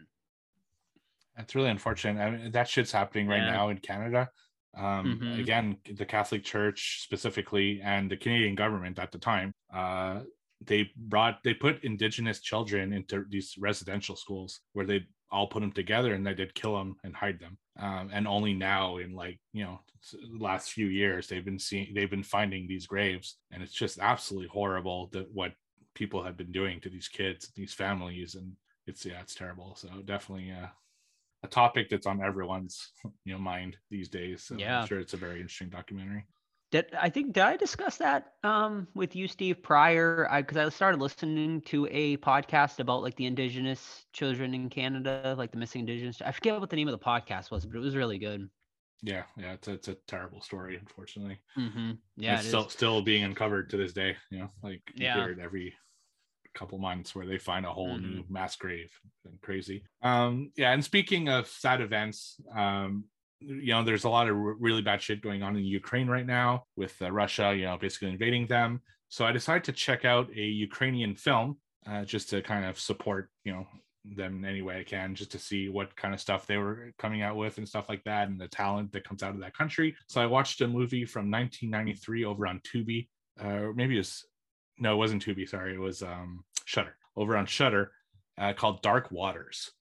That's 1.35 1.53
really 1.55 1.69
unfortunate. 1.69 2.19
I 2.21 2.31
mean, 2.31 2.51
that 2.51 2.67
shit's 2.67 2.91
happening 2.91 3.27
right 3.27 3.37
Yeah. 3.43 3.51
now 3.51 3.69
in 3.69 3.77
Canada. 3.79 4.29
Um, 4.75 5.19
Mhm. 5.21 5.39
Again, 5.39 5.77
the 5.95 6.05
Catholic 6.05 6.43
Church 6.43 7.01
specifically 7.03 7.81
and 7.81 8.11
the 8.11 8.17
Canadian 8.17 8.55
government 8.55 8.99
at 8.99 9.11
the 9.11 9.17
time, 9.19 9.53
uh, 9.73 10.23
they 10.61 10.91
brought 10.95 11.43
they 11.43 11.53
put 11.53 11.83
Indigenous 11.83 12.41
children 12.41 12.91
into 12.93 13.25
these 13.29 13.55
residential 13.59 14.15
schools 14.15 14.61
where 14.73 14.85
they 14.85 15.05
all 15.31 15.47
put 15.47 15.61
them 15.61 15.71
together 15.71 16.13
and 16.13 16.25
they 16.25 16.33
did 16.33 16.55
kill 16.55 16.77
them 16.77 16.97
and 17.03 17.15
hide 17.15 17.39
them. 17.39 17.57
Um, 17.79 18.09
and 18.13 18.27
only 18.27 18.53
now, 18.53 18.97
in 18.97 19.13
like 19.13 19.39
you 19.53 19.63
know, 19.63 19.79
last 20.39 20.71
few 20.71 20.87
years, 20.87 21.27
they've 21.27 21.45
been 21.45 21.59
seeing 21.59 21.93
they've 21.93 22.09
been 22.09 22.23
finding 22.23 22.67
these 22.67 22.87
graves, 22.87 23.39
and 23.51 23.61
it's 23.61 23.73
just 23.73 23.99
absolutely 23.99 24.49
horrible 24.49 25.09
that 25.13 25.31
what 25.31 25.53
people 25.93 26.23
have 26.23 26.37
been 26.37 26.51
doing 26.51 26.79
to 26.81 26.89
these 26.89 27.07
kids, 27.07 27.51
these 27.55 27.73
families, 27.73 28.35
and 28.35 28.55
it's 28.87 29.05
yeah, 29.05 29.21
it's 29.21 29.35
terrible. 29.35 29.75
So 29.75 30.01
definitely, 30.03 30.51
uh, 30.51 30.67
a 31.43 31.47
topic 31.47 31.89
that's 31.89 32.07
on 32.07 32.23
everyone's 32.23 32.93
you 33.25 33.33
know 33.33 33.39
mind 33.39 33.77
these 33.89 34.09
days. 34.09 34.43
So 34.45 34.57
Yeah. 34.57 34.81
I'm 34.81 34.81
sure 34.81 34.99
it's 34.99 35.13
a 35.13 35.17
very 35.17 35.39
interesting 35.41 35.69
documentary. 35.69 36.25
Did 36.71 36.93
I 36.95 37.09
think 37.09 37.33
did 37.33 37.43
I 37.43 37.55
discuss 37.57 37.97
that 37.97 38.33
um 38.43 38.87
with 38.93 39.15
you, 39.15 39.27
Steve, 39.27 39.63
prior? 39.63 40.27
I 40.29 40.41
because 40.41 40.57
I 40.57 40.69
started 40.69 40.99
listening 41.01 41.61
to 41.61 41.87
a 41.91 42.17
podcast 42.17 42.79
about 42.79 43.01
like 43.03 43.15
the 43.15 43.25
indigenous 43.25 44.05
children 44.13 44.53
in 44.53 44.69
Canada, 44.69 45.35
like 45.37 45.51
the 45.51 45.57
missing 45.57 45.81
indigenous. 45.81 46.21
I 46.21 46.31
forget 46.31 46.59
what 46.59 46.69
the 46.69 46.75
name 46.75 46.87
of 46.89 46.91
the 46.91 47.05
podcast 47.05 47.51
was, 47.51 47.65
but 47.65 47.77
it 47.77 47.81
was 47.81 47.95
really 47.95 48.17
good. 48.17 48.49
Yeah, 49.03 49.23
yeah, 49.37 49.53
it's 49.53 49.67
a, 49.67 49.73
it's 49.73 49.87
a 49.87 49.95
terrible 50.07 50.41
story, 50.41 50.75
unfortunately. 50.77 51.39
Mm-hmm. 51.57 51.91
Yeah, 52.17 52.33
it's 52.33 52.41
it 52.41 52.45
is. 52.45 52.49
still 52.49 52.69
still 52.69 53.01
being 53.01 53.23
uncovered 53.23 53.69
to 53.69 53.77
this 53.77 53.93
day. 53.93 54.17
You 54.29 54.39
know, 54.39 54.49
like 54.63 54.81
Yeah. 54.95 55.27
every 55.41 55.73
couple 56.53 56.77
months 56.79 57.15
where 57.15 57.25
they 57.25 57.37
find 57.37 57.65
a 57.65 57.71
whole 57.73 57.97
Mm-hmm. 57.97 58.17
new 58.17 58.25
mass 58.29 58.55
grave. 58.55 58.91
And 59.25 59.39
crazy. 59.41 59.83
Um, 60.01 60.51
yeah, 60.57 60.71
and 60.73 60.83
speaking 60.83 61.29
of 61.29 61.47
sad 61.47 61.81
events, 61.81 62.39
um, 62.55 63.05
you 63.39 63.71
know, 63.71 63.83
there's 63.83 64.03
a 64.03 64.09
lot 64.09 64.29
of 64.29 64.35
really 64.37 64.81
bad 64.81 65.01
shit 65.01 65.21
going 65.21 65.43
on 65.43 65.55
in 65.55 65.63
Ukraine 65.63 66.07
right 66.07 66.25
now 66.25 66.63
with 66.75 66.95
uh, 67.01 67.11
Russia, 67.11 67.53
you 67.55 67.65
know, 67.65 67.77
basically 67.77 68.09
invading 68.09 68.47
them. 68.47 68.81
So 69.09 69.25
I 69.25 69.31
decided 69.31 69.63
to 69.65 69.71
check 69.71 70.05
out 70.05 70.29
a 70.35 70.41
Ukrainian 70.41 71.15
film 71.15 71.57
uh, 71.89 72.03
just 72.03 72.29
to 72.29 72.41
kind 72.41 72.65
of 72.65 72.79
support, 72.79 73.29
you 73.43 73.53
know, 73.53 73.65
them 74.15 74.37
in 74.37 74.45
any 74.45 74.61
way 74.61 74.79
I 74.79 74.83
can, 74.83 75.15
just 75.15 75.31
to 75.31 75.39
see 75.39 75.69
what 75.69 75.95
kind 75.95 76.13
of 76.13 76.19
stuff 76.19 76.47
they 76.47 76.57
were 76.57 76.93
coming 76.97 77.21
out 77.21 77.35
with 77.35 77.57
and 77.57 77.67
stuff 77.67 77.89
like 77.89 78.03
that, 78.05 78.27
and 78.27 78.39
the 78.39 78.47
talent 78.47 78.91
that 78.93 79.07
comes 79.07 79.21
out 79.23 79.35
of 79.35 79.41
that 79.41 79.55
country. 79.55 79.95
So 80.07 80.21
I 80.21 80.25
watched 80.25 80.61
a 80.61 80.67
movie 80.67 81.05
from 81.05 81.29
1993 81.29 82.25
over 82.25 82.47
on 82.47 82.61
Tubi, 82.61 83.07
uh, 83.39 83.67
maybe 83.75 83.97
it's 83.97 84.25
no, 84.79 84.93
it 84.93 84.97
wasn't 84.97 85.25
Tubi. 85.25 85.47
Sorry, 85.47 85.73
it 85.73 85.79
was 85.79 86.03
um, 86.03 86.43
Shudder 86.65 86.95
over 87.15 87.35
on 87.35 87.45
Shudder 87.45 87.91
uh, 88.37 88.53
called 88.53 88.81
Dark 88.81 89.11
Waters. 89.11 89.71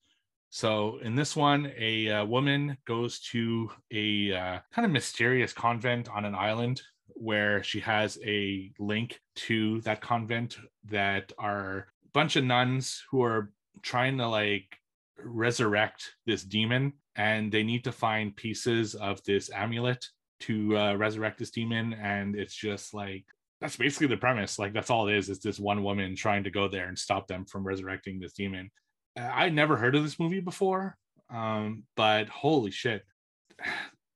So 0.56 0.96
in 1.02 1.14
this 1.14 1.36
one, 1.36 1.70
a 1.76 2.08
uh, 2.08 2.24
woman 2.24 2.78
goes 2.86 3.20
to 3.32 3.70
a 3.92 4.32
uh, 4.32 4.58
kind 4.74 4.86
of 4.86 4.90
mysterious 4.90 5.52
convent 5.52 6.08
on 6.08 6.24
an 6.24 6.34
island 6.34 6.80
where 7.08 7.62
she 7.62 7.78
has 7.80 8.18
a 8.24 8.72
link 8.78 9.20
to 9.34 9.82
that 9.82 10.00
convent 10.00 10.56
that 10.86 11.30
are 11.36 11.88
a 12.06 12.08
bunch 12.14 12.36
of 12.36 12.44
nuns 12.44 13.04
who 13.10 13.22
are 13.22 13.52
trying 13.82 14.16
to 14.16 14.26
like 14.26 14.78
resurrect 15.22 16.14
this 16.24 16.42
demon 16.42 16.94
and 17.16 17.52
they 17.52 17.62
need 17.62 17.84
to 17.84 17.92
find 17.92 18.34
pieces 18.34 18.94
of 18.94 19.22
this 19.24 19.50
amulet 19.50 20.06
to 20.40 20.74
uh, 20.78 20.94
resurrect 20.94 21.38
this 21.38 21.50
demon 21.50 21.92
and 21.92 22.34
it's 22.34 22.54
just 22.54 22.94
like 22.94 23.26
that's 23.60 23.76
basically 23.76 24.06
the 24.06 24.16
premise. 24.16 24.58
Like 24.58 24.72
that's 24.72 24.88
all 24.88 25.06
it 25.06 25.16
is 25.16 25.28
it's 25.28 25.40
this 25.40 25.58
one 25.58 25.82
woman 25.82 26.16
trying 26.16 26.44
to 26.44 26.50
go 26.50 26.66
there 26.66 26.88
and 26.88 26.98
stop 26.98 27.26
them 27.26 27.44
from 27.44 27.62
resurrecting 27.62 28.18
this 28.18 28.32
demon 28.32 28.70
i 29.16 29.48
never 29.48 29.76
heard 29.76 29.94
of 29.94 30.02
this 30.02 30.18
movie 30.18 30.40
before 30.40 30.96
um, 31.30 31.84
but 31.96 32.28
holy 32.28 32.70
shit. 32.70 33.04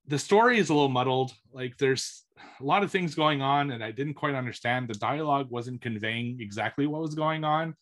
The 0.06 0.18
story 0.18 0.58
is 0.58 0.70
a 0.70 0.74
little 0.74 0.88
muddled. 0.88 1.32
Like 1.52 1.76
there's 1.78 2.24
a 2.60 2.64
lot 2.64 2.82
of 2.82 2.90
things 2.90 3.14
going 3.14 3.42
on 3.42 3.70
and 3.70 3.82
i 3.82 3.90
didn't 3.90 4.14
quite 4.14 4.34
understand. 4.34 4.88
The 4.88 4.94
dialogue 4.94 5.50
wasn't 5.50 5.82
conveying 5.82 6.38
exactly 6.40 6.86
what 6.86 7.02
was 7.02 7.14
going 7.14 7.44
on 7.44 7.74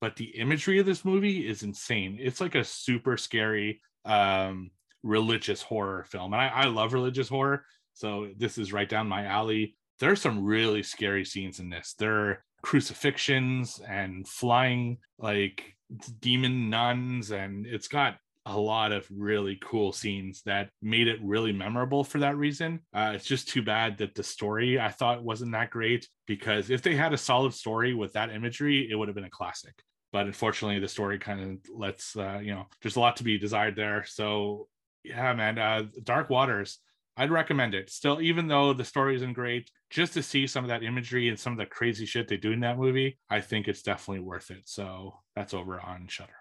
but 0.00 0.16
the 0.16 0.24
imagery 0.38 0.78
of 0.78 0.86
this 0.86 1.04
movie 1.04 1.46
is 1.46 1.62
insane. 1.62 2.16
It's 2.18 2.40
like 2.40 2.54
a 2.54 2.64
super 2.64 3.16
scary 3.16 3.80
um 4.04 4.70
religious 5.02 5.62
horror 5.62 6.04
film 6.08 6.32
and 6.32 6.40
I, 6.42 6.48
I 6.48 6.64
love 6.66 6.92
religious 6.92 7.28
horror 7.28 7.64
so 7.94 8.28
this 8.36 8.56
is 8.56 8.72
right 8.72 8.88
down 8.88 9.08
my 9.08 9.26
alley. 9.26 9.76
There's 9.98 10.22
some 10.22 10.44
really 10.44 10.82
scary 10.82 11.24
scenes 11.26 11.60
in 11.60 11.68
this. 11.68 11.94
There 11.98 12.14
are 12.14 12.44
crucifixions 12.62 13.80
and 13.86 14.26
flying 14.26 14.98
like 15.18 15.76
demon 16.20 16.70
nuns, 16.70 17.30
and 17.30 17.66
it's 17.66 17.88
got 17.88 18.16
a 18.46 18.58
lot 18.58 18.90
of 18.90 19.06
really 19.10 19.58
cool 19.62 19.92
scenes 19.92 20.42
that 20.46 20.70
made 20.80 21.08
it 21.08 21.20
really 21.22 21.52
memorable 21.52 22.02
for 22.02 22.18
that 22.20 22.36
reason. 22.36 22.80
Uh, 22.94 23.12
it's 23.14 23.26
just 23.26 23.48
too 23.48 23.62
bad 23.62 23.98
that 23.98 24.14
the 24.14 24.22
story 24.22 24.80
I 24.80 24.88
thought 24.88 25.22
wasn't 25.22 25.52
that 25.52 25.70
great 25.70 26.08
because 26.26 26.70
if 26.70 26.82
they 26.82 26.96
had 26.96 27.12
a 27.12 27.18
solid 27.18 27.52
story 27.52 27.92
with 27.92 28.14
that 28.14 28.30
imagery, 28.30 28.88
it 28.90 28.94
would 28.94 29.08
have 29.08 29.14
been 29.14 29.24
a 29.24 29.30
classic. 29.30 29.74
But 30.12 30.26
unfortunately, 30.26 30.80
the 30.80 30.88
story 30.88 31.18
kind 31.18 31.40
of 31.40 31.58
lets, 31.72 32.16
uh, 32.16 32.40
you 32.42 32.52
know, 32.52 32.66
there's 32.82 32.96
a 32.96 33.00
lot 33.00 33.16
to 33.16 33.24
be 33.24 33.38
desired 33.38 33.76
there. 33.76 34.04
So, 34.06 34.68
yeah, 35.04 35.32
man, 35.34 35.58
uh, 35.58 35.84
Dark 36.02 36.30
Waters 36.30 36.78
I'd 37.20 37.30
recommend 37.30 37.74
it. 37.74 37.90
Still, 37.90 38.22
even 38.22 38.48
though 38.48 38.72
the 38.72 38.82
story 38.82 39.14
isn't 39.14 39.34
great, 39.34 39.70
just 39.90 40.14
to 40.14 40.22
see 40.22 40.46
some 40.46 40.64
of 40.64 40.70
that 40.70 40.82
imagery 40.82 41.28
and 41.28 41.38
some 41.38 41.52
of 41.52 41.58
the 41.58 41.66
crazy 41.66 42.06
shit 42.06 42.28
they 42.28 42.38
do 42.38 42.50
in 42.50 42.60
that 42.60 42.78
movie, 42.78 43.18
I 43.28 43.42
think 43.42 43.68
it's 43.68 43.82
definitely 43.82 44.20
worth 44.20 44.50
it. 44.50 44.62
So 44.64 45.18
that's 45.36 45.52
over 45.52 45.78
on 45.78 46.06
Shudder. 46.08 46.32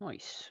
Nice. 0.00 0.50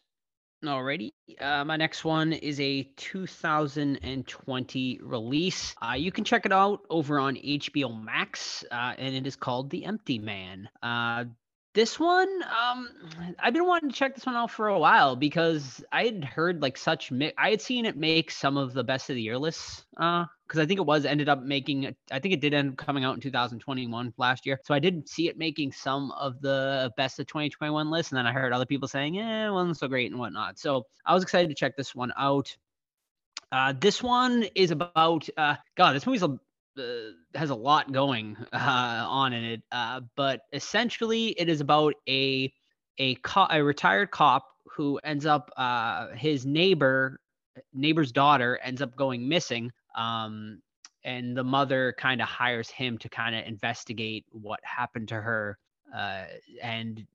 Alrighty. 0.63 1.09
Uh, 1.41 1.65
my 1.65 1.75
next 1.75 2.05
one 2.05 2.31
is 2.31 2.57
a 2.61 2.83
2020 2.95 4.99
release. 5.03 5.75
Uh, 5.85 5.95
you 5.95 6.13
can 6.13 6.23
check 6.23 6.45
it 6.45 6.53
out 6.53 6.79
over 6.89 7.19
on 7.19 7.35
HBO 7.35 8.01
Max, 8.01 8.63
uh, 8.71 8.93
and 8.97 9.13
it 9.13 9.27
is 9.27 9.35
called 9.35 9.69
The 9.69 9.83
Empty 9.83 10.19
Man. 10.19 10.69
This 11.77 11.99
one, 11.99 12.27
um, 12.43 12.89
I've 13.37 13.53
been 13.53 13.67
wanting 13.67 13.91
to 13.91 13.95
check 13.95 14.15
this 14.15 14.25
one 14.25 14.35
out 14.35 14.49
for 14.49 14.69
a 14.69 14.79
while 14.79 15.15
because 15.15 15.85
I 15.91 16.05
had 16.05 16.23
heard 16.23 16.59
like 16.59 16.75
such. 16.75 17.11
Mi- 17.11 17.33
I 17.37 17.51
had 17.51 17.61
seen 17.61 17.85
it 17.85 17.95
make 17.95 18.31
some 18.31 18.57
of 18.57 18.73
the 18.73 18.83
best 18.83 19.11
of 19.11 19.15
the 19.15 19.21
year 19.21 19.37
lists. 19.37 19.85
Uh, 19.95 20.25
because 20.47 20.59
I 20.59 20.65
think 20.65 20.79
it 20.79 20.87
was 20.87 21.05
ended 21.05 21.29
up 21.29 21.43
making. 21.43 21.95
I 22.11 22.17
think 22.17 22.33
it 22.33 22.41
did 22.41 22.55
end 22.55 22.71
up 22.71 22.77
coming 22.77 23.03
out 23.03 23.13
in 23.13 23.21
2021 23.21 24.11
last 24.17 24.47
year. 24.47 24.59
So 24.63 24.73
I 24.73 24.79
did 24.79 25.07
see 25.07 25.27
it 25.27 25.37
making 25.37 25.71
some 25.71 26.09
of 26.13 26.41
the 26.41 26.91
best 26.97 27.19
of 27.19 27.27
2021 27.27 27.91
lists, 27.91 28.11
and 28.11 28.17
then 28.17 28.25
I 28.25 28.31
heard 28.31 28.53
other 28.53 28.65
people 28.65 28.87
saying, 28.87 29.19
"Eh, 29.19 29.47
wasn't 29.47 29.77
so 29.77 29.87
great" 29.87 30.09
and 30.09 30.19
whatnot. 30.19 30.57
So 30.57 30.87
I 31.05 31.13
was 31.13 31.21
excited 31.21 31.49
to 31.49 31.53
check 31.53 31.77
this 31.77 31.93
one 31.93 32.11
out. 32.17 32.57
Uh, 33.51 33.75
this 33.79 34.01
one 34.01 34.47
is 34.55 34.71
about 34.71 35.29
uh, 35.37 35.57
God. 35.75 35.93
This 35.93 36.07
movie's 36.07 36.23
a 36.23 36.39
has 37.35 37.49
a 37.49 37.55
lot 37.55 37.91
going 37.91 38.37
uh, 38.53 39.05
on 39.07 39.33
in 39.33 39.43
it, 39.43 39.63
uh, 39.71 40.01
but 40.15 40.41
essentially 40.53 41.29
it 41.39 41.49
is 41.49 41.61
about 41.61 41.93
a 42.07 42.51
a, 42.99 43.15
co- 43.15 43.47
a 43.51 43.63
retired 43.63 44.09
cop 44.09 44.45
who 44.65 44.97
ends 45.03 45.25
up 45.25 45.51
uh, 45.57 46.07
his 46.15 46.45
neighbor 46.45 47.19
neighbor's 47.73 48.11
daughter 48.11 48.59
ends 48.63 48.81
up 48.81 48.95
going 48.95 49.27
missing, 49.27 49.71
um, 49.95 50.61
and 51.03 51.35
the 51.35 51.43
mother 51.43 51.93
kind 51.97 52.21
of 52.21 52.27
hires 52.27 52.69
him 52.69 52.97
to 52.99 53.09
kind 53.09 53.35
of 53.35 53.45
investigate 53.45 54.25
what 54.31 54.59
happened 54.63 55.07
to 55.07 55.15
her, 55.15 55.57
uh, 55.95 56.25
and 56.61 57.05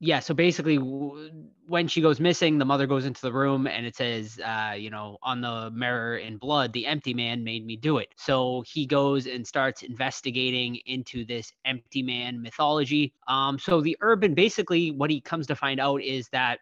yeah, 0.00 0.20
so 0.20 0.32
basically, 0.32 0.76
when 0.76 1.88
she 1.88 2.00
goes 2.00 2.20
missing, 2.20 2.58
the 2.58 2.64
mother 2.64 2.86
goes 2.86 3.04
into 3.04 3.20
the 3.20 3.32
room 3.32 3.66
and 3.66 3.84
it 3.84 3.96
says, 3.96 4.38
uh, 4.38 4.74
you 4.76 4.90
know, 4.90 5.18
on 5.24 5.40
the 5.40 5.72
mirror 5.72 6.18
in 6.18 6.36
blood, 6.36 6.72
the 6.72 6.86
empty 6.86 7.12
man 7.14 7.42
made 7.42 7.66
me 7.66 7.74
do 7.74 7.98
it. 7.98 8.08
So 8.16 8.62
he 8.64 8.86
goes 8.86 9.26
and 9.26 9.44
starts 9.44 9.82
investigating 9.82 10.76
into 10.86 11.24
this 11.24 11.52
empty 11.64 12.04
man 12.04 12.40
mythology. 12.40 13.12
Um, 13.26 13.58
so 13.58 13.80
the 13.80 13.96
urban, 14.00 14.34
basically, 14.34 14.92
what 14.92 15.10
he 15.10 15.20
comes 15.20 15.48
to 15.48 15.56
find 15.56 15.80
out 15.80 16.00
is 16.00 16.28
that 16.28 16.60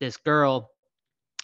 this 0.00 0.16
girl, 0.16 0.70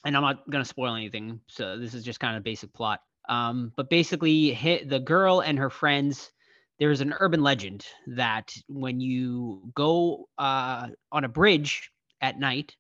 and 0.07 0.17
I'm 0.17 0.23
not 0.23 0.49
gonna 0.49 0.65
spoil 0.65 0.95
anything, 0.95 1.41
so 1.49 1.79
this 1.79 1.93
is 1.93 2.05
just 2.05 2.21
kind 2.21 2.39
of 2.39 2.43
basic 2.43 2.73
plot. 2.73 3.01
Um, 3.29 3.71
but 3.77 3.91
basically, 3.91 4.55
hit 4.55 4.89
the 4.89 5.01
girl 5.01 5.41
and 5.41 5.59
her 5.59 5.71
friends 5.71 6.31
there's 6.79 7.01
an 7.01 7.15
urban 7.21 7.43
legend 7.43 7.87
that 8.07 8.53
when 8.69 9.01
you 9.01 9.63
go 9.75 10.29
uh, 10.39 10.89
on 11.13 11.25
a 11.25 11.29
bridge 11.29 11.91
at 12.21 12.39
night 12.39 12.75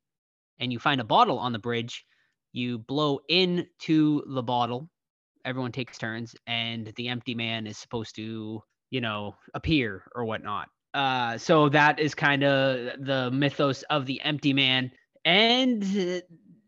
and 0.59 0.73
you 0.73 0.79
find 0.79 1.01
a 1.01 1.05
bottle 1.05 1.39
on 1.39 1.53
the 1.53 1.59
bridge, 1.59 2.05
you 2.53 2.79
blow 2.79 3.21
into 3.29 4.23
the 4.27 4.43
bottle. 4.43 4.89
Everyone 5.45 5.73
takes 5.73 5.99
turns, 5.99 6.35
and 6.47 6.93
the 6.97 7.09
empty 7.09 7.35
man 7.35 7.67
is 7.67 7.77
supposed 7.77 8.15
to, 8.17 8.63
you 8.91 9.01
know, 9.01 9.35
appear 9.53 10.05
or 10.15 10.25
whatnot. 10.25 10.69
Uh, 10.95 11.37
so 11.37 11.69
that 11.69 11.99
is 11.99 12.15
kind 12.15 12.45
of 12.45 13.05
the 13.05 13.31
mythos 13.33 13.83
of 13.91 14.07
the 14.07 14.21
empty 14.23 14.53
man. 14.53 14.91
And 15.25 16.23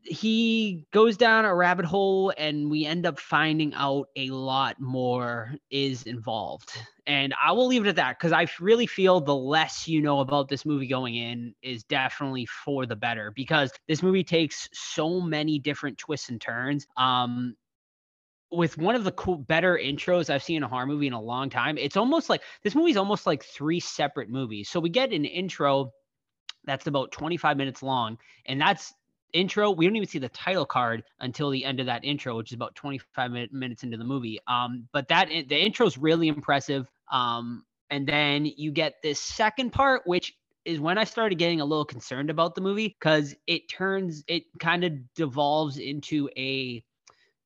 he 0.06 0.84
goes 0.92 1.16
down 1.16 1.44
a 1.44 1.54
rabbit 1.54 1.84
hole 1.84 2.32
and 2.38 2.70
we 2.70 2.84
end 2.86 3.06
up 3.06 3.18
finding 3.18 3.74
out 3.74 4.08
a 4.16 4.30
lot 4.30 4.80
more 4.80 5.54
is 5.70 6.04
involved 6.04 6.72
and 7.06 7.34
i 7.42 7.52
will 7.52 7.66
leave 7.66 7.84
it 7.84 7.88
at 7.88 7.96
that 7.96 8.18
because 8.18 8.32
i 8.32 8.46
really 8.60 8.86
feel 8.86 9.20
the 9.20 9.34
less 9.34 9.88
you 9.88 10.00
know 10.00 10.20
about 10.20 10.48
this 10.48 10.64
movie 10.64 10.86
going 10.86 11.16
in 11.16 11.54
is 11.62 11.84
definitely 11.84 12.46
for 12.46 12.86
the 12.86 12.96
better 12.96 13.32
because 13.34 13.70
this 13.88 14.02
movie 14.02 14.24
takes 14.24 14.68
so 14.72 15.20
many 15.20 15.58
different 15.58 15.98
twists 15.98 16.28
and 16.28 16.40
turns 16.40 16.86
um 16.96 17.54
with 18.52 18.78
one 18.78 18.94
of 18.94 19.04
the 19.04 19.12
cool 19.12 19.36
better 19.36 19.78
intros 19.82 20.30
I've 20.30 20.42
seen 20.42 20.58
in 20.58 20.62
a 20.62 20.68
horror 20.68 20.86
movie 20.86 21.08
in 21.08 21.12
a 21.12 21.20
long 21.20 21.50
time. 21.50 21.76
It's 21.76 21.96
almost 21.96 22.30
like 22.30 22.42
this 22.62 22.76
movie's 22.76 22.96
almost 22.96 23.26
like 23.26 23.44
three 23.44 23.80
separate 23.80 24.30
movies. 24.30 24.68
So 24.68 24.78
we 24.78 24.88
get 24.88 25.12
an 25.12 25.24
intro 25.24 25.90
that's 26.64 26.86
about 26.86 27.12
25 27.12 27.56
minutes 27.56 27.82
long 27.82 28.18
and 28.46 28.60
that's 28.60 28.92
intro. 29.36 29.70
We 29.70 29.86
don't 29.86 29.96
even 29.96 30.08
see 30.08 30.18
the 30.18 30.28
title 30.30 30.66
card 30.66 31.04
until 31.20 31.50
the 31.50 31.64
end 31.64 31.80
of 31.80 31.86
that 31.86 32.04
intro, 32.04 32.36
which 32.36 32.50
is 32.50 32.54
about 32.54 32.74
25 32.74 33.30
minutes 33.52 33.82
into 33.82 33.96
the 33.96 34.04
movie. 34.04 34.40
Um, 34.46 34.88
but 34.92 35.08
that 35.08 35.28
the 35.28 35.56
intro 35.56 35.86
is 35.86 35.98
really 35.98 36.28
impressive. 36.28 36.88
Um, 37.12 37.64
and 37.90 38.06
then 38.06 38.46
you 38.46 38.72
get 38.72 38.94
this 39.02 39.20
second 39.20 39.70
part, 39.72 40.02
which 40.06 40.34
is 40.64 40.80
when 40.80 40.98
I 40.98 41.04
started 41.04 41.38
getting 41.38 41.60
a 41.60 41.64
little 41.64 41.84
concerned 41.84 42.30
about 42.30 42.54
the 42.54 42.60
movie 42.60 42.88
because 42.88 43.34
it 43.46 43.68
turns, 43.68 44.24
it 44.26 44.44
kind 44.58 44.82
of 44.84 44.92
devolves 45.14 45.78
into 45.78 46.28
a 46.36 46.82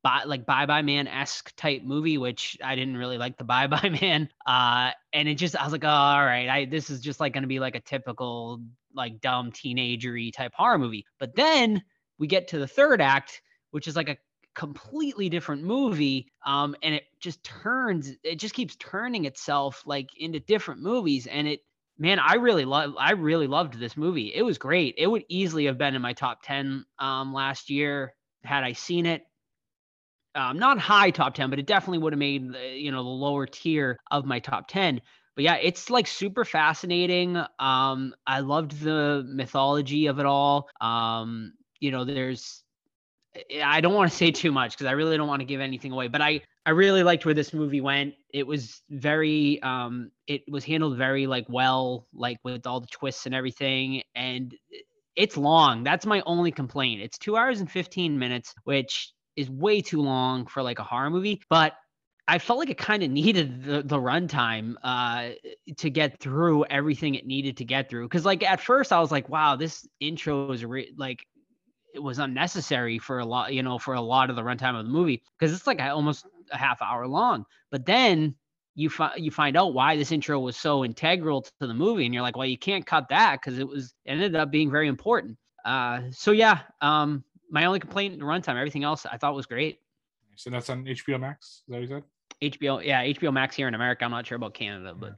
Bye, 0.02 0.22
like 0.24 0.46
Bye 0.46 0.64
Bye 0.64 0.80
Man 0.80 1.06
esque 1.06 1.54
type 1.56 1.82
movie, 1.82 2.16
which 2.16 2.56
I 2.64 2.74
didn't 2.74 2.96
really 2.96 3.18
like 3.18 3.36
the 3.36 3.44
Bye 3.52 3.66
Bye 3.66 3.98
Man. 4.00 4.30
Uh, 4.46 4.92
and 5.12 5.28
it 5.28 5.34
just 5.34 5.56
I 5.56 5.64
was 5.64 5.72
like, 5.72 5.84
oh, 5.84 5.88
all 5.88 6.24
right, 6.24 6.48
I 6.48 6.64
this 6.64 6.88
is 6.88 7.00
just 7.00 7.20
like 7.20 7.34
gonna 7.34 7.46
be 7.46 7.60
like 7.60 7.74
a 7.74 7.80
typical 7.80 8.62
like 8.94 9.20
dumb 9.20 9.52
teenagery 9.52 10.32
type 10.32 10.52
horror 10.54 10.78
movie. 10.78 11.04
But 11.18 11.34
then 11.36 11.82
we 12.18 12.26
get 12.26 12.48
to 12.48 12.58
the 12.58 12.66
third 12.66 13.00
act, 13.00 13.42
which 13.70 13.88
is 13.88 13.96
like 13.96 14.08
a 14.08 14.16
completely 14.56 15.28
different 15.28 15.62
movie 15.62 16.26
um 16.44 16.74
and 16.82 16.92
it 16.94 17.04
just 17.20 17.42
turns 17.44 18.12
it 18.24 18.34
just 18.34 18.52
keeps 18.52 18.74
turning 18.76 19.24
itself 19.24 19.82
like 19.86 20.10
into 20.16 20.40
different 20.40 20.82
movies. 20.82 21.26
And 21.28 21.46
it 21.46 21.60
man 21.98 22.18
i 22.18 22.34
really 22.34 22.64
love 22.64 22.94
i 22.98 23.12
really 23.12 23.46
loved 23.46 23.78
this 23.78 23.96
movie. 23.96 24.32
It 24.34 24.42
was 24.42 24.58
great. 24.58 24.94
It 24.98 25.06
would 25.06 25.24
easily 25.28 25.66
have 25.66 25.78
been 25.78 25.94
in 25.94 26.02
my 26.02 26.12
top 26.12 26.42
10 26.42 26.84
um 26.98 27.32
last 27.32 27.70
year 27.70 28.14
had 28.42 28.64
i 28.64 28.72
seen 28.72 29.06
it. 29.06 29.22
Um 30.34 30.58
not 30.58 30.78
high 30.78 31.10
top 31.10 31.34
10 31.34 31.48
but 31.50 31.58
it 31.58 31.66
definitely 31.66 31.98
would 31.98 32.12
have 32.12 32.18
made 32.18 32.52
you 32.74 32.90
know 32.90 33.02
the 33.02 33.08
lower 33.08 33.46
tier 33.46 33.98
of 34.10 34.24
my 34.26 34.40
top 34.40 34.66
10 34.68 35.00
but 35.40 35.44
yeah, 35.44 35.54
it's 35.54 35.88
like 35.88 36.06
super 36.06 36.44
fascinating. 36.44 37.34
Um, 37.58 38.14
I 38.26 38.40
loved 38.40 38.78
the 38.78 39.24
mythology 39.26 40.06
of 40.08 40.18
it 40.18 40.26
all. 40.26 40.68
Um, 40.82 41.54
you 41.80 41.90
know, 41.90 42.04
there's 42.04 42.62
I 43.64 43.80
don't 43.80 43.94
want 43.94 44.10
to 44.10 44.14
say 44.18 44.32
too 44.32 44.52
much 44.52 44.72
because 44.72 44.86
I 44.86 44.90
really 44.90 45.16
don't 45.16 45.28
want 45.28 45.40
to 45.40 45.46
give 45.46 45.62
anything 45.62 45.92
away, 45.92 46.08
but 46.08 46.20
I 46.20 46.42
I 46.66 46.72
really 46.72 47.02
liked 47.02 47.24
where 47.24 47.32
this 47.32 47.54
movie 47.54 47.80
went. 47.80 48.12
It 48.34 48.46
was 48.46 48.82
very 48.90 49.62
um 49.62 50.10
it 50.26 50.42
was 50.46 50.62
handled 50.62 50.98
very 50.98 51.26
like 51.26 51.46
well, 51.48 52.06
like 52.12 52.36
with 52.44 52.66
all 52.66 52.80
the 52.82 52.88
twists 52.88 53.24
and 53.24 53.34
everything 53.34 54.02
and 54.14 54.54
it's 55.16 55.38
long. 55.38 55.84
That's 55.84 56.04
my 56.04 56.22
only 56.26 56.52
complaint. 56.52 57.00
It's 57.00 57.16
2 57.16 57.34
hours 57.34 57.60
and 57.60 57.70
15 57.70 58.18
minutes, 58.18 58.54
which 58.64 59.10
is 59.36 59.48
way 59.48 59.80
too 59.80 60.02
long 60.02 60.44
for 60.44 60.62
like 60.62 60.80
a 60.80 60.84
horror 60.84 61.08
movie, 61.08 61.40
but 61.48 61.72
I 62.28 62.38
felt 62.38 62.58
like 62.58 62.70
it 62.70 62.78
kind 62.78 63.02
of 63.02 63.10
needed 63.10 63.64
the, 63.64 63.82
the 63.82 63.96
runtime 63.96 64.74
uh, 64.82 65.30
to 65.78 65.90
get 65.90 66.20
through 66.20 66.64
everything 66.66 67.14
it 67.14 67.26
needed 67.26 67.56
to 67.58 67.64
get 67.64 67.88
through. 67.90 68.08
Cause 68.08 68.24
like 68.24 68.42
at 68.42 68.60
first 68.60 68.92
I 68.92 69.00
was 69.00 69.10
like, 69.10 69.28
wow, 69.28 69.56
this 69.56 69.86
intro 69.98 70.50
is 70.50 70.64
re- 70.64 70.92
like 70.96 71.26
it 71.94 72.02
was 72.02 72.18
unnecessary 72.18 72.98
for 72.98 73.18
a 73.18 73.24
lot, 73.24 73.52
you 73.52 73.62
know, 73.62 73.78
for 73.78 73.94
a 73.94 74.00
lot 74.00 74.30
of 74.30 74.36
the 74.36 74.42
runtime 74.42 74.78
of 74.78 74.84
the 74.84 74.92
movie 74.92 75.22
because 75.38 75.54
it's 75.54 75.66
like 75.66 75.80
almost 75.80 76.24
a 76.52 76.56
half 76.56 76.80
hour 76.82 77.06
long. 77.06 77.44
But 77.70 77.86
then 77.86 78.36
you 78.74 78.88
find 78.88 79.12
you 79.22 79.30
find 79.30 79.56
out 79.56 79.74
why 79.74 79.96
this 79.96 80.12
intro 80.12 80.38
was 80.38 80.56
so 80.56 80.84
integral 80.84 81.42
to 81.42 81.66
the 81.66 81.74
movie, 81.74 82.04
and 82.04 82.14
you're 82.14 82.22
like, 82.22 82.36
well, 82.36 82.46
you 82.46 82.58
can't 82.58 82.86
cut 82.86 83.08
that 83.08 83.40
because 83.40 83.58
it 83.58 83.66
was 83.66 83.94
ended 84.06 84.36
up 84.36 84.50
being 84.50 84.70
very 84.70 84.88
important. 84.88 85.36
Uh, 85.64 86.02
so 86.12 86.30
yeah, 86.32 86.60
um, 86.80 87.24
my 87.50 87.64
only 87.64 87.80
complaint 87.80 88.20
runtime. 88.20 88.56
Everything 88.56 88.84
else 88.84 89.06
I 89.06 89.16
thought 89.16 89.34
was 89.34 89.46
great. 89.46 89.80
So 90.40 90.50
that's 90.50 90.70
on 90.70 90.84
HBO 90.84 91.20
Max. 91.20 91.46
Is 91.46 91.62
that 91.68 91.74
what 91.74 91.82
you 91.82 91.88
said? 91.88 92.02
HBO, 92.42 92.84
yeah, 92.84 93.04
HBO 93.04 93.32
Max 93.32 93.54
here 93.54 93.68
in 93.68 93.74
America. 93.74 94.04
I'm 94.04 94.10
not 94.10 94.26
sure 94.26 94.36
about 94.36 94.54
Canada, 94.54 94.94
but 94.98 95.12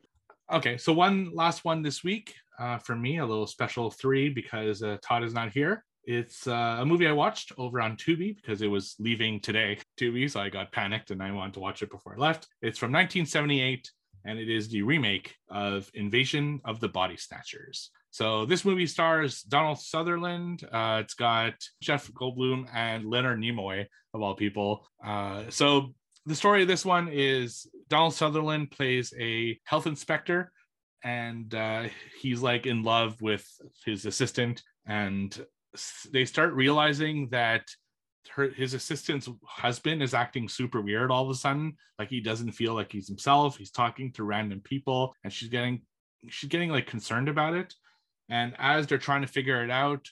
okay. 0.52 0.76
So 0.76 0.92
one 0.92 1.30
last 1.32 1.64
one 1.64 1.82
this 1.82 2.02
week 2.02 2.34
uh, 2.58 2.78
for 2.78 2.96
me, 2.96 3.18
a 3.18 3.26
little 3.26 3.46
special 3.46 3.90
three 3.90 4.28
because 4.28 4.82
uh, 4.82 4.96
Todd 5.02 5.22
is 5.22 5.32
not 5.32 5.52
here. 5.52 5.84
It's 6.04 6.48
uh, 6.48 6.78
a 6.80 6.84
movie 6.84 7.06
I 7.06 7.12
watched 7.12 7.52
over 7.58 7.80
on 7.80 7.96
Tubi 7.96 8.34
because 8.34 8.60
it 8.62 8.66
was 8.66 8.96
leaving 8.98 9.38
today, 9.38 9.78
Tubi. 9.96 10.28
So 10.28 10.40
I 10.40 10.48
got 10.48 10.72
panicked 10.72 11.12
and 11.12 11.22
I 11.22 11.30
wanted 11.30 11.54
to 11.54 11.60
watch 11.60 11.82
it 11.82 11.90
before 11.90 12.14
I 12.14 12.20
left. 12.20 12.48
It's 12.60 12.78
from 12.78 12.90
1978 12.90 13.88
and 14.24 14.38
it 14.38 14.50
is 14.50 14.68
the 14.68 14.82
remake 14.82 15.36
of 15.48 15.88
Invasion 15.94 16.60
of 16.64 16.80
the 16.80 16.88
Body 16.88 17.16
Snatchers. 17.16 17.90
So 18.12 18.44
this 18.44 18.64
movie 18.66 18.86
stars 18.86 19.40
Donald 19.40 19.80
Sutherland. 19.80 20.62
Uh, 20.70 21.00
it's 21.02 21.14
got 21.14 21.54
Jeff 21.80 22.12
Goldblum 22.12 22.66
and 22.72 23.06
Leonard 23.06 23.40
Nimoy 23.40 23.86
of 24.12 24.20
all 24.20 24.34
people. 24.34 24.86
Uh, 25.04 25.44
so 25.48 25.94
the 26.26 26.34
story 26.34 26.60
of 26.60 26.68
this 26.68 26.84
one 26.84 27.08
is 27.08 27.66
Donald 27.88 28.12
Sutherland 28.12 28.70
plays 28.70 29.14
a 29.18 29.58
health 29.64 29.86
inspector, 29.86 30.52
and 31.02 31.54
uh, 31.54 31.84
he's 32.20 32.42
like 32.42 32.66
in 32.66 32.82
love 32.82 33.20
with 33.22 33.46
his 33.86 34.04
assistant, 34.04 34.62
and 34.86 35.44
they 36.12 36.26
start 36.26 36.52
realizing 36.52 37.30
that 37.30 37.64
her 38.30 38.50
his 38.50 38.74
assistant's 38.74 39.28
husband 39.44 40.02
is 40.02 40.14
acting 40.14 40.48
super 40.48 40.80
weird 40.80 41.10
all 41.10 41.24
of 41.24 41.30
a 41.30 41.34
sudden 41.34 41.74
like 41.98 42.08
he 42.08 42.20
doesn't 42.20 42.52
feel 42.52 42.72
like 42.72 42.92
he's 42.92 43.08
himself 43.08 43.56
he's 43.56 43.72
talking 43.72 44.12
to 44.12 44.22
random 44.22 44.60
people 44.60 45.12
and 45.24 45.32
she's 45.32 45.48
getting 45.48 45.82
she's 46.28 46.48
getting 46.48 46.70
like 46.70 46.86
concerned 46.86 47.28
about 47.28 47.52
it 47.52 47.74
and 48.32 48.54
as 48.58 48.86
they're 48.86 48.98
trying 48.98 49.22
to 49.22 49.28
figure 49.28 49.62
it 49.62 49.70
out 49.70 50.08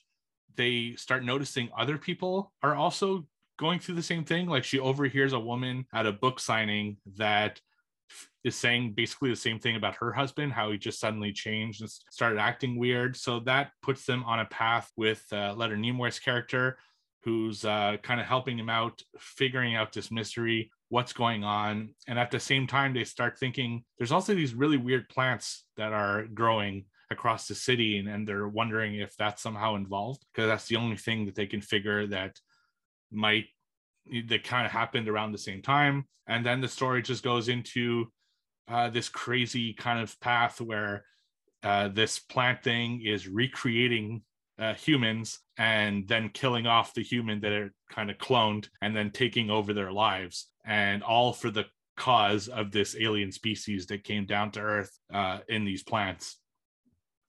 they 0.57 0.95
start 0.97 1.25
noticing 1.25 1.71
other 1.77 1.99
people 1.99 2.53
are 2.63 2.75
also 2.75 3.27
going 3.59 3.79
through 3.79 3.95
the 3.95 4.03
same 4.03 4.25
thing 4.25 4.47
like 4.47 4.65
she 4.65 4.79
overhears 4.79 5.33
a 5.33 5.41
woman 5.41 5.85
at 5.93 6.07
a 6.07 6.13
book 6.13 6.41
signing 6.41 6.97
that 7.17 7.61
is 8.45 8.57
saying 8.57 8.93
basically 8.93 9.31
the 9.31 9.37
same 9.37 9.59
thing 9.59 9.77
about 9.77 9.97
her 9.97 10.13
husband, 10.13 10.53
how 10.53 10.71
he 10.71 10.79
just 10.79 10.99
suddenly 10.99 11.33
changed 11.33 11.83
and 11.83 11.91
started 12.11 12.39
acting 12.39 12.79
weird. 12.79 13.17
So 13.17 13.41
that 13.41 13.73
puts 13.83 14.07
them 14.07 14.25
on 14.25 14.41
a 14.41 14.47
path 14.47 14.91
with 14.97 15.23
uh, 15.33 15.55
Leonard 15.55 15.81
Nimoy's 15.81 16.19
character, 16.19 16.79
who's 17.23 17.65
uh, 17.65 17.99
kind 18.03 18.19
of 18.21 18.27
helping 18.27 18.59
him 18.59 18.71
out, 18.71 19.03
figuring 19.19 19.77
out 19.77 19.93
this 19.93 20.11
mystery, 20.11 20.71
what's 20.89 21.13
going 21.13 21.45
on. 21.45 21.95
And 22.09 22.19
at 22.19 22.31
the 22.31 22.41
same 22.41 22.67
time, 22.67 22.95
they 22.95 23.05
start 23.05 23.39
thinking 23.39 23.85
there's 23.99 24.13
also 24.13 24.35
these 24.35 24.55
really 24.55 24.79
weird 24.79 25.09
plants 25.11 25.65
that 25.77 25.93
are 25.93 26.25
growing 26.25 26.87
across 27.11 27.49
the 27.49 27.55
city, 27.55 27.99
and, 27.99 28.09
and 28.09 28.27
they're 28.27 28.49
wondering 28.49 28.97
if 28.97 29.17
that's 29.17 29.43
somehow 29.43 29.75
involved 29.75 30.25
because 30.33 30.49
that's 30.49 30.69
the 30.69 30.77
only 30.77 30.97
thing 30.97 31.27
that 31.27 31.35
they 31.35 31.47
can 31.47 31.61
figure 31.61 32.07
that 32.07 32.39
might 33.11 33.47
that 34.29 34.45
kind 34.45 34.67
of 34.67 34.73
happened 34.73 35.09
around 35.09 35.33
the 35.33 35.39
same 35.39 35.63
time. 35.63 36.05
And 36.27 36.45
then 36.45 36.61
the 36.61 36.69
story 36.69 37.03
just 37.03 37.23
goes 37.23 37.49
into 37.49 38.07
uh, 38.69 38.89
this 38.89 39.09
crazy 39.09 39.73
kind 39.75 40.01
of 40.01 40.19
path 40.21 40.61
where 40.61 41.05
uh, 41.63 41.89
this 41.89 42.19
plant 42.19 42.63
thing 42.63 43.03
is 43.05 43.29
recreating 43.29 44.23
uh, 44.59 44.75
humans 44.75 45.41
and 45.59 46.07
then 46.07 46.29
killing 46.31 46.67
off 46.67 46.95
the 46.95 47.03
human 47.03 47.41
that 47.41 47.53
are 47.53 47.73
kind 47.91 48.11
of 48.11 48.19
cloned 48.19 48.69
and 48.83 48.95
then 48.95 49.11
taking 49.11 49.51
over 49.51 49.73
their 49.73 49.93
lives 49.93 50.49
and 50.65 51.03
all 51.03 51.33
for 51.33 51.51
the 51.51 51.65
cause 51.97 52.49
of 52.49 52.71
this 52.71 52.97
alien 52.99 53.33
species 53.33 53.87
that 53.87 54.05
came 54.05 54.25
down 54.25 54.51
to 54.51 54.61
earth 54.61 54.99
uh, 55.13 55.39
in 55.49 55.65
these 55.65 55.83
plants 55.83 56.40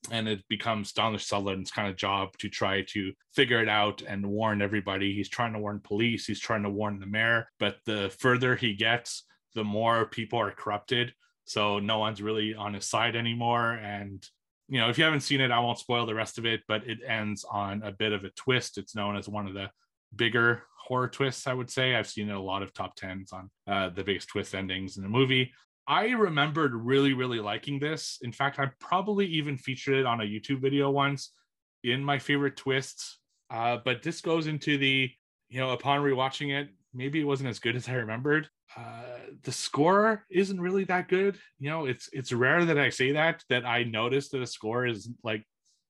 and 0.09 0.27
it 0.27 0.43
becomes 0.49 0.93
Donald 0.93 1.21
Sutherland's 1.21 1.71
kind 1.71 1.87
of 1.87 1.95
job 1.95 2.35
to 2.39 2.49
try 2.49 2.81
to 2.89 3.13
figure 3.35 3.61
it 3.61 3.69
out 3.69 4.01
and 4.01 4.25
warn 4.25 4.61
everybody. 4.61 5.13
He's 5.13 5.29
trying 5.29 5.53
to 5.53 5.59
warn 5.59 5.79
police, 5.79 6.25
he's 6.25 6.39
trying 6.39 6.63
to 6.63 6.69
warn 6.69 6.99
the 6.99 7.05
mayor, 7.05 7.47
but 7.59 7.77
the 7.85 8.13
further 8.19 8.55
he 8.55 8.73
gets, 8.73 9.25
the 9.53 9.63
more 9.63 10.05
people 10.05 10.39
are 10.39 10.51
corrupted. 10.51 11.13
So 11.45 11.79
no 11.79 11.99
one's 11.99 12.21
really 12.21 12.55
on 12.55 12.73
his 12.73 12.87
side 12.87 13.15
anymore. 13.15 13.73
And 13.73 14.25
you 14.69 14.79
know, 14.79 14.89
if 14.89 14.97
you 14.97 15.03
haven't 15.03 15.21
seen 15.21 15.41
it, 15.41 15.51
I 15.51 15.59
won't 15.59 15.79
spoil 15.79 16.05
the 16.05 16.15
rest 16.15 16.37
of 16.37 16.45
it, 16.45 16.61
but 16.67 16.87
it 16.87 16.99
ends 17.05 17.45
on 17.51 17.83
a 17.83 17.91
bit 17.91 18.13
of 18.13 18.23
a 18.23 18.29
twist. 18.31 18.77
It's 18.77 18.95
known 18.95 19.17
as 19.17 19.27
one 19.27 19.47
of 19.47 19.53
the 19.53 19.69
bigger 20.15 20.63
horror 20.77 21.09
twists, 21.09 21.45
I 21.45 21.53
would 21.53 21.69
say. 21.69 21.95
I've 21.95 22.07
seen 22.07 22.29
a 22.29 22.41
lot 22.41 22.63
of 22.63 22.73
top 22.73 22.95
tens 22.95 23.33
on 23.33 23.49
uh, 23.67 23.89
the 23.89 24.03
biggest 24.03 24.29
twist 24.29 24.55
endings 24.55 24.97
in 24.97 25.03
the 25.03 25.09
movie. 25.09 25.51
I 25.91 26.11
remembered 26.11 26.73
really, 26.73 27.11
really 27.11 27.41
liking 27.41 27.77
this. 27.77 28.17
In 28.21 28.31
fact, 28.31 28.59
I 28.59 28.67
probably 28.79 29.25
even 29.25 29.57
featured 29.57 29.95
it 29.95 30.05
on 30.05 30.21
a 30.21 30.23
YouTube 30.23 30.61
video 30.61 30.89
once 30.89 31.33
in 31.83 32.01
my 32.01 32.17
favorite 32.17 32.55
twists. 32.55 33.19
Uh, 33.49 33.77
but 33.83 34.01
this 34.01 34.21
goes 34.21 34.47
into 34.47 34.77
the, 34.77 35.11
you 35.49 35.59
know, 35.59 35.71
upon 35.71 35.99
rewatching 35.99 36.57
it, 36.57 36.69
maybe 36.93 37.19
it 37.19 37.25
wasn't 37.25 37.49
as 37.49 37.59
good 37.59 37.75
as 37.75 37.89
I 37.89 37.95
remembered. 37.95 38.47
Uh, 38.77 39.17
the 39.43 39.51
score 39.51 40.25
isn't 40.29 40.61
really 40.61 40.85
that 40.85 41.09
good. 41.09 41.37
You 41.59 41.69
know, 41.69 41.85
it's 41.87 42.07
it's 42.13 42.31
rare 42.31 42.63
that 42.63 42.79
I 42.79 42.89
say 42.89 43.11
that 43.11 43.43
that 43.49 43.65
I 43.65 43.83
noticed 43.83 44.31
that 44.31 44.41
a 44.41 44.47
score 44.47 44.87
is 44.87 45.09
like 45.25 45.43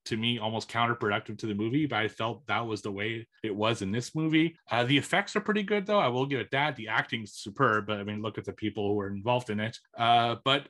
to 0.06 0.18
me 0.18 0.40
almost 0.40 0.70
counterproductive 0.70 1.38
to 1.40 1.48
the 1.48 1.54
movie, 1.54 1.86
but 1.86 2.00
I 2.00 2.08
felt 2.08 2.46
that 2.48 2.66
was 2.66 2.82
the 2.82 2.92
way 2.92 3.28
it 3.44 3.56
was 3.56 3.82
in 3.82 3.92
this 3.92 4.16
movie. 4.16 4.58
Uh, 4.70 4.84
the 4.84 4.98
effects 4.98 5.36
are 5.36 5.42
pretty 5.42 5.64
good, 5.64 5.86
though. 5.86 6.00
I 6.00 6.08
will 6.08 6.26
give 6.26 6.40
it 6.40 6.52
that. 6.52 6.76
The 6.76 6.88
acting's 6.88 7.34
superb, 7.34 7.86
but 7.88 8.00
I 8.00 8.04
mean, 8.04 8.22
look 8.22 8.38
at 8.38 8.46
the 8.46 8.54
people 8.54 8.88
who 8.88 8.96
were 8.96 9.10
involved 9.10 9.50
in 9.50 9.60
it. 9.60 9.78
Uh, 9.98 10.38
but 10.44 10.68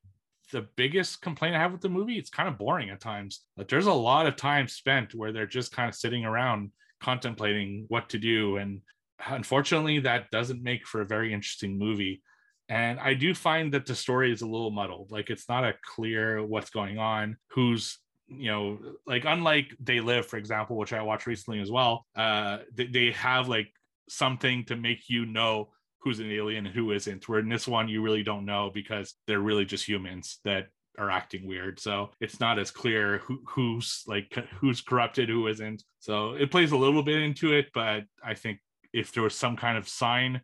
the 0.52 0.68
biggest 0.76 1.22
complaint 1.22 1.56
I 1.56 1.60
have 1.60 1.72
with 1.72 1.82
the 1.82 1.90
movie, 1.90 2.18
it's 2.18 2.30
kind 2.30 2.50
of 2.50 2.58
boring 2.58 2.90
at 2.90 3.00
times. 3.00 3.42
Like, 3.56 3.70
there's 3.70 3.86
a 3.86 3.94
lot 3.94 4.28
of 4.28 4.36
time 4.36 4.68
spent 4.68 5.16
where 5.16 5.32
they're 5.32 5.46
just 5.46 5.72
kind 5.72 5.88
of 5.88 5.96
sitting 5.96 6.26
around 6.26 6.72
contemplating 7.02 7.86
what 7.88 8.10
to 8.10 8.20
do. 8.20 8.58
And 8.58 8.82
unfortunately, 9.26 10.00
that 10.00 10.30
doesn't 10.32 10.62
make 10.62 10.86
for 10.86 11.02
a 11.02 11.06
very 11.06 11.34
interesting 11.34 11.78
movie. 11.78 12.22
And 12.70 13.00
I 13.00 13.16
do 13.16 13.34
find 13.34 13.74
that 13.74 13.86
the 13.86 13.96
story 13.96 14.32
is 14.32 14.42
a 14.42 14.48
little 14.48 14.72
muddled. 14.72 15.12
Like 15.12 15.30
it's 15.30 15.50
not 15.50 15.66
a 15.66 15.76
clear 15.84 16.42
what's 16.42 16.70
going 16.70 17.00
on, 17.00 17.36
who's 17.50 18.00
you 18.38 18.50
know 18.50 18.80
like 19.06 19.26
unlike 19.26 19.76
they 19.80 20.00
live 20.00 20.26
for 20.26 20.38
example 20.38 20.78
which 20.78 20.94
i 20.94 21.02
watched 21.02 21.28
recently 21.28 21.60
as 21.60 21.70
well 21.70 22.06
uh 22.16 22.60
they, 22.74 22.88
they 22.88 23.12
have 23.12 23.48
like 23.48 23.68
something 24.10 24.64
to 24.66 24.76
make 24.76 25.10
you 25.10 25.26
know 25.26 25.70
who's 26.00 26.20
an 26.20 26.32
alien 26.32 26.66
and 26.66 26.76
who 26.76 26.92
isn't 26.92 27.28
where 27.30 27.40
in 27.40 27.50
this 27.50 27.68
one 27.68 27.88
you 27.88 28.02
really 28.02 28.24
don't 28.24 28.46
know 28.46 28.72
because 28.74 29.14
they're 29.28 29.40
really 29.40 29.66
just 29.66 29.88
humans 29.88 30.40
that 30.44 30.68
are 30.98 31.10
acting 31.10 31.48
weird. 31.48 31.80
So 31.80 32.10
it's 32.20 32.42
not 32.42 32.60
as 32.60 32.70
clear 32.70 33.20
who, 33.20 33.40
who's 33.48 34.04
like 34.08 34.38
who's 34.60 34.82
corrupted 34.82 35.30
who 35.30 35.48
isn't. 35.48 35.84
So 36.00 36.34
it 36.34 36.52
plays 36.52 36.74
a 36.74 36.78
little 36.78 37.04
bit 37.04 37.22
into 37.22 37.54
it 37.54 37.68
but 37.74 38.04
i 38.24 38.34
think 38.34 38.60
if 38.94 39.14
there 39.14 39.24
was 39.24 39.36
some 39.36 39.56
kind 39.56 39.78
of 39.78 39.88
sign 39.88 40.42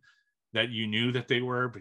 that 0.53 0.69
you 0.69 0.87
knew 0.87 1.11
that 1.11 1.27
they 1.27 1.41
were 1.41 1.71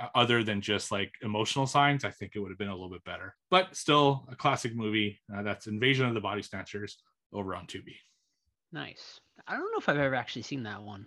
uh, 0.00 0.08
other 0.14 0.42
than 0.42 0.60
just 0.60 0.90
like 0.90 1.12
emotional 1.22 1.66
signs 1.66 2.04
i 2.04 2.10
think 2.10 2.32
it 2.34 2.40
would 2.40 2.50
have 2.50 2.58
been 2.58 2.68
a 2.68 2.74
little 2.74 2.90
bit 2.90 3.04
better. 3.04 3.34
But 3.50 3.76
still 3.76 4.26
a 4.30 4.36
classic 4.36 4.74
movie 4.74 5.20
uh, 5.34 5.42
that's 5.42 5.66
invasion 5.66 6.06
of 6.06 6.14
the 6.14 6.20
body 6.20 6.42
snatchers 6.42 6.98
over 7.32 7.54
on 7.54 7.66
tubi. 7.66 7.96
Nice. 8.72 9.20
I 9.46 9.52
don't 9.52 9.70
know 9.72 9.78
if 9.78 9.88
i've 9.88 9.98
ever 9.98 10.14
actually 10.14 10.42
seen 10.42 10.62
that 10.64 10.82
one 10.82 11.06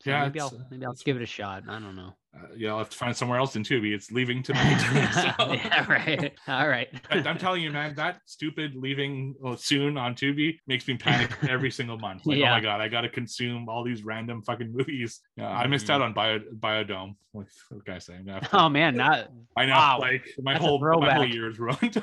so 0.00 0.10
yeah 0.10 0.24
maybe 0.24 0.40
i'll 0.40 0.66
maybe 0.70 0.84
i'll 0.84 0.94
give 1.04 1.16
it 1.16 1.22
a 1.22 1.26
shot 1.26 1.62
i 1.68 1.78
don't 1.78 1.96
know 1.96 2.14
uh, 2.32 2.46
yeah, 2.56 2.70
I'll 2.70 2.78
have 2.78 2.90
to 2.90 2.96
find 2.96 3.16
somewhere 3.16 3.38
else 3.38 3.56
in 3.56 3.64
Tubi. 3.64 3.92
It's 3.92 4.12
leaving 4.12 4.42
tonight. 4.42 4.78
so. 5.38 5.52
yeah, 5.52 5.90
right. 5.90 6.32
All 6.46 6.68
right. 6.68 6.88
I'm 7.10 7.38
telling 7.38 7.62
you, 7.62 7.72
man, 7.72 7.94
that 7.96 8.20
stupid 8.26 8.76
leaving 8.76 9.34
soon 9.56 9.96
on 9.96 10.14
Tubi 10.14 10.58
makes 10.66 10.86
me 10.86 10.96
panic 10.96 11.32
every 11.48 11.70
single 11.70 11.98
month. 11.98 12.26
Like, 12.26 12.38
yeah. 12.38 12.52
oh 12.52 12.54
my 12.54 12.60
god, 12.60 12.80
I 12.80 12.88
got 12.88 13.00
to 13.00 13.08
consume 13.08 13.68
all 13.68 13.82
these 13.82 14.04
random 14.04 14.42
fucking 14.42 14.72
movies. 14.72 15.20
Yeah, 15.36 15.48
I 15.48 15.66
missed 15.66 15.86
mm-hmm. 15.86 15.94
out 15.94 16.02
on 16.02 16.12
Bio 16.12 16.38
Biodome. 16.38 17.16
What, 17.32 17.46
what 17.70 17.84
can 17.84 17.94
I 17.94 17.98
say? 17.98 18.18
To, 18.24 18.48
oh 18.52 18.68
man, 18.68 18.96
not. 18.96 19.28
I 19.56 19.66
know. 19.66 19.72
Wow. 19.72 19.98
Like 20.00 20.32
my 20.40 20.52
That's 20.52 20.64
whole 20.64 20.78
my 20.78 21.14
whole 21.14 21.26
year 21.26 21.50
is 21.50 21.58
ruined. 21.58 22.02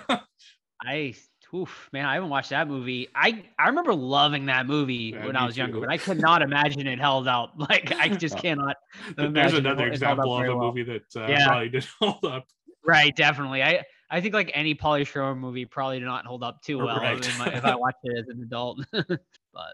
I 0.83 1.15
Oof, 1.53 1.89
man, 1.93 2.05
I 2.05 2.15
haven't 2.15 2.29
watched 2.29 2.49
that 2.49 2.67
movie. 2.67 3.07
I 3.15 3.45
I 3.57 3.67
remember 3.69 3.93
loving 3.93 4.47
that 4.47 4.65
movie 4.65 5.13
Yeah, 5.15 5.25
when 5.25 5.35
I 5.37 5.45
was 5.45 5.55
younger, 5.57 5.79
but 5.79 5.89
I 5.89 5.97
could 5.97 6.19
not 6.19 6.41
imagine 6.41 6.85
it 6.87 6.99
held 6.99 7.27
up. 7.27 7.53
Like 7.57 7.91
I 7.93 8.09
just 8.25 8.37
cannot. 8.37 8.75
There's 9.15 9.53
another 9.53 9.87
example 9.87 10.35
of 10.37 10.45
a 10.45 10.55
well. 10.55 10.67
movie 10.73 10.83
that 10.83 11.15
uh, 11.15 11.27
Yeah. 11.27 11.47
probably 11.47 11.69
didn't 11.69 11.89
hold 11.99 12.25
up. 12.25 12.47
Right, 12.85 13.15
definitely. 13.15 13.63
I 13.63 13.83
I 14.09 14.21
think 14.21 14.33
like 14.33 14.51
any 14.53 14.75
Pauly 14.75 15.05
Shore 15.07 15.35
movie 15.35 15.65
probably 15.65 15.99
did 15.99 16.05
not 16.05 16.25
hold 16.25 16.43
up 16.43 16.61
too 16.61 16.77
well 16.79 16.97
Right. 16.97 17.13
in 17.25 17.37
my- 17.37 17.47
if 17.53 17.63
I 17.65 17.75
watched 17.75 17.97
it 18.03 18.17
as 18.17 18.27
an 18.27 18.41
adult. 18.43 18.79
but 18.91 19.73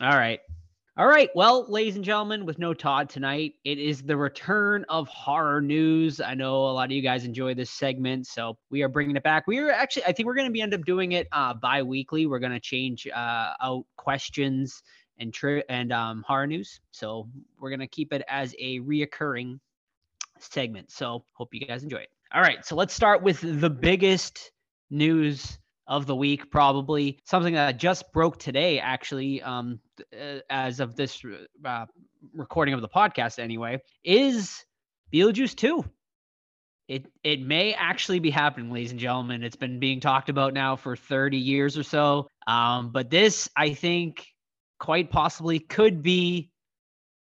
all 0.00 0.16
right. 0.16 0.40
All 0.96 1.08
right. 1.08 1.28
Well, 1.34 1.66
ladies 1.68 1.96
and 1.96 2.04
gentlemen, 2.04 2.46
with 2.46 2.60
no 2.60 2.72
Todd 2.72 3.08
tonight, 3.08 3.54
it 3.64 3.80
is 3.80 4.00
the 4.00 4.16
return 4.16 4.84
of 4.88 5.08
horror 5.08 5.60
news. 5.60 6.20
I 6.20 6.34
know 6.34 6.54
a 6.54 6.70
lot 6.70 6.84
of 6.84 6.92
you 6.92 7.02
guys 7.02 7.24
enjoy 7.24 7.54
this 7.54 7.68
segment, 7.68 8.28
so 8.28 8.56
we 8.70 8.80
are 8.84 8.88
bringing 8.88 9.16
it 9.16 9.24
back. 9.24 9.48
We 9.48 9.58
are 9.58 9.72
actually, 9.72 10.04
I 10.04 10.12
think 10.12 10.28
we're 10.28 10.36
going 10.36 10.46
to 10.46 10.52
be 10.52 10.60
end 10.60 10.72
up 10.72 10.84
doing 10.84 11.10
it 11.10 11.26
uh, 11.32 11.52
bi-weekly. 11.54 12.26
We're 12.26 12.38
going 12.38 12.52
to 12.52 12.60
change 12.60 13.08
uh, 13.08 13.54
out 13.60 13.84
questions 13.96 14.84
and 15.18 15.34
tri- 15.34 15.64
and 15.68 15.92
um, 15.92 16.24
horror 16.28 16.46
news. 16.46 16.80
So 16.92 17.28
we're 17.58 17.70
going 17.70 17.80
to 17.80 17.88
keep 17.88 18.12
it 18.12 18.22
as 18.28 18.54
a 18.60 18.78
reoccurring 18.78 19.58
segment. 20.38 20.92
So 20.92 21.24
hope 21.32 21.52
you 21.52 21.66
guys 21.66 21.82
enjoy 21.82 21.98
it. 21.98 22.10
All 22.32 22.40
right, 22.40 22.64
so 22.64 22.76
let's 22.76 22.94
start 22.94 23.20
with 23.20 23.40
the 23.40 23.70
biggest 23.70 24.52
news 24.90 25.58
of 25.86 26.06
the 26.06 26.16
week, 26.16 26.50
probably 26.50 27.18
something 27.24 27.54
that 27.54 27.78
just 27.78 28.12
broke 28.12 28.38
today, 28.38 28.78
actually, 28.78 29.42
um, 29.42 29.78
uh, 30.12 30.38
as 30.50 30.80
of 30.80 30.96
this 30.96 31.22
uh, 31.64 31.86
recording 32.32 32.74
of 32.74 32.80
the 32.80 32.88
podcast, 32.88 33.38
anyway, 33.38 33.80
is 34.02 34.64
Beetlejuice 35.12 35.54
2. 35.56 35.84
It 36.86 37.06
it 37.22 37.40
may 37.40 37.72
actually 37.72 38.18
be 38.18 38.30
happening, 38.30 38.70
ladies 38.70 38.90
and 38.90 39.00
gentlemen. 39.00 39.42
It's 39.42 39.56
been 39.56 39.80
being 39.80 40.00
talked 40.00 40.28
about 40.28 40.52
now 40.52 40.76
for 40.76 40.96
30 40.96 41.38
years 41.38 41.78
or 41.78 41.82
so. 41.82 42.28
Um, 42.46 42.90
but 42.92 43.08
this, 43.08 43.48
I 43.56 43.72
think, 43.72 44.26
quite 44.78 45.10
possibly 45.10 45.60
could 45.60 46.02
be 46.02 46.50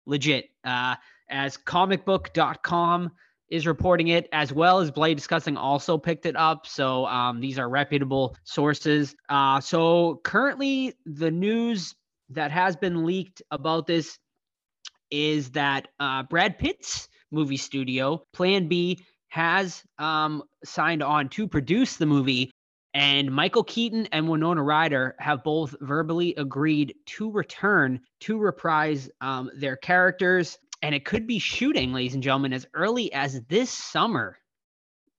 legit. 0.06 0.46
Uh, 0.64 0.94
as 1.28 1.56
comicbook.com 1.56 3.10
is 3.50 3.66
reporting 3.66 4.08
it, 4.08 4.28
as 4.32 4.52
well 4.52 4.80
as 4.80 4.90
Bloody 4.90 5.14
Disgusting 5.14 5.56
also 5.56 5.98
picked 5.98 6.26
it 6.26 6.36
up. 6.36 6.66
So 6.66 7.06
um, 7.06 7.40
these 7.40 7.58
are 7.58 7.68
reputable 7.68 8.36
sources. 8.44 9.14
Uh, 9.28 9.60
so 9.60 10.20
currently, 10.24 10.94
the 11.06 11.30
news 11.30 11.94
that 12.30 12.50
has 12.50 12.76
been 12.76 13.04
leaked 13.04 13.42
about 13.50 13.86
this 13.86 14.18
is 15.10 15.50
that 15.50 15.88
uh, 15.98 16.22
Brad 16.24 16.58
Pitt's 16.58 17.08
movie 17.30 17.56
studio, 17.56 18.22
Plan 18.32 18.68
B, 18.68 18.98
has 19.28 19.82
um, 19.98 20.42
signed 20.64 21.02
on 21.02 21.28
to 21.30 21.48
produce 21.48 21.96
the 21.96 22.06
movie. 22.06 22.50
And 22.94 23.30
Michael 23.30 23.64
Keaton 23.64 24.06
and 24.12 24.28
Winona 24.28 24.62
Ryder 24.62 25.14
have 25.18 25.44
both 25.44 25.74
verbally 25.80 26.34
agreed 26.36 26.94
to 27.06 27.30
return 27.30 28.00
to 28.20 28.38
reprise 28.38 29.10
um, 29.20 29.50
their 29.54 29.76
characters. 29.76 30.58
And 30.82 30.94
it 30.94 31.04
could 31.04 31.26
be 31.26 31.38
shooting, 31.38 31.92
ladies 31.92 32.14
and 32.14 32.22
gentlemen, 32.22 32.52
as 32.52 32.66
early 32.74 33.12
as 33.12 33.40
this 33.48 33.70
summer 33.70 34.38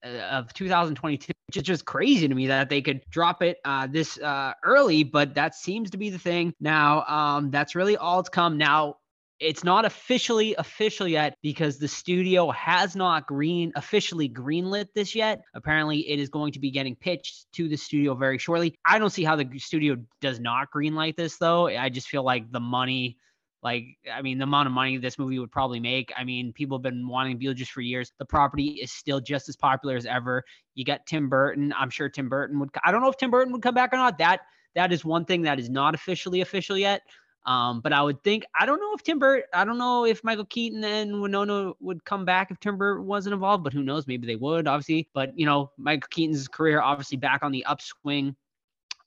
uh, 0.05 0.07
of 0.09 0.53
2022, 0.53 1.31
which 1.47 1.57
is 1.57 1.63
just 1.63 1.85
crazy 1.85 2.27
to 2.27 2.33
me 2.33 2.47
that 2.47 2.69
they 2.69 2.81
could 2.81 3.01
drop 3.09 3.41
it 3.43 3.57
uh, 3.65 3.87
this 3.87 4.17
uh, 4.19 4.53
early. 4.63 5.03
But 5.03 5.35
that 5.35 5.55
seems 5.55 5.91
to 5.91 5.97
be 5.97 6.09
the 6.09 6.19
thing 6.19 6.53
now. 6.59 7.03
Um, 7.05 7.51
that's 7.51 7.75
really 7.75 7.97
all 7.97 8.19
it's 8.19 8.29
come 8.29 8.57
now 8.57 8.95
it's 9.39 9.63
not 9.63 9.85
officially 9.85 10.55
official 10.55 11.07
yet 11.07 11.37
because 11.41 11.77
the 11.77 11.87
studio 11.87 12.51
has 12.51 12.95
not 12.95 13.25
green 13.25 13.71
officially 13.75 14.27
greenlit 14.27 14.87
this 14.93 15.15
yet. 15.15 15.41
Apparently, 15.53 16.09
it 16.09 16.19
is 16.19 16.29
going 16.29 16.51
to 16.53 16.59
be 16.59 16.71
getting 16.71 16.95
pitched 16.95 17.47
to 17.53 17.69
the 17.69 17.77
studio 17.77 18.13
very 18.15 18.37
shortly. 18.37 18.75
I 18.85 18.99
don't 18.99 19.09
see 19.09 19.23
how 19.23 19.35
the 19.35 19.47
studio 19.57 19.97
does 20.21 20.39
not 20.39 20.67
greenlight 20.75 21.15
this 21.15 21.37
though. 21.37 21.67
I 21.67 21.89
just 21.89 22.09
feel 22.09 22.23
like 22.23 22.51
the 22.51 22.59
money, 22.59 23.17
like 23.61 23.97
I 24.11 24.21
mean, 24.21 24.37
the 24.37 24.45
amount 24.45 24.67
of 24.67 24.73
money 24.73 24.97
this 24.97 25.19
movie 25.19 25.39
would 25.39 25.51
probably 25.51 25.79
make. 25.79 26.11
I 26.17 26.23
mean, 26.23 26.53
people 26.53 26.77
have 26.77 26.83
been 26.83 27.07
wanting 27.07 27.39
Beetlejuice 27.39 27.67
for 27.67 27.81
years. 27.81 28.11
The 28.17 28.25
property 28.25 28.79
is 28.81 28.91
still 28.91 29.19
just 29.19 29.49
as 29.49 29.55
popular 29.55 29.95
as 29.95 30.05
ever. 30.05 30.43
You 30.75 30.85
got 30.85 31.05
Tim 31.05 31.27
Burton. 31.27 31.73
I'm 31.77 31.89
sure 31.89 32.09
Tim 32.09 32.29
Burton 32.29 32.59
would. 32.59 32.69
I 32.85 32.91
don't 32.91 33.01
know 33.01 33.09
if 33.09 33.17
Tim 33.17 33.31
Burton 33.31 33.51
would 33.53 33.61
come 33.61 33.75
back 33.75 33.93
or 33.93 33.97
not. 33.97 34.17
That 34.17 34.41
that 34.75 34.93
is 34.93 35.03
one 35.03 35.25
thing 35.25 35.41
that 35.41 35.59
is 35.59 35.69
not 35.69 35.93
officially 35.93 36.41
official 36.41 36.77
yet. 36.77 37.01
Um, 37.45 37.81
but 37.81 37.93
I 37.93 38.01
would 38.01 38.21
think 38.23 38.45
I 38.57 38.65
don't 38.65 38.79
know 38.79 38.93
if 38.93 39.03
Tim 39.03 39.19
Burton. 39.19 39.45
I 39.53 39.65
don't 39.65 39.77
know 39.77 40.05
if 40.05 40.23
Michael 40.23 40.45
Keaton 40.45 40.83
and 40.83 41.21
Winona 41.21 41.73
would 41.81 42.05
come 42.05 42.23
back 42.23 42.51
if 42.51 42.59
Tim 42.59 42.77
Burton 42.77 43.05
wasn't 43.07 43.33
involved, 43.33 43.63
but 43.63 43.73
who 43.73 43.83
knows? 43.83 44.07
Maybe 44.07 44.27
they 44.27 44.35
would, 44.35 44.67
obviously. 44.67 45.09
But 45.13 45.37
you 45.37 45.45
know, 45.45 45.71
Michael 45.77 46.07
Keaton's 46.11 46.47
career 46.47 46.81
obviously 46.81 47.17
back 47.17 47.43
on 47.43 47.51
the 47.51 47.65
upswing. 47.65 48.35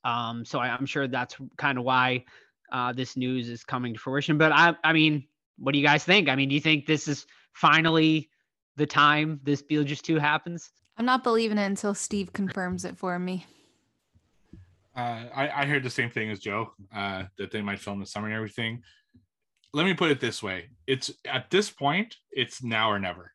Um, 0.04 0.44
so 0.44 0.58
I, 0.58 0.68
I'm 0.68 0.86
sure 0.86 1.06
that's 1.06 1.36
kind 1.56 1.78
of 1.78 1.84
why 1.84 2.24
uh, 2.72 2.92
this 2.92 3.16
news 3.16 3.48
is 3.48 3.62
coming 3.62 3.94
to 3.94 4.00
fruition. 4.00 4.38
But 4.38 4.50
I, 4.50 4.74
I 4.82 4.92
mean, 4.92 5.26
what 5.58 5.72
do 5.72 5.78
you 5.78 5.84
guys 5.84 6.02
think? 6.02 6.28
I 6.28 6.34
mean, 6.34 6.48
do 6.48 6.54
you 6.54 6.60
think 6.60 6.86
this 6.86 7.06
is 7.06 7.26
finally 7.52 8.30
the 8.76 8.86
time 8.86 9.38
this 9.44 9.62
Beetlejuice 9.62 10.02
2 10.02 10.18
happens? 10.18 10.70
I'm 10.96 11.04
not 11.04 11.22
believing 11.22 11.58
it 11.58 11.66
until 11.66 11.94
Steve 11.94 12.32
confirms 12.32 12.84
it 12.84 12.98
for 12.98 13.18
me. 13.18 13.46
Uh, 14.96 15.24
I, 15.34 15.62
I 15.62 15.66
heard 15.66 15.82
the 15.82 15.90
same 15.90 16.10
thing 16.10 16.30
as 16.30 16.38
Joe 16.38 16.72
uh, 16.94 17.24
that 17.38 17.50
they 17.50 17.62
might 17.62 17.78
film 17.78 18.00
the 18.00 18.06
summer 18.06 18.26
and 18.26 18.36
everything. 18.36 18.82
Let 19.72 19.86
me 19.86 19.94
put 19.94 20.10
it 20.10 20.20
this 20.20 20.42
way: 20.42 20.68
it's 20.86 21.10
at 21.24 21.48
this 21.50 21.70
point, 21.70 22.16
it's 22.30 22.62
now 22.62 22.90
or 22.90 22.98
never. 22.98 23.32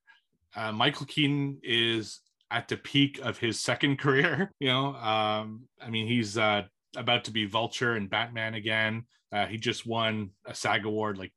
Uh, 0.56 0.72
Michael 0.72 1.08
Keaton 1.08 1.58
is 1.64 2.20
at 2.52 2.68
the 2.68 2.78
peak 2.78 3.20
of 3.24 3.40
his 3.40 3.60
second 3.60 3.98
career. 3.98 4.52
You 4.60 4.68
know, 4.68 4.96
um, 4.96 5.64
I 5.82 5.90
mean, 5.90 6.08
he's 6.08 6.38
uh, 6.38 6.64
about 6.96 7.24
to 7.26 7.32
be 7.32 7.46
Vulture 7.46 7.96
and 7.96 8.08
Batman 8.08 8.54
again. 8.54 9.06
Uh, 9.32 9.46
he 9.46 9.58
just 9.58 9.86
won 9.86 10.32
a 10.46 10.56
SAG 10.56 10.86
award 10.86 11.18
like 11.18 11.32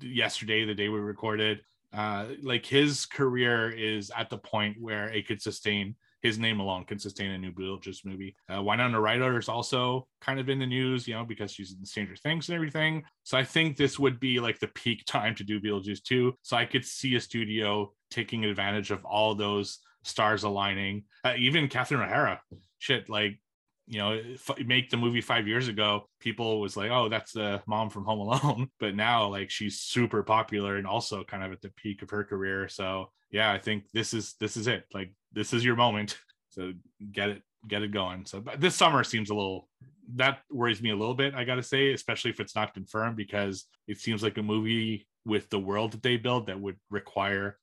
yesterday, 0.00 0.64
the 0.64 0.74
day 0.74 0.88
we 0.88 0.98
recorded. 0.98 1.60
Uh, 1.92 2.26
like 2.42 2.66
his 2.66 3.06
career 3.06 3.70
is 3.70 4.10
at 4.16 4.28
the 4.28 4.38
point 4.38 4.76
where 4.80 5.08
it 5.08 5.26
could 5.26 5.40
sustain 5.40 5.94
his 6.22 6.38
name 6.38 6.60
alone 6.60 6.84
can 6.84 6.98
sustain 6.98 7.30
a 7.30 7.38
new 7.38 7.52
Beetlejuice 7.52 8.04
movie. 8.04 8.34
Uh, 8.52 8.62
Winona 8.62 9.00
Ryder 9.00 9.38
is 9.38 9.48
also 9.48 10.06
kind 10.20 10.40
of 10.40 10.48
in 10.48 10.58
the 10.58 10.66
news, 10.66 11.06
you 11.06 11.14
know, 11.14 11.24
because 11.24 11.52
she's 11.52 11.74
in 11.78 11.84
Stranger 11.84 12.16
Things 12.16 12.48
and 12.48 12.56
everything. 12.56 13.04
So 13.22 13.38
I 13.38 13.44
think 13.44 13.76
this 13.76 13.98
would 13.98 14.18
be 14.18 14.40
like 14.40 14.58
the 14.58 14.68
peak 14.68 15.04
time 15.06 15.34
to 15.36 15.44
do 15.44 15.60
Beetlejuice 15.60 16.02
2. 16.02 16.34
So 16.42 16.56
I 16.56 16.64
could 16.64 16.84
see 16.84 17.14
a 17.14 17.20
studio 17.20 17.92
taking 18.10 18.44
advantage 18.44 18.90
of 18.90 19.04
all 19.04 19.34
those 19.34 19.78
stars 20.02 20.42
aligning. 20.42 21.04
Uh, 21.24 21.34
even 21.38 21.68
Catherine 21.68 22.02
O'Hara, 22.02 22.40
shit, 22.78 23.08
like, 23.08 23.40
you 23.88 23.98
know, 23.98 24.20
f- 24.34 24.64
make 24.66 24.90
the 24.90 24.96
movie 24.96 25.22
five 25.22 25.48
years 25.48 25.68
ago, 25.68 26.08
people 26.20 26.60
was 26.60 26.76
like, 26.76 26.90
oh, 26.90 27.08
that's 27.08 27.32
the 27.32 27.62
mom 27.66 27.88
from 27.90 28.04
Home 28.04 28.20
Alone. 28.20 28.68
But 28.78 28.94
now, 28.94 29.28
like, 29.28 29.50
she's 29.50 29.80
super 29.80 30.22
popular 30.22 30.76
and 30.76 30.86
also 30.86 31.24
kind 31.24 31.42
of 31.42 31.52
at 31.52 31.62
the 31.62 31.70
peak 31.70 32.02
of 32.02 32.10
her 32.10 32.22
career. 32.22 32.68
So 32.68 33.10
yeah, 33.30 33.52
I 33.52 33.58
think 33.58 33.84
this 33.92 34.14
is 34.14 34.34
this 34.40 34.56
is 34.56 34.66
it. 34.66 34.84
Like 34.92 35.12
this 35.32 35.52
is 35.52 35.64
your 35.64 35.76
moment. 35.76 36.18
So 36.50 36.72
get 37.12 37.28
it 37.28 37.42
get 37.68 37.82
it 37.82 37.92
going. 37.92 38.24
So 38.24 38.40
but 38.40 38.58
this 38.58 38.74
summer 38.74 39.04
seems 39.04 39.30
a 39.30 39.34
little 39.34 39.68
that 40.14 40.40
worries 40.50 40.82
me 40.82 40.90
a 40.90 40.96
little 40.96 41.14
bit, 41.14 41.34
I 41.34 41.44
gotta 41.44 41.62
say, 41.62 41.92
especially 41.92 42.30
if 42.30 42.40
it's 42.40 42.56
not 42.56 42.74
confirmed, 42.74 43.16
because 43.16 43.66
it 43.86 43.98
seems 43.98 44.22
like 44.22 44.38
a 44.38 44.42
movie 44.42 45.06
with 45.26 45.50
the 45.50 45.58
world 45.58 45.92
that 45.92 46.02
they 46.02 46.16
build 46.16 46.46
that 46.46 46.58
would 46.58 46.76
require 46.90 47.58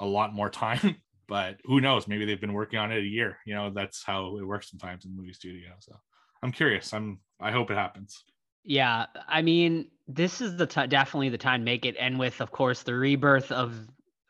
a 0.00 0.06
lot 0.06 0.34
more 0.34 0.50
time. 0.66 0.96
But 1.30 1.60
who 1.64 1.80
knows? 1.80 2.08
Maybe 2.08 2.24
they've 2.24 2.40
been 2.40 2.52
working 2.52 2.80
on 2.80 2.90
it 2.90 2.98
a 2.98 3.06
year. 3.06 3.38
You 3.46 3.54
know, 3.54 3.70
that's 3.70 4.02
how 4.02 4.36
it 4.36 4.44
works 4.44 4.68
sometimes 4.68 5.04
in 5.04 5.16
movie 5.16 5.32
studio. 5.32 5.70
So 5.78 5.94
I'm 6.42 6.50
curious. 6.50 6.92
I'm 6.92 7.20
I 7.40 7.52
hope 7.52 7.70
it 7.70 7.76
happens. 7.76 8.24
Yeah, 8.64 9.06
I 9.28 9.40
mean, 9.40 9.92
this 10.08 10.40
is 10.40 10.56
the 10.56 10.66
ti 10.66 10.88
definitely 10.88 11.28
the 11.28 11.38
time 11.38 11.60
to 11.60 11.64
make 11.64 11.86
it, 11.86 11.96
and 12.00 12.18
with 12.18 12.40
of 12.40 12.50
course 12.50 12.82
the 12.82 12.94
rebirth 12.94 13.52
of 13.52 13.74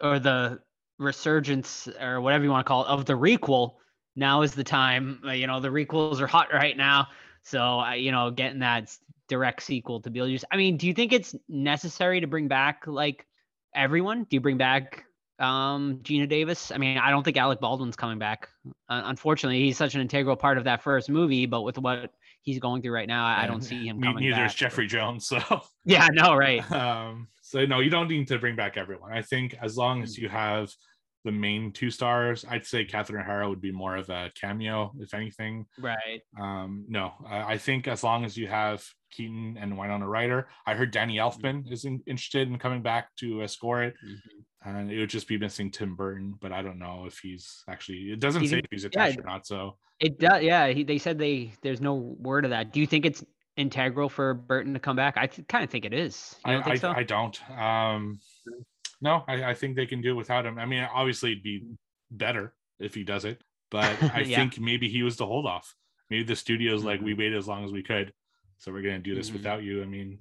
or 0.03 0.19
the 0.19 0.61
resurgence 0.99 1.89
or 1.99 2.21
whatever 2.21 2.45
you 2.45 2.51
want 2.51 2.67
to 2.67 2.69
call 2.69 2.85
it 2.85 2.89
of 2.89 3.07
the 3.07 3.15
requel. 3.15 3.77
Now 4.15 4.43
is 4.43 4.55
the 4.55 4.63
time. 4.63 5.23
uh, 5.25 5.33
You 5.33 5.47
know, 5.47 5.59
the 5.59 5.69
requels 5.69 6.21
are 6.21 6.27
hot 6.27 6.53
right 6.53 6.77
now, 6.77 7.09
so 7.43 7.83
you 7.95 8.13
know, 8.13 8.31
getting 8.31 8.61
that 8.61 8.95
direct 9.27 9.63
sequel 9.63 10.03
to 10.03 10.11
Beetlejuice. 10.11 10.45
I 10.53 10.59
mean, 10.59 10.77
do 10.77 10.87
you 10.87 10.93
think 10.93 11.15
it's 11.15 11.35
necessary 11.49 12.21
to 12.21 12.27
bring 12.27 12.47
back 12.47 12.87
like 12.87 13.27
everyone? 13.75 14.25
Do 14.25 14.37
you 14.37 14.41
bring 14.43 14.59
back 14.59 15.07
um 15.41 16.01
Geena 16.03 16.29
Davis? 16.29 16.71
I 16.71 16.79
mean, 16.79 16.99
I 16.99 17.11
don't 17.11 17.23
think 17.23 17.37
Alec 17.37 17.61
Baldwin's 17.61 17.97
coming 17.97 18.19
back. 18.19 18.49
Uh, 18.89 19.03
unfortunately, 19.05 19.61
he's 19.61 19.77
such 19.77 19.95
an 19.95 20.01
integral 20.01 20.37
part 20.37 20.59
of 20.59 20.65
that 20.65 20.83
first 20.83 21.09
movie, 21.09 21.47
but 21.47 21.63
with 21.63 21.79
what 21.79 22.13
he's 22.43 22.59
going 22.59 22.83
through 22.83 22.93
right 22.93 23.09
now, 23.09 23.27
I, 23.27 23.45
I 23.45 23.47
don't 23.47 23.63
see 23.63 23.87
him 23.87 24.01
coming 24.03 24.25
Neither 24.25 24.37
back. 24.37 24.51
is 24.51 24.55
Jeffrey 24.55 24.87
Jones. 24.87 25.27
So 25.27 25.41
Yeah, 25.85 26.09
no, 26.13 26.35
right. 26.35 26.71
um, 26.73 27.29
so 27.43 27.65
no, 27.67 27.81
you 27.81 27.91
don't 27.91 28.09
need 28.09 28.29
to 28.29 28.39
bring 28.39 28.57
back 28.57 28.77
everyone. 28.77 29.13
I 29.13 29.23
think 29.23 29.57
as 29.61 29.77
long 29.77 30.03
as 30.03 30.17
you 30.17 30.29
have 30.29 30.71
the 31.25 31.33
main 31.33 31.73
two 31.73 31.91
stars, 31.91 32.45
I'd 32.49 32.65
say 32.65 32.85
Catherine 32.85 33.21
O'Hara 33.21 33.49
would 33.49 33.61
be 33.61 33.73
more 33.73 33.97
of 33.97 34.09
a 34.09 34.31
cameo, 34.41 34.93
if 35.01 35.13
anything. 35.13 35.67
Right. 35.79 36.23
Um, 36.41 36.87
no, 36.89 37.13
I 37.29 37.55
I 37.55 37.59
think 37.59 37.89
as 37.89 38.03
long 38.03 38.25
as 38.25 38.37
you 38.37 38.47
have 38.47 38.83
Keaton 39.11 39.59
and 39.61 39.77
Winona 39.77 40.09
Ryder, 40.09 40.49
I 40.67 40.75
heard 40.75 40.93
Danny 40.93 41.17
Elfman 41.17 41.71
is 41.71 41.85
in, 41.85 42.01
interested 42.07 42.49
in 42.49 42.59
coming 42.59 42.83
back 42.83 43.15
to 43.17 43.43
uh, 43.43 43.47
score 43.49 43.83
it. 43.83 43.95
And 44.65 44.91
it 44.91 44.99
would 44.99 45.11
just 45.11 45.29
be 45.29 45.39
missing 45.39 45.71
Tim 45.71 45.95
Burton, 45.97 46.35
but 46.41 46.53
I 46.53 46.63
don't 46.63 46.79
know 46.79 47.05
if 47.07 47.19
he's 47.19 47.65
actually. 47.69 48.13
It 48.13 48.21
doesn't 48.21 48.47
say 48.47 48.59
if 48.59 48.67
he's 48.71 48.83
yeah, 48.85 48.89
attached 48.89 49.19
or 49.19 49.23
not. 49.23 49.47
So 49.47 49.77
It 50.01 50.19
does. 50.19 50.43
Yeah, 50.43 50.69
he, 50.69 50.83
they 50.85 50.99
said 50.99 51.19
they 51.19 51.53
there's 51.63 51.81
no 51.81 51.95
word 51.95 52.45
of 52.45 52.51
that. 52.51 52.73
Do 52.73 52.81
you 52.81 52.87
think 52.87 53.07
it's 53.07 53.25
integral 53.57 54.09
for 54.09 54.35
Burton 54.35 54.75
to 54.75 54.81
come 54.81 54.97
back? 54.97 55.17
I 55.17 55.27
th- 55.27 55.49
kind 55.49 55.65
of 55.65 55.71
think 55.71 55.85
it 55.85 55.95
is. 55.95 56.37
You 56.47 56.53
don't 56.53 56.63
I, 56.63 56.65
think 56.65 56.75
I, 56.77 56.79
so? 56.79 56.91
I 56.93 57.03
don't. 57.03 57.51
Um, 57.59 58.21
no, 59.01 59.25
I, 59.27 59.45
I 59.45 59.55
think 59.55 59.77
they 59.77 59.87
can 59.87 60.03
do 60.03 60.11
it 60.11 60.15
without 60.17 60.45
him. 60.45 60.59
I 60.59 60.67
mean, 60.67 60.87
obviously 60.93 61.33
it'd 61.33 61.43
be 61.43 61.65
better 62.11 62.53
if 62.79 62.95
he 62.95 63.03
does 63.03 63.25
it, 63.25 63.43
but 63.71 64.01
I 64.15 64.21
Yeah. 64.21 64.37
think 64.39 64.61
maybe 64.61 64.89
he 64.89 65.03
was 65.03 65.17
the 65.17 65.27
hold 65.27 65.47
off. 65.47 65.75
Maybe 66.11 66.25
the 66.25 66.37
studio's 66.37 66.85
like, 66.85 67.01
Mhm. 67.01 67.05
we 67.05 67.15
waited 67.15 67.39
as 67.39 67.49
long 67.49 67.65
as 67.65 67.73
we 67.73 67.83
could, 67.83 68.13
so 68.59 68.73
we're 68.73 68.83
gonna 68.83 68.99
do 68.99 69.15
this 69.15 69.31
Mhm. 69.31 69.35
without 69.35 69.63
you. 69.63 69.83
I 69.83 69.87
mean, 69.87 70.19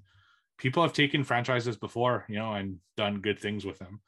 people 0.57 0.81
have 0.83 0.93
taken 0.93 1.23
franchises 1.25 1.75
before, 1.77 2.25
you 2.29 2.35
know, 2.35 2.53
and 2.53 2.79
done 2.95 3.19
good 3.19 3.39
things 3.39 3.65
with 3.65 3.79
them. 3.79 3.99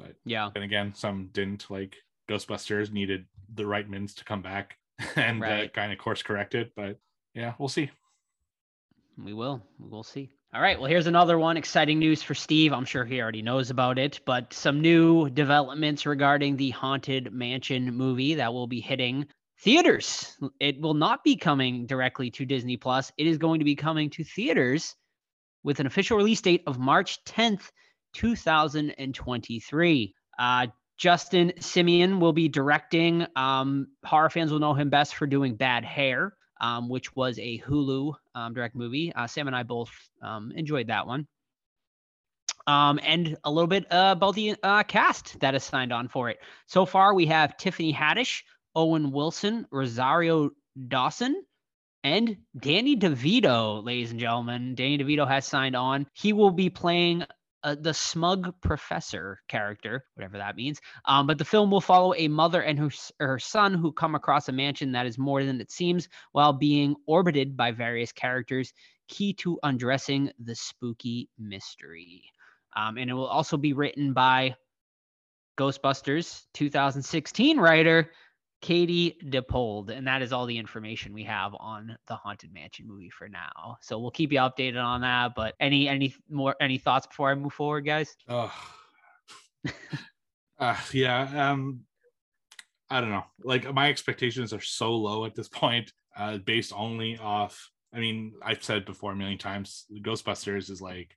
But 0.00 0.16
yeah. 0.24 0.50
and 0.54 0.64
again, 0.64 0.94
some 0.94 1.28
didn't. 1.32 1.70
Like 1.70 1.96
Ghostbusters 2.28 2.92
needed 2.92 3.26
the 3.54 3.64
Reitmans 3.64 4.14
to 4.16 4.24
come 4.24 4.42
back 4.42 4.76
and 5.16 5.42
uh, 5.44 5.68
kind 5.68 5.92
of 5.92 5.98
course 5.98 6.22
correct 6.22 6.54
it. 6.54 6.72
But 6.76 6.98
yeah, 7.34 7.54
we'll 7.58 7.68
see. 7.68 7.90
We 9.22 9.32
will. 9.32 9.62
We'll 9.78 10.02
see. 10.02 10.30
All 10.52 10.60
right. 10.60 10.80
Well, 10.80 10.90
here's 10.90 11.06
another 11.06 11.38
one. 11.38 11.56
Exciting 11.56 11.98
news 11.98 12.22
for 12.22 12.34
Steve. 12.34 12.72
I'm 12.72 12.84
sure 12.84 13.04
he 13.04 13.20
already 13.20 13.42
knows 13.42 13.70
about 13.70 13.98
it, 13.98 14.20
but 14.24 14.52
some 14.52 14.80
new 14.80 15.30
developments 15.30 16.06
regarding 16.06 16.56
the 16.56 16.70
Haunted 16.70 17.32
Mansion 17.32 17.94
movie 17.94 18.34
that 18.34 18.52
will 18.52 18.66
be 18.66 18.80
hitting 18.80 19.26
theaters. 19.60 20.36
It 20.58 20.80
will 20.80 20.94
not 20.94 21.22
be 21.22 21.36
coming 21.36 21.86
directly 21.86 22.30
to 22.32 22.44
Disney 22.44 22.76
Plus. 22.76 23.12
It 23.16 23.28
is 23.28 23.38
going 23.38 23.60
to 23.60 23.64
be 23.64 23.76
coming 23.76 24.10
to 24.10 24.24
theaters 24.24 24.96
with 25.62 25.78
an 25.78 25.86
official 25.86 26.16
release 26.16 26.40
date 26.40 26.62
of 26.66 26.78
March 26.78 27.22
10th, 27.24 27.70
2023. 28.12 30.14
Uh, 30.38 30.66
Justin 30.96 31.52
Simien 31.58 32.20
will 32.20 32.32
be 32.32 32.48
directing. 32.48 33.26
Um, 33.34 33.88
horror 34.04 34.28
fans 34.28 34.52
will 34.52 34.58
know 34.58 34.74
him 34.74 34.90
best 34.90 35.14
for 35.14 35.26
doing 35.26 35.56
Bad 35.56 35.84
Hair, 35.84 36.34
um, 36.60 36.88
which 36.88 37.16
was 37.16 37.38
a 37.38 37.58
Hulu 37.60 38.14
um, 38.34 38.52
direct 38.52 38.74
movie. 38.74 39.12
Uh, 39.14 39.26
Sam 39.26 39.46
and 39.46 39.56
I 39.56 39.62
both 39.62 39.90
um, 40.22 40.52
enjoyed 40.54 40.88
that 40.88 41.06
one. 41.06 41.26
Um, 42.66 43.00
and 43.02 43.36
a 43.44 43.50
little 43.50 43.66
bit 43.66 43.90
uh, 43.90 44.14
about 44.16 44.34
the 44.34 44.56
uh, 44.62 44.82
cast 44.82 45.40
that 45.40 45.54
is 45.54 45.64
signed 45.64 45.92
on 45.92 46.08
for 46.08 46.28
it. 46.28 46.38
So 46.66 46.84
far, 46.84 47.14
we 47.14 47.26
have 47.26 47.56
Tiffany 47.56 47.92
Haddish, 47.92 48.42
Owen 48.74 49.10
Wilson, 49.10 49.66
Rosario 49.70 50.50
Dawson, 50.88 51.42
and 52.04 52.36
Danny 52.58 52.96
DeVito, 52.96 53.84
ladies 53.84 54.10
and 54.10 54.20
gentlemen. 54.20 54.74
Danny 54.74 54.98
DeVito 54.98 55.26
has 55.26 55.46
signed 55.46 55.76
on. 55.76 56.06
He 56.12 56.32
will 56.32 56.50
be 56.50 56.70
playing 56.70 57.24
uh, 57.62 57.76
the 57.80 57.94
smug 57.94 58.54
professor 58.60 59.40
character, 59.48 60.04
whatever 60.14 60.38
that 60.38 60.56
means. 60.56 60.80
Um, 61.04 61.26
but 61.26 61.38
the 61.38 61.44
film 61.44 61.70
will 61.70 61.80
follow 61.80 62.14
a 62.14 62.28
mother 62.28 62.62
and 62.62 62.78
her, 62.78 62.90
her 63.18 63.38
son 63.38 63.74
who 63.74 63.92
come 63.92 64.14
across 64.14 64.48
a 64.48 64.52
mansion 64.52 64.92
that 64.92 65.06
is 65.06 65.18
more 65.18 65.44
than 65.44 65.60
it 65.60 65.70
seems 65.70 66.08
while 66.32 66.52
being 66.52 66.96
orbited 67.06 67.56
by 67.56 67.72
various 67.72 68.12
characters, 68.12 68.72
key 69.08 69.32
to 69.34 69.58
undressing 69.62 70.30
the 70.38 70.54
spooky 70.54 71.28
mystery. 71.38 72.22
Um, 72.76 72.96
and 72.96 73.10
it 73.10 73.14
will 73.14 73.26
also 73.26 73.56
be 73.56 73.72
written 73.72 74.12
by 74.12 74.54
Ghostbusters 75.58 76.44
2016 76.54 77.58
writer 77.58 78.10
Katie 78.60 79.16
Dippold. 79.24 79.90
And 79.90 80.06
that 80.06 80.22
is 80.22 80.32
all 80.32 80.46
the 80.46 80.58
information 80.58 81.12
we 81.12 81.24
have 81.24 81.54
on 81.58 81.96
the 82.06 82.16
Haunted 82.16 82.52
Mansion 82.52 82.86
movie 82.86 83.10
for 83.10 83.28
now. 83.28 83.78
So 83.80 83.98
we'll 83.98 84.10
keep 84.10 84.32
you 84.32 84.38
updated 84.38 84.82
on 84.82 85.00
that. 85.00 85.34
But 85.34 85.54
any 85.60 85.88
any 85.88 86.14
more 86.28 86.54
any 86.60 86.78
thoughts 86.78 87.06
before 87.06 87.30
I 87.30 87.34
move 87.34 87.52
forward, 87.52 87.82
guys? 87.82 88.14
Oh, 88.28 88.52
uh, 90.58 90.76
yeah. 90.92 91.50
Um, 91.50 91.80
I 92.90 93.00
don't 93.00 93.10
know. 93.10 93.24
Like 93.42 93.72
my 93.72 93.88
expectations 93.88 94.52
are 94.52 94.60
so 94.60 94.94
low 94.94 95.24
at 95.24 95.34
this 95.34 95.48
point, 95.48 95.92
uh, 96.16 96.38
based 96.38 96.72
only 96.74 97.16
off. 97.18 97.70
I 97.94 97.98
mean, 97.98 98.34
I've 98.42 98.62
said 98.62 98.84
before 98.84 99.12
a 99.12 99.16
million 99.16 99.38
times, 99.38 99.86
Ghostbusters 99.92 100.70
is 100.70 100.80
like, 100.80 101.16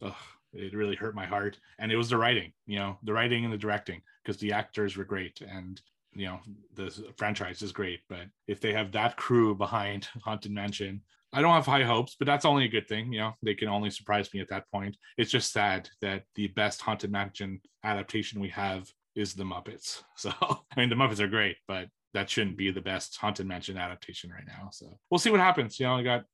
ugh, 0.00 0.14
it 0.52 0.74
really 0.74 0.96
hurt 0.96 1.14
my 1.14 1.26
heart, 1.26 1.58
and 1.78 1.92
it 1.92 1.96
was 1.96 2.08
the 2.08 2.16
writing. 2.16 2.52
You 2.66 2.78
know, 2.78 2.98
the 3.02 3.12
writing 3.12 3.44
and 3.44 3.52
the 3.52 3.58
directing, 3.58 4.02
because 4.22 4.38
the 4.38 4.52
actors 4.52 4.96
were 4.96 5.04
great, 5.04 5.40
and 5.40 5.80
you 6.18 6.26
know 6.26 6.40
the 6.74 6.90
franchise 7.16 7.62
is 7.62 7.72
great. 7.72 8.00
But 8.08 8.26
if 8.46 8.60
they 8.60 8.72
have 8.72 8.92
that 8.92 9.16
crew 9.16 9.54
behind 9.54 10.08
Haunted 10.24 10.52
Mansion, 10.52 11.02
I 11.32 11.42
don't 11.42 11.54
have 11.54 11.66
high 11.66 11.84
hopes, 11.84 12.16
but 12.18 12.26
that's 12.26 12.44
only 12.44 12.64
a 12.64 12.68
good 12.68 12.88
thing. 12.88 13.12
You 13.12 13.20
know, 13.20 13.32
they 13.42 13.54
can 13.54 13.68
only 13.68 13.90
surprise 13.90 14.32
me 14.34 14.40
at 14.40 14.48
that 14.48 14.70
point. 14.72 14.96
It's 15.16 15.30
just 15.30 15.52
sad 15.52 15.88
that 16.00 16.24
the 16.34 16.48
best 16.48 16.82
Haunted 16.82 17.12
Mansion 17.12 17.60
adaptation 17.84 18.40
we 18.40 18.48
have 18.48 18.88
is 19.14 19.34
the 19.34 19.44
Muppets. 19.44 20.02
So, 20.16 20.32
I 20.40 20.80
mean, 20.80 20.88
the 20.88 20.96
Muppets 20.96 21.20
are 21.20 21.28
great, 21.28 21.56
but 21.68 21.88
that 22.14 22.28
shouldn't 22.28 22.56
be 22.56 22.72
the 22.72 22.80
best 22.80 23.16
Haunted 23.18 23.46
Mansion 23.46 23.76
adaptation 23.76 24.30
right 24.30 24.46
now. 24.46 24.70
So, 24.72 24.98
we'll 25.10 25.18
see 25.18 25.30
what 25.30 25.40
happens. 25.40 25.78
You 25.78 25.86
know, 25.86 25.96
I 25.96 26.02
got, 26.02 26.24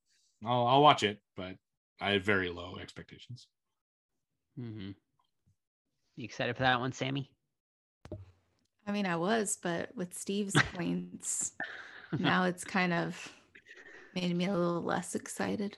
I'll, 0.45 0.66
I'll 0.66 0.82
watch 0.82 1.03
it, 1.03 1.18
but 1.37 1.57
I 2.01 2.12
have 2.12 2.22
very 2.22 2.49
low 2.49 2.78
expectations. 2.80 3.49
Mm-hmm. 4.59 4.91
You 6.16 6.24
excited 6.24 6.57
for 6.57 6.62
that 6.62 6.80
one, 6.80 6.93
Sammy? 6.93 7.30
I 8.87 8.93
mean, 8.93 9.07
I 9.07 9.16
was, 9.16 9.59
but 9.61 9.91
with 9.97 10.14
Steve's 10.14 10.55
points, 10.74 11.53
now 12.18 12.45
it's 12.45 12.64
kind 12.64 12.93
of 12.93 13.32
made 14.14 14.35
me 14.37 14.47
a 14.47 14.53
little 14.53 14.82
less 14.82 15.14
excited. 15.14 15.76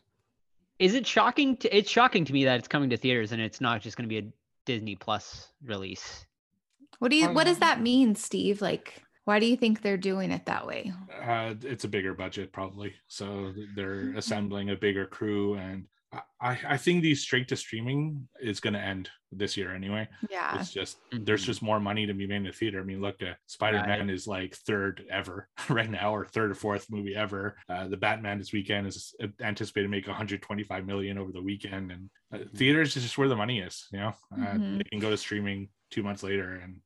Is 0.79 0.95
it 0.95 1.07
shocking? 1.07 1.57
To, 1.59 1.77
it's 1.77 1.91
shocking 1.91 2.25
to 2.27 2.33
me 2.33 2.45
that 2.45 2.59
it's 2.59 2.69
coming 2.69 2.91
to 2.91 2.97
theaters 2.97 3.33
and 3.33 3.41
it's 3.41 3.61
not 3.61 3.81
just 3.81 3.97
going 3.97 4.09
to 4.09 4.09
be 4.09 4.19
a 4.27 4.33
Disney 4.67 4.97
Plus 4.97 5.49
release. 5.65 6.27
What 6.99 7.11
do 7.11 7.17
you? 7.17 7.29
What 7.29 7.45
does 7.45 7.57
Um, 7.57 7.61
that 7.61 7.81
mean, 7.81 8.15
Steve? 8.15 8.61
Like, 8.61 9.03
why 9.25 9.39
do 9.39 9.47
you 9.47 9.57
think 9.57 9.81
they're 9.81 9.97
doing 9.97 10.31
it 10.31 10.47
that 10.47 10.67
way? 10.67 10.93
Uh, 11.25 11.55
it's 11.63 11.85
a 11.85 11.89
bigger 11.89 12.13
budget, 12.15 12.53
probably. 12.53 12.93
So 13.07 13.55
they're 13.75 14.13
assembling 14.17 14.71
a 14.71 14.77
bigger 14.77 15.07
crew, 15.07 15.55
and 15.55 15.87
I, 16.41 16.49
I 16.53 16.59
I 16.71 16.77
think 16.77 17.03
the 17.03 17.15
straight 17.15 17.49
to 17.49 17.57
streaming 17.57 18.29
is 18.41 18.61
going 18.61 18.75
to 18.75 18.81
end 18.81 19.11
this 19.33 19.57
year 19.57 19.75
anyway. 19.75 20.09
Yeah. 20.31 20.59
It's 20.59 20.73
just 20.73 20.99
there's 21.13 21.43
Mhm. 21.43 21.47
just 21.47 21.63
more 21.63 21.81
money 21.81 22.07
to 22.07 22.15
be 22.15 22.27
made 22.27 22.37
in 22.37 22.45
the 22.45 22.53
theater. 22.53 22.81
I 22.81 22.85
mean, 22.85 23.01
look, 23.01 23.23
uh, 23.23 23.35
Spider 23.47 23.85
Man 23.87 24.09
is 24.11 24.27
like 24.27 24.55
third 24.55 25.05
ever 25.11 25.49
right 25.69 25.91
now, 25.91 26.15
or 26.15 26.25
third 26.27 26.51
or 26.51 26.55
fourth 26.55 26.87
movie 26.91 27.15
ever. 27.17 27.57
Uh, 27.69 27.89
the 27.89 27.97
Batman 27.97 28.39
this 28.39 28.53
weekend 28.53 28.87
is 28.87 29.15
anticipated 29.41 29.87
to 29.87 29.91
make 29.91 30.07
125 30.07 30.87
million 30.87 31.19
over 31.19 31.33
the 31.33 31.43
weekend, 31.43 31.91
and 31.93 32.11
uh, 32.33 32.39
Mhm. 32.39 32.57
theaters 32.57 32.97
is 32.97 33.03
just 33.03 33.19
where 33.19 33.29
the 33.29 33.37
money 33.37 33.61
is. 33.61 33.87
You 33.93 33.99
know, 34.01 34.15
uh, 34.33 34.37
Mhm. 34.37 34.79
they 34.79 34.85
can 34.85 35.01
go 35.01 35.11
to 35.11 35.17
streaming 35.17 35.69
two 35.91 36.03
months 36.03 36.23
later, 36.23 36.55
and 36.57 36.81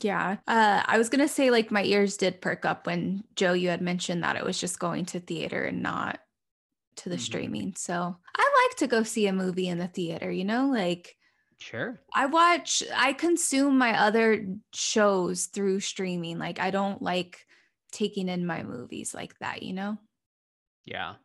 Yeah. 0.00 0.38
Uh, 0.48 0.82
I 0.86 0.98
was 0.98 1.08
gonna 1.08 1.28
say 1.28 1.50
like 1.50 1.70
my 1.70 1.84
ears 1.84 2.16
did 2.16 2.40
perk 2.40 2.64
up 2.64 2.86
when 2.86 3.22
Joe 3.36 3.52
you 3.52 3.68
had 3.68 3.80
mentioned 3.82 4.24
that 4.24 4.34
it 4.36 4.44
was 4.44 4.58
just 4.60 4.78
going 4.80 5.04
to 5.06 5.20
theater 5.20 5.62
and 5.64 5.82
not 5.82 6.20
to 6.98 7.08
the 7.10 7.16
Mhm. 7.16 7.18
streaming. 7.18 7.74
So 7.76 8.16
I 8.36 8.66
like 8.68 8.78
to 8.78 8.86
go 8.86 9.02
see 9.02 9.26
a 9.26 9.32
movie 9.32 9.68
in 9.68 9.78
the 9.78 9.88
theater. 9.88 10.30
You 10.30 10.44
know, 10.44 10.68
like 10.68 11.16
Sure. 11.58 12.00
I 12.14 12.26
watch, 12.26 12.82
I 12.94 13.12
consume 13.12 13.78
my 13.78 13.98
other 13.98 14.46
shows 14.74 15.46
through 15.46 15.80
streaming. 15.80 16.38
Like 16.38 16.58
I 16.60 16.70
don't 16.70 17.02
like 17.02 17.46
taking 17.92 18.28
in 18.28 18.46
my 18.46 18.62
movies 18.62 19.14
like 19.14 19.38
that. 19.40 19.62
You 19.62 19.74
know, 19.74 19.98
Yeah. 20.84 21.16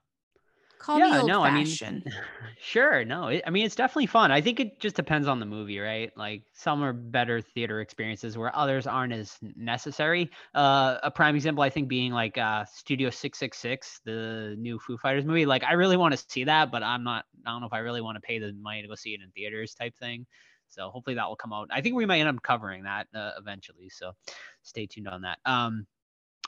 Call 0.83 0.99
me 0.99 1.01
Yeah, 1.07 1.19
old 1.19 1.27
no, 1.29 1.43
I 1.43 1.63
mean- 1.63 2.03
Sure. 2.59 3.03
No, 3.03 3.27
it, 3.27 3.43
I 3.45 3.49
mean, 3.49 3.65
it's 3.65 3.75
definitely 3.75 4.05
fun. 4.05 4.31
I 4.31 4.39
think 4.39 4.59
it 4.59 4.79
just 4.79 4.95
depends 4.95 5.27
on 5.27 5.39
the 5.39 5.45
movie, 5.45 5.79
right? 5.79 6.15
Like 6.15 6.43
some 6.53 6.81
are 6.83 6.93
better 6.93 7.41
theater 7.41 7.81
experiences 7.81 8.37
where 8.37 8.55
others 8.55 8.87
aren't 8.87 9.11
as 9.11 9.37
necessary. 9.57 10.31
Uh, 10.55 10.97
a 11.03 11.11
prime 11.11 11.35
example, 11.35 11.61
I 11.63 11.69
think, 11.69 11.89
being 11.89 12.13
like 12.13 12.37
uh, 12.37 12.63
Studio 12.65 13.09
666, 13.09 14.01
the 14.05 14.55
new 14.57 14.79
Foo 14.79 14.97
Fighters 14.97 15.25
movie. 15.25 15.45
Like, 15.45 15.63
I 15.63 15.73
really 15.73 15.97
want 15.97 16.15
to 16.17 16.25
see 16.29 16.45
that, 16.45 16.71
but 16.71 16.83
I'm 16.83 17.03
not, 17.03 17.25
I 17.45 17.51
don't 17.51 17.59
know 17.61 17.67
if 17.67 17.73
I 17.73 17.79
really 17.79 18.01
want 18.01 18.15
to 18.15 18.21
pay 18.21 18.39
the 18.39 18.53
money 18.53 18.81
to 18.81 18.87
go 18.87 18.95
see 18.95 19.13
it 19.13 19.19
in 19.21 19.29
theaters 19.31 19.73
type 19.73 19.97
thing. 19.99 20.25
So 20.69 20.89
hopefully 20.89 21.15
that 21.15 21.27
will 21.27 21.35
come 21.35 21.53
out. 21.53 21.67
I 21.71 21.81
think 21.81 21.95
we 21.95 22.05
might 22.05 22.19
end 22.19 22.29
up 22.29 22.41
covering 22.41 22.83
that 22.83 23.07
uh, 23.13 23.31
eventually. 23.37 23.89
So 23.89 24.13
stay 24.61 24.85
tuned 24.85 25.07
on 25.07 25.21
that. 25.21 25.37
Um, 25.45 25.85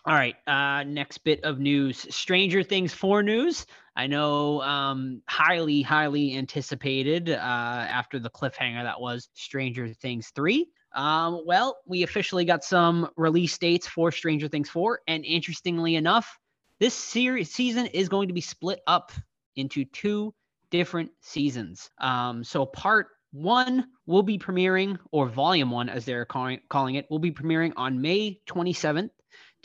all 0.06 0.14
right. 0.14 0.36
Uh, 0.46 0.84
next 0.84 1.20
bit 1.20 1.44
of 1.44 1.60
news 1.60 2.06
Stranger 2.14 2.62
Things 2.62 2.94
4 2.94 3.24
news. 3.24 3.66
I 3.96 4.06
know 4.08 4.62
um, 4.62 5.22
highly, 5.28 5.82
highly 5.82 6.38
anticipated 6.38 7.30
uh, 7.30 7.34
after 7.34 8.20
the 8.20 8.30
cliffhanger 8.30 8.84
that 8.84 9.02
was 9.02 9.30
Stranger 9.34 9.88
Things 9.94 10.32
3. 10.36 10.68
Um, 10.94 11.42
well, 11.46 11.78
we 11.88 12.04
officially 12.04 12.46
got 12.46 12.64
some 12.64 13.10
release 13.18 13.58
dates 13.58 13.88
for 13.88 14.12
Stranger 14.12 14.48
Things 14.48 14.70
4. 14.70 15.02
And 15.08 15.26
interestingly 15.26 15.96
enough, 15.96 16.38
this 16.80 16.94
series 16.94 17.52
season 17.52 17.88
is 17.88 18.08
going 18.08 18.28
to 18.28 18.34
be 18.34 18.42
split 18.42 18.82
up 18.86 19.12
into 19.56 19.86
two 19.86 20.34
different 20.70 21.10
seasons. 21.22 21.90
Um, 22.00 22.44
so 22.44 22.66
part 22.66 23.08
one 23.32 23.88
will 24.06 24.24
be 24.24 24.38
premiering, 24.38 24.98
or 25.12 25.28
volume 25.28 25.72
one, 25.72 25.90
as 25.90 26.06
they're 26.06 26.26
calling, 26.26 26.60
calling 26.70 26.96
it, 26.96 27.06
will 27.10 27.20
be 27.20 27.32
premiering 27.32 27.74
on 27.76 28.02
May 28.02 28.40
27th, 28.48 29.10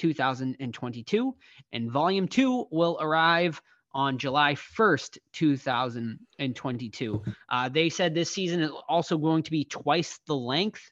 2022. 0.01 1.37
And 1.73 1.93
volume 1.93 2.27
two 2.27 2.67
will 2.71 2.97
arrive 3.01 3.61
on 3.93 4.19
July 4.19 4.55
1st, 4.55 5.19
2022. 5.33 7.23
Uh, 7.49 7.69
they 7.69 7.91
said 7.91 8.15
this 8.15 8.31
season 8.31 8.63
is 8.63 8.71
also 8.89 9.19
going 9.19 9.43
to 9.43 9.51
be 9.51 9.65
twice 9.65 10.19
the 10.27 10.37
length 10.37 10.91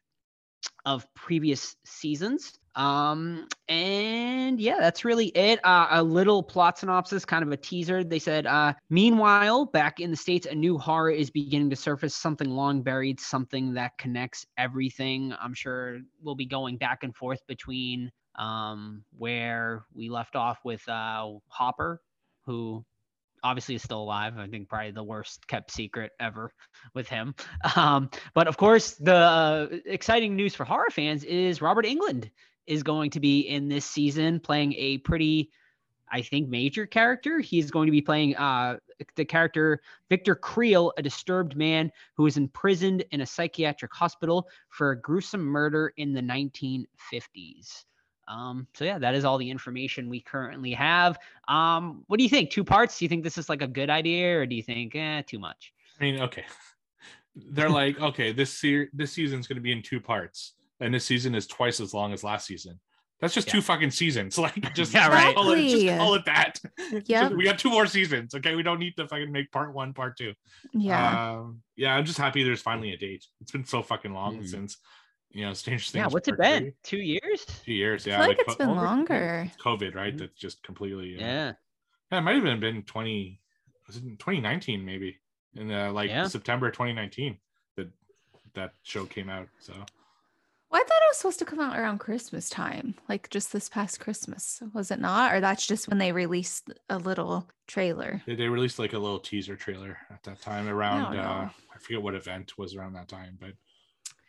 of 0.85 1.07
previous 1.15 1.77
seasons. 1.85 2.53
Um, 2.75 3.49
and 3.69 4.61
yeah, 4.61 4.77
that's 4.79 5.05
really 5.05 5.27
it. 5.29 5.59
Uh, 5.65 5.87
a 5.91 6.03
little 6.03 6.43
plot 6.43 6.79
synopsis, 6.79 7.25
kind 7.25 7.43
of 7.43 7.51
a 7.51 7.57
teaser. 7.57 8.05
They 8.05 8.19
said, 8.19 8.47
uh, 8.47 8.75
meanwhile, 8.91 9.67
back 9.67 10.01
in 10.01 10.11
the 10.11 10.17
States, 10.17 10.47
a 10.47 10.55
new 10.55 10.77
horror 10.77 11.11
is 11.11 11.31
beginning 11.31 11.71
to 11.71 11.77
surface, 11.77 12.15
something 12.15 12.51
long 12.51 12.83
buried, 12.83 13.21
something 13.21 13.75
that 13.75 13.97
connects 13.99 14.47
everything. 14.57 15.35
I'm 15.41 15.55
sure 15.55 16.01
we'll 16.23 16.35
be 16.35 16.47
going 16.47 16.77
back 16.77 17.03
and 17.03 17.15
forth 17.15 17.41
between 17.47 18.13
um, 18.39 19.05
where 19.17 19.85
we 19.93 20.09
left 20.09 20.37
off 20.37 20.59
with 20.65 20.89
uh, 20.89 21.29
Hopper, 21.49 22.01
who 22.47 22.85
obviously 23.43 23.75
is 23.75 23.83
still 23.83 24.01
alive. 24.01 24.39
I 24.39 24.47
think 24.47 24.69
probably 24.69 24.93
the 24.93 25.03
worst 25.03 25.47
kept 25.47 25.71
secret 25.71 26.13
ever 26.21 26.53
with 26.95 27.09
him. 27.09 27.35
Um, 27.77 28.11
but 28.35 28.49
of 28.49 28.57
course, 28.57 28.95
the 28.95 29.15
uh, 29.15 29.67
exciting 29.85 30.35
news 30.35 30.55
for 30.55 30.65
horror 30.65 30.91
fans 30.91 31.23
is 31.25 31.61
Robert 31.61 31.85
Englund 31.85 32.31
is 32.67 32.83
going 32.83 33.11
to 33.11 33.21
be 33.21 33.41
in 33.41 33.69
this 33.69 33.85
season 33.85 34.41
playing 34.41 34.75
a 34.75 34.99
pretty, 34.99 35.51
I 36.11 36.23
think, 36.23 36.49
major 36.49 36.87
character. 36.87 37.41
He's 37.41 37.71
going 37.71 37.87
to 37.87 37.93
be 37.93 38.01
playing 38.01 38.37
uh, 38.37 38.79
the 39.17 39.25
character 39.25 39.81
Victor 40.09 40.35
Creel, 40.35 40.93
a 40.97 41.03
disturbed 41.03 41.57
man 41.57 41.93
who 42.17 42.27
is 42.27 42.37
imprisoned 42.37 43.05
in 43.11 43.21
a 43.21 43.27
psychiatric 43.27 43.93
hospital 43.93 44.49
for 44.71 44.91
a 44.91 45.01
gruesome 45.01 45.45
murder 45.45 45.93
in 45.97 46.13
the 46.13 46.23
1950s. 46.23 47.85
Um, 48.29 48.67
so 48.75 48.85
yeah, 48.85 48.99
that 48.99 49.15
is 49.15 49.25
all 49.25 49.39
the 49.39 49.51
information 49.51 50.09
we 50.09 50.21
currently 50.21 50.73
have. 50.73 51.19
Um, 51.49 52.05
what 52.09 52.19
do 52.19 52.23
you 52.25 52.29
think? 52.31 52.51
Two 52.51 52.65
parts? 52.65 52.99
Do 52.99 53.05
you 53.05 53.09
think 53.09 53.25
this 53.25 53.39
is 53.39 53.49
like 53.49 53.63
a 53.63 53.67
good 53.67 53.91
idea, 53.91 54.39
or 54.39 54.47
do 54.47 54.55
you 54.55 54.63
think 54.63 54.95
eh, 54.95 55.23
too 55.27 55.39
much? 55.39 55.73
I 56.01 56.05
mean, 56.05 56.21
okay, 56.23 56.45
they're 57.35 57.71
like, 57.71 57.99
okay, 58.11 58.33
this 58.33 58.53
se- 58.53 58.89
this 58.93 59.13
season's 59.13 59.47
going 59.47 59.57
to 59.57 59.63
be 59.63 59.73
in 59.73 59.83
two 59.83 60.01
parts, 60.01 60.55
and 60.81 60.93
this 60.93 61.05
season 61.07 61.35
is 61.35 61.47
twice 61.47 61.81
as 61.81 61.95
long 61.95 62.13
as 62.13 62.23
last 62.23 62.47
season. 62.47 62.79
That's 63.21 63.35
just 63.35 63.49
Yeah. 63.49 63.55
two 63.55 63.63
fucking 63.63 63.91
seasons. 63.91 64.39
Like, 64.39 64.75
just, 64.75 64.95
Yeah, 64.95 65.09
right. 65.09 65.35
call 65.35 65.51
it, 65.51 65.69
just 65.69 65.99
call 65.99 66.15
it 66.15 66.25
that. 66.27 66.61
Yeah, 67.07 67.29
we 67.31 67.43
got 67.45 67.59
two 67.59 67.71
more 67.71 67.87
seasons. 67.87 68.33
Okay, 68.35 68.55
we 68.55 68.63
don't 68.63 68.79
need 68.79 68.97
to 68.97 69.09
fucking 69.09 69.33
make 69.33 69.51
part 69.51 69.75
one, 69.75 69.93
part 69.93 70.17
two. 70.17 70.35
Yeah. 70.73 71.33
Um, 71.33 71.63
yeah, 71.75 71.97
I'm 71.97 72.05
just 72.05 72.19
happy 72.19 72.45
there's 72.45 72.63
finally 72.63 72.93
a 72.93 72.97
date. 72.97 73.27
It's 73.41 73.51
been 73.51 73.65
so 73.65 73.83
fucking 73.83 74.13
long 74.13 74.39
Mhm. 74.39 74.47
since 74.49 74.77
you 75.31 75.45
know 75.45 75.53
Stranger 75.55 75.83
Things. 75.85 75.95
Yeah, 75.95 76.07
what's 76.09 76.29
it 76.29 76.39
been? 76.39 76.63
three. 76.63 76.75
Two 76.83 76.97
years? 76.99 77.45
Two 77.65 77.73
years. 77.73 78.07
I 78.07 78.11
Yeah, 78.11 78.17
feel 78.19 78.29
like 78.29 78.39
like 78.39 78.47
it's 78.47 78.55
co- 78.57 78.59
been 78.59 78.69
over- 78.71 78.83
longer. 78.83 79.53
COVID, 79.63 79.95
right? 79.95 80.15
Mhm. 80.15 80.19
That's 80.19 80.39
just 80.39 80.63
completely. 80.63 81.17
uh, 81.17 81.21
Yeah. 81.21 81.53
Yeah, 82.11 82.19
it 82.19 82.21
might 82.23 82.35
have 82.37 82.45
even 82.47 82.61
been 82.61 82.83
20. 82.85 83.41
Was 83.87 83.97
it 83.97 84.03
2019 84.19 84.85
maybe? 84.85 85.19
In 85.55 85.71
uh, 85.71 85.93
like 85.93 86.11
Yeah. 86.11 86.27
September 86.27 86.71
2019 86.71 87.39
that 87.77 87.89
that 88.55 88.73
show 88.83 89.05
came 89.07 89.29
out. 89.29 89.49
So 89.59 89.73
Well, 90.71 90.81
I 90.81 90.85
thought 90.85 91.03
it 91.03 91.09
was 91.11 91.17
supposed 91.19 91.39
to 91.39 91.45
come 91.47 91.61
out 91.61 91.79
around 91.79 91.99
Christmas 91.99 92.51
time, 92.51 92.95
like 93.09 93.31
just 93.31 93.53
this 93.53 93.69
past 93.69 94.01
Christmas. 94.01 94.63
Was 94.75 94.91
it 94.91 95.01
not? 95.01 95.33
Or 95.35 95.41
that's 95.41 95.67
just 95.67 95.89
when 95.89 95.97
they 95.99 96.13
released 96.13 96.71
a 96.91 96.99
little 96.99 97.49
trailer? 97.67 98.23
they, 98.27 98.35
they 98.35 98.49
released 98.49 98.79
like 98.79 98.93
a 98.93 98.99
little 98.99 99.19
teaser 99.21 99.57
trailer 99.57 99.99
at 100.11 100.23
that 100.25 100.41
time 100.43 100.69
around. 100.69 101.15
don't 101.15 101.25
uh. 101.25 101.49
I 101.75 101.79
forget 101.79 102.03
what 102.03 102.15
event 102.15 102.59
was 102.59 102.75
around 102.75 102.93
that 102.95 103.09
time, 103.09 103.39
but 103.41 103.53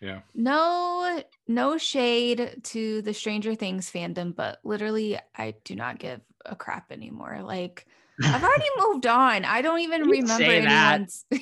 yeah. 0.01 0.21
No, 0.35 1.21
no 1.47 1.77
shade 1.77 2.59
to 2.63 3.01
the 3.01 3.13
Stranger 3.13 3.55
Things 3.55 3.91
fandom, 3.91 4.35
but 4.35 4.59
literally, 4.63 5.19
I 5.35 5.55
do 5.63 5.75
not 5.75 5.99
give 5.99 6.21
a 6.45 6.55
crap 6.55 6.91
anymore. 6.91 7.41
Like, 7.43 7.85
I've 8.23 8.43
already 8.43 8.65
moved 8.77 9.05
on. 9.07 9.45
I 9.45 9.61
don't 9.61 9.79
even 9.81 10.05
You 10.05 10.11
remember 10.11 10.33
say 10.45 10.61
that. 10.61 10.93
anyone's. 10.93 11.25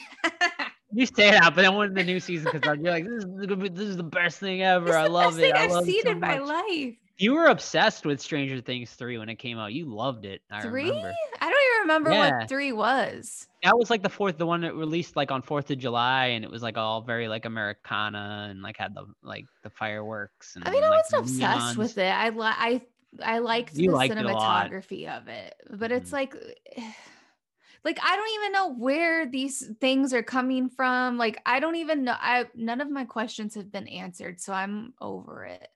You 0.94 1.06
say 1.06 1.32
that, 1.32 1.54
but 1.54 1.64
then 1.64 1.76
when 1.76 1.94
the 1.94 2.04
new 2.04 2.20
season 2.20 2.50
comes 2.50 2.66
out, 2.66 2.80
you're 2.82 2.92
like, 2.92 3.04
"This 3.04 3.24
is 3.26 3.30
the, 3.30 3.70
this 3.74 3.88
is 3.90 3.98
the 3.98 4.04
best 4.04 4.40
thing 4.40 4.64
ever. 4.64 4.96
I 4.96 5.08
love 5.08 5.38
it. 5.38 5.54
I 5.54 5.66
I've 5.66 5.72
love 5.72 5.84
it 5.84 5.92
seen 5.92 6.04
so 6.04 6.12
in 6.12 6.20
my 6.22 6.38
life. 6.40 6.96
You 7.18 7.34
were 7.34 7.48
obsessed 7.48 8.06
with 8.06 8.22
Stranger 8.22 8.62
Things 8.62 8.92
three 8.92 9.18
when 9.18 9.28
it 9.28 9.36
came 9.36 9.58
out. 9.60 9.74
You 9.74 9.94
loved 9.94 10.24
it. 10.24 10.42
I 10.50 10.62
Three? 10.62 10.88
remember. 10.88 11.14
I 11.42 11.52
don't 11.52 11.76
even 11.76 11.77
remember 11.82 12.12
Yeah. 12.12 12.40
what 12.40 12.50
three 12.50 12.72
was. 12.72 13.48
That 13.64 13.78
was 13.78 13.90
like 13.90 14.04
the 14.04 14.10
fourth, 14.10 14.38
the 14.38 14.46
one 14.46 14.62
that 14.62 14.76
released 14.76 15.16
like 15.16 15.32
on 15.32 15.42
Fourth 15.42 15.72
of 15.72 15.78
July, 15.80 16.28
and 16.28 16.46
it 16.46 16.52
was 16.52 16.62
like 16.62 16.78
all 16.78 17.02
very 17.02 17.28
like 17.28 17.46
Americana 17.46 18.48
and 18.50 18.62
like 18.62 18.78
had 18.78 18.94
the 18.94 19.06
like 19.24 19.46
the 19.64 19.70
fireworks. 19.70 20.56
And, 20.56 20.68
I 20.68 20.72
mean, 20.72 20.84
I 20.84 20.90
like, 20.90 21.04
wasn't 21.04 21.22
obsessed 21.24 21.76
neons. 21.76 21.78
with 21.78 21.98
it. 21.98 22.12
I 22.12 22.30
li- 22.30 22.38
I 22.42 22.82
I 23.24 23.40
liked 23.40 23.76
You 23.76 23.92
the 23.92 23.96
liked 23.98 24.14
it 24.14 24.18
cinematography 24.20 25.08
of 25.10 25.28
it, 25.28 25.56
but 25.72 25.92
it's 25.92 26.10
Mhm. 26.12 26.14
like, 26.14 26.36
like 27.84 28.00
I 28.04 28.16
don't 28.16 28.30
even 28.36 28.52
know 28.52 28.74
where 28.74 29.26
these 29.26 29.66
things 29.80 30.14
are 30.14 30.24
coming 30.24 30.70
from. 30.70 31.18
Like 31.18 31.42
I 31.46 31.60
don't 31.60 31.76
even 31.78 32.04
know. 32.04 32.16
I 32.20 32.46
none 32.56 32.82
of 32.82 32.90
my 32.90 33.06
questions 33.06 33.56
have 33.56 33.72
been 33.72 33.88
answered, 33.88 34.40
so 34.40 34.54
I'm 34.54 34.94
over 35.02 35.46
it. 35.46 35.68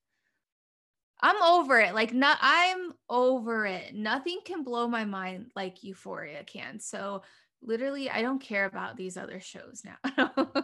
I'm 1.22 1.42
over 1.44 1.80
it. 1.80 1.94
Like 1.94 2.14
not. 2.14 2.38
I'm 2.42 2.94
over 3.10 3.66
it. 3.66 3.94
Nothing 3.94 4.40
can 4.44 4.64
blow 4.64 4.88
my 4.88 5.06
mind 5.06 5.52
like 5.56 5.84
Euphoria 5.84 6.44
can. 6.44 6.80
So 6.80 7.22
literally, 7.62 8.10
I 8.10 8.22
don't 8.22 8.42
care 8.42 8.66
about 8.66 8.98
these 8.98 9.18
other 9.18 9.40
shows 9.40 9.84
now. 9.86 10.32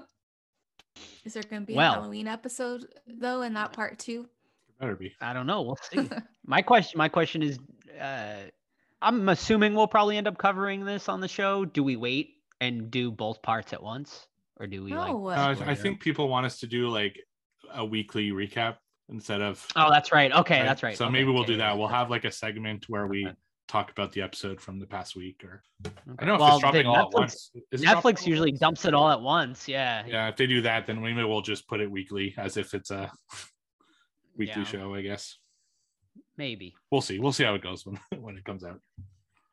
Is 1.25 1.33
there 1.33 1.43
going 1.43 1.61
to 1.61 1.65
be 1.67 1.75
Well- 1.75 1.91
a 1.91 1.95
Halloween 1.95 2.27
episode 2.27 2.85
though 3.07 3.41
in 3.43 3.53
that 3.53 3.73
part 3.73 3.99
too? 3.99 4.27
Better 4.79 4.95
be. 4.95 5.13
I 5.21 5.33
don't 5.33 5.47
know. 5.47 5.63
We'll 5.63 5.79
see. 5.91 6.07
my 6.45 6.61
question, 6.61 6.97
my 6.99 7.09
question 7.09 7.41
is, 7.41 7.57
uh, 7.99 8.35
I'm 9.01 9.27
assuming 9.29 9.73
we'll 9.73 9.87
probably 9.87 10.17
end 10.17 10.27
up 10.27 10.37
covering 10.37 10.85
this 10.85 11.09
on 11.09 11.19
the 11.19 11.27
show. 11.27 11.65
Do 11.65 11.83
we 11.83 11.95
wait 11.95 12.35
and 12.61 12.91
do 12.91 13.11
both 13.11 13.41
parts 13.41 13.73
at 13.73 13.81
once, 13.81 14.27
or 14.59 14.67
do 14.67 14.83
we 14.83 14.93
like? 14.93 15.07
No. 15.09 15.27
Uh, 15.29 15.31
I- 15.35 15.53
split 15.55 15.67
I 15.67 15.71
it 15.71 15.77
up? 15.77 15.81
think 15.83 15.99
people 15.99 16.27
want 16.29 16.45
us 16.45 16.59
to 16.59 16.67
do 16.67 16.89
like 16.89 17.17
a 17.73 17.83
weekly 17.83 18.29
recap 18.29 18.77
instead 19.09 19.41
of. 19.41 19.65
Oh, 19.75 19.89
that's 19.89 20.11
right. 20.11 20.31
Okay, 20.31 20.59
right? 20.59 20.65
that's 20.65 20.83
right. 20.83 20.97
So 20.97 21.05
Okay, 21.05 21.11
maybe 21.13 21.25
we'll 21.31 21.43
okay, 21.43 21.53
do 21.53 21.57
that. 21.57 21.77
We'll 21.77 21.87
have 21.87 22.09
like 22.09 22.25
a 22.25 22.31
segment 22.31 22.85
where 22.89 23.07
we 23.07 23.25
Okay. 23.27 23.35
talk 23.67 23.91
about 23.91 24.11
the 24.11 24.21
episode 24.21 24.59
from 24.61 24.79
the 24.79 24.85
past 24.87 25.15
week, 25.15 25.43
or 25.43 25.61
I 26.19 26.25
don't 26.25 26.37
know 26.39 26.45
if 26.47 26.51
it's 26.53 26.59
dropping 26.61 26.85
all 26.87 26.95
at 26.97 27.05
Netflix- 27.07 27.13
once. 27.13 27.51
Is 27.71 27.81
Netflix 27.83 28.25
usually 28.27 28.51
once? 28.51 28.59
dumps 28.59 28.85
it 28.85 28.93
all 28.93 29.09
at 29.09 29.21
once. 29.21 29.67
Yeah. 29.67 30.03
Yeah, 30.07 30.27
if 30.29 30.35
they 30.37 30.47
do 30.47 30.61
that, 30.61 30.85
then 30.87 31.01
maybe 31.01 31.23
we'll 31.23 31.41
just 31.41 31.67
put 31.67 31.79
it 31.81 31.89
weekly 31.91 32.33
as 32.37 32.57
if 32.57 32.73
it's 32.73 32.91
a 32.91 33.11
weekly 34.37 34.61
Yeah. 34.61 34.67
show. 34.67 34.93
I 34.95 35.01
guess 35.01 35.37
Maybe. 36.37 36.75
we'll 36.91 37.01
see. 37.01 37.19
We'll 37.19 37.31
see 37.31 37.43
how 37.43 37.55
it 37.55 37.61
goes 37.63 37.85
when 37.85 37.99
when 38.21 38.37
it 38.37 38.43
comes 38.45 38.63
out. 38.63 38.79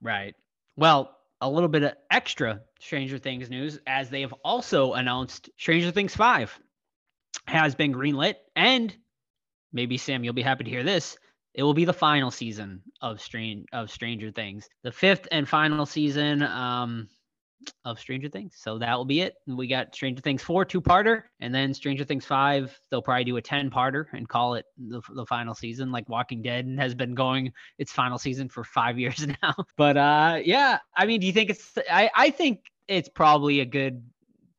Right. 0.03 0.35
Well, 0.77 1.17
a 1.41 1.49
little 1.51 1.69
bit 1.69 1.83
of 1.83 1.93
extra 2.11 2.61
Stranger 2.81 3.19
Things 3.19 3.51
news 3.51 3.79
as 3.87 4.11
they 4.11 4.21
have 4.23 4.33
also 4.45 4.95
announced 4.95 5.51
Stranger 5.59 5.91
Things 5.91 6.15
5 6.15 6.59
has 7.47 7.75
been 7.75 7.93
greenlit 7.93 8.35
and 8.57 8.95
maybe 9.75 9.99
Sam 9.99 10.25
you'll 10.25 10.33
be 10.33 10.43
happy 10.43 10.65
to 10.65 10.71
hear 10.71 10.83
this. 10.83 11.19
It 11.53 11.63
will 11.63 11.75
be 11.75 11.85
the 11.85 11.93
final 11.93 12.31
season 12.31 12.81
of 13.03 13.21
Strange 13.21 13.67
of 13.73 13.91
Stranger 13.91 14.31
Things. 14.31 14.69
The 14.83 14.93
fifth 14.93 15.29
and 15.31 15.47
final 15.47 15.85
season 15.85 16.43
um 16.43 17.09
of 17.85 17.99
Stranger 17.99 18.29
Things. 18.29 18.57
So 18.59 18.79
that 18.79 18.97
will 18.97 19.05
be 19.05 19.21
it. 19.21 19.35
We 19.47 19.67
got 19.67 19.95
Stranger 19.95 20.21
Things 20.21 20.43
4 20.43 20.65
two-parter 20.65 21.23
and 21.41 21.55
then 21.55 21.73
Stranger 21.73 22.05
Things 22.05 22.25
5 22.27 22.79
they'll 22.91 23.03
probably 23.03 23.25
do 23.25 23.37
a 23.37 23.43
10-parter 23.43 24.07
and 24.13 24.29
call 24.29 24.55
it 24.55 24.67
the, 24.77 25.01
the 25.15 25.27
final 25.27 25.55
season 25.55 25.91
like 25.91 26.09
Walking 26.09 26.43
Dead 26.43 26.67
has 26.79 26.95
been 26.95 27.15
going 27.15 27.53
its 27.79 27.93
final 27.93 28.19
season 28.19 28.49
for 28.49 28.65
five 28.65 28.99
years 29.05 29.27
now. 29.43 29.55
But 29.77 29.97
uh, 29.97 30.41
yeah, 30.45 30.79
I 30.97 31.07
mean, 31.07 31.21
do 31.21 31.27
you 31.27 31.33
think 31.33 31.51
it's? 31.51 31.79
I 31.91 32.11
I 32.15 32.31
think 32.31 32.61
it's 32.89 33.09
probably 33.09 33.61
a 33.61 33.65
good 33.65 34.03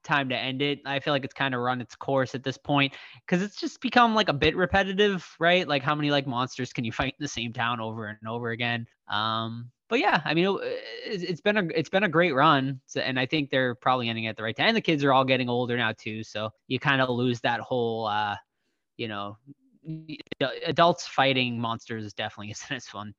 time 0.05 0.29
to 0.29 0.37
end 0.37 0.61
it. 0.61 0.79
I 0.85 0.99
feel 0.99 1.13
like 1.13 1.25
it's 1.25 1.33
kind 1.33 1.53
of 1.55 1.61
run 1.61 1.81
its 1.81 1.95
course 1.95 2.35
at 2.35 2.43
this 2.43 2.57
point 2.57 2.93
because 3.25 3.41
it's 3.43 3.57
just 3.59 3.81
become 3.81 4.15
like 4.15 4.29
a 4.29 4.33
bit 4.33 4.55
repetitive, 4.55 5.27
right? 5.39 5.67
Like 5.67 5.83
how 5.83 5.95
many 5.95 6.11
like 6.11 6.27
monsters 6.27 6.71
can 6.73 6.85
you 6.85 6.91
fight 6.93 7.15
in 7.19 7.23
the 7.23 7.27
same 7.27 7.53
town 7.53 7.79
over 7.81 8.07
and 8.07 8.27
over 8.27 8.51
again? 8.51 8.87
Um, 9.09 9.71
but 9.89 9.99
yeah, 9.99 10.21
I 10.25 10.33
mean, 10.33 10.45
it, 10.61 11.23
it's- 11.23 11.41
been 11.41 11.57
a 11.57 11.63
it's 11.75 11.89
been 11.89 12.03
a 12.03 12.09
great 12.09 12.33
run, 12.33 12.81
so, 12.85 13.01
and 13.01 13.19
I 13.19 13.25
think 13.25 13.49
they're 13.49 13.75
probably 13.75 14.09
ending 14.09 14.27
at 14.27 14.37
the 14.37 14.43
right 14.43 14.55
time. 14.55 14.67
And 14.69 14.77
the 14.77 14.81
kids 14.81 15.03
are 15.03 15.13
all 15.13 15.25
getting 15.25 15.49
older 15.49 15.77
now 15.77 15.91
too, 15.93 16.23
so 16.23 16.49
you 16.67 16.79
kind 16.79 17.01
of 17.01 17.09
lose 17.09 17.41
that 17.41 17.59
whole, 17.59 18.07
uh, 18.07 18.35
you 18.97 19.07
know, 19.09 19.37
adults 20.65 21.07
fighting 21.07 21.59
monsters 21.59 22.13
definitely 22.13 22.51
isn't 22.51 22.71
as 22.75 22.87
fun. 22.87 23.13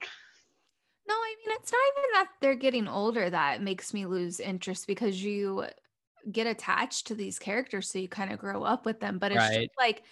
No, 1.08 1.14
I 1.14 1.36
mean 1.38 1.56
it's 1.56 1.72
not 1.72 1.80
even 1.98 2.10
that 2.14 2.28
they're 2.40 2.54
getting 2.56 2.88
older 2.88 3.30
that 3.30 3.62
makes 3.62 3.94
me 3.94 4.06
lose 4.06 4.40
interest 4.40 4.86
because 4.86 5.22
you 5.22 5.66
get 6.30 6.46
attached 6.46 7.06
to 7.06 7.14
these 7.14 7.38
characters 7.38 7.90
so 7.90 7.98
you 7.98 8.08
kind 8.08 8.32
of 8.32 8.38
grow 8.38 8.62
up 8.62 8.84
with 8.84 9.00
them 9.00 9.18
but 9.18 9.32
it's 9.32 9.44
Right. 9.44 9.70
like 9.78 10.02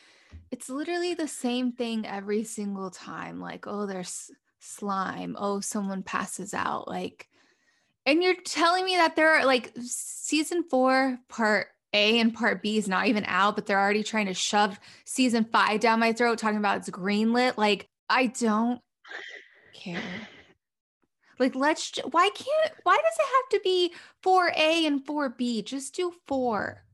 it's 0.51 0.69
literally 0.69 1.15
the 1.15 1.29
same 1.29 1.73
thing 1.73 2.07
every 2.07 2.45
single 2.45 2.91
time 2.91 3.41
like 3.41 3.67
oh 3.67 3.87
there's 3.87 4.31
slime 4.61 5.37
oh 5.39 5.61
someone 5.61 6.03
passes 6.03 6.55
out 6.55 6.89
like 6.89 7.29
and 8.07 8.23
you're 8.23 8.41
telling 8.45 8.85
me 8.85 8.97
that 8.97 9.17
there 9.17 9.31
are 9.35 9.45
like 9.45 9.73
season 9.81 10.65
4 10.71 11.19
part 11.29 11.69
A 11.93 12.21
and 12.21 12.33
part 12.33 12.62
B 12.62 12.79
is 12.79 12.89
not 12.89 13.07
even 13.09 13.25
out 13.27 13.57
but 13.57 13.67
they're 13.67 13.81
already 13.81 14.03
trying 14.03 14.27
to 14.27 14.35
shove 14.35 14.79
season 15.05 15.45
5 15.45 15.81
down 15.81 16.01
my 16.01 16.12
throat 16.12 16.39
talking 16.39 16.59
about 16.59 16.79
it's 16.79 16.91
greenlit 16.91 17.57
like 17.57 17.89
I 18.09 18.27
don't 18.27 18.81
care 19.73 20.03
Like, 21.39 21.55
let's. 21.55 21.93
Why 22.11 22.30
can't? 22.35 22.72
Why 22.85 22.97
does 22.97 23.18
it 23.18 23.26
have 23.37 23.49
to 23.51 23.61
be 23.64 23.93
four 24.22 24.53
A 24.57 24.87
and 24.87 25.05
four 25.05 25.28
B? 25.30 25.62
Just 25.62 25.95
do 25.95 26.12
four. 26.26 26.85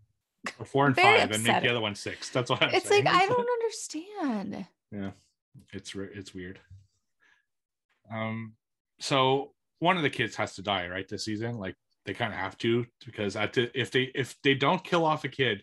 Or 0.59 0.65
four 0.65 0.87
and 0.87 0.97
five, 0.97 1.31
and 1.31 1.45
make 1.45 1.63
the 1.63 1.69
other 1.69 1.81
one 1.81 1.95
six. 1.95 2.31
That's 2.31 2.51
what 2.51 2.63
I'm 2.63 2.75
It's 2.75 2.89
saying. 2.89 3.05
like 3.05 3.15
I 3.15 3.27
don't 3.27 3.49
understand. 3.63 4.67
yeah 4.93 5.11
it's 5.73 5.95
it's 5.97 6.33
weird 6.33 6.61
um 8.13 8.55
so 9.01 9.53
one 9.79 9.97
of 9.97 10.03
the 10.03 10.11
kids 10.11 10.37
has 10.37 10.55
to 10.55 10.63
die 10.63 10.87
right 10.89 11.09
this 11.09 11.25
season 11.25 11.59
like 11.59 11.75
they 12.07 12.15
kind 12.15 12.33
of 12.33 12.39
have 12.39 12.57
to 12.59 12.87
because 13.05 13.37
at 13.37 13.53
the, 13.53 13.71
if 13.79 13.91
they 13.91 14.11
if 14.15 14.37
they 14.43 14.55
don't 14.55 14.83
kill 14.85 15.05
off 15.05 15.25
a 15.25 15.29
kid 15.29 15.63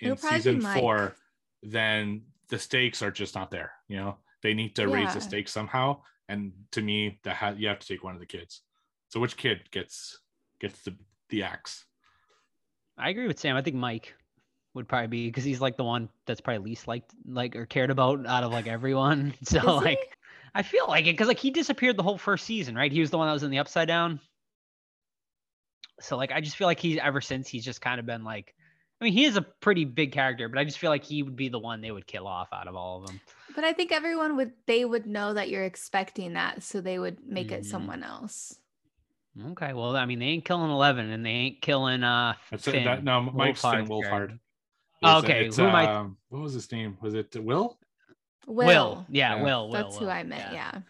in 0.00 0.12
It'll 0.12 0.16
probably 0.16 0.38
be 0.38 0.42
season 0.42 0.60
four 0.60 1.14
then 1.62 2.22
the 2.48 2.58
stakes 2.58 3.02
are 3.02 3.10
just 3.10 3.34
not 3.34 3.50
there 3.50 3.72
you 3.88 3.96
know 3.96 4.16
they 4.42 4.54
need 4.54 4.76
to 4.76 4.88
raise 4.88 5.14
the 5.14 5.20
stakes 5.20 5.52
somehow 5.52 6.00
and 6.28 6.52
to 6.70 6.82
me 6.82 7.18
that 7.22 7.36
ha- 7.36 7.54
you 7.56 7.68
have 7.68 7.78
to 7.78 7.86
take 7.86 8.04
one 8.04 8.14
of 8.14 8.20
the 8.20 8.26
kids 8.26 8.62
so 9.08 9.20
which 9.20 9.36
kid 9.36 9.60
gets 9.70 10.18
gets 10.60 10.82
the 10.82 10.94
the 11.28 11.42
axe 11.42 11.84
I 12.96 13.10
agree 13.10 13.26
with 13.26 13.38
Sam. 13.40 13.56
I 13.56 13.62
think 13.62 13.76
Mike 13.76 14.14
would 14.74 14.88
probably 14.88 15.08
be 15.08 15.26
because 15.26 15.44
he's 15.44 15.60
like 15.60 15.76
the 15.76 15.84
one 15.84 16.08
that's 16.26 16.40
probably 16.40 16.70
least 16.70 16.88
liked, 16.88 17.12
like 17.26 17.56
or 17.56 17.66
cared 17.66 17.90
about 17.90 18.26
out 18.26 18.44
of 18.44 18.52
like 18.52 18.66
everyone. 18.66 19.34
So 19.44 19.76
like, 19.76 20.16
I 20.54 20.62
feel 20.62 20.86
like 20.86 21.06
it 21.06 21.12
because 21.12 21.28
like 21.28 21.38
he 21.38 21.50
disappeared 21.50 21.96
the 21.96 22.02
whole 22.02 22.18
first 22.18 22.44
season, 22.44 22.74
right? 22.74 22.92
He 22.92 23.00
was 23.00 23.10
the 23.10 23.18
one 23.18 23.26
that 23.26 23.32
was 23.32 23.42
in 23.42 23.50
the 23.50 23.58
Upside 23.58 23.88
Down. 23.88 24.20
So 26.00 26.16
like, 26.16 26.32
I 26.32 26.40
just 26.40 26.56
feel 26.56 26.66
like 26.66 26.80
he's 26.80 26.98
ever 26.98 27.20
since 27.20 27.48
he's 27.48 27.64
just 27.64 27.80
kind 27.80 28.00
of 28.00 28.06
been 28.06 28.24
like, 28.24 28.54
I 29.04 29.08
mean, 29.08 29.12
he 29.12 29.26
is 29.26 29.36
a 29.36 29.42
pretty 29.42 29.84
big 29.84 30.12
character, 30.12 30.48
but 30.48 30.58
I 30.58 30.64
just 30.64 30.78
feel 30.78 30.88
like 30.88 31.04
he 31.04 31.22
would 31.22 31.36
be 31.36 31.50
the 31.50 31.58
one 31.58 31.82
they 31.82 31.90
would 31.90 32.06
kill 32.06 32.26
off 32.26 32.48
out 32.54 32.68
of 32.68 32.74
all 32.74 33.02
of 33.02 33.06
them. 33.06 33.20
But 33.54 33.62
I 33.62 33.74
think 33.74 33.92
everyone 33.92 34.36
would. 34.36 34.52
They 34.66 34.86
would 34.86 35.04
know 35.04 35.34
that 35.34 35.50
you're 35.50 35.64
expecting 35.64 36.32
that, 36.32 36.62
so 36.62 36.80
they 36.80 36.98
would 36.98 37.18
make 37.22 37.52
it 37.52 37.64
Mhm. 37.64 37.66
someone 37.66 38.02
else. 38.02 38.58
Okay, 39.50 39.74
well, 39.74 39.94
I 39.94 40.06
mean, 40.06 40.20
they 40.20 40.24
ain't 40.24 40.46
killing 40.46 40.70
Eleven, 40.70 41.10
and 41.10 41.22
they 41.26 41.28
ain't 41.28 41.60
killing 41.60 42.02
uh. 42.02 42.32
that's 42.50 42.66
it 42.66 42.70
Finn, 42.70 42.84
that 42.86 43.04
no 43.04 43.20
mike's 43.20 43.60
Finn 43.60 43.86
wolfhard 43.86 44.08
character. 44.08 44.38
It's- 45.02 45.22
Okay, 45.24 45.46
it's, 45.48 45.58
who 45.58 45.66
am 45.66 45.74
I- 45.74 45.96
um, 45.96 46.16
what 46.30 46.40
was 46.40 46.54
his 46.54 46.72
name 46.72 46.96
was 47.02 47.12
it 47.12 47.36
will 47.36 47.78
Will. 48.46 49.04
Yeah, 49.10 49.36
Yeah. 49.36 49.42
Will. 49.42 49.68
Will. 49.68 49.72
That's 49.72 49.98
who 49.98 50.08
I 50.08 50.22
meant. 50.22 50.50
Yeah. 50.50 50.80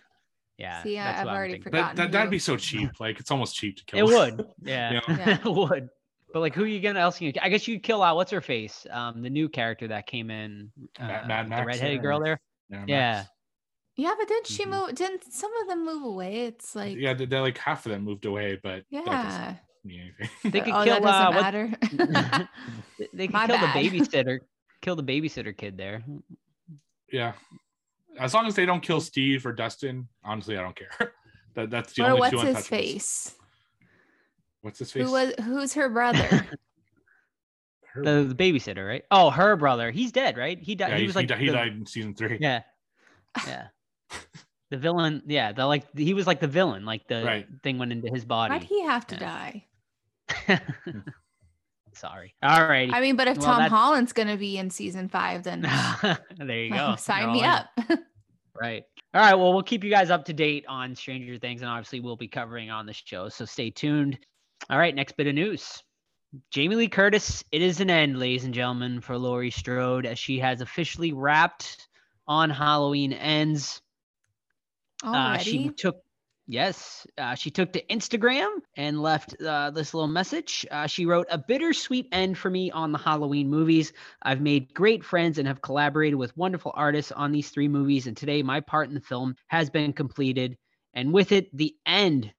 Yeah. 0.56 0.82
See, 0.84 0.96
I- 1.00 1.04
that's 1.04 1.20
I've 1.22 1.34
already 1.34 1.58
forgotten. 1.60 1.96
That, 1.96 2.02
that 2.04 2.12
that'd 2.12 2.30
be 2.30 2.38
so 2.38 2.56
cheap. 2.56 3.00
Like 3.00 3.18
it's 3.18 3.32
almost 3.32 3.56
cheap 3.56 3.76
to 3.78 3.84
kill. 3.84 4.06
It 4.06 4.08
kill. 4.08 4.36
would. 4.36 4.46
Yeah. 4.62 5.00
Yeah. 5.08 5.38
it 5.38 5.44
would. 5.52 5.88
But 6.34 6.40
like, 6.40 6.54
who 6.54 6.64
are 6.64 6.66
you 6.66 6.80
gonna 6.80 6.98
else? 6.98 7.20
You, 7.20 7.32
I 7.40 7.48
guess 7.48 7.68
you'd 7.68 7.84
kill 7.84 8.02
out. 8.02 8.16
What's 8.16 8.32
her 8.32 8.40
face? 8.40 8.86
Um, 8.90 9.22
the 9.22 9.30
new 9.30 9.48
character 9.48 9.86
that 9.88 10.08
came 10.08 10.30
in. 10.32 10.72
Uh, 10.98 11.06
Mad- 11.06 11.28
Mad 11.28 11.46
the 11.46 11.50
Max 11.50 11.66
redheaded 11.68 12.00
or- 12.00 12.02
girl 12.02 12.20
there. 12.20 12.40
yeah. 12.68 12.84
Yeah. 12.88 13.24
Yeah, 13.96 14.14
but 14.18 14.26
didn't 14.26 14.48
she 14.48 14.64
Mhm. 14.64 14.70
move? 14.88 14.94
Didn't 14.96 15.32
some 15.32 15.52
of 15.62 15.68
them 15.68 15.84
move 15.84 16.02
away? 16.02 16.40
It's 16.46 16.74
like 16.74 16.96
yeah, 16.96 17.14
they, 17.14 17.26
they're 17.26 17.40
like 17.40 17.56
half 17.56 17.86
of 17.86 17.92
them 17.92 18.02
moved 18.02 18.24
away, 18.26 18.58
but 18.60 18.82
yeah. 18.90 19.54
mean. 19.84 20.12
They 20.42 20.60
could 20.60 20.72
oh, 20.74 20.82
kill. 20.82 21.00
that 21.00 21.04
Uh, 21.04 21.30
doesn't 21.30 21.34
what, 21.36 21.42
matter. 21.42 22.48
they 23.14 23.26
could 23.28 23.32
My 23.32 23.46
kill 23.46 23.56
bad. 23.56 23.76
the 23.76 23.88
babysitter. 24.00 24.40
Kill 24.82 24.96
the 24.96 25.04
babysitter 25.04 25.56
kid 25.56 25.78
there. 25.78 26.02
yeah, 27.12 27.34
as 28.18 28.34
long 28.34 28.46
as 28.48 28.56
they 28.56 28.66
don't 28.66 28.80
kill 28.82 29.00
Steve 29.00 29.46
or 29.46 29.52
Dustin, 29.52 30.08
honestly, 30.24 30.58
I 30.58 30.62
don't 30.62 30.74
care. 30.76 31.12
that 31.54 31.70
that's 31.70 31.92
the 31.94 32.02
or 32.02 32.06
only 32.08 32.18
what's 32.18 32.32
two 32.32 32.40
his 32.40 32.56
untouchables. 32.56 32.66
face? 32.66 33.34
What's 34.64 34.78
his 34.78 34.90
face? 34.90 35.04
Who 35.04 35.12
was? 35.12 35.34
Who's 35.44 35.74
her 35.74 35.88
brother? 35.90 36.22
Her- 37.92 38.02
The, 38.02 38.24
the 38.24 38.34
babysitter, 38.34 38.84
right? 38.88 39.04
Oh, 39.12 39.30
her 39.30 39.54
brother. 39.56 39.90
He's 39.92 40.10
dead, 40.10 40.36
right? 40.36 40.58
He 40.58 40.74
died. 40.74 40.88
yeah, 40.88 40.94
he 40.96 41.02
he, 41.02 41.06
was 41.06 41.14
he 41.14 41.18
like 41.20 41.28
di- 41.28 41.36
he 41.36 41.46
died 41.46 41.68
in 41.68 41.86
season 41.86 42.14
three. 42.14 42.38
Yeah. 42.40 42.62
Yeah. 43.46 43.66
the 44.70 44.76
villain. 44.78 45.22
Yeah. 45.26 45.52
The 45.52 45.66
like. 45.66 45.84
He 45.96 46.14
was 46.14 46.26
like 46.26 46.40
the 46.40 46.48
villain. 46.48 46.84
Like 46.84 47.06
the 47.08 47.22
Right. 47.24 47.46
thing 47.62 47.78
went 47.78 47.92
into 47.92 48.08
his 48.12 48.24
body. 48.24 48.52
Why'd 48.54 48.64
he 48.64 48.82
have 48.84 49.06
to 49.08 49.14
Yeah. 49.16 49.52
die? 50.48 50.62
Sorry. 51.92 52.34
All 52.42 52.66
right. 52.66 52.90
I 52.92 53.00
mean, 53.00 53.14
but 53.16 53.28
if 53.28 53.36
Well, 53.38 53.46
Tom 53.46 53.58
that- 53.60 53.70
Holland's 53.70 54.12
gonna 54.12 54.36
be 54.36 54.58
in 54.58 54.70
season 54.70 55.08
five, 55.08 55.44
then 55.44 55.60
there 56.38 56.64
you 56.64 56.70
go. 56.70 56.96
sign 56.96 57.22
You're 57.22 57.32
me 57.32 57.38
in. 57.40 57.44
up. 57.46 57.68
Right. 58.60 58.82
All 59.14 59.20
right. 59.20 59.34
Well, 59.34 59.52
we'll 59.52 59.62
keep 59.62 59.84
you 59.84 59.90
guys 59.90 60.10
up 60.10 60.24
to 60.24 60.32
date 60.32 60.64
on 60.68 60.94
Stranger 60.96 61.38
Things, 61.38 61.62
and 61.62 61.70
obviously 61.70 62.00
we'll 62.00 62.16
be 62.16 62.26
covering 62.28 62.70
on 62.70 62.86
the 62.86 62.92
show. 62.92 63.28
So 63.28 63.44
stay 63.44 63.70
tuned. 63.70 64.18
All 64.70 64.78
right. 64.78 64.94
Next 64.94 65.16
bit 65.16 65.26
of 65.26 65.34
news. 65.34 65.82
Jamie 66.50 66.76
Lee 66.76 66.88
Curtis, 66.88 67.44
it 67.52 67.62
is 67.62 67.80
an 67.80 67.90
end, 67.90 68.18
ladies 68.18 68.44
and 68.44 68.54
gentlemen, 68.54 69.00
for 69.00 69.16
Laurie 69.16 69.50
Strode, 69.50 70.06
as 70.06 70.18
she 70.18 70.40
has 70.40 70.60
officially 70.60 71.12
wrapped 71.12 71.86
on 72.26 72.50
Halloween 72.50 73.12
ends. 73.12 73.80
Uh, 75.04 75.14
Already. 75.14 75.44
she 75.44 75.68
took, 75.68 75.96
yes, 76.46 77.06
uh, 77.18 77.34
she 77.34 77.50
took 77.50 77.72
to 77.74 77.86
Instagram 77.86 78.48
and 78.76 79.00
left 79.00 79.40
uh, 79.40 79.70
this 79.70 79.94
little 79.94 80.08
message. 80.08 80.66
Uh, 80.70 80.86
she 80.86 81.06
wrote, 81.06 81.26
A 81.30 81.38
bittersweet 81.38 82.08
end 82.10 82.36
for 82.36 82.50
me 82.50 82.70
on 82.70 82.90
the 82.90 82.98
Halloween 82.98 83.48
movies. 83.48 83.92
I've 84.22 84.40
made 84.40 84.74
great 84.74 85.04
friends 85.04 85.38
and 85.38 85.46
have 85.46 85.62
collaborated 85.62 86.18
with 86.18 86.36
wonderful 86.36 86.72
artists 86.74 87.12
on 87.12 87.30
these 87.30 87.50
three 87.50 87.68
movies. 87.68 88.06
And 88.06 88.16
today, 88.16 88.42
my 88.42 88.60
part 88.60 88.88
in 88.88 88.94
the 88.94 89.00
film 89.00 89.36
has 89.48 89.70
been 89.70 89.92
completed. 89.92 90.56
And 90.94 91.12
with 91.12 91.32
it, 91.32 91.54
the 91.56 91.76
end. 91.86 92.32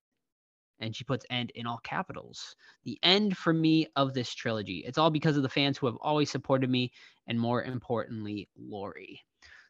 And 0.79 0.95
she 0.95 1.03
puts 1.03 1.25
end 1.29 1.51
in 1.55 1.65
all 1.65 1.79
capitals. 1.83 2.55
The 2.83 2.99
end 3.01 3.37
for 3.37 3.53
me 3.53 3.87
of 3.95 4.13
this 4.13 4.33
trilogy. 4.33 4.83
It's 4.85 4.97
all 4.97 5.09
because 5.09 5.37
of 5.37 5.43
the 5.43 5.49
fans 5.49 5.77
who 5.77 5.85
have 5.87 5.95
always 6.01 6.29
supported 6.29 6.69
me, 6.69 6.91
and 7.27 7.39
more 7.39 7.63
importantly, 7.63 8.49
Laurie. 8.57 9.21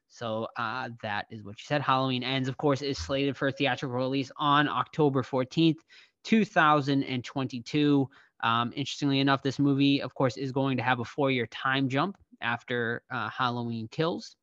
So 0.08 0.47
uh, 0.58 0.89
that 1.01 1.26
is 1.30 1.43
what 1.43 1.60
she 1.60 1.66
said. 1.66 1.82
Halloween 1.82 2.24
Ends, 2.24 2.47
of 2.47 2.58
course, 2.58 2.82
is 2.82 2.97
slated 2.97 3.36
for 3.36 3.49
a 3.49 3.51
theatrical 3.51 3.97
release 3.97 4.32
on 4.38 4.68
October 4.68 5.24
14th, 5.24 5.78
2022. 6.24 8.10
Um, 8.41 8.74
interestingly 8.76 9.20
enough, 9.20 9.43
this 9.43 9.60
movie, 9.60 10.01
of 10.01 10.14
course, 10.14 10.38
is 10.38 10.51
going 10.51 10.78
to 10.78 10.84
have 10.84 10.99
a 10.99 11.06
four 11.06 11.32
year 11.32 11.47
time 11.47 11.89
jump 11.89 12.18
after 12.41 13.03
uh, 13.12 13.30
Halloween 13.30 13.88
Kills. 13.89 14.36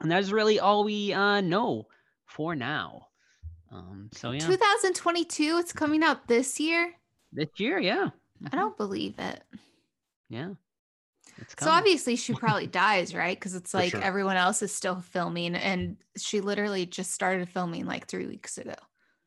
And 0.00 0.10
that 0.10 0.20
is 0.20 0.32
really 0.32 0.60
all 0.60 0.84
we 0.84 1.12
uh, 1.12 1.40
know 1.40 1.86
for 2.26 2.54
now. 2.54 3.08
Um, 3.72 4.08
so, 4.12 4.30
yeah, 4.30 4.40
2022. 4.40 5.58
It's 5.58 5.72
coming 5.72 6.02
out 6.02 6.26
this 6.28 6.60
year. 6.60 6.94
this 7.32 7.48
year, 7.58 7.78
yeah. 7.78 8.10
I 8.52 8.56
don't 8.56 8.76
believe 8.76 9.18
it. 9.18 9.42
Yeah. 10.28 10.50
It's 11.38 11.54
So 11.58 11.70
obviously 11.70 12.16
she 12.16 12.32
probably 12.34 12.66
dies, 12.66 13.14
right? 13.14 13.36
Because 13.36 13.54
it's 13.54 13.74
like 13.74 13.90
sure. 13.90 14.02
everyone 14.02 14.36
else 14.36 14.62
is 14.62 14.72
still 14.72 15.00
filming, 15.00 15.54
and 15.54 15.96
she 16.16 16.40
literally 16.40 16.86
just 16.86 17.12
started 17.12 17.48
filming 17.48 17.86
like 17.86 18.06
three 18.06 18.26
weeks 18.26 18.58
ago. 18.58 18.74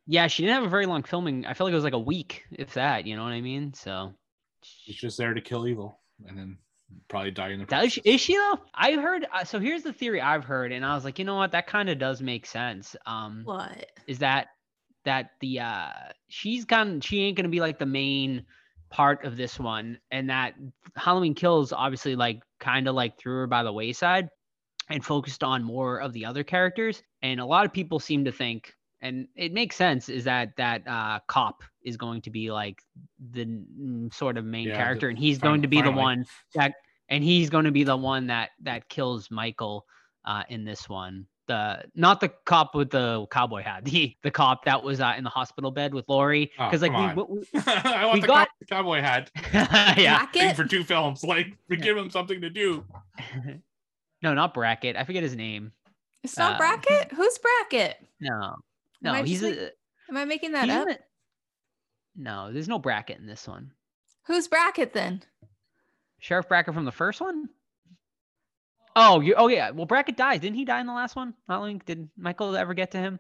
Yeah, 0.08 0.28
she 0.28 0.44
didn't 0.44 0.56
have 0.56 0.64
a 0.64 0.70
very 0.70 0.88
long 0.88 1.04
filming. 1.04 1.46
I 1.46 1.54
feel 1.54 1.68
like 1.68 1.72
it 1.72 1.76
was 1.76 1.84
like 1.84 1.94
a 1.94 2.00
week, 2.00 2.46
if 2.52 2.74
that, 2.74 3.06
you 3.06 3.16
know 3.16 3.24
what 3.24 3.34
I 3.34 3.42
mean? 3.42 3.74
So 3.74 4.14
She's 4.62 4.96
just 4.96 5.18
there 5.18 5.34
to 5.34 5.42
kill 5.42 5.68
evil, 5.68 6.00
and 6.28 6.38
then 6.38 6.58
probably 7.08 7.32
die 7.32 7.50
in 7.50 7.60
the 7.60 7.66
That 7.66 7.86
is, 7.86 7.94
process. 7.96 8.14
is 8.16 8.22
she 8.22 8.36
though? 8.36 8.60
I 8.74 8.94
heard. 8.94 9.26
Uh, 9.34 9.44
so 9.44 9.60
here's 9.60 9.84
the 9.84 9.94
theory 9.94 10.22
I've 10.22 10.44
heard, 10.44 10.72
and 10.72 10.86
I 10.86 10.96
was 10.96 11.04
like, 11.06 11.20
you 11.20 11.26
know 11.26 11.36
what? 11.36 11.52
That 11.52 11.68
kind 11.68 11.90
of 11.90 11.98
does 12.00 12.22
make 12.22 12.46
sense. 12.46 12.96
Um, 13.06 13.42
What? 13.46 13.86
is 14.08 14.20
that 14.20 14.48
that 15.06 15.32
the 15.42 15.60
uh, 15.62 15.90
she's 16.28 16.66
gone? 16.66 17.02
She 17.02 17.22
ain't 17.24 17.38
gonna 17.38 17.50
be 17.50 17.62
like 17.62 17.80
the 17.80 17.86
main 17.86 18.46
part 18.90 19.24
of 19.26 19.38
this 19.38 19.60
one, 19.60 20.00
and 20.12 20.30
that 20.30 20.56
Halloween 20.96 21.36
Kills 21.36 21.72
obviously 21.74 22.16
like 22.16 22.42
kind 22.60 22.88
of 22.88 22.96
like 22.96 23.18
threw 23.20 23.36
her 23.38 23.48
by 23.48 23.64
the 23.64 23.72
wayside 23.74 24.30
and 24.90 25.06
focused 25.06 25.44
on 25.44 25.64
more 25.64 26.00
of 26.02 26.14
the 26.14 26.26
other 26.26 26.44
characters. 26.44 27.04
And 27.22 27.40
a 27.40 27.46
lot 27.46 27.66
of 27.66 27.72
people 27.74 28.00
seem 28.00 28.26
to 28.26 28.32
think, 28.32 28.74
and 29.02 29.28
it 29.36 29.54
makes 29.54 29.76
sense, 29.76 30.10
is 30.10 30.24
that 30.26 30.56
that 30.58 30.88
uh, 30.88 31.20
cop 31.28 31.64
is 31.84 31.96
going 31.98 32.22
to 32.24 32.30
be 32.30 32.52
like 32.52 32.82
the 33.32 33.46
mm, 33.46 34.14
sort 34.14 34.38
of 34.38 34.46
main 34.46 34.68
Yeah, 34.68 34.78
character, 34.78 35.10
and 35.10 35.18
he's 35.18 35.38
fin- 35.40 35.50
going 35.50 35.62
to 35.62 35.68
be 35.68 35.82
the 35.82 35.92
one 35.92 36.26
that, 36.56 36.74
and 37.08 37.24
he's 37.24 37.50
going 37.50 37.66
to 37.66 37.72
be 37.72 37.84
the 37.84 37.98
one 37.98 38.28
that 38.28 38.50
that 38.64 38.90
kills 38.90 39.32
Michael 39.32 39.86
uh, 40.26 40.44
in 40.50 40.66
this 40.66 40.88
one. 40.90 41.26
The 41.48 41.84
not 41.96 42.20
the 42.22 42.30
cop 42.46 42.76
with 42.76 42.92
the 42.92 43.26
cowboy 43.32 43.64
hat, 43.64 43.84
the 43.86 44.16
the 44.22 44.30
cop 44.30 44.66
that 44.66 44.84
was 44.84 45.00
uh, 45.02 45.14
in 45.18 45.24
the 45.24 45.30
hospital 45.32 45.72
bed 45.72 45.94
with 45.94 46.06
Laurie, 46.08 46.52
Oh, 46.60 46.66
because 46.68 46.82
like 46.84 46.92
come 46.92 47.16
we, 47.16 47.24
we- 47.24 47.62
I 47.66 48.06
want 48.06 48.14
we 48.16 48.22
the 48.22 48.28
got- 48.28 48.50
cow- 48.70 48.78
cowboy 48.78 49.02
hat 49.02 49.32
yeah, 49.54 50.26
thing 50.26 50.34
Brackett? 50.44 50.56
for 50.56 50.66
two 50.66 50.84
films. 50.84 51.24
Like, 51.24 51.48
we 51.70 51.78
give 51.78 51.98
him 51.98 52.10
something 52.12 52.42
to 52.42 52.50
do. 52.52 52.84
no, 54.22 54.34
not 54.34 54.54
Brackett. 54.54 54.96
I 54.96 55.04
forget 55.06 55.24
his 55.24 55.36
name. 55.36 55.72
It's 56.24 56.38
not 56.38 56.56
Uh, 56.56 56.58
Brackett. 56.58 57.14
Who's 57.14 57.38
Brackett? 57.40 57.98
No, 58.20 58.56
Am 59.04 59.14
no, 59.16 59.24
he's 59.24 59.42
just 59.42 59.60
a. 59.60 59.72
Am 60.10 60.18
I 60.18 60.26
making 60.26 60.52
that 60.54 60.70
up? 60.70 60.88
the- 60.88 61.00
no, 62.16 62.52
there's 62.52 62.68
no 62.68 62.80
Brackett 62.80 63.20
in 63.20 63.28
this 63.28 63.48
one. 63.48 63.72
Who's 64.28 64.48
Brackett 64.48 64.94
then? 64.94 65.24
Sheriff 66.20 66.48
Brackett 66.50 66.74
from 66.74 66.86
the 66.86 66.92
first 66.92 67.22
one. 67.22 67.48
Oh, 68.96 69.22
you. 69.22 69.36
Oh 69.38 69.48
yeah. 69.48 69.70
Well, 69.72 69.86
Brackett 69.86 70.18
dies. 70.18 70.40
Didn't 70.42 70.58
he 70.58 70.66
die 70.66 70.82
in 70.82 70.88
the 70.88 70.94
last 70.94 71.16
one? 71.16 71.34
Not 71.48 71.62
Link. 71.62 71.86
Did 71.86 72.10
Michael 72.18 72.56
ever 72.56 72.74
get 72.74 72.92
to 72.92 72.98
him? 72.98 73.20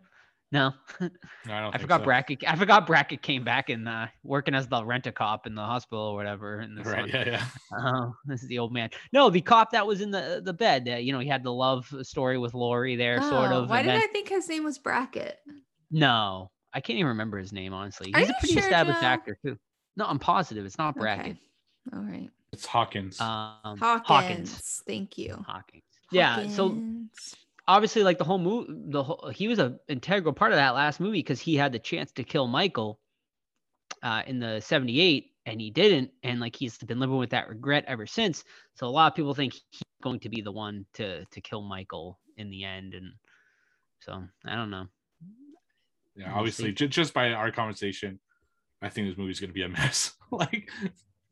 No. 0.52 0.74
No, 1.46 1.54
I 1.54 1.62
don't. 1.62 1.74
I 1.76 1.78
forgot 1.78 2.02
so. 2.02 2.06
Brackett. 2.06 2.44
I 2.48 2.56
forgot 2.56 2.86
Brackett 2.86 3.22
came 3.22 3.44
back 3.46 3.70
and 3.70 3.88
uh, 3.88 4.08
working 4.24 4.54
as 4.54 4.68
the 4.68 4.84
rent 4.84 5.08
a 5.08 5.12
cop 5.12 5.48
in 5.48 5.56
the 5.56 5.62
hospital 5.64 6.04
or 6.06 6.16
whatever. 6.16 6.60
In 6.60 6.76
this 6.76 6.86
Right? 6.86 7.02
one. 7.02 7.10
Yeah, 7.10 7.24
yeah. 7.30 7.46
Oh, 7.80 8.14
this 8.26 8.44
is 8.44 8.50
the 8.50 8.60
old 8.60 8.74
man. 8.74 8.90
No, 9.14 9.30
the 9.30 9.42
cop 9.42 9.72
that 9.72 9.88
was 9.88 10.02
in 10.02 10.12
the 10.12 10.42
the 10.44 10.54
bed. 10.54 10.88
Uh, 10.92 10.98
you 10.98 11.14
know, 11.14 11.20
he 11.20 11.30
had 11.30 11.44
the 11.44 11.54
love 11.54 11.88
story 12.02 12.38
with 12.38 12.54
Laurie 12.54 12.96
there, 12.98 13.22
sort 13.22 13.52
Oh, 13.52 13.62
of. 13.64 13.70
Why 13.70 13.82
did 13.84 13.92
then- 13.92 14.02
I 14.02 14.08
think 14.08 14.28
his 14.30 14.50
name 14.50 14.64
was 14.66 14.78
Brackett? 14.78 15.38
No, 15.92 16.52
I 16.74 16.82
can't 16.82 16.98
even 16.98 17.10
remember 17.10 17.38
his 17.38 17.52
name 17.52 17.74
honestly. 17.74 18.14
Are 18.14 18.20
He's 18.20 18.30
a 18.30 18.34
pretty 18.40 18.54
sure, 18.54 18.64
established 18.64 19.02
Joe? 19.02 19.08
actor 19.08 19.38
too. 19.44 19.58
No, 19.98 20.06
I'm 20.06 20.20
positive 20.20 20.66
it's 20.66 20.78
not 20.78 20.96
Brackett. 20.96 21.32
Okay. 21.32 21.40
All 21.94 22.02
right. 22.02 22.30
It's 22.52 22.66
Hawkins. 22.66 23.20
Um, 23.20 23.78
Hawkins. 23.78 24.08
Hawkins. 24.08 24.84
Thank 24.88 25.18
you. 25.18 25.44
Hawkins. 25.48 25.84
Yeah. 26.12 26.48
So 26.48 26.82
obviously, 27.68 28.04
like 28.04 28.18
the 28.18 28.24
whole 28.24 28.40
movie, 28.40 28.74
the 28.88 29.04
whole, 29.04 29.32
he 29.34 29.48
was 29.48 29.60
an 29.60 29.80
integral 29.88 30.34
part 30.34 30.52
of 30.52 30.58
that 30.58 30.74
last 30.76 31.00
movie 31.00 31.20
because 31.20 31.40
he 31.40 31.56
had 31.56 31.72
the 31.72 31.80
chance 31.80 32.12
to 32.14 32.24
kill 32.24 32.48
Michael 32.48 33.00
uh, 34.04 34.24
in 34.26 34.40
the 34.40 34.60
'78, 34.60 35.32
and 35.46 35.62
he 35.62 35.70
didn't, 35.70 36.12
and 36.24 36.40
like 36.40 36.56
he's 36.56 36.78
been 36.78 37.00
living 37.00 37.18
with 37.18 37.30
that 37.30 37.48
regret 37.48 37.86
ever 37.88 38.06
since. 38.06 38.44
So 38.76 38.88
a 38.88 38.90
lot 38.90 39.12
of 39.12 39.16
people 39.16 39.34
think 39.34 39.54
he's 39.54 39.82
going 40.02 40.20
to 40.22 40.30
be 40.30 40.42
the 40.42 40.52
one 40.52 40.86
to 40.96 41.26
to 41.26 41.42
kill 41.42 41.62
Michael 41.62 42.20
in 42.38 42.50
the 42.50 42.64
end, 42.64 42.94
and 42.94 43.14
so 44.00 44.24
I 44.46 44.56
don't 44.56 44.72
know. 44.72 44.88
Yeah, 46.20 46.34
obviously, 46.34 46.72
ju- 46.72 46.88
just 46.88 47.14
by 47.14 47.32
our 47.34 47.52
conversation, 47.52 48.20
I 48.82 48.90
think 48.90 49.08
this 49.08 49.18
movie's 49.18 49.40
gonna 49.40 49.54
be 49.54 49.64
a 49.64 49.70
mess. 49.70 50.14
like, 50.32 50.70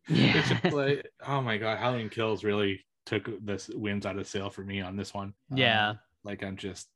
Yeah. 0.08 0.60
like, 0.72 1.08
oh 1.28 1.42
my 1.42 1.58
god, 1.58 1.78
Halloween 1.78 2.10
Kills 2.10 2.44
really 2.44 2.86
took 3.06 3.30
this 3.46 3.70
wins 3.70 4.06
out 4.06 4.18
of 4.18 4.28
sail 4.28 4.50
for 4.50 4.62
me 4.64 4.82
on 4.82 4.96
this 4.98 5.14
one. 5.14 5.34
Yeah. 5.54 5.90
Um, 5.90 6.00
like 6.24 6.44
I'm 6.44 6.58
just, 6.58 6.88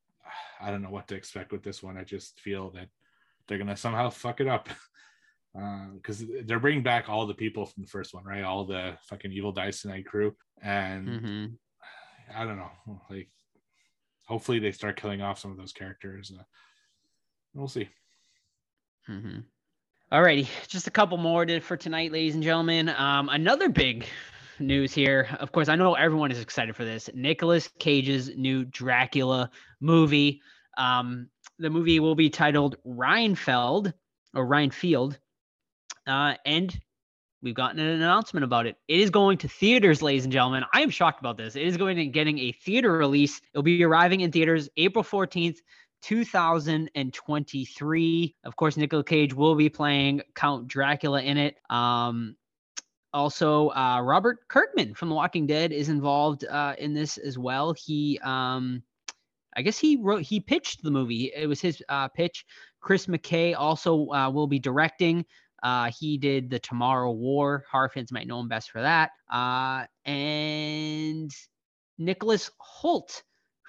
I 0.61 0.71
don't 0.71 0.81
know 0.81 0.89
what 0.89 1.07
to 1.09 1.15
expect 1.15 1.51
with 1.51 1.63
this 1.63 1.81
one. 1.83 1.97
I 1.97 2.03
just 2.03 2.39
feel 2.39 2.69
that 2.71 2.87
they're 3.47 3.57
gonna 3.57 3.77
somehow 3.77 4.09
fuck 4.09 4.39
it 4.41 4.47
up. 4.47 4.69
Because 5.53 6.23
they're 6.45 6.61
bringing 6.61 6.81
back 6.81 7.09
all 7.09 7.27
the 7.27 7.33
people 7.33 7.65
from 7.65 7.83
the 7.83 7.89
first 7.89 8.13
one, 8.13 8.23
right? 8.23 8.41
All 8.41 8.63
the 8.63 8.97
fucking 9.09 9.33
evil 9.33 9.51
dice 9.51 9.83
night 9.83 10.05
crew, 10.05 10.33
and 10.61 11.09
hmm 11.09 11.45
I 12.33 12.45
don't 12.45 12.55
know. 12.55 12.71
Like, 13.09 13.29
hopefully 14.25 14.59
they 14.59 14.71
start 14.71 14.95
killing 14.95 15.21
off 15.21 15.39
some 15.39 15.51
of 15.51 15.57
those 15.57 15.73
characters. 15.73 16.31
Uh, 16.33 16.43
we'll 17.53 17.67
see. 17.67 17.89
hmm 19.05 19.39
Alrighty, 20.11 20.49
just 20.67 20.87
a 20.87 20.91
couple 20.91 21.17
more 21.17 21.45
to, 21.45 21.61
for 21.61 21.77
tonight, 21.77 22.11
ladies 22.11 22.33
and 22.33 22.43
gentlemen. 22.43 22.89
Um, 22.89 23.29
another 23.29 23.69
big 23.69 24.05
news 24.59 24.93
here. 24.93 25.29
Of 25.39 25.53
course, 25.53 25.69
I 25.69 25.75
know 25.75 25.93
everyone 25.93 26.31
is 26.31 26.41
excited 26.41 26.75
for 26.75 26.83
this. 26.83 27.09
Nicolas 27.13 27.69
Cage's 27.79 28.35
new 28.35 28.65
Dracula 28.65 29.49
movie. 29.79 30.41
Um, 30.77 31.29
the 31.59 31.69
movie 31.69 32.01
will 32.01 32.15
be 32.15 32.29
titled 32.29 32.75
Reinfeld 32.85 33.93
or 34.33 34.45
Reinfield, 34.45 35.17
uh, 36.07 36.33
and 36.45 36.77
we've 37.41 37.55
gotten 37.55 37.79
an 37.79 37.87
announcement 37.87 38.43
about 38.43 38.65
it. 38.65 38.75
It 38.87 38.99
is 38.99 39.09
going 39.09 39.37
to 39.39 39.47
theaters, 39.47 40.01
ladies 40.01 40.23
and 40.25 40.33
gentlemen. 40.33 40.63
I 40.73 40.81
am 40.81 40.89
shocked 40.89 41.19
about 41.19 41.37
this. 41.37 41.55
It 41.55 41.63
is 41.63 41.77
going 41.77 41.97
to 41.97 42.05
getting 42.05 42.37
a 42.39 42.51
theater 42.51 42.91
release. 42.91 43.41
It'll 43.53 43.63
be 43.63 43.83
arriving 43.83 44.21
in 44.21 44.31
theaters 44.31 44.69
April 44.77 45.03
14th, 45.03 45.59
2023. 46.01 48.35
Of 48.43 48.55
course, 48.55 48.77
Nicolas 48.77 49.05
Cage 49.07 49.33
will 49.33 49.55
be 49.55 49.69
playing 49.69 50.21
Count 50.35 50.67
Dracula 50.67 51.21
in 51.21 51.37
it. 51.37 51.57
Um, 51.69 52.35
also, 53.13 53.69
uh, 53.69 54.01
Robert 54.01 54.47
Kirkman 54.47 54.93
from 54.93 55.09
The 55.09 55.15
Walking 55.15 55.45
Dead 55.45 55.71
is 55.71 55.89
involved 55.89 56.45
uh, 56.45 56.75
in 56.77 56.93
this 56.93 57.17
as 57.17 57.37
well. 57.37 57.73
He, 57.73 58.19
um, 58.23 58.81
I 59.55 59.61
guess 59.61 59.77
he 59.77 59.97
wrote, 59.97 60.21
he 60.21 60.39
pitched 60.39 60.81
the 60.81 60.91
movie. 60.91 61.31
It 61.35 61.47
was 61.47 61.59
his 61.59 61.83
uh, 61.89 62.07
pitch. 62.07 62.45
Chris 62.79 63.07
McKay 63.07 63.55
also 63.57 64.07
uh, 64.09 64.29
will 64.29 64.47
be 64.47 64.59
directing. 64.59 65.25
Uh, 65.61 65.91
he 65.97 66.17
did 66.17 66.49
the 66.49 66.59
Tomorrow 66.59 67.11
War. 67.11 67.65
Horror 67.69 67.89
fans 67.89 68.11
might 68.11 68.27
know 68.27 68.39
him 68.39 68.47
best 68.47 68.71
for 68.71 68.81
that. 68.81 69.11
Uh, 69.31 69.85
and 70.05 71.31
Nicholas 71.97 72.49
Hoult, 72.59 73.21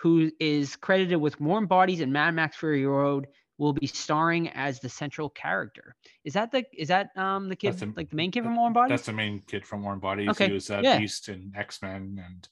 who 0.02 0.32
is 0.40 0.74
credited 0.74 1.20
with 1.20 1.40
Warm 1.40 1.66
Bodies 1.66 2.00
and 2.00 2.12
Mad 2.12 2.34
Max 2.34 2.56
Fury 2.56 2.84
Road, 2.84 3.28
will 3.58 3.72
be 3.72 3.86
starring 3.86 4.48
as 4.48 4.80
the 4.80 4.88
central 4.88 5.30
character. 5.30 5.94
Is 6.24 6.32
that 6.32 6.50
the 6.50 6.64
is 6.76 6.88
that 6.88 7.16
um 7.16 7.48
the 7.48 7.54
kid 7.54 7.78
the- 7.78 7.92
like 7.96 8.10
the 8.10 8.16
main 8.16 8.32
kid 8.32 8.42
from 8.42 8.56
Warm 8.56 8.72
Bodies? 8.72 8.90
That's 8.90 9.06
the 9.06 9.12
main 9.12 9.42
kid 9.46 9.64
from 9.64 9.84
Warm 9.84 10.00
Bodies. 10.00 10.28
Okay, 10.30 10.48
He 10.48 10.52
was 10.52 10.70
uh, 10.70 10.80
yeah. 10.82 10.98
Beast 10.98 11.28
in 11.28 11.52
X 11.56 11.80
Men, 11.82 12.20
and 12.26 12.48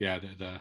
yeah, 0.00 0.18
the, 0.18 0.28
the 0.36 0.60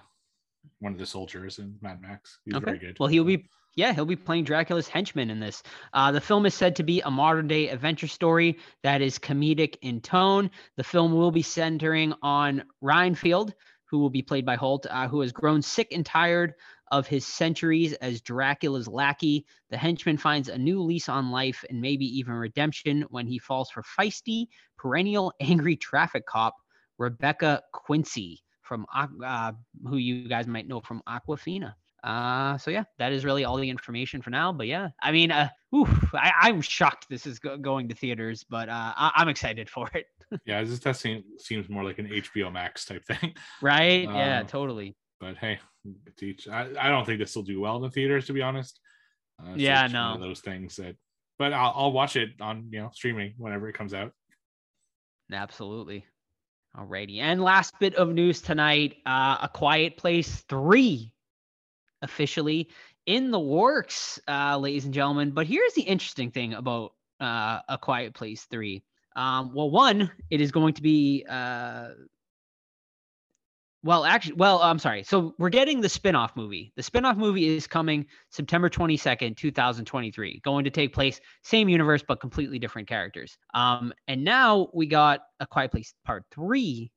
one 0.80 0.94
of 0.94 1.00
the 1.00 1.08
soldiers 1.08 1.58
in 1.58 1.76
Mad 1.82 2.00
Max. 2.02 2.38
He's 2.46 2.56
very 2.58 2.78
good. 2.78 2.98
Well, 3.00 3.10
he'll 3.10 3.24
be 3.24 3.50
yeah, 3.76 3.94
he'll 3.94 4.06
be 4.06 4.16
playing 4.18 4.44
Dracula's 4.44 4.88
henchman 4.88 5.30
in 5.30 5.40
this. 5.40 5.64
Uh, 5.94 6.12
the 6.12 6.22
film 6.22 6.46
is 6.46 6.54
said 6.54 6.76
to 6.76 6.84
be 6.84 7.02
a 7.02 7.10
modern 7.10 7.48
day 7.48 7.70
adventure 7.70 8.08
story 8.08 8.60
that 8.84 9.02
is 9.02 9.18
comedic 9.18 9.78
in 9.82 10.02
tone. 10.02 10.52
The 10.76 10.84
film 10.84 11.14
will 11.14 11.32
be 11.32 11.42
centering 11.42 12.14
on 12.22 12.64
Reinfield, 12.84 13.54
who 13.92 14.00
will 14.00 14.10
be 14.10 14.22
played 14.22 14.46
by 14.46 14.56
Hoult, 14.56 14.88
uh, 14.90 15.10
who 15.10 15.20
has 15.20 15.34
grown 15.34 15.62
sick 15.62 15.92
and 15.92 16.06
tired 16.06 16.54
of 16.92 17.08
his 17.08 17.28
centuries 17.28 17.92
as 17.94 18.22
Dracula's 18.22 18.88
lackey. 18.88 19.46
The 19.70 19.78
henchman 19.78 20.18
finds 20.18 20.48
a 20.48 20.58
new 20.58 20.82
lease 20.82 21.10
on 21.10 21.30
life 21.30 21.64
and 21.70 21.82
maybe 21.82 22.06
even 22.06 22.34
redemption 22.34 23.06
when 23.10 23.28
he 23.28 23.38
falls 23.38 23.70
for 23.70 23.84
feisty, 23.84 24.48
perennial 24.78 25.34
angry 25.42 25.76
traffic 25.76 26.26
cop 26.26 26.56
Rebecca 26.98 27.62
Quincy 27.74 28.42
from 28.62 28.86
uh, 28.96 29.52
who 29.86 29.98
you 29.98 30.30
guys 30.30 30.48
might 30.48 30.68
know 30.68 30.80
from 30.80 31.02
Awkwafina. 31.08 31.74
Uh, 32.04 32.58
so 32.58 32.72
yeah, 32.72 32.84
that 32.98 33.12
is 33.12 33.24
really 33.24 33.46
all 33.46 33.58
the 33.58 33.70
information 33.70 34.22
for 34.22 34.32
now. 34.32 34.52
But 34.52 34.68
yeah, 34.68 34.90
I 35.02 35.12
mean, 35.12 35.32
uh, 35.32 35.50
oof, 35.76 35.90
I, 36.16 36.32
I'm 36.42 36.60
shocked 36.62 37.06
this 37.10 37.28
is 37.28 37.38
go- 37.40 37.58
going 37.58 37.88
to 37.90 37.96
theaters, 37.96 38.44
but 38.50 38.70
uh, 38.70 38.94
I- 38.98 39.12
I'm 39.16 39.30
excited 39.30 39.70
for 39.70 39.88
it. 39.94 40.06
yeah, 40.46 40.64
this 40.64 40.82
seem, 41.00 41.24
seems 41.38 41.70
more 41.70 41.84
like 41.84 42.00
an 42.00 42.08
HBO 42.08 42.52
Max 42.52 42.86
type 42.86 43.06
thing. 43.06 43.34
Right? 43.62 44.04
yeah, 44.04 44.40
Um, 44.40 44.48
totally. 44.48 44.96
But 45.20 45.38
hey, 45.38 45.60
to 46.18 46.26
each, 46.26 46.48
I, 46.48 46.70
I 46.80 46.90
don't 46.90 47.06
think 47.06 47.20
this 47.20 47.36
will 47.36 47.44
do 47.44 47.60
well 47.62 47.76
in 47.76 47.84
the 47.84 47.92
theaters, 47.92 48.26
to 48.28 48.34
be 48.34 48.42
honest. 48.42 48.80
Uh, 49.40 49.54
Yeah, 49.56 49.84
just 49.84 49.94
one 49.94 50.14
of 50.16 50.20
no. 50.22 50.28
those 50.28 50.40
things 50.40 50.76
that. 50.78 50.96
But 51.38 51.54
I'll, 51.54 51.74
I'll 51.76 51.92
watch 51.92 52.16
it 52.16 52.30
on 52.40 52.68
you 52.72 52.80
know 52.82 52.90
streaming 52.94 53.34
whenever 53.38 53.68
it 53.70 53.74
comes 53.74 53.94
out. 53.94 54.12
Absolutely. 55.32 56.06
Alrighty. 56.78 57.20
And 57.20 57.42
last 57.44 57.74
bit 57.80 57.96
of 57.96 58.10
news 58.14 58.42
tonight 58.42 58.98
uh, 59.06 59.38
A 59.42 59.50
Quiet 59.54 59.98
Place 59.98 60.44
3 60.50 61.12
officially 62.02 62.70
in 63.06 63.32
the 63.32 63.40
works, 63.40 64.20
uh, 64.28 64.58
ladies 64.58 64.86
and 64.86 64.94
gentlemen. 64.94 65.32
But 65.32 65.48
here's 65.48 65.74
the 65.74 65.82
interesting 65.82 66.32
thing 66.32 66.54
about 66.54 66.94
uh, 67.20 67.60
A 67.68 67.78
Quiet 67.78 68.14
Place 68.14 68.44
3. 68.44 68.84
Um, 69.16 69.54
well, 69.54 69.70
one, 69.70 70.12
it 70.30 70.42
is 70.42 70.52
going 70.52 70.74
to 70.76 70.82
be. 70.82 71.26
Uh, 71.28 71.90
well, 73.84 74.06
actually, 74.06 74.36
well, 74.36 74.62
I'm 74.62 74.78
sorry. 74.78 75.02
So 75.04 75.34
we're 75.40 75.50
getting 75.50 75.82
the 75.82 75.90
spin-off 75.90 76.36
movie. 76.36 76.72
The 76.76 76.84
spin-off 76.84 77.18
movie 77.18 77.48
is 77.48 77.66
coming 77.66 78.06
September 78.30 78.70
22nd, 78.70 79.36
2023. 79.36 80.40
Going 80.44 80.66
to 80.66 80.70
take 80.70 80.94
place 80.94 81.20
same 81.42 81.68
universe 81.68 82.04
but 82.08 82.20
completely 82.20 82.60
different 82.60 82.88
characters. 82.88 83.38
Um, 83.56 83.92
and 84.08 84.24
now 84.24 84.70
we 84.74 84.86
got 84.86 85.22
A 85.40 85.48
Quiet 85.48 85.72
Place 85.72 85.96
Part 86.06 86.26
3, 86.32 86.92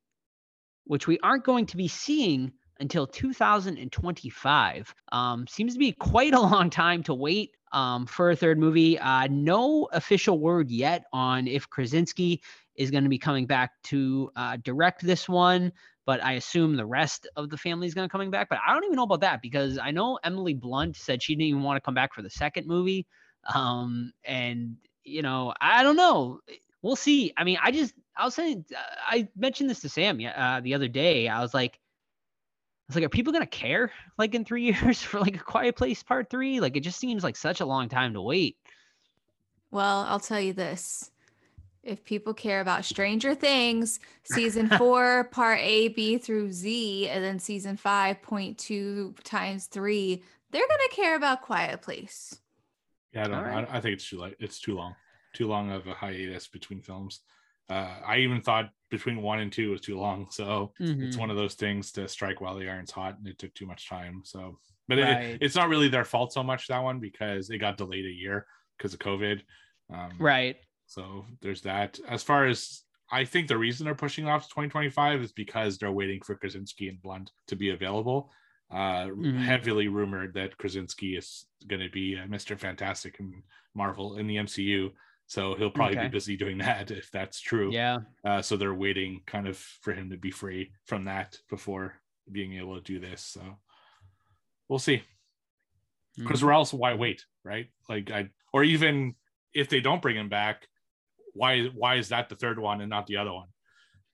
which 0.83 1.07
we 1.07 1.17
aren't 1.23 1.43
going 1.43 1.65
to 1.67 1.77
be 1.77 1.87
seeing 1.87 2.51
until 2.79 3.07
2025. 3.07 4.95
Um, 5.11 5.47
seems 5.47 5.73
to 5.73 5.79
be 5.79 5.91
quite 5.93 6.33
a 6.33 6.39
long 6.39 6.69
time 6.69 7.03
to 7.03 7.13
wait 7.13 7.51
um, 7.71 8.05
for 8.05 8.31
a 8.31 8.35
third 8.35 8.57
movie. 8.57 8.97
Uh, 8.99 9.27
no 9.29 9.87
official 9.91 10.39
word 10.39 10.69
yet 10.69 11.05
on 11.13 11.47
if 11.47 11.69
Krasinski 11.69 12.41
is 12.75 12.91
going 12.91 13.03
to 13.03 13.09
be 13.09 13.17
coming 13.17 13.45
back 13.45 13.71
to 13.83 14.31
uh, 14.35 14.57
direct 14.63 15.01
this 15.01 15.29
one, 15.29 15.71
but 16.05 16.23
I 16.23 16.33
assume 16.33 16.75
the 16.75 16.85
rest 16.85 17.27
of 17.35 17.49
the 17.49 17.57
family 17.57 17.87
is 17.87 17.93
going 17.93 18.07
to 18.07 18.11
coming 18.11 18.31
back. 18.31 18.49
But 18.49 18.59
I 18.65 18.73
don't 18.73 18.83
even 18.83 18.95
know 18.95 19.03
about 19.03 19.21
that 19.21 19.41
because 19.41 19.77
I 19.77 19.91
know 19.91 20.19
Emily 20.23 20.53
Blunt 20.53 20.95
said 20.95 21.23
she 21.23 21.33
didn't 21.33 21.47
even 21.47 21.63
want 21.63 21.77
to 21.77 21.81
come 21.81 21.93
back 21.93 22.13
for 22.13 22.21
the 22.21 22.29
second 22.29 22.67
movie. 22.67 23.07
Um, 23.53 24.11
and 24.23 24.77
you 25.03 25.21
know, 25.21 25.53
I 25.61 25.83
don't 25.83 25.95
know. 25.95 26.39
We'll 26.81 26.95
see. 26.95 27.33
I 27.37 27.43
mean, 27.43 27.57
I 27.61 27.71
just 27.71 27.93
I 28.17 28.25
was 28.25 28.35
saying 28.35 28.65
I 29.07 29.27
mentioned 29.35 29.69
this 29.69 29.81
to 29.81 29.89
Sam 29.89 30.19
uh, 30.35 30.61
the 30.61 30.73
other 30.73 30.87
day. 30.87 31.27
I 31.27 31.41
was 31.41 31.53
like, 31.53 31.79
was 32.87 32.95
like, 32.95 33.05
are 33.05 33.09
people 33.09 33.33
gonna 33.33 33.45
care 33.47 33.91
like 34.17 34.35
in 34.35 34.45
three 34.45 34.63
years 34.73 35.01
for 35.01 35.19
like 35.19 35.35
a 35.35 35.43
Quiet 35.43 35.75
Place 35.75 36.03
Part 36.03 36.29
Three? 36.29 36.59
Like, 36.59 36.75
it 36.75 36.81
just 36.81 36.99
seems 36.99 37.23
like 37.23 37.35
such 37.35 37.61
a 37.61 37.65
long 37.65 37.89
time 37.89 38.13
to 38.13 38.21
wait. 38.21 38.57
Well, 39.71 40.05
I'll 40.07 40.19
tell 40.19 40.39
you 40.39 40.53
this. 40.53 41.11
If 41.83 42.03
people 42.03 42.33
care 42.33 42.61
about 42.61 42.83
Stranger 42.85 43.35
Things, 43.35 43.99
season 44.23 44.69
four, 44.77 45.25
part 45.25 45.59
A, 45.59 45.89
B 45.89 46.17
through 46.17 46.51
Z, 46.51 47.09
and 47.09 47.23
then 47.23 47.39
season 47.39 47.77
five, 47.77 48.21
point 48.21 48.57
two 48.57 49.13
times 49.23 49.67
three, 49.67 50.23
they're 50.51 50.67
gonna 50.67 50.89
care 50.91 51.15
about 51.15 51.41
Quiet 51.41 51.81
Place. 51.81 52.39
Yeah, 53.13 53.25
I 53.25 53.27
don't. 53.27 53.35
All 53.35 53.41
know. 53.41 53.47
right. 53.47 53.69
I, 53.69 53.77
I 53.77 53.81
think 53.81 53.93
it's 53.95 54.09
too 54.09 54.17
like 54.17 54.35
it's 54.39 54.59
too 54.59 54.75
long, 54.75 54.95
too 55.33 55.47
long 55.47 55.71
of 55.71 55.87
a 55.87 55.93
hiatus 55.93 56.47
between 56.47 56.81
films. 56.81 57.21
Uh, 57.69 57.95
I 58.05 58.17
even 58.19 58.41
thought 58.41 58.69
between 58.91 59.21
one 59.21 59.39
and 59.39 59.51
two 59.51 59.71
was 59.71 59.81
too 59.81 59.97
long. 59.97 60.27
So 60.29 60.73
it's 60.79 60.91
Mhm. 60.91 61.19
one 61.19 61.29
of 61.31 61.35
those 61.35 61.55
things 61.55 61.91
to 61.93 62.07
strike 62.07 62.39
while 62.41 62.55
the 62.55 62.69
iron's 62.69 62.91
hot, 62.91 63.17
and 63.17 63.27
it 63.27 63.39
took 63.39 63.53
too 63.53 63.65
much 63.65 63.89
time. 63.89 64.21
So, 64.23 64.59
but 64.87 64.99
Right. 64.99 65.23
it, 65.35 65.41
it's 65.41 65.55
not 65.55 65.69
really 65.69 65.87
their 65.87 66.05
fault 66.05 66.31
so 66.31 66.43
much 66.43 66.67
that 66.67 66.79
one 66.83 66.99
because 66.99 67.49
it 67.49 67.57
got 67.57 67.77
delayed 67.77 68.05
a 68.05 68.09
year 68.11 68.45
because 68.77 68.93
of 68.93 68.99
COVID. 68.99 69.41
Um, 69.91 70.17
Right. 70.19 70.57
So 70.85 71.25
there's 71.41 71.61
that. 71.63 71.99
As 72.07 72.21
far 72.23 72.45
as 72.45 72.83
I 73.11 73.25
think 73.25 73.47
the 73.47 73.57
reason 73.57 73.85
they're 73.85 73.95
pushing 73.95 74.27
off 74.27 74.43
to 74.43 74.49
2025 74.49 75.21
is 75.21 75.31
because 75.31 75.77
they're 75.77 75.91
waiting 75.91 76.21
for 76.21 76.35
Krasinski 76.35 76.89
and 76.89 77.01
Blunt 77.01 77.31
to 77.47 77.55
be 77.55 77.69
available. 77.69 78.31
Uh, 78.71 79.05
Mhm. 79.07 79.37
Heavily 79.37 79.87
rumored 79.87 80.33
that 80.35 80.57
Krasinski 80.57 81.15
is 81.15 81.47
going 81.67 81.81
to 81.81 81.89
be 81.89 82.17
uh, 82.17 82.25
Mr. 82.27 82.57
Fantastic 82.57 83.19
and 83.19 83.43
Marvel 83.75 84.17
in 84.17 84.25
the 84.27 84.37
MCU. 84.37 84.91
So 85.27 85.55
he'll 85.55 85.71
probably 85.71 85.97
Okay. 85.97 86.07
be 86.07 86.11
busy 86.11 86.37
doing 86.37 86.57
that 86.59 86.91
if 86.91 87.09
that's 87.11 87.39
true. 87.41 87.71
Yeah. 87.71 87.99
Uh, 88.23 88.41
so 88.41 88.57
they're 88.57 88.73
waiting 88.73 89.21
kind 89.25 89.47
of 89.47 89.57
for 89.57 89.93
him 89.93 90.09
to 90.11 90.17
be 90.17 90.31
free 90.31 90.71
from 90.85 91.05
that 91.05 91.37
before 91.49 91.95
being 92.31 92.53
able 92.53 92.75
to 92.75 92.81
do 92.81 92.99
this. 92.99 93.21
So 93.23 93.41
we'll 94.69 94.79
see. 94.79 95.03
Because 96.17 96.41
Mhm. 96.41 96.47
or 96.47 96.53
else 96.53 96.73
why 96.73 96.93
wait, 96.93 97.25
right? 97.43 97.67
Like 97.89 98.09
I 98.11 98.29
or 98.53 98.63
even 98.63 99.15
if 99.53 99.67
they 99.69 99.81
don't 99.81 100.01
bring 100.01 100.15
him 100.15 100.29
back, 100.29 100.67
why 101.33 101.65
why 101.65 101.95
is 101.95 102.09
that 102.09 102.29
the 102.29 102.35
third 102.35 102.57
one 102.59 102.81
and 102.81 102.89
not 102.89 103.07
the 103.07 103.17
other 103.17 103.33
one? 103.33 103.49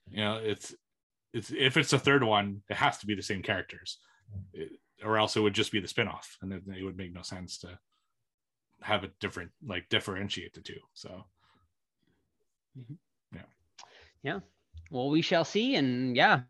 You 0.09 0.17
know, 0.17 0.37
it's 0.37 0.73
it's 1.33 1.51
if 1.51 1.77
it's 1.77 1.91
the 1.91 1.99
third 1.99 2.23
one, 2.23 2.63
it 2.69 2.75
has 2.77 2.97
to 2.99 3.05
be 3.05 3.15
the 3.15 3.21
same 3.21 3.41
characters. 3.43 3.99
It- 4.53 4.71
or 5.03 5.17
else 5.17 5.35
it 5.35 5.39
would 5.39 5.55
just 5.55 5.71
be 5.71 5.79
the 5.79 5.87
spin-off 5.87 6.37
and 6.43 6.51
then 6.51 6.61
it 6.77 6.83
would 6.83 6.95
make 6.95 7.11
no 7.11 7.23
sense 7.23 7.57
to 7.57 7.79
have 8.81 9.03
a 9.03 9.11
different 9.19 9.51
like 9.65 9.89
differentiate 9.89 10.53
the 10.53 10.61
two. 10.61 10.79
So 10.93 11.25
yeah. 13.33 13.41
Yeah. 14.23 14.39
Well, 14.89 15.09
we 15.09 15.21
shall 15.21 15.45
see. 15.45 15.75
And 15.75 16.15
yeah, 16.15 16.41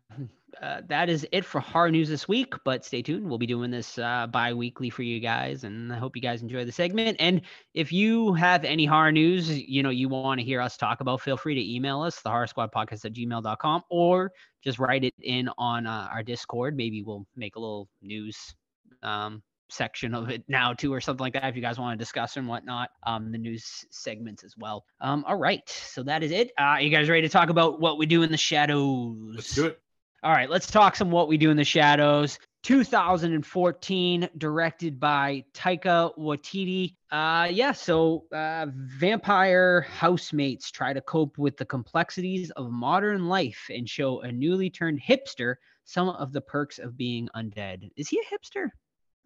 uh, 0.60 0.82
that 0.88 1.08
is 1.08 1.26
it 1.32 1.44
for 1.44 1.60
horror 1.60 1.90
news 1.90 2.08
this 2.08 2.26
week. 2.26 2.54
But 2.64 2.84
stay 2.84 3.02
tuned. 3.02 3.28
We'll 3.28 3.38
be 3.38 3.46
doing 3.46 3.70
this 3.70 3.98
uh, 3.98 4.26
bi 4.26 4.52
weekly 4.52 4.90
for 4.90 5.02
you 5.02 5.20
guys. 5.20 5.64
And 5.64 5.92
I 5.92 5.96
hope 5.96 6.16
you 6.16 6.22
guys 6.22 6.42
enjoy 6.42 6.64
the 6.64 6.72
segment. 6.72 7.16
And 7.20 7.42
if 7.74 7.92
you 7.92 8.34
have 8.34 8.64
any 8.64 8.84
horror 8.84 9.12
news, 9.12 9.50
you 9.50 9.82
know, 9.82 9.90
you 9.90 10.08
want 10.08 10.40
to 10.40 10.44
hear 10.44 10.60
us 10.60 10.76
talk 10.76 11.00
about, 11.00 11.20
feel 11.20 11.36
free 11.36 11.54
to 11.54 11.74
email 11.74 12.02
us, 12.02 12.20
the 12.20 12.30
horror 12.30 12.46
squad 12.48 12.72
podcast 12.72 13.04
at 13.04 13.12
gmail.com, 13.12 13.82
or 13.90 14.32
just 14.62 14.78
write 14.78 15.04
it 15.04 15.14
in 15.22 15.48
on 15.56 15.86
uh, 15.86 16.08
our 16.12 16.22
Discord. 16.22 16.76
Maybe 16.76 17.02
we'll 17.02 17.26
make 17.36 17.56
a 17.56 17.60
little 17.60 17.88
news 18.00 18.54
um, 19.02 19.42
section 19.72 20.14
of 20.14 20.28
it 20.30 20.44
now 20.48 20.72
too 20.72 20.92
or 20.92 21.00
something 21.00 21.22
like 21.22 21.32
that 21.32 21.44
if 21.44 21.56
you 21.56 21.62
guys 21.62 21.78
want 21.78 21.98
to 21.98 22.02
discuss 22.02 22.36
and 22.36 22.46
whatnot 22.46 22.90
um 23.04 23.32
the 23.32 23.38
news 23.38 23.84
segments 23.90 24.44
as 24.44 24.54
well. 24.56 24.84
Um 25.00 25.24
all 25.26 25.36
right 25.36 25.66
so 25.68 26.02
that 26.04 26.22
is 26.22 26.30
it. 26.30 26.52
Uh 26.58 26.76
you 26.80 26.90
guys 26.90 27.08
ready 27.08 27.22
to 27.22 27.28
talk 27.28 27.48
about 27.48 27.80
what 27.80 27.98
we 27.98 28.06
do 28.06 28.22
in 28.22 28.30
the 28.30 28.36
shadows? 28.36 29.16
Let's 29.34 29.54
do 29.54 29.66
it. 29.66 29.80
all 30.22 30.32
right 30.32 30.50
let's 30.50 30.70
talk 30.70 30.96
some 30.96 31.10
what 31.10 31.28
we 31.28 31.36
do 31.36 31.50
in 31.50 31.56
the 31.56 31.64
shadows. 31.64 32.38
2014 32.64 34.28
directed 34.38 35.00
by 35.00 35.44
taika 35.52 36.16
waititi. 36.18 36.94
Uh 37.10 37.48
yeah 37.50 37.72
so 37.72 38.24
uh 38.32 38.66
vampire 38.72 39.80
housemates 39.82 40.70
try 40.70 40.92
to 40.92 41.00
cope 41.00 41.38
with 41.38 41.56
the 41.56 41.64
complexities 41.64 42.50
of 42.52 42.70
modern 42.70 43.26
life 43.28 43.66
and 43.70 43.88
show 43.88 44.20
a 44.20 44.30
newly 44.30 44.70
turned 44.70 45.00
hipster 45.02 45.56
some 45.84 46.08
of 46.08 46.32
the 46.32 46.40
perks 46.40 46.78
of 46.78 46.96
being 46.96 47.28
undead. 47.34 47.90
Is 47.96 48.08
he 48.08 48.20
a 48.20 48.34
hipster 48.34 48.68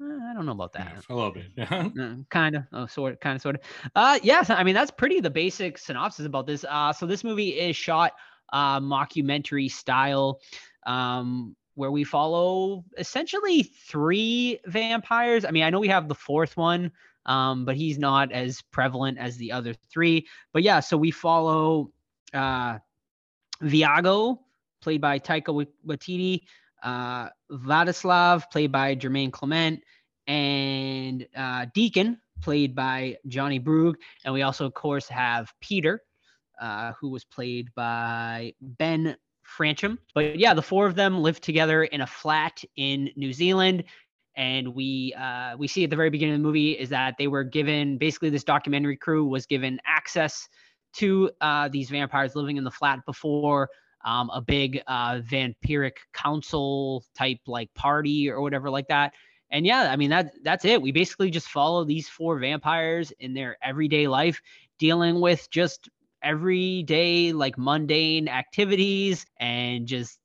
i 0.01 0.33
don't 0.35 0.45
know 0.47 0.53
about 0.53 0.73
that 0.75 0.93
Yeah, 0.95 1.01
a 1.09 1.15
little 1.15 1.33
bit. 1.33 1.47
Yeah. 1.57 2.15
kind 2.31 2.57
of 2.57 2.65
oh 2.73 2.87
sort 2.87 3.21
kind 3.21 3.37
of 3.37 3.43
sort 3.43 3.55
of 3.57 3.61
uh 3.95 4.19
yes 4.23 4.51
i 4.51 4.63
mean 4.63 4.75
that's 4.75 4.91
pretty 4.91 5.21
the 5.21 5.31
basic 5.31 5.79
synopsis 5.79 6.27
about 6.27 6.47
this 6.47 6.65
uh 6.69 6.93
so 6.93 7.07
this 7.07 7.25
movie 7.25 7.51
is 7.51 7.77
shot 7.77 8.13
uh 8.53 8.79
mockumentary 8.81 9.71
style 9.71 10.41
um 10.87 11.57
where 11.77 11.91
we 11.91 12.05
follow 12.05 12.85
essentially 12.99 13.63
three 13.63 14.59
vampires 14.67 15.45
i 15.45 15.51
mean 15.51 15.63
i 15.63 15.71
know 15.71 15.81
we 15.81 15.89
have 15.89 16.09
the 16.09 16.15
fourth 16.15 16.57
one 16.57 16.91
um 17.25 17.65
but 17.65 17.75
he's 17.77 17.99
not 17.99 18.31
as 18.33 18.61
prevalent 18.71 19.19
as 19.19 19.37
the 19.39 19.51
other 19.53 19.75
three 19.91 20.27
but 20.53 20.63
yeah 20.63 20.79
so 20.81 20.97
we 20.97 21.11
follow 21.11 21.91
uh 22.35 22.79
viago 23.63 24.39
played 24.83 25.01
by 25.01 25.19
taika 25.19 25.67
waititi 25.87 26.43
uh 26.87 27.29
vladislav 27.51 28.45
played 28.51 28.73
by 28.73 28.95
jermaine 28.95 29.33
clement 29.33 29.83
and 30.27 31.27
uh, 31.37 31.67
Deacon, 31.75 32.19
played 32.43 32.75
by 32.75 33.17
Johnny 33.29 33.61
Brugh. 33.61 33.95
And 34.25 34.35
we 34.35 34.43
also, 34.43 34.67
of 34.67 34.75
course, 34.75 35.09
have 35.09 35.53
Peter, 35.61 36.03
uh, 36.61 36.93
who 37.01 37.11
was 37.11 37.25
played 37.25 37.69
by 37.75 38.53
Ben 38.61 39.17
Fransham. 39.47 39.99
But 40.15 40.39
yeah, 40.39 40.55
the 40.55 40.63
four 40.63 40.87
of 40.87 40.95
them 40.95 41.19
live 41.19 41.41
together 41.41 41.85
in 41.85 42.01
a 42.01 42.07
flat 42.07 42.63
in 42.77 43.11
New 43.17 43.33
Zealand. 43.33 43.85
And 44.37 44.75
we 44.75 45.15
uh, 45.15 45.57
we 45.57 45.67
see 45.67 45.85
at 45.85 45.91
the 45.91 45.97
very 45.97 46.11
beginning 46.11 46.35
of 46.35 46.41
the 46.41 46.47
movie 46.47 46.73
is 46.73 46.91
that 46.91 47.15
they 47.19 47.27
were 47.27 47.45
given 47.45 47.97
basically 47.97 48.29
this 48.29 48.45
documentary 48.45 48.97
crew 48.97 49.25
was 49.25 49.47
given 49.47 49.81
access 49.87 50.47
to 50.95 51.31
uh, 51.41 51.69
these 51.69 51.89
vampires 51.89 52.35
living 52.35 52.59
in 52.59 52.65
the 52.65 52.71
flat 52.71 52.99
before 53.07 53.71
um, 54.07 54.31
a 54.33 54.41
big 54.41 54.81
uh, 54.87 55.17
vampiric 55.17 55.97
council 56.15 57.05
type 57.15 57.41
like 57.47 57.73
party 57.75 58.31
or 58.31 58.41
whatever 58.41 58.71
like 58.71 58.89
that. 58.89 59.13
And 59.51 59.65
yeah 59.65 59.93
i 59.93 59.97
mean 59.97 60.11
that 60.11 60.33
that's 60.43 60.65
it. 60.65 60.83
We 60.83 60.91
basically 60.91 61.31
just 61.31 61.49
follow 61.49 61.85
these 61.85 62.09
four 62.09 62.39
vampires 62.39 63.13
in 63.21 63.35
their 63.35 63.57
everyday 63.63 64.09
life 64.09 64.41
dealing 64.79 65.21
with 65.21 65.49
just 65.51 65.89
everyday 66.23 67.33
like 67.33 67.57
mundane 67.57 68.29
activities 68.29 69.25
and 69.39 69.87
just 69.87 70.19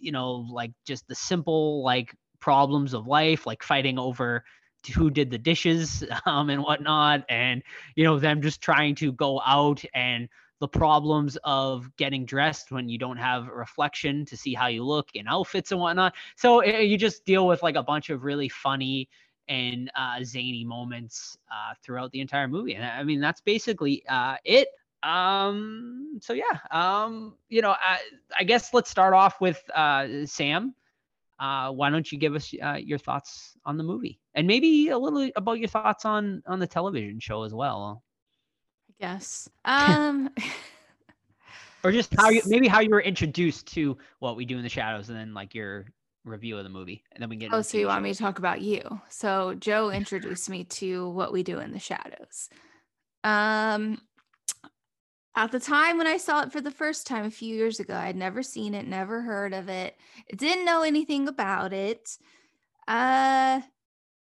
you 0.00 0.12
know 0.12 0.46
like 0.50 0.70
just 0.86 1.06
the 1.08 1.14
simple 1.14 1.82
like 1.82 2.14
problems 2.40 2.94
of 2.94 3.06
life 3.06 3.46
like 3.46 3.62
fighting 3.62 3.98
over 3.98 4.44
who 4.94 5.10
did 5.10 5.30
the 5.30 5.38
dishes 5.38 6.04
um, 6.26 6.50
and 6.50 6.62
whatnot. 6.62 7.24
And 7.28 7.62
you 7.94 8.04
know 8.04 8.18
them 8.18 8.42
just 8.42 8.60
trying 8.60 8.94
to 8.96 9.12
go 9.12 9.40
out 9.44 9.84
and 9.94 10.28
the 10.60 10.68
problems 10.68 11.36
of 11.44 11.94
getting 11.96 12.24
dressed 12.24 12.70
when 12.70 12.88
you 12.88 12.98
don't 12.98 13.18
have 13.18 13.48
reflection 13.48 14.24
to 14.24 14.36
see 14.36 14.54
how 14.54 14.66
you 14.68 14.82
look 14.84 15.08
in 15.14 15.26
outfits 15.28 15.72
and 15.72 15.80
whatnot 15.80 16.14
so 16.36 16.62
uh, 16.62 16.78
you 16.78 16.96
just 16.96 17.24
deal 17.24 17.46
with 17.46 17.62
like 17.62 17.76
a 17.76 17.82
bunch 17.82 18.10
of 18.10 18.24
really 18.24 18.48
funny 18.48 19.08
and 19.48 19.90
uh, 19.94 20.22
zany 20.22 20.64
moments 20.64 21.38
uh, 21.50 21.74
throughout 21.82 22.10
the 22.12 22.20
entire 22.20 22.48
movie. 22.48 22.74
And 22.74 22.84
I 22.84 23.02
mean, 23.04 23.20
that's 23.20 23.40
basically 23.40 24.02
uh, 24.08 24.36
it. 24.44 24.68
Um, 25.02 26.18
so 26.20 26.32
yeah, 26.32 26.58
um, 26.70 27.34
you 27.48 27.62
know, 27.62 27.70
I, 27.70 27.98
I 28.38 28.44
guess 28.44 28.74
let's 28.74 28.90
start 28.90 29.14
off 29.14 29.40
with 29.40 29.62
uh, 29.74 30.26
Sam. 30.26 30.74
Uh, 31.38 31.70
why 31.70 31.90
don't 31.90 32.10
you 32.10 32.18
give 32.18 32.34
us 32.34 32.52
uh, 32.62 32.78
your 32.82 32.98
thoughts 32.98 33.56
on 33.66 33.76
the 33.76 33.84
movie 33.84 34.18
and 34.34 34.46
maybe 34.46 34.88
a 34.88 34.98
little 34.98 35.28
about 35.36 35.58
your 35.58 35.68
thoughts 35.68 36.06
on 36.06 36.42
on 36.46 36.58
the 36.58 36.66
television 36.66 37.20
show 37.20 37.42
as 37.42 37.52
well, 37.52 38.02
Guess. 39.00 39.48
Um 39.64 40.30
or 41.84 41.92
just 41.92 42.14
how 42.18 42.30
you 42.30 42.42
maybe 42.46 42.66
how 42.66 42.80
you 42.80 42.90
were 42.90 43.00
introduced 43.00 43.66
to 43.74 43.96
what 44.18 44.36
we 44.36 44.44
do 44.44 44.56
in 44.56 44.62
the 44.62 44.68
shadows, 44.68 45.08
and 45.08 45.18
then 45.18 45.34
like 45.34 45.54
your 45.54 45.86
review 46.24 46.58
of 46.58 46.64
the 46.64 46.70
movie, 46.70 47.04
and 47.12 47.22
then 47.22 47.28
we 47.28 47.36
get. 47.36 47.52
Oh, 47.52 47.62
so 47.62 47.78
you 47.78 47.86
want 47.86 48.02
me 48.02 48.12
to 48.12 48.18
talk 48.18 48.38
about 48.38 48.60
you? 48.60 48.82
So 49.08 49.54
Joe 49.54 49.90
introduced 49.90 50.50
me 50.50 50.64
to 50.64 51.08
what 51.10 51.32
we 51.32 51.42
do 51.42 51.58
in 51.58 51.72
the 51.72 51.78
shadows. 51.78 52.48
Um 53.24 54.00
at 55.36 55.52
the 55.52 55.60
time 55.60 55.98
when 55.98 56.06
I 56.06 56.16
saw 56.16 56.42
it 56.42 56.50
for 56.50 56.62
the 56.62 56.70
first 56.70 57.06
time 57.06 57.26
a 57.26 57.30
few 57.30 57.54
years 57.54 57.78
ago, 57.78 57.94
I'd 57.94 58.16
never 58.16 58.42
seen 58.42 58.74
it, 58.74 58.88
never 58.88 59.20
heard 59.20 59.52
of 59.52 59.68
it, 59.68 59.96
didn't 60.34 60.64
know 60.64 60.82
anything 60.82 61.28
about 61.28 61.72
it. 61.72 62.16
Uh 62.88 63.60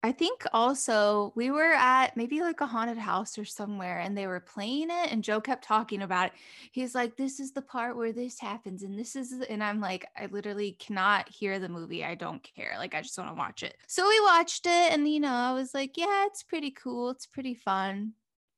I 0.06 0.12
think 0.12 0.46
also 0.52 1.32
we 1.34 1.50
were 1.50 1.72
at 1.72 2.18
maybe 2.18 2.42
like 2.42 2.60
a 2.60 2.66
haunted 2.68 2.98
house 2.98 3.38
or 3.38 3.46
somewhere 3.46 4.00
and 4.00 4.18
they 4.18 4.28
were 4.28 4.42
playing 4.42 4.90
it 4.90 5.12
and 5.12 5.24
Joe 5.24 5.40
kept 5.40 5.64
talking 5.64 6.02
about 6.02 6.28
it. 6.28 6.34
He's 6.74 6.94
like, 6.94 7.16
This 7.16 7.40
is 7.40 7.54
the 7.54 7.62
part 7.62 7.96
where 7.96 8.12
this 8.12 8.38
happens, 8.40 8.84
and 8.84 9.00
this 9.00 9.16
is, 9.16 9.32
and 9.32 9.64
I'm 9.64 9.80
like, 9.80 10.06
I 10.18 10.26
literally 10.26 10.74
cannot 10.74 11.30
hear 11.30 11.58
the 11.58 11.70
movie. 11.70 12.04
I 12.04 12.16
don't 12.16 12.44
care. 12.44 12.76
Like, 12.78 12.94
I 12.94 13.02
just 13.02 13.18
want 13.18 13.30
to 13.30 13.36
watch 13.36 13.64
it. 13.64 13.78
So 13.88 14.08
we 14.08 14.20
watched 14.22 14.66
it, 14.66 14.92
and 14.94 15.08
you 15.08 15.22
know, 15.22 15.32
I 15.32 15.54
was 15.54 15.74
like, 15.74 15.96
Yeah, 15.98 16.26
it's 16.26 16.44
pretty 16.44 16.72
cool. 16.72 17.10
It's 17.12 17.26
pretty 17.28 17.56
fun, 17.56 18.14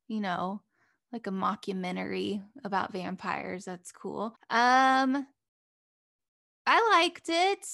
you 0.08 0.20
know, 0.20 0.62
like 1.12 1.28
a 1.28 1.30
mockumentary 1.30 2.42
about 2.64 2.92
vampires. 2.92 3.64
That's 3.64 3.92
cool. 3.92 4.36
Um, 4.50 5.26
I 6.66 7.00
liked 7.00 7.28
it. 7.28 7.66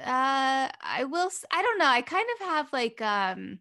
Uh, 0.00 0.68
I 0.80 1.04
will. 1.04 1.30
I 1.50 1.62
don't 1.62 1.78
know. 1.78 1.86
I 1.86 2.02
kind 2.02 2.26
of 2.40 2.46
have 2.46 2.72
like 2.72 3.00
um. 3.00 3.60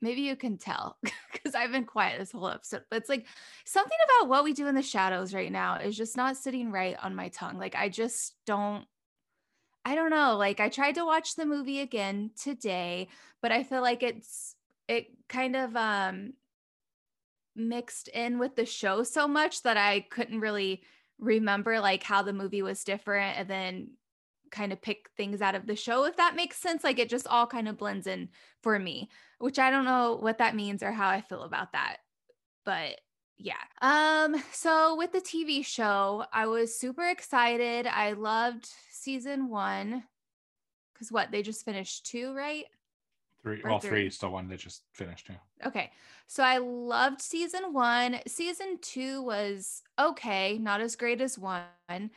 Maybe 0.00 0.20
you 0.20 0.36
can 0.36 0.58
tell 0.58 0.96
because 1.32 1.56
I've 1.56 1.72
been 1.72 1.84
quiet 1.84 2.20
this 2.20 2.30
whole 2.30 2.48
episode, 2.48 2.84
but 2.88 2.98
it's 2.98 3.08
like 3.08 3.26
something 3.64 3.98
about 4.04 4.28
what 4.28 4.44
we 4.44 4.52
do 4.52 4.68
in 4.68 4.76
the 4.76 4.82
shadows 4.82 5.34
right 5.34 5.50
now 5.50 5.78
is 5.78 5.96
just 5.96 6.16
not 6.16 6.36
sitting 6.36 6.70
right 6.70 6.96
on 7.02 7.16
my 7.16 7.28
tongue. 7.30 7.58
Like 7.58 7.74
I 7.74 7.88
just 7.88 8.34
don't. 8.46 8.84
I 9.84 9.94
don't 9.94 10.10
know. 10.10 10.36
Like 10.36 10.60
I 10.60 10.68
tried 10.68 10.96
to 10.96 11.06
watch 11.06 11.34
the 11.34 11.46
movie 11.46 11.80
again 11.80 12.30
today, 12.40 13.08
but 13.40 13.50
I 13.50 13.62
feel 13.62 13.80
like 13.80 14.02
it's 14.02 14.54
it 14.88 15.06
kind 15.28 15.56
of 15.56 15.74
um 15.74 16.34
mixed 17.56 18.08
in 18.08 18.38
with 18.38 18.56
the 18.56 18.66
show 18.66 19.02
so 19.02 19.26
much 19.26 19.62
that 19.62 19.76
I 19.76 20.00
couldn't 20.00 20.40
really 20.40 20.82
remember 21.18 21.80
like 21.80 22.02
how 22.02 22.22
the 22.22 22.32
movie 22.32 22.62
was 22.62 22.84
different 22.84 23.38
and 23.38 23.48
then 23.48 23.90
kind 24.50 24.72
of 24.72 24.80
pick 24.80 25.10
things 25.16 25.42
out 25.42 25.54
of 25.54 25.66
the 25.66 25.76
show 25.76 26.04
if 26.04 26.16
that 26.16 26.36
makes 26.36 26.56
sense 26.56 26.82
like 26.82 26.98
it 26.98 27.08
just 27.10 27.26
all 27.26 27.46
kind 27.46 27.68
of 27.68 27.76
blends 27.76 28.06
in 28.06 28.28
for 28.62 28.78
me 28.78 29.08
which 29.38 29.58
I 29.58 29.70
don't 29.70 29.84
know 29.84 30.16
what 30.20 30.38
that 30.38 30.56
means 30.56 30.82
or 30.82 30.92
how 30.92 31.08
I 31.08 31.20
feel 31.20 31.42
about 31.42 31.72
that 31.72 31.98
but 32.64 33.00
yeah 33.36 33.54
um 33.82 34.42
so 34.52 34.96
with 34.96 35.12
the 35.12 35.20
TV 35.20 35.64
show 35.64 36.24
I 36.32 36.46
was 36.46 36.78
super 36.78 37.08
excited 37.08 37.86
I 37.86 38.12
loved 38.12 38.68
season 38.90 39.48
1 39.48 40.02
Because 40.94 41.12
what 41.12 41.30
they 41.30 41.42
just 41.42 41.64
finished 41.64 42.06
two, 42.06 42.34
right? 42.34 42.64
Three, 43.42 43.60
well, 43.64 43.78
three. 43.78 43.90
three 43.90 44.06
is 44.08 44.18
the 44.18 44.28
one 44.28 44.48
that 44.48 44.58
just 44.58 44.82
finished. 44.92 45.28
Yeah. 45.30 45.68
Okay. 45.68 45.92
So 46.26 46.42
I 46.42 46.58
loved 46.58 47.22
season 47.22 47.72
one. 47.72 48.18
Season 48.26 48.78
two 48.82 49.22
was 49.22 49.82
okay, 49.98 50.58
not 50.58 50.80
as 50.80 50.96
great 50.96 51.20
as 51.20 51.38
one. 51.38 51.62
And 51.88 52.10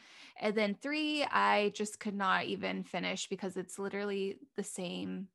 then 0.55 0.75
three, 0.81 1.23
I 1.23 1.71
just 1.75 1.99
could 1.99 2.15
not 2.15 2.45
even 2.45 2.83
finish 2.83 3.29
because 3.29 3.55
it's 3.55 3.77
literally 3.77 4.39
the 4.57 4.63
same 4.63 5.27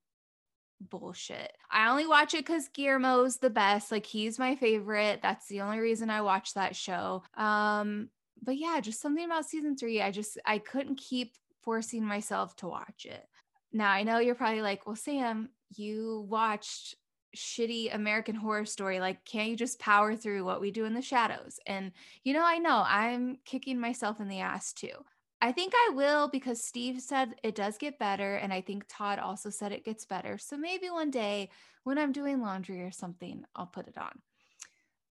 bullshit. 0.80 1.52
I 1.70 1.88
only 1.88 2.06
watch 2.06 2.34
it 2.34 2.44
because 2.44 2.68
Guillermo's 2.68 3.36
the 3.36 3.50
best. 3.50 3.90
Like 3.92 4.06
he's 4.06 4.38
my 4.38 4.56
favorite. 4.56 5.20
That's 5.22 5.46
the 5.46 5.60
only 5.62 5.78
reason 5.78 6.10
I 6.10 6.20
watch 6.22 6.54
that 6.54 6.76
show. 6.76 7.22
Um, 7.36 8.10
but 8.42 8.56
yeah, 8.58 8.80
just 8.80 9.00
something 9.00 9.24
about 9.24 9.46
season 9.46 9.76
three. 9.76 10.02
I 10.02 10.10
just 10.10 10.38
I 10.44 10.58
couldn't 10.58 10.96
keep 10.96 11.34
forcing 11.62 12.04
myself 12.04 12.54
to 12.56 12.68
watch 12.68 13.06
it. 13.06 13.26
Now 13.72 13.90
I 13.90 14.02
know 14.02 14.18
you're 14.18 14.34
probably 14.34 14.62
like, 14.62 14.86
well, 14.86 14.96
Sam, 14.96 15.50
you 15.74 16.26
watched 16.28 16.94
shitty 17.36 17.94
American 17.94 18.34
horror 18.34 18.64
story. 18.64 19.00
Like, 19.00 19.24
can't 19.24 19.50
you 19.50 19.56
just 19.56 19.78
power 19.78 20.16
through 20.16 20.44
what 20.44 20.60
we 20.60 20.70
do 20.70 20.84
in 20.84 20.94
the 20.94 21.02
shadows? 21.02 21.58
And 21.66 21.92
you 22.24 22.32
know, 22.32 22.44
I 22.44 22.58
know 22.58 22.82
I'm 22.86 23.38
kicking 23.44 23.78
myself 23.78 24.20
in 24.20 24.28
the 24.28 24.40
ass 24.40 24.72
too. 24.72 25.04
I 25.40 25.52
think 25.52 25.74
I 25.76 25.92
will 25.94 26.28
because 26.28 26.64
Steve 26.64 27.00
said 27.00 27.34
it 27.42 27.54
does 27.54 27.76
get 27.76 27.98
better. 27.98 28.36
And 28.36 28.52
I 28.52 28.62
think 28.62 28.84
Todd 28.88 29.18
also 29.18 29.50
said 29.50 29.70
it 29.70 29.84
gets 29.84 30.06
better. 30.06 30.38
So 30.38 30.56
maybe 30.56 30.88
one 30.88 31.10
day 31.10 31.50
when 31.84 31.98
I'm 31.98 32.12
doing 32.12 32.40
laundry 32.40 32.82
or 32.82 32.90
something, 32.90 33.44
I'll 33.54 33.66
put 33.66 33.86
it 33.86 33.98
on. 33.98 34.22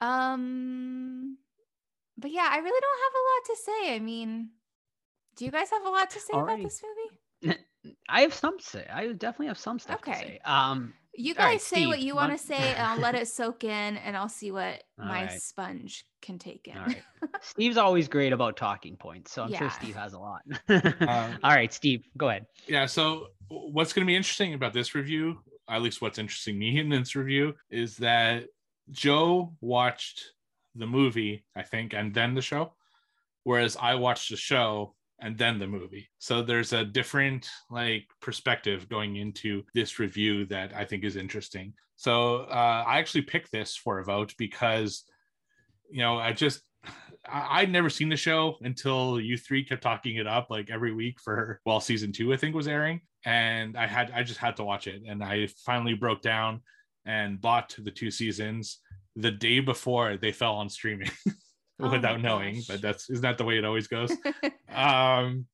Um, 0.00 1.38
but 2.16 2.30
yeah, 2.30 2.48
I 2.48 2.58
really 2.58 2.80
don't 2.80 3.02
have 3.04 3.14
a 3.14 3.26
lot 3.28 3.44
to 3.46 3.56
say. 3.62 3.94
I 3.96 3.98
mean, 3.98 4.50
do 5.36 5.44
you 5.44 5.50
guys 5.50 5.70
have 5.70 5.84
a 5.84 5.90
lot 5.90 6.10
to 6.10 6.20
say 6.20 6.34
All 6.34 6.42
about 6.42 6.54
right. 6.54 6.62
this 6.64 6.82
movie? 7.42 7.58
I 8.08 8.22
have 8.22 8.34
some 8.34 8.58
to 8.58 8.64
say. 8.64 8.86
I 8.92 9.08
definitely 9.12 9.48
have 9.48 9.58
some 9.58 9.78
stuff 9.78 10.02
to 10.02 10.10
Okay. 10.10 10.20
say. 10.20 10.40
Um, 10.44 10.94
You 11.14 11.34
All 11.38 11.44
right, 11.44 11.54
guys 11.54 11.62
say 11.62 11.86
what 11.86 12.00
you 12.00 12.14
want 12.14 12.32
to 12.32 12.38
say, 12.38 12.74
and 12.74 12.86
I'll 12.86 12.98
let 12.98 13.14
it 13.14 13.28
soak 13.28 13.64
in, 13.64 13.96
and 13.96 14.16
I'll 14.16 14.28
see 14.28 14.50
what 14.50 14.82
All 15.00 15.06
my 15.06 15.24
right. 15.24 15.42
sponge 15.42 16.06
can 16.20 16.38
take 16.38 16.68
in. 16.68 16.76
all 16.78 16.86
right. 16.86 17.02
Steve's 17.42 17.76
always 17.76 18.08
great 18.08 18.32
about 18.32 18.56
talking 18.56 18.96
points, 18.96 19.32
so 19.32 19.42
I'm 19.42 19.52
sure 19.52 19.68
Steve 19.70 19.96
has 19.96 20.12
a 20.12 20.18
lot. 20.18 20.42
Um, 20.68 21.38
all 21.42 21.50
right, 21.50 21.72
Steve, 21.72 22.04
go 22.16 22.28
ahead. 22.28 22.46
Yeah. 22.68 22.86
So 22.86 23.28
what's 23.48 23.92
going 23.92 24.06
to 24.06 24.10
be 24.10 24.16
interesting 24.16 24.54
about 24.54 24.72
this 24.72 24.94
review, 24.94 25.40
at 25.68 25.82
least 25.82 26.00
what's 26.00 26.18
interesting 26.18 26.58
me 26.58 26.78
in 26.78 26.88
this 26.88 27.16
review, 27.16 27.54
is 27.70 27.96
that 27.98 28.44
Joe 28.90 29.52
watched 29.60 30.22
the 30.76 30.86
movie, 30.86 31.44
I 31.56 31.62
think, 31.62 31.92
and 31.94 32.14
then 32.14 32.34
the 32.34 32.42
show, 32.42 32.74
whereas 33.42 33.76
I 33.80 33.96
watched 33.96 34.30
the 34.30 34.36
show 34.36 34.94
and 35.22 35.38
then 35.38 35.58
the 35.58 35.66
movie. 35.66 36.08
So 36.18 36.42
there's 36.42 36.72
a 36.72 36.84
different 36.84 37.48
like 37.70 38.06
perspective 38.20 38.88
going 38.88 39.16
into 39.16 39.62
this 39.74 39.98
review 39.98 40.44
that 40.46 40.74
I 40.74 40.84
think 40.84 41.04
is 41.04 41.16
interesting. 41.16 41.72
So 41.96 42.38
uh, 42.50 42.84
I 42.86 42.98
actually 42.98 43.22
picked 43.22 43.52
this 43.52 43.76
for 43.76 44.00
a 44.00 44.04
vote 44.04 44.34
because, 44.36 45.04
you 45.90 46.00
know, 46.00 46.18
I 46.18 46.32
just 46.32 46.62
I- 47.28 47.60
I'd 47.60 47.70
never 47.70 47.88
seen 47.88 48.08
the 48.08 48.16
show 48.16 48.56
until 48.62 49.20
you 49.20 49.36
three 49.38 49.64
kept 49.64 49.82
talking 49.82 50.16
it 50.16 50.26
up 50.26 50.48
like 50.50 50.70
every 50.70 50.92
week 50.92 51.20
for 51.20 51.60
well 51.64 51.80
season 51.80 52.12
two 52.12 52.32
I 52.32 52.36
think 52.36 52.54
was 52.54 52.68
airing 52.68 53.00
and 53.24 53.76
I 53.76 53.86
had 53.86 54.10
I 54.10 54.24
just 54.24 54.40
had 54.40 54.56
to 54.56 54.64
watch 54.64 54.88
it 54.88 55.02
and 55.06 55.22
I 55.22 55.48
finally 55.64 55.94
broke 55.94 56.22
down 56.22 56.62
and 57.06 57.40
bought 57.40 57.76
the 57.78 57.90
two 57.90 58.10
seasons 58.10 58.78
the 59.14 59.30
day 59.30 59.60
before 59.60 60.16
they 60.16 60.32
fell 60.32 60.54
on 60.54 60.68
streaming 60.68 61.10
Oh 61.82 61.90
without 61.90 62.20
knowing 62.20 62.54
gosh. 62.56 62.66
but 62.66 62.80
that's 62.82 63.10
isn't 63.10 63.22
that 63.22 63.38
the 63.38 63.44
way 63.44 63.58
it 63.58 63.64
always 63.64 63.88
goes? 63.88 64.12
Um 64.74 65.46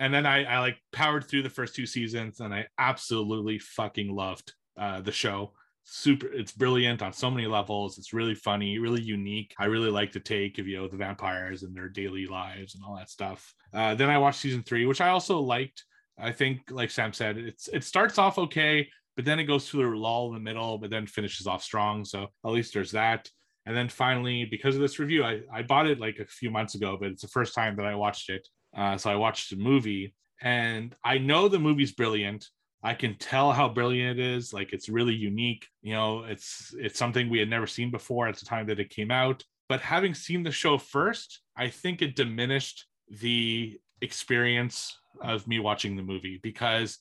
and 0.00 0.12
then 0.12 0.26
I, 0.26 0.44
I 0.44 0.58
like 0.58 0.76
powered 0.92 1.24
through 1.24 1.42
the 1.42 1.50
first 1.50 1.74
two 1.76 1.86
seasons 1.86 2.40
and 2.40 2.52
i 2.52 2.66
absolutely 2.78 3.58
fucking 3.58 4.14
loved 4.14 4.52
uh 4.78 5.00
the 5.02 5.12
show. 5.12 5.52
Super 5.86 6.28
it's 6.32 6.52
brilliant 6.52 7.02
on 7.02 7.12
so 7.12 7.30
many 7.30 7.46
levels. 7.46 7.98
It's 7.98 8.14
really 8.14 8.34
funny 8.34 8.78
really 8.78 9.02
unique. 9.02 9.54
I 9.58 9.66
really 9.66 9.90
like 9.90 10.12
the 10.12 10.20
take 10.20 10.58
of 10.58 10.66
you 10.66 10.78
know 10.78 10.88
the 10.88 10.96
vampires 10.96 11.62
and 11.62 11.76
their 11.76 11.88
daily 11.90 12.26
lives 12.26 12.74
and 12.74 12.82
all 12.84 12.96
that 12.96 13.10
stuff. 13.10 13.52
Uh 13.72 13.94
then 13.94 14.08
i 14.08 14.16
watched 14.18 14.40
season 14.40 14.62
three 14.62 14.86
which 14.86 15.00
i 15.02 15.10
also 15.10 15.38
liked. 15.40 15.84
I 16.18 16.32
think 16.32 16.70
like 16.70 16.90
sam 16.90 17.12
said 17.12 17.36
it's 17.36 17.68
it 17.68 17.84
starts 17.84 18.18
off 18.18 18.38
okay 18.38 18.88
but 19.16 19.24
then 19.24 19.38
it 19.38 19.44
goes 19.44 19.68
through 19.68 19.94
a 19.94 19.98
lull 19.98 20.28
in 20.28 20.34
the 20.34 20.40
middle 20.40 20.78
but 20.78 20.90
then 20.90 21.06
finishes 21.06 21.46
off 21.46 21.62
strong. 21.62 22.04
So 22.04 22.28
at 22.44 22.50
least 22.50 22.72
there's 22.74 22.92
that 22.92 23.28
and 23.66 23.76
then 23.76 23.88
finally, 23.88 24.44
because 24.44 24.74
of 24.74 24.80
this 24.80 24.98
review, 24.98 25.24
I, 25.24 25.40
I 25.52 25.62
bought 25.62 25.86
it 25.86 25.98
like 25.98 26.18
a 26.18 26.26
few 26.26 26.50
months 26.50 26.74
ago, 26.74 26.96
but 27.00 27.10
it's 27.10 27.22
the 27.22 27.28
first 27.28 27.54
time 27.54 27.76
that 27.76 27.86
I 27.86 27.94
watched 27.94 28.28
it. 28.28 28.46
Uh, 28.76 28.96
so 28.96 29.10
I 29.10 29.16
watched 29.16 29.50
the 29.50 29.56
movie, 29.56 30.14
and 30.42 30.94
I 31.04 31.18
know 31.18 31.48
the 31.48 31.58
movie's 31.58 31.92
brilliant. 31.92 32.46
I 32.82 32.92
can 32.92 33.16
tell 33.16 33.52
how 33.52 33.68
brilliant 33.68 34.18
it 34.18 34.24
is. 34.24 34.52
Like 34.52 34.72
it's 34.72 34.90
really 34.90 35.14
unique. 35.14 35.66
You 35.82 35.94
know, 35.94 36.24
it's 36.24 36.74
it's 36.78 36.98
something 36.98 37.30
we 37.30 37.38
had 37.38 37.48
never 37.48 37.66
seen 37.66 37.90
before 37.90 38.28
at 38.28 38.36
the 38.36 38.44
time 38.44 38.66
that 38.66 38.80
it 38.80 38.90
came 38.90 39.10
out. 39.10 39.42
But 39.68 39.80
having 39.80 40.14
seen 40.14 40.42
the 40.42 40.52
show 40.52 40.76
first, 40.76 41.40
I 41.56 41.68
think 41.70 42.02
it 42.02 42.16
diminished 42.16 42.86
the 43.08 43.78
experience 44.02 44.98
of 45.22 45.48
me 45.48 45.58
watching 45.58 45.96
the 45.96 46.02
movie 46.02 46.38
because 46.42 46.98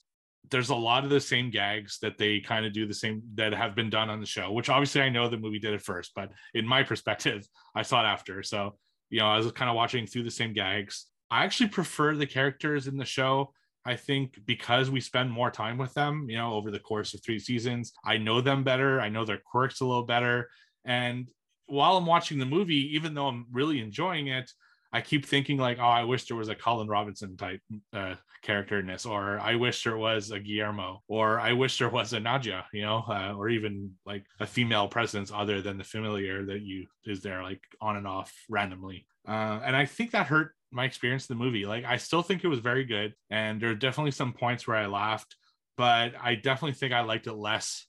there's 0.52 0.70
a 0.70 0.76
lot 0.76 1.04
of 1.04 1.10
the 1.10 1.20
same 1.20 1.50
gags 1.50 2.00
that 2.02 2.18
they 2.18 2.40
kind 2.40 2.66
of 2.66 2.74
do 2.74 2.86
the 2.86 2.94
same 2.94 3.22
that 3.36 3.54
have 3.54 3.76
been 3.76 3.90
done 3.90 4.10
on 4.10 4.20
the 4.20 4.26
show, 4.26 4.52
which 4.52 4.70
obviously 4.70 5.02
I 5.02 5.10
know 5.10 5.30
the 5.30 5.38
movie 5.38 5.60
did 5.60 5.74
it 5.74 5.82
first, 5.82 6.12
but 6.16 6.32
in 6.54 6.68
my 6.68 6.84
perspective, 6.92 7.48
I 7.76 7.82
saw 7.82 8.02
it 8.02 8.08
after. 8.08 8.44
So, 8.44 8.78
you 9.10 9.20
know, 9.20 9.28
I 9.28 9.38
was 9.38 9.52
kind 9.52 9.70
of 9.70 9.76
watching 9.76 10.06
through 10.06 10.24
the 10.24 10.32
same 10.32 10.54
gags. 10.54 11.08
I 11.32 11.44
actually 11.44 11.70
prefer 11.70 12.16
the 12.16 12.28
characters 12.28 12.88
in 12.88 12.98
the 12.98 13.06
show. 13.06 13.54
I 13.86 13.96
think 13.96 14.40
because 14.46 14.90
we 14.90 15.02
spend 15.02 15.32
more 15.32 15.52
time 15.52 15.78
with 15.78 15.94
them, 15.94 16.28
you 16.30 16.38
know, 16.38 16.54
over 16.54 16.72
the 16.72 16.80
course 16.80 17.14
of 17.14 17.22
three 17.24 17.40
seasons, 17.40 17.92
I 18.06 18.18
know 18.18 18.40
them 18.40 18.64
better. 18.64 19.02
I 19.02 19.10
know 19.10 19.26
their 19.26 19.42
quirks 19.52 19.82
a 19.82 19.86
little 19.86 20.06
better. 20.06 20.50
And 20.86 21.30
while 21.66 21.98
I'm 21.98 22.06
watching 22.06 22.40
the 22.40 22.46
movie, 22.46 22.96
even 22.96 23.14
though 23.14 23.28
I'm 23.28 23.46
really 23.52 23.80
enjoying 23.80 24.28
it, 24.28 24.50
I 24.94 25.02
keep 25.02 25.26
thinking 25.26 25.58
like, 25.58 25.80
oh, 25.80 25.84
I 25.84 26.04
wish 26.04 26.26
there 26.26 26.38
was 26.38 26.50
a 26.50 26.56
Colin 26.56 26.88
Robinson 26.88 27.36
type 27.36 27.62
uh, 27.94 28.14
character 28.44 28.80
in 28.80 28.86
this, 28.86 29.08
or 29.08 29.40
I 29.40 29.56
wish 29.56 29.84
there 29.84 29.98
was 29.98 30.30
a 30.30 30.40
Guillermo, 30.40 31.02
or 31.08 31.40
I 31.40 31.54
wish 31.54 31.80
there 31.80 31.90
was 31.90 32.14
a 32.14 32.20
Nadja, 32.20 32.64
you 32.72 32.84
know, 32.84 33.04
uh, 33.10 33.34
or 33.36 33.50
even 33.50 33.94
like 34.06 34.24
a 34.40 34.46
female 34.46 34.88
presence 34.88 35.32
other 35.34 35.64
than 35.64 35.80
the 35.80 35.84
familiar 35.84 36.46
that 36.46 36.62
you 36.62 36.86
is 37.06 37.22
there 37.22 37.42
like 37.42 37.62
on 37.82 37.98
and 37.98 38.06
off 38.06 38.32
randomly. 38.48 39.08
Uh, 39.28 39.60
and 39.66 39.76
I 39.76 39.86
think 39.86 40.12
that 40.12 40.28
hurt 40.28 40.54
my 40.72 40.86
experience 40.86 41.24
of 41.24 41.30
the 41.30 41.44
movie. 41.44 41.66
Like, 41.66 41.86
I 41.86 41.98
still 41.98 42.22
think 42.22 42.44
it 42.44 42.50
was 42.50 42.60
very 42.60 42.86
good, 42.86 43.16
and 43.32 43.60
there 43.60 43.72
are 43.72 43.76
definitely 43.76 44.12
some 44.12 44.32
points 44.32 44.68
where 44.68 44.78
I 44.78 44.86
laughed, 44.86 45.36
but 45.76 46.14
I 46.22 46.36
definitely 46.36 46.74
think 46.74 46.94
I 46.94 47.02
liked 47.02 47.26
it 47.26 47.34
less 47.34 47.88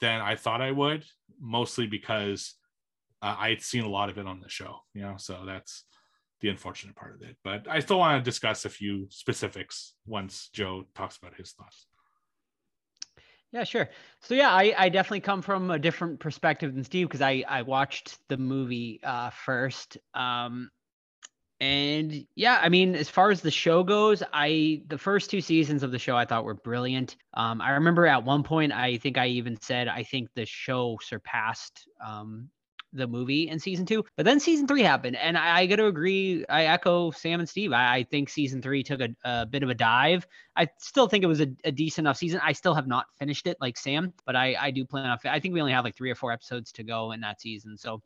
than 0.00 0.20
I 0.20 0.34
thought 0.34 0.60
I 0.60 0.72
would, 0.72 1.04
mostly 1.40 1.86
because 1.86 2.54
uh, 3.22 3.36
I 3.38 3.50
had 3.50 3.62
seen 3.62 3.84
a 3.84 3.88
lot 3.88 4.10
of 4.10 4.18
it 4.18 4.26
on 4.26 4.40
the 4.40 4.48
show, 4.48 4.78
you 4.92 5.02
know, 5.02 5.14
so 5.18 5.44
that's 5.46 5.84
the 6.42 6.48
unfortunate 6.48 6.94
part 6.94 7.14
of 7.14 7.22
it. 7.22 7.36
But 7.42 7.66
I 7.68 7.80
still 7.80 7.98
want 7.98 8.22
to 8.22 8.28
discuss 8.28 8.64
a 8.64 8.68
few 8.68 9.06
specifics 9.08 9.94
once 10.06 10.50
Joe 10.52 10.84
talks 10.94 11.16
about 11.16 11.34
his 11.34 11.52
thoughts. 11.52 11.86
Yeah, 13.52 13.64
sure. 13.64 13.90
So 14.20 14.34
yeah, 14.34 14.50
I, 14.50 14.74
I 14.76 14.88
definitely 14.88 15.20
come 15.20 15.42
from 15.42 15.70
a 15.70 15.78
different 15.78 16.20
perspective 16.20 16.74
than 16.74 16.84
Steve 16.84 17.06
because 17.06 17.20
I 17.20 17.44
I 17.46 17.62
watched 17.62 18.18
the 18.28 18.38
movie 18.38 19.00
uh, 19.04 19.30
first. 19.30 19.98
Um, 20.14 20.70
and 21.60 22.26
yeah, 22.34 22.58
I 22.60 22.70
mean, 22.70 22.96
as 22.96 23.08
far 23.08 23.30
as 23.30 23.40
the 23.40 23.50
show 23.50 23.84
goes, 23.84 24.22
I 24.32 24.82
the 24.88 24.98
first 24.98 25.30
two 25.30 25.40
seasons 25.40 25.82
of 25.82 25.92
the 25.92 25.98
show 25.98 26.16
I 26.16 26.24
thought 26.24 26.44
were 26.44 26.54
brilliant. 26.54 27.16
Um, 27.34 27.60
I 27.60 27.72
remember 27.72 28.06
at 28.06 28.24
one 28.24 28.42
point 28.42 28.72
I 28.72 28.96
think 28.96 29.16
I 29.18 29.28
even 29.28 29.60
said 29.60 29.86
I 29.86 30.02
think 30.02 30.30
the 30.34 30.46
show 30.46 30.98
surpassed 31.02 31.86
um, 32.04 32.48
the 32.92 33.06
movie 33.06 33.48
in 33.48 33.58
season 33.58 33.86
two. 33.86 34.04
But 34.16 34.24
then 34.24 34.40
season 34.40 34.66
three 34.66 34.82
happened, 34.82 35.16
and 35.16 35.36
I, 35.36 35.60
I 35.60 35.66
got 35.66 35.76
to 35.76 35.86
agree. 35.86 36.44
I 36.48 36.66
echo 36.66 37.10
Sam 37.10 37.40
and 37.40 37.48
Steve. 37.48 37.72
I, 37.72 37.96
I 37.96 38.02
think 38.04 38.28
season 38.28 38.62
three 38.62 38.82
took 38.82 39.00
a, 39.00 39.08
a 39.24 39.46
bit 39.46 39.62
of 39.62 39.70
a 39.70 39.74
dive. 39.74 40.26
I 40.56 40.68
still 40.78 41.08
think 41.08 41.24
it 41.24 41.28
was 41.28 41.40
a, 41.40 41.48
a 41.64 41.72
decent 41.72 42.06
enough 42.06 42.16
season. 42.16 42.40
I 42.42 42.52
still 42.52 42.74
have 42.74 42.86
not 42.86 43.06
finished 43.18 43.46
it 43.46 43.56
like 43.60 43.78
Sam, 43.78 44.12
but 44.26 44.36
I, 44.36 44.56
I 44.60 44.70
do 44.70 44.84
plan 44.84 45.06
on. 45.06 45.18
I 45.24 45.40
think 45.40 45.54
we 45.54 45.60
only 45.60 45.72
have 45.72 45.84
like 45.84 45.96
three 45.96 46.10
or 46.10 46.14
four 46.14 46.32
episodes 46.32 46.72
to 46.72 46.82
go 46.82 47.12
in 47.12 47.20
that 47.20 47.40
season, 47.40 47.76
so 47.76 48.02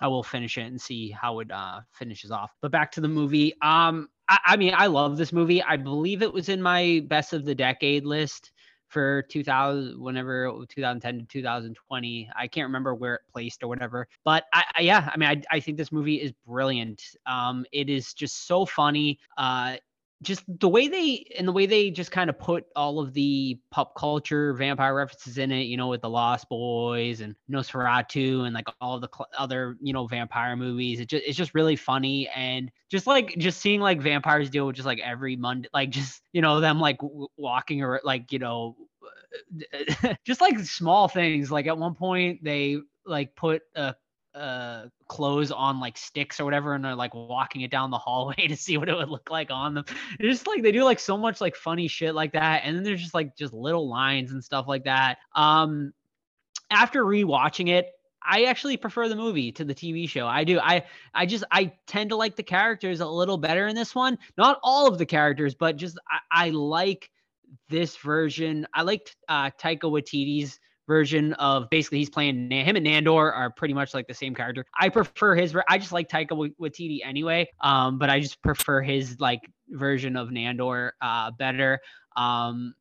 I 0.00 0.08
will 0.08 0.22
finish 0.22 0.58
it 0.58 0.62
and 0.62 0.80
see 0.80 1.10
how 1.10 1.40
it 1.40 1.50
uh, 1.50 1.80
finishes 1.92 2.30
off. 2.30 2.52
But 2.60 2.70
back 2.70 2.92
to 2.92 3.00
the 3.00 3.08
movie. 3.08 3.54
Um, 3.62 4.08
I, 4.28 4.38
I 4.44 4.56
mean, 4.56 4.74
I 4.76 4.86
love 4.86 5.16
this 5.16 5.32
movie. 5.32 5.62
I 5.62 5.76
believe 5.76 6.22
it 6.22 6.32
was 6.32 6.48
in 6.48 6.60
my 6.60 7.04
best 7.06 7.32
of 7.32 7.44
the 7.44 7.54
decade 7.54 8.04
list 8.04 8.52
for 8.88 9.22
2000 9.22 10.00
whenever 10.00 10.50
2010 10.68 11.18
to 11.18 11.24
2020 11.26 12.30
i 12.36 12.46
can't 12.46 12.66
remember 12.66 12.94
where 12.94 13.14
it 13.16 13.20
placed 13.32 13.62
or 13.62 13.68
whatever 13.68 14.06
but 14.24 14.44
I, 14.52 14.64
I 14.76 14.80
yeah 14.82 15.10
i 15.12 15.16
mean 15.16 15.28
I, 15.28 15.56
I 15.56 15.60
think 15.60 15.76
this 15.76 15.92
movie 15.92 16.16
is 16.16 16.32
brilliant. 16.46 17.02
Um 17.26 17.64
it 17.72 17.88
is 17.88 18.14
just 18.14 18.46
so 18.46 18.64
funny. 18.64 19.18
Uh 19.36 19.76
just 20.22 20.42
the 20.48 20.68
way 20.68 20.88
they 20.88 21.26
and 21.38 21.46
the 21.46 21.52
way 21.52 21.66
they 21.66 21.90
just 21.90 22.10
kind 22.10 22.30
of 22.30 22.38
put 22.38 22.64
all 22.74 23.00
of 23.00 23.12
the 23.12 23.60
pop 23.70 23.94
culture 23.94 24.54
vampire 24.54 24.94
references 24.94 25.36
in 25.36 25.52
it, 25.52 25.64
you 25.64 25.76
know, 25.76 25.88
with 25.88 26.00
the 26.00 26.08
Lost 26.08 26.48
Boys 26.48 27.20
and 27.20 27.34
Nosferatu 27.50 28.46
and 28.46 28.54
like 28.54 28.66
all 28.80 28.98
the 28.98 29.10
cl- 29.14 29.28
other, 29.36 29.76
you 29.80 29.92
know, 29.92 30.06
vampire 30.06 30.56
movies. 30.56 31.00
It 31.00 31.08
just 31.08 31.24
it's 31.26 31.36
just 31.36 31.54
really 31.54 31.76
funny 31.76 32.28
and 32.34 32.70
just 32.90 33.06
like 33.06 33.36
just 33.36 33.60
seeing 33.60 33.80
like 33.80 34.00
vampires 34.00 34.48
deal 34.48 34.66
with 34.66 34.76
just 34.76 34.86
like 34.86 35.00
every 35.00 35.36
Monday, 35.36 35.68
like 35.74 35.90
just 35.90 36.22
you 36.32 36.40
know 36.40 36.60
them 36.60 36.80
like 36.80 36.98
w- 36.98 37.28
walking 37.36 37.82
or 37.82 38.00
like 38.02 38.32
you 38.32 38.38
know, 38.38 38.76
just 40.24 40.40
like 40.40 40.58
small 40.60 41.08
things. 41.08 41.50
Like 41.50 41.66
at 41.66 41.76
one 41.76 41.94
point 41.94 42.42
they 42.42 42.78
like 43.04 43.36
put 43.36 43.62
a 43.74 43.94
uh 44.36 44.86
clothes 45.08 45.50
on 45.50 45.80
like 45.80 45.96
sticks 45.96 46.38
or 46.38 46.44
whatever 46.44 46.74
and 46.74 46.84
they're 46.84 46.94
like 46.94 47.14
walking 47.14 47.62
it 47.62 47.70
down 47.70 47.90
the 47.90 47.98
hallway 47.98 48.34
to 48.48 48.56
see 48.56 48.76
what 48.76 48.88
it 48.88 48.96
would 48.96 49.08
look 49.08 49.30
like 49.30 49.50
on 49.50 49.74
them 49.74 49.84
just 50.20 50.46
like 50.46 50.62
they 50.62 50.72
do 50.72 50.84
like 50.84 51.00
so 51.00 51.16
much 51.16 51.40
like 51.40 51.56
funny 51.56 51.88
shit 51.88 52.14
like 52.14 52.32
that 52.32 52.62
and 52.64 52.76
then 52.76 52.84
there's 52.84 53.00
just 53.00 53.14
like 53.14 53.36
just 53.36 53.54
little 53.54 53.88
lines 53.88 54.32
and 54.32 54.44
stuff 54.44 54.66
like 54.68 54.84
that 54.84 55.18
um 55.34 55.92
after 56.70 57.04
rewatching 57.04 57.68
it 57.68 57.92
I 58.28 58.44
actually 58.44 58.76
prefer 58.76 59.08
the 59.08 59.16
movie 59.16 59.52
to 59.52 59.64
the 59.64 59.74
TV 59.74 60.08
show. 60.08 60.26
I 60.26 60.42
do. 60.42 60.58
I 60.58 60.82
I 61.14 61.26
just 61.26 61.44
I 61.52 61.72
tend 61.86 62.10
to 62.10 62.16
like 62.16 62.34
the 62.34 62.42
characters 62.42 63.00
a 63.00 63.06
little 63.06 63.38
better 63.38 63.68
in 63.68 63.76
this 63.76 63.94
one. 63.94 64.18
Not 64.36 64.58
all 64.64 64.88
of 64.88 64.98
the 64.98 65.06
characters, 65.06 65.54
but 65.54 65.76
just 65.76 65.96
I, 66.10 66.46
I 66.46 66.50
like 66.50 67.08
this 67.68 67.96
version. 67.96 68.66
I 68.74 68.82
liked 68.82 69.16
uh 69.28 69.50
Taika 69.50 69.84
Waititi's 69.84 70.58
version 70.86 71.32
of 71.34 71.68
basically 71.70 71.98
he's 71.98 72.10
playing 72.10 72.50
him 72.50 72.76
and 72.76 72.86
Nandor 72.86 73.34
are 73.34 73.50
pretty 73.50 73.74
much 73.74 73.94
like 73.94 74.06
the 74.06 74.14
same 74.14 74.34
character. 74.34 74.64
I 74.78 74.88
prefer 74.88 75.34
his. 75.34 75.56
I 75.68 75.78
just 75.78 75.92
like 75.92 76.08
Taika 76.08 76.52
Waititi 76.60 77.00
anyway. 77.04 77.48
Um, 77.60 77.98
but 77.98 78.10
I 78.10 78.20
just 78.20 78.42
prefer 78.42 78.82
his 78.82 79.20
like 79.20 79.40
version 79.70 80.16
of 80.16 80.28
Nandor 80.28 80.90
uh 81.00 81.30
better. 81.32 81.80
Um, 82.16 82.74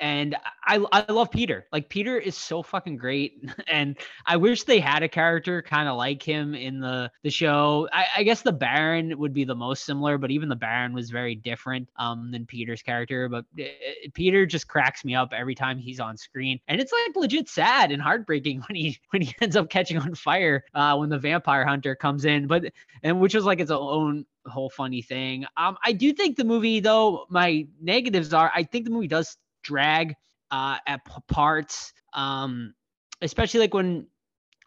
and 0.00 0.34
I 0.64 0.84
I 0.92 1.12
love 1.12 1.30
Peter. 1.30 1.66
Like 1.72 1.88
Peter 1.88 2.18
is 2.18 2.36
so 2.36 2.62
fucking 2.62 2.96
great, 2.96 3.44
and 3.68 3.98
I 4.26 4.36
wish 4.36 4.64
they 4.64 4.80
had 4.80 5.02
a 5.02 5.08
character 5.08 5.62
kind 5.62 5.88
of 5.88 5.96
like 5.96 6.22
him 6.22 6.54
in 6.54 6.80
the 6.80 7.12
the 7.22 7.30
show. 7.30 7.88
I, 7.92 8.06
I, 8.16 8.22
guess 8.22 8.42
the 8.42 8.52
Baron 8.52 9.18
would 9.18 9.34
be 9.34 9.44
the 9.44 9.54
most 9.54 9.84
similar, 9.84 10.16
but 10.18 10.30
even 10.30 10.48
the 10.48 10.56
Baron 10.56 10.92
was 10.92 11.10
very 11.10 11.34
different 11.34 11.88
um 11.96 12.30
than 12.30 12.46
Peter's 12.46 12.82
character. 12.82 13.28
But 13.28 13.44
it, 13.56 13.72
eh, 14.04 14.08
Peter 14.14 14.46
just 14.46 14.68
cracks 14.68 15.04
me 15.04 15.14
up 15.14 15.32
every 15.32 15.54
time 15.54 15.78
he's 15.78 16.00
on 16.00 16.16
screen, 16.16 16.58
and 16.66 16.80
it's 16.80 16.92
like 16.92 17.16
legit 17.16 17.48
sad 17.48 17.92
and 17.92 18.00
heartbreaking 18.00 18.60
when 18.68 18.76
he 18.76 18.98
when 19.10 19.22
he 19.22 19.34
ends 19.40 19.56
up 19.56 19.68
catching 19.68 19.98
on 19.98 20.14
fire 20.14 20.64
uh, 20.74 20.96
when 20.96 21.10
the 21.10 21.18
vampire 21.18 21.66
hunter 21.66 21.94
comes 21.94 22.24
in. 22.24 22.46
But 22.46 22.72
and 23.02 23.20
which 23.20 23.34
was 23.34 23.44
like 23.44 23.60
its 23.60 23.70
own 23.70 24.24
whole 24.46 24.70
funny 24.70 25.02
thing. 25.02 25.44
Um, 25.56 25.76
I 25.84 25.92
do 25.92 26.12
think 26.12 26.36
the 26.36 26.44
movie 26.44 26.80
though 26.80 27.26
my 27.28 27.66
negatives 27.80 28.32
are 28.32 28.50
I 28.54 28.62
think 28.62 28.84
the 28.86 28.90
movie 28.90 29.08
does 29.08 29.36
drag 29.62 30.14
uh, 30.50 30.78
at 30.86 31.00
parts, 31.28 31.92
um, 32.14 32.74
especially 33.22 33.60
like 33.60 33.74
when 33.74 34.06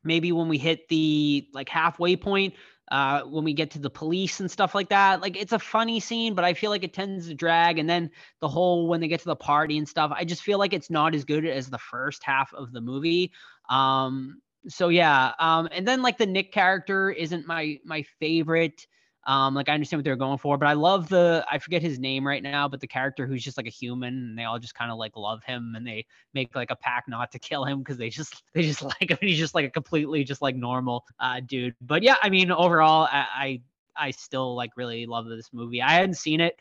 maybe 0.03 0.31
when 0.31 0.47
we 0.47 0.57
hit 0.57 0.87
the 0.89 1.47
like 1.53 1.69
halfway 1.69 2.15
point 2.15 2.53
uh, 2.91 3.21
when 3.23 3.43
we 3.43 3.53
get 3.53 3.71
to 3.71 3.79
the 3.79 3.89
police 3.89 4.39
and 4.39 4.51
stuff 4.51 4.75
like 4.75 4.89
that. 4.89 5.21
Like 5.21 5.35
it's 5.37 5.53
a 5.53 5.59
funny 5.59 5.99
scene, 5.99 6.35
but 6.35 6.45
I 6.45 6.53
feel 6.53 6.69
like 6.69 6.83
it 6.83 6.93
tends 6.93 7.27
to 7.27 7.33
drag. 7.33 7.79
And 7.79 7.89
then 7.89 8.11
the 8.39 8.47
whole 8.47 8.87
when 8.87 8.99
they 8.99 9.07
get 9.07 9.21
to 9.21 9.25
the 9.25 9.35
party 9.35 9.77
and 9.77 9.87
stuff, 9.87 10.11
I 10.13 10.25
just 10.25 10.43
feel 10.43 10.59
like 10.59 10.73
it's 10.73 10.89
not 10.89 11.15
as 11.15 11.23
good 11.23 11.45
as 11.45 11.69
the 11.69 11.77
first 11.77 12.23
half 12.23 12.53
of 12.53 12.71
the 12.71 12.81
movie. 12.81 13.31
Um, 13.69 14.41
so 14.67 14.89
yeah, 14.89 15.31
um, 15.39 15.67
and 15.71 15.87
then 15.87 16.01
like 16.01 16.17
the 16.17 16.25
Nick 16.25 16.51
character 16.51 17.09
isn't 17.09 17.47
my 17.47 17.79
my 17.83 18.03
favorite. 18.19 18.85
Um, 19.25 19.55
like 19.55 19.69
I 19.69 19.73
understand 19.73 19.99
what 19.99 20.03
they're 20.03 20.15
going 20.17 20.37
for, 20.37 20.57
but 20.57 20.67
I 20.67 20.73
love 20.73 21.07
the 21.07 21.45
I 21.49 21.57
forget 21.57 21.81
his 21.81 21.97
name 21.97 22.27
right 22.27 22.43
now, 22.43 22.67
but 22.67 22.81
the 22.81 22.87
character 22.87 23.25
who's 23.25 23.43
just 23.43 23.55
like 23.55 23.67
a 23.67 23.71
human 23.71 24.13
and 24.13 24.37
they 24.37 24.43
all 24.43 24.59
just 24.59 24.75
kind 24.75 24.91
of 24.91 24.97
like 24.97 25.15
love 25.15 25.43
him 25.43 25.73
and 25.77 25.87
they 25.87 26.05
make 26.33 26.55
like 26.55 26.71
a 26.71 26.75
pact 26.75 27.07
not 27.07 27.31
to 27.31 27.39
kill 27.39 27.63
him 27.63 27.79
because 27.79 27.97
they 27.97 28.09
just 28.09 28.43
they 28.53 28.63
just 28.63 28.81
like 29.01 29.09
him 29.09 29.17
he's 29.21 29.37
just 29.37 29.55
like 29.55 29.65
a 29.65 29.69
completely 29.69 30.23
just 30.23 30.41
like 30.41 30.55
normal 30.55 31.05
uh 31.19 31.39
dude. 31.39 31.75
But 31.81 32.03
yeah, 32.03 32.15
I 32.21 32.29
mean 32.29 32.51
overall 32.51 33.07
I 33.11 33.25
I, 33.33 33.61
I 34.07 34.11
still 34.11 34.55
like 34.55 34.71
really 34.75 35.05
love 35.05 35.27
this 35.27 35.49
movie. 35.53 35.81
I 35.81 35.91
hadn't 35.91 36.15
seen 36.15 36.41
it 36.41 36.57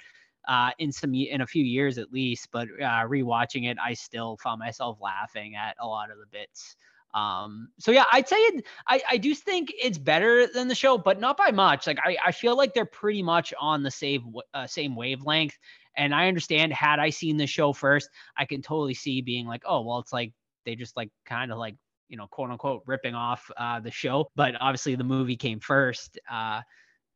uh, 0.48 0.70
in 0.78 0.92
some 0.92 1.14
in 1.14 1.40
a 1.40 1.46
few 1.46 1.64
years 1.64 1.98
at 1.98 2.12
least, 2.12 2.48
but 2.52 2.68
uh, 2.80 3.04
rewatching 3.06 3.70
it, 3.70 3.78
I 3.82 3.94
still 3.94 4.36
found 4.42 4.58
myself 4.58 4.98
laughing 5.00 5.54
at 5.54 5.76
a 5.80 5.86
lot 5.86 6.10
of 6.10 6.18
the 6.18 6.26
bits. 6.30 6.76
Um, 7.14 7.68
so 7.78 7.90
yeah, 7.90 8.04
I'd 8.12 8.28
say 8.28 8.36
it, 8.36 8.64
I, 8.86 9.02
I 9.10 9.16
do 9.18 9.34
think 9.34 9.72
it's 9.80 9.98
better 9.98 10.46
than 10.46 10.68
the 10.68 10.74
show, 10.74 10.96
but 10.96 11.20
not 11.20 11.36
by 11.36 11.50
much. 11.50 11.86
Like 11.86 11.98
I, 12.02 12.16
I 12.26 12.32
feel 12.32 12.56
like 12.56 12.74
they're 12.74 12.86
pretty 12.86 13.22
much 13.22 13.52
on 13.60 13.82
the 13.82 13.90
same 13.90 14.32
uh, 14.54 14.66
same 14.66 14.96
wavelength. 14.96 15.56
And 15.96 16.14
I 16.14 16.28
understand 16.28 16.72
had 16.72 16.98
I 16.98 17.10
seen 17.10 17.36
the 17.36 17.46
show 17.46 17.74
first, 17.74 18.08
I 18.38 18.46
can 18.46 18.62
totally 18.62 18.94
see 18.94 19.20
being 19.20 19.46
like, 19.46 19.62
oh, 19.66 19.82
well, 19.82 19.98
it's 19.98 20.12
like 20.12 20.32
they 20.64 20.74
just 20.74 20.96
like 20.96 21.10
kind 21.26 21.52
of 21.52 21.58
like 21.58 21.76
you 22.08 22.16
know 22.16 22.26
quote 22.28 22.50
unquote 22.50 22.82
ripping 22.86 23.14
off 23.14 23.50
uh, 23.56 23.80
the 23.80 23.90
show, 23.90 24.26
but 24.34 24.54
obviously 24.60 24.94
the 24.94 25.04
movie 25.04 25.36
came 25.36 25.60
first. 25.60 26.18
Uh, 26.30 26.62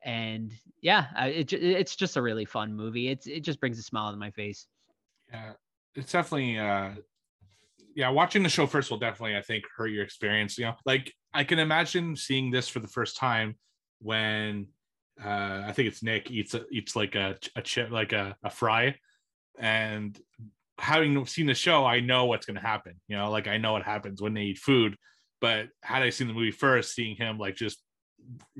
and 0.03 0.53
yeah, 0.83 1.07
it, 1.27 1.53
it's 1.53 1.97
just 1.97 2.17
a 2.17 2.23
really 2.23 2.45
fun 2.45 2.75
movie. 2.75 3.09
It's 3.09 3.27
it 3.27 3.41
just 3.41 3.61
brings 3.61 3.79
a 3.79 3.83
smile 3.83 4.11
to 4.11 4.17
my 4.17 4.31
face. 4.31 4.67
Yeah, 5.33 5.53
it's 5.95 6.13
definitely 6.13 6.59
uh 6.59 6.91
yeah, 7.97 8.11
watching 8.11 8.43
the 8.43 8.51
show 8.51 8.67
first 8.67 8.91
will 8.91 8.99
definitely, 8.99 9.39
I 9.39 9.43
think, 9.43 9.65
hurt 9.75 9.87
your 9.87 10.05
experience. 10.05 10.59
You 10.59 10.67
know, 10.67 10.75
like 10.85 11.13
I 11.33 11.45
can 11.45 11.59
imagine 11.59 12.15
seeing 12.15 12.51
this 12.51 12.69
for 12.69 12.79
the 12.79 12.87
first 12.87 13.17
time 13.17 13.57
when 14.01 14.69
uh, 15.25 15.63
I 15.67 15.73
think 15.73 15.89
it's 15.89 16.03
Nick 16.03 16.31
eats 16.31 16.53
a, 16.53 16.67
eats 16.71 16.95
like 16.95 17.15
a, 17.15 17.37
a 17.57 17.63
chip, 17.63 17.91
like 17.91 18.13
a, 18.13 18.37
a 18.45 18.51
fry, 18.51 18.97
and 19.59 20.17
having 20.79 21.25
seen 21.25 21.47
the 21.47 21.55
show, 21.55 21.87
I 21.87 22.01
know 22.01 22.27
what's 22.27 22.45
going 22.45 22.57
to 22.57 22.61
happen. 22.61 23.01
You 23.09 23.17
know, 23.17 23.31
like 23.31 23.49
I 23.49 23.57
know 23.57 23.73
what 23.73 23.83
happens 23.83 24.21
when 24.21 24.35
they 24.35 24.43
eat 24.43 24.59
food. 24.59 24.95
But 25.41 25.69
had 25.83 26.03
I 26.03 26.11
seen 26.11 26.29
the 26.29 26.35
movie 26.35 26.51
first, 26.51 26.95
seeing 26.95 27.17
him 27.17 27.39
like 27.39 27.57
just 27.57 27.83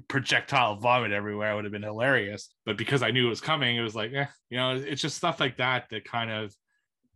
projectile 0.09 0.77
vomit 0.77 1.13
everywhere 1.13 1.55
would 1.55 1.67
have 1.67 1.73
been 1.73 1.83
hilarious. 1.83 2.55
But 2.65 2.79
because 2.79 3.03
I 3.03 3.11
knew 3.11 3.27
it 3.27 3.31
was 3.31 3.43
coming, 3.43 3.77
it 3.77 3.83
was 3.83 3.95
like, 3.95 4.15
eh, 4.15 4.27
you 4.49 4.57
know, 4.57 4.77
it's 4.77 5.03
just 5.03 5.19
stuff 5.19 5.41
like 5.41 5.59
that 5.59 5.91
that 5.91 6.07
kind 6.07 6.31
of 6.31 6.55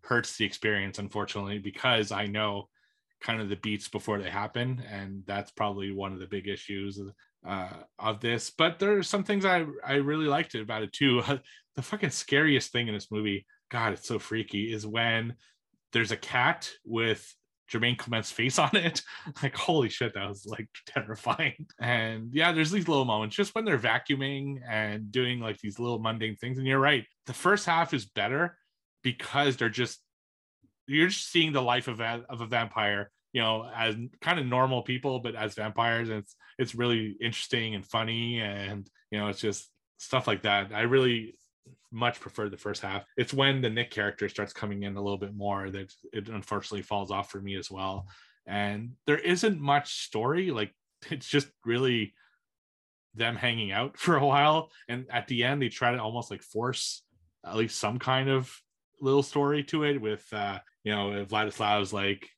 hurts 0.05 0.37
the 0.37 0.45
experience 0.45 0.99
unfortunately 0.99 1.59
because 1.59 2.13
i 2.13 2.27
know 2.27 2.69
kind 3.21 3.41
of 3.41 3.49
the 3.49 3.57
beats 3.57 3.89
before 3.89 4.19
they 4.19 4.31
happen 4.31 4.83
and 4.91 5.23
that's 5.27 5.51
probably 5.51 5.93
one 5.93 6.13
of 6.13 6.19
the 6.19 6.27
big 6.27 6.49
issues 6.49 7.01
uh, 7.47 7.69
of 7.99 8.21
this 8.21 8.51
but 8.51 8.79
there 8.79 8.97
are 8.97 9.03
some 9.03 9.25
things 9.25 9.45
i 9.45 9.65
i 9.85 9.95
really 9.95 10.27
liked 10.27 10.55
about 10.55 10.83
it 10.83 10.93
too 10.93 11.23
the 11.77 11.83
fucking 11.83 12.11
scariest 12.11 12.73
thing 12.73 12.89
in 12.89 12.95
this 12.95 13.11
movie 13.11 13.47
god 13.71 13.93
it's 13.93 14.09
so 14.09 14.19
freaky 14.19 14.73
is 14.73 14.87
when 14.87 15.35
there's 15.93 16.13
a 16.13 16.17
cat 16.17 16.71
with 16.85 17.35
Jermaine 17.71 17.97
Clement's 17.97 18.33
face 18.33 18.59
on 18.59 18.75
it. 18.75 19.03
Like, 19.43 19.55
holy 19.55 19.89
shit, 19.89 20.15
that 20.15 20.29
was 20.29 20.45
like 20.45 20.69
terrifying. 20.87 21.67
And 21.81 22.31
yeah, 22.33 22.53
there's 22.53 22.71
these 22.71 22.89
little 22.89 23.05
moments 23.05 23.37
just 23.37 23.55
when 23.55 23.65
they're 23.65 23.79
vacuuming 23.79 24.57
and 24.69 25.13
doing 25.13 25.41
like 25.41 25.59
these 25.59 25.79
little 25.79 25.99
mundane 25.99 26.37
things. 26.37 26.59
And 26.59 26.67
you're 26.67 26.81
right, 26.81 27.05
the 27.27 27.33
first 27.33 27.65
half 27.67 27.95
is 27.95 28.07
better 28.07 28.57
because 29.03 29.57
they're 29.57 29.69
just 29.69 30.01
you're 30.87 31.09
just 31.09 31.31
seeing 31.31 31.53
the 31.53 31.63
life 31.63 31.89
of 31.89 32.01
a, 32.01 32.25
of 32.29 32.41
a 32.41 32.47
vampire 32.47 33.11
you 33.33 33.41
know 33.41 33.69
as 33.75 33.95
kind 34.21 34.41
of 34.41 34.47
normal 34.47 34.83
people 34.83 35.21
but 35.21 35.35
as 35.35 35.55
vampires 35.55 36.09
and 36.09 36.19
it's 36.19 36.35
it's 36.59 36.75
really 36.75 37.17
interesting 37.21 37.75
and 37.75 37.87
funny 37.87 38.41
and 38.41 38.91
you 39.11 39.19
know 39.19 39.29
it's 39.29 39.41
just 39.41 39.71
stuff 40.01 40.27
like 40.27 40.43
that. 40.43 40.73
I 40.75 40.83
really 40.83 41.35
much 41.93 42.21
prefer 42.21 42.49
the 42.49 42.57
first 42.57 42.83
half. 42.83 43.05
It's 43.17 43.35
when 43.35 43.61
the 43.61 43.71
nick 43.71 43.91
character 43.91 44.29
starts 44.29 44.53
coming 44.53 44.83
in 44.83 44.97
a 44.97 45.03
little 45.03 45.19
bit 45.19 45.35
more 45.35 45.71
that 45.71 45.93
it 46.13 46.29
unfortunately 46.29 46.83
falls 46.83 47.11
off 47.11 47.31
for 47.31 47.41
me 47.41 47.55
as 47.57 47.71
well. 47.71 48.09
And 48.47 48.93
there 49.07 49.19
isn't 49.19 49.61
much 49.61 50.05
story 50.05 50.51
like 50.51 50.75
it's 51.11 51.29
just 51.29 51.49
really 51.65 52.15
them 53.15 53.37
hanging 53.37 53.73
out 53.73 53.99
for 53.99 54.17
a 54.17 54.27
while. 54.27 54.71
And 54.89 55.07
at 55.11 55.29
the 55.29 55.45
end 55.45 55.63
they 55.63 55.69
try 55.69 55.93
to 55.93 56.03
almost 56.03 56.31
like 56.31 56.43
force 56.43 57.03
at 57.45 57.57
least 57.57 57.79
some 57.79 57.99
kind 57.99 58.29
of 58.29 58.51
little 59.01 59.23
story 59.23 59.63
to 59.65 59.85
it 59.85 60.01
with 60.01 60.27
uh 60.33 60.59
you 60.85 60.93
know 60.93 61.25
Vladislav's 61.25 61.93
like 61.93 62.29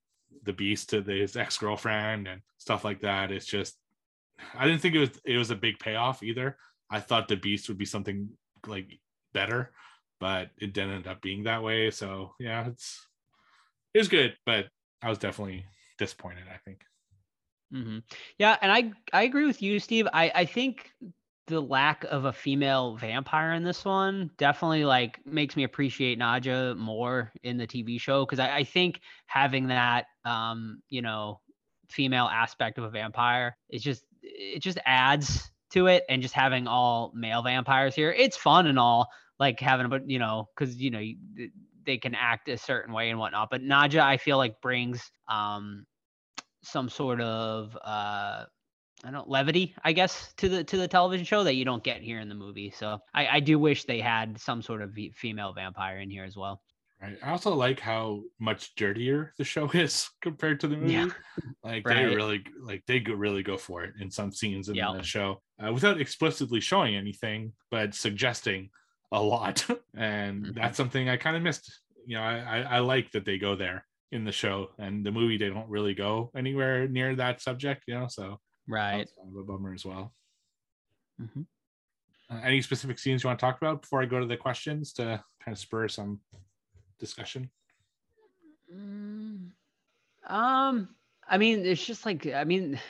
the 0.44 0.52
beast 0.52 0.90
to 0.90 1.02
his 1.02 1.36
ex-girlfriend 1.36 2.26
and 2.26 2.40
stuff 2.58 2.84
like 2.84 3.00
that 3.00 3.30
it's 3.30 3.46
just 3.46 3.76
I 4.56 4.66
didn't 4.66 4.80
think 4.80 4.94
it 4.94 5.00
was 5.00 5.10
it 5.24 5.36
was 5.36 5.50
a 5.50 5.56
big 5.56 5.78
payoff 5.78 6.22
either 6.22 6.56
I 6.90 7.00
thought 7.00 7.28
the 7.28 7.36
beast 7.36 7.68
would 7.68 7.78
be 7.78 7.84
something 7.84 8.30
like 8.66 8.98
better 9.32 9.72
but 10.20 10.50
it 10.58 10.72
didn't 10.72 10.94
end 10.94 11.06
up 11.06 11.20
being 11.20 11.44
that 11.44 11.62
way 11.62 11.90
so 11.90 12.34
yeah 12.38 12.66
it's 12.66 13.06
it 13.94 13.98
was 13.98 14.08
good 14.08 14.36
but 14.46 14.66
I 15.02 15.08
was 15.08 15.18
definitely 15.18 15.64
disappointed 15.98 16.44
I 16.52 16.58
think 16.64 16.82
Mm-hmm. 17.72 17.98
Yeah, 18.38 18.56
and 18.60 18.70
I 18.70 18.92
I 19.12 19.22
agree 19.22 19.46
with 19.46 19.62
you, 19.62 19.80
Steve. 19.80 20.06
I 20.12 20.30
I 20.34 20.44
think 20.44 20.90
the 21.46 21.60
lack 21.60 22.04
of 22.04 22.24
a 22.24 22.32
female 22.32 22.96
vampire 22.96 23.52
in 23.52 23.64
this 23.64 23.84
one 23.84 24.30
definitely 24.38 24.84
like 24.84 25.18
makes 25.26 25.56
me 25.56 25.64
appreciate 25.64 26.18
Nadja 26.18 26.76
more 26.76 27.32
in 27.42 27.56
the 27.56 27.66
TV 27.66 28.00
show 28.00 28.24
because 28.24 28.38
I, 28.38 28.58
I, 28.58 28.64
think 28.64 29.00
having 29.26 29.68
that 29.68 30.06
um 30.24 30.80
you 30.88 31.02
know 31.02 31.40
female 31.88 32.26
aspect 32.26 32.78
of 32.78 32.84
a 32.84 32.90
vampire 32.90 33.56
is 33.68 33.82
just 33.82 34.04
it 34.22 34.60
just 34.60 34.78
adds 34.86 35.50
to 35.72 35.86
it 35.86 36.04
and 36.08 36.22
just 36.22 36.34
having 36.34 36.66
all 36.66 37.12
male 37.14 37.42
vampires 37.42 37.94
here 37.94 38.12
it's 38.12 38.36
fun 38.36 38.66
and 38.66 38.78
all 38.78 39.08
like 39.40 39.58
having 39.58 39.88
but 39.88 40.08
you 40.08 40.18
know 40.18 40.48
because 40.54 40.76
you 40.76 40.90
know 40.90 41.02
they 41.84 41.98
can 41.98 42.14
act 42.14 42.48
a 42.48 42.56
certain 42.56 42.94
way 42.94 43.10
and 43.10 43.18
whatnot 43.18 43.48
but 43.50 43.62
Nadja 43.62 44.00
i 44.00 44.16
feel 44.16 44.36
like 44.36 44.60
brings 44.60 45.10
um 45.28 45.84
some 46.62 46.88
sort 46.88 47.20
of 47.20 47.76
uh 47.82 48.44
I 49.04 49.10
don't 49.10 49.28
levity, 49.28 49.74
I 49.84 49.92
guess, 49.92 50.32
to 50.36 50.48
the 50.48 50.64
to 50.64 50.76
the 50.76 50.86
television 50.88 51.24
show 51.26 51.42
that 51.44 51.54
you 51.54 51.64
don't 51.64 51.82
get 51.82 52.00
here 52.02 52.20
in 52.20 52.28
the 52.28 52.34
movie. 52.34 52.70
So 52.76 52.98
I, 53.14 53.26
I 53.26 53.40
do 53.40 53.58
wish 53.58 53.84
they 53.84 54.00
had 54.00 54.40
some 54.40 54.62
sort 54.62 54.80
of 54.82 54.96
female 55.14 55.52
vampire 55.52 55.98
in 55.98 56.08
here 56.10 56.24
as 56.24 56.36
well. 56.36 56.62
Right. 57.00 57.18
I 57.20 57.30
also 57.32 57.52
like 57.52 57.80
how 57.80 58.22
much 58.38 58.76
dirtier 58.76 59.32
the 59.38 59.44
show 59.44 59.68
is 59.74 60.08
compared 60.20 60.60
to 60.60 60.68
the 60.68 60.76
movie. 60.76 60.92
Yeah. 60.92 61.08
Like 61.64 61.86
Right. 61.88 62.06
they 62.08 62.14
really 62.14 62.44
like 62.62 62.84
they 62.86 63.00
go, 63.00 63.14
really 63.14 63.42
go 63.42 63.56
for 63.56 63.82
it 63.82 63.94
in 64.00 64.08
some 64.10 64.30
scenes 64.30 64.68
in 64.68 64.76
Yeah. 64.76 64.92
the 64.96 65.02
show 65.02 65.42
uh, 65.64 65.72
without 65.72 66.00
explicitly 66.00 66.60
showing 66.60 66.94
anything, 66.94 67.52
but 67.72 67.94
suggesting 67.94 68.70
a 69.10 69.20
lot. 69.20 69.66
and 69.96 70.46
Mhm. 70.46 70.54
that's 70.54 70.76
something 70.76 71.08
I 71.08 71.16
kind 71.16 71.36
of 71.36 71.42
missed. 71.42 71.80
You 72.06 72.16
know, 72.16 72.22
I, 72.22 72.38
I 72.38 72.60
I 72.60 72.78
like 72.78 73.10
that 73.12 73.24
they 73.24 73.36
go 73.38 73.56
there 73.56 73.84
in 74.12 74.24
the 74.24 74.32
show 74.32 74.70
and 74.78 75.04
the 75.04 75.10
movie. 75.10 75.38
They 75.38 75.48
don't 75.48 75.68
really 75.68 75.94
go 75.94 76.30
anywhere 76.36 76.86
near 76.86 77.16
that 77.16 77.40
subject. 77.40 77.82
You 77.88 77.94
know, 77.94 78.06
so 78.08 78.38
Right. 78.68 78.98
that's 78.98 79.12
kind 79.12 79.28
of 79.28 79.36
a 79.36 79.44
bummer 79.44 79.74
as 79.74 79.84
well. 79.84 80.14
Mhm. 81.20 81.46
Uh, 82.30 82.40
any 82.42 82.62
specific 82.62 82.98
scenes 82.98 83.22
you 83.22 83.28
want 83.28 83.38
to 83.38 83.44
talk 83.44 83.58
about 83.58 83.82
before 83.82 84.02
I 84.02 84.06
go 84.06 84.18
to 84.20 84.26
the 84.26 84.36
questions 84.36 84.92
to 84.94 85.22
kind 85.44 85.52
of 85.54 85.58
spur 85.58 85.88
some 85.88 86.20
discussion? 86.98 87.50
Mm, 88.72 89.52
Um, 90.26 90.94
I 91.28 91.36
mean, 91.38 91.66
it's 91.66 91.84
just 91.84 92.06
like 92.06 92.26
I 92.26 92.44
mean, 92.44 92.80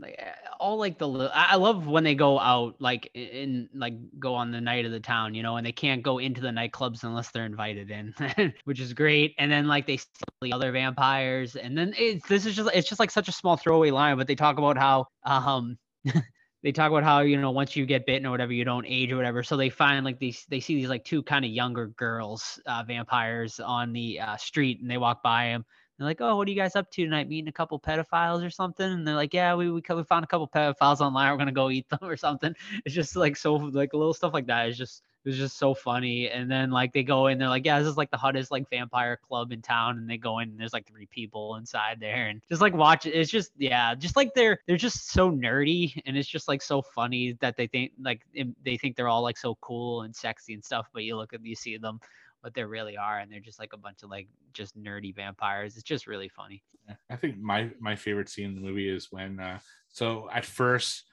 like 0.00 0.16
uh, 0.20 0.54
all 0.60 0.78
like 0.78 0.98
the 0.98 1.30
I 1.34 1.56
love 1.56 1.86
when 1.86 2.04
they 2.04 2.14
go 2.14 2.38
out 2.38 2.76
like 2.78 3.10
in 3.14 3.68
like 3.74 3.94
go 4.18 4.34
on 4.34 4.50
the 4.52 4.60
night 4.60 4.84
of 4.84 4.92
the 4.92 5.00
town, 5.00 5.34
you 5.34 5.42
know, 5.42 5.56
and 5.56 5.66
they 5.66 5.72
can't 5.72 6.02
go 6.02 6.18
into 6.18 6.40
the 6.40 6.48
nightclubs 6.48 7.04
unless 7.04 7.30
they're 7.30 7.46
invited 7.46 7.90
in, 7.90 8.14
which 8.64 8.80
is 8.80 8.92
great. 8.92 9.34
And 9.38 9.50
then 9.50 9.66
like 9.66 9.86
they 9.86 9.96
steal 9.96 10.28
the 10.40 10.52
other 10.52 10.72
vampires, 10.72 11.56
and 11.56 11.76
then 11.76 11.94
it's 11.96 12.26
this 12.28 12.46
is 12.46 12.54
just 12.54 12.70
it's 12.74 12.88
just 12.88 13.00
like 13.00 13.10
such 13.10 13.28
a 13.28 13.32
small 13.32 13.56
throwaway 13.56 13.90
line, 13.90 14.16
but 14.16 14.26
they 14.26 14.36
talk 14.36 14.58
about 14.58 14.78
how 14.78 15.06
um. 15.24 15.78
They 16.64 16.72
talk 16.72 16.90
about 16.90 17.04
how 17.04 17.20
you 17.20 17.40
know 17.40 17.52
once 17.52 17.76
you 17.76 17.86
get 17.86 18.04
bitten 18.04 18.26
or 18.26 18.32
whatever 18.32 18.52
you 18.52 18.64
don't 18.64 18.84
age 18.84 19.12
or 19.12 19.16
whatever. 19.16 19.44
So 19.44 19.56
they 19.56 19.70
find 19.70 20.04
like 20.04 20.18
these 20.18 20.44
they 20.48 20.58
see 20.58 20.74
these 20.74 20.88
like 20.88 21.04
two 21.04 21.22
kind 21.22 21.44
of 21.44 21.52
younger 21.52 21.86
girls 21.86 22.60
uh, 22.66 22.82
vampires 22.84 23.60
on 23.60 23.92
the 23.92 24.18
uh, 24.18 24.36
street 24.36 24.80
and 24.80 24.90
they 24.90 24.98
walk 24.98 25.22
by 25.22 25.46
them 25.50 25.64
they're 25.98 26.06
like, 26.06 26.20
"Oh, 26.20 26.36
what 26.36 26.46
are 26.46 26.50
you 26.50 26.56
guys 26.56 26.76
up 26.76 26.90
to 26.92 27.04
tonight? 27.04 27.28
Meeting 27.28 27.48
a 27.48 27.52
couple 27.52 27.78
pedophiles 27.80 28.46
or 28.46 28.50
something?" 28.50 28.90
And 28.90 29.06
they're 29.06 29.14
like, 29.14 29.34
"Yeah, 29.34 29.54
we 29.54 29.70
we, 29.70 29.82
we 29.88 30.04
found 30.04 30.24
a 30.24 30.28
couple 30.28 30.48
pedophiles 30.48 31.00
online. 31.00 31.30
We're 31.30 31.38
gonna 31.38 31.52
go 31.52 31.70
eat 31.70 31.88
them 31.88 31.98
or 32.02 32.16
something." 32.16 32.54
It's 32.84 32.94
just 32.94 33.16
like 33.16 33.36
so 33.36 33.54
like 33.54 33.92
a 33.92 33.96
little 33.96 34.14
stuff 34.14 34.32
like 34.32 34.46
that. 34.46 34.68
It's 34.68 34.78
just 34.78 35.02
it 35.24 35.30
was 35.30 35.36
just 35.38 35.58
so 35.58 35.74
funny. 35.74 36.30
And 36.30 36.48
then 36.50 36.70
like 36.70 36.92
they 36.92 37.02
go 37.02 37.26
in, 37.26 37.38
they're 37.38 37.48
like, 37.48 37.66
"Yeah, 37.66 37.80
this 37.80 37.88
is 37.88 37.96
like 37.96 38.10
the 38.10 38.16
hottest 38.16 38.50
like 38.50 38.70
vampire 38.70 39.16
club 39.16 39.50
in 39.50 39.60
town." 39.60 39.98
And 39.98 40.08
they 40.08 40.16
go 40.18 40.38
in, 40.38 40.50
and 40.50 40.60
there's 40.60 40.72
like 40.72 40.86
three 40.86 41.06
people 41.06 41.56
inside 41.56 41.98
there, 42.00 42.28
and 42.28 42.40
just 42.48 42.62
like 42.62 42.74
watch 42.74 43.04
it. 43.06 43.10
It's 43.10 43.30
just 43.30 43.50
yeah, 43.58 43.94
just 43.94 44.14
like 44.16 44.34
they're 44.34 44.60
they're 44.66 44.76
just 44.76 45.10
so 45.10 45.30
nerdy, 45.32 46.00
and 46.06 46.16
it's 46.16 46.28
just 46.28 46.46
like 46.46 46.62
so 46.62 46.80
funny 46.80 47.36
that 47.40 47.56
they 47.56 47.66
think 47.66 47.92
like 48.00 48.22
they 48.64 48.76
think 48.76 48.94
they're 48.94 49.08
all 49.08 49.22
like 49.22 49.36
so 49.36 49.56
cool 49.56 50.02
and 50.02 50.14
sexy 50.14 50.54
and 50.54 50.64
stuff. 50.64 50.88
But 50.92 51.02
you 51.02 51.16
look 51.16 51.34
at 51.34 51.44
you 51.44 51.56
see 51.56 51.76
them 51.76 52.00
what 52.48 52.54
they 52.54 52.64
really 52.64 52.96
are 52.96 53.18
and 53.18 53.30
they're 53.30 53.40
just 53.40 53.58
like 53.58 53.74
a 53.74 53.76
bunch 53.76 54.02
of 54.02 54.08
like 54.08 54.26
just 54.54 54.74
nerdy 54.74 55.14
vampires. 55.14 55.74
It's 55.74 55.82
just 55.82 56.06
really 56.06 56.30
funny. 56.30 56.62
I 57.10 57.16
think 57.16 57.36
my 57.36 57.70
my 57.78 57.94
favorite 57.94 58.30
scene 58.30 58.46
in 58.46 58.54
the 58.54 58.62
movie 58.62 58.88
is 58.88 59.08
when 59.10 59.38
uh 59.38 59.58
so 59.88 60.30
at 60.32 60.46
first 60.46 61.04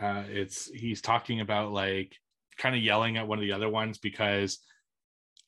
uh 0.00 0.24
it's 0.28 0.68
he's 0.72 1.00
talking 1.00 1.40
about 1.40 1.70
like 1.70 2.16
kind 2.58 2.74
of 2.74 2.82
yelling 2.82 3.16
at 3.16 3.28
one 3.28 3.38
of 3.38 3.42
the 3.42 3.52
other 3.52 3.68
ones 3.68 3.98
because 3.98 4.58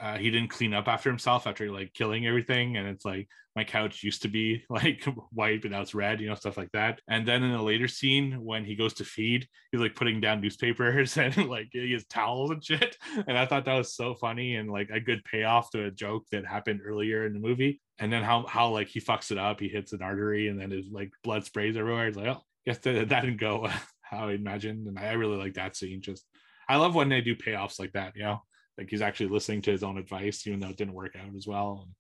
uh 0.01 0.17
he 0.17 0.31
didn't 0.31 0.51
clean 0.51 0.75
up 0.75 0.89
after 0.89 1.09
himself 1.09 1.47
after 1.47 1.71
like 1.71 1.93
killing 1.95 2.27
everything 2.27 2.77
and 2.77 2.87
it's 2.89 3.05
like 3.05 3.29
my 3.57 3.63
couch 3.63 4.03
used 4.03 4.23
to 4.23 4.29
be 4.29 4.65
like 4.71 5.05
white 5.31 5.63
but 5.63 5.71
now 5.71 5.81
it's 5.81 5.95
red 5.95 6.21
you 6.21 6.29
know 6.29 6.35
stuff 6.35 6.57
like 6.57 6.71
that. 6.73 7.01
And 7.09 7.27
then 7.27 7.43
in 7.43 7.53
a 7.53 7.63
later 7.63 7.89
scene 7.89 8.43
when 8.43 8.65
he 8.65 8.75
goes 8.75 8.95
to 8.95 9.05
feed 9.05 9.47
he's 9.71 9.81
like 9.81 9.95
putting 9.95 10.21
down 10.21 10.41
newspapers 10.41 11.17
and 11.17 11.49
like 11.49 11.69
he 11.73 11.93
has 11.93 12.05
towels 12.07 12.51
and 12.51 12.65
shit. 12.65 12.97
And 13.27 13.39
i 13.39 13.47
thought 13.47 13.65
that 13.65 13.79
was 13.79 13.95
so 13.95 14.15
funny 14.15 14.57
and 14.57 14.71
like 14.71 14.91
a 14.91 15.01
good 15.01 15.25
payoff 15.25 15.71
to 15.71 15.85
a 15.85 15.91
joke 15.91 16.25
that 16.33 16.47
happened 16.47 16.81
earlier 16.85 17.27
in 17.27 17.33
the 17.33 17.41
movie. 17.41 17.81
And 17.99 18.13
then 18.13 18.23
how 18.23 18.47
how 18.47 18.71
like 18.71 18.89
he 18.89 19.01
fucks 19.01 19.31
it 19.31 19.39
up 19.39 19.61
he 19.61 19.69
hits 19.69 19.93
an 19.93 20.03
artery 20.03 20.49
and 20.49 20.61
then 20.61 20.71
his 20.71 20.89
like 20.91 21.13
blood 21.23 21.45
sprays 21.45 21.77
everywhere. 21.77 22.07
He's 22.07 22.17
like 22.17 22.29
oh 22.29 22.43
guess 22.67 22.79
that, 22.79 23.09
that 23.09 23.21
didn't 23.21 23.41
go 23.41 23.69
how 24.01 24.29
i 24.29 24.33
imagined. 24.33 24.87
And 24.87 24.99
i 24.99 25.13
really 25.13 25.37
like 25.37 25.55
that 25.55 25.77
scene 25.77 26.03
just 26.03 26.25
i 26.69 26.77
love 26.77 26.95
when 26.95 27.09
they 27.09 27.21
do 27.21 27.37
payoffs 27.37 27.79
like 27.79 27.93
that 27.93 28.17
you 28.17 28.23
know 28.23 28.43
like 28.79 28.91
he's 28.91 29.03
actually 29.03 29.29
listening 29.29 29.63
to 29.63 29.71
his 29.71 29.83
own 29.83 29.99
advice 29.99 30.47
even 30.47 30.61
though 30.61 30.69
it 30.69 30.77
didn't 30.77 30.95
work 30.95 31.15
out 31.17 31.35
as 31.37 31.47
well. 31.47 31.87
And 31.87 31.95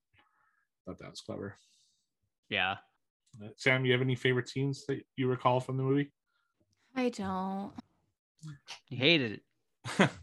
thought 0.87 0.99
that 1.01 1.11
was 1.11 1.21
clever. 1.21 1.57
Yeah. 2.49 2.77
Uh, 3.43 3.49
sam 3.57 3.85
you 3.85 3.93
have 3.93 4.03
any 4.03 4.15
favorite 4.15 4.49
scenes 4.49 4.85
that 4.87 5.03
you 5.17 5.29
recall 5.29 5.61
from 5.61 5.77
the 5.77 5.83
movie? 5.83 6.13
I 6.95 7.09
don't. 7.09 7.73
he 8.87 8.97
hated 8.97 9.41
it. 9.99 10.11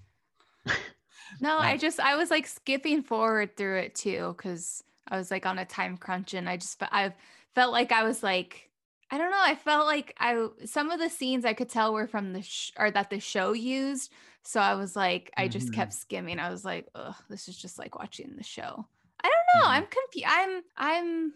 No, 1.40 1.58
I 1.58 1.78
just 1.78 2.00
I 2.00 2.16
was 2.16 2.30
like 2.30 2.48
skipping 2.48 3.04
forward 3.04 3.56
through 3.56 3.80
it 3.80 3.96
too 3.96 4.34
because 4.36 4.84
I 5.08 5.18
was 5.18 5.32
like 5.32 5.46
on 5.46 5.60
a 5.60 5.66
time 5.66 5.98
crunch 5.98 6.34
and 6.34 6.50
I 6.50 6.58
just 6.58 6.82
I 6.84 7.14
felt 7.56 7.72
like 7.72 7.92
I 7.92 8.04
was 8.04 8.24
like 8.24 8.70
I 9.10 9.18
don't 9.18 9.32
know 9.32 9.42
I 9.42 9.56
felt 9.56 9.86
like 9.86 10.16
I 10.20 10.48
some 10.66 10.92
of 10.92 11.00
the 11.00 11.10
scenes 11.10 11.46
I 11.46 11.54
could 11.54 11.70
tell 11.70 11.94
were 11.94 12.08
from 12.08 12.34
the 12.34 12.42
sh- 12.42 12.72
or 12.78 12.92
that 12.92 13.10
the 13.10 13.20
show 13.20 13.54
used 13.54 14.12
so 14.44 14.60
I 14.60 14.76
was 14.76 14.96
like 14.96 15.32
I 15.38 15.48
just 15.48 15.74
kept 15.74 15.94
skimming 15.94 16.40
I 16.40 16.50
was 16.50 16.66
like 16.66 16.88
ugh 16.96 17.16
this 17.30 17.48
is 17.48 17.58
just 17.58 17.78
like 17.80 17.98
watching 17.98 18.36
the 18.38 18.44
show 18.44 18.86
I 19.24 19.30
don't 19.30 19.62
know 19.62 19.68
Mhm. 19.68 19.72
I'm 19.72 19.86
confused 19.88 20.28
I'm 20.30 20.62
I'm 20.78 21.34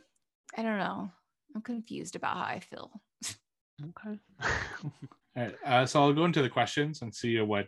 I 0.58 0.62
don't 0.64 0.80
know 0.80 1.12
I'm 1.56 1.62
confused 1.62 2.16
about 2.16 2.38
how 2.38 2.44
I 2.44 2.60
feel 2.60 2.92
okay 3.82 4.20
All 5.38 5.44
right, 5.44 5.56
uh, 5.66 5.86
so 5.86 6.02
I'll 6.02 6.14
go 6.14 6.24
into 6.24 6.42
the 6.42 6.50
questions 6.50 7.02
and 7.02 7.14
see 7.14 7.38
what 7.42 7.68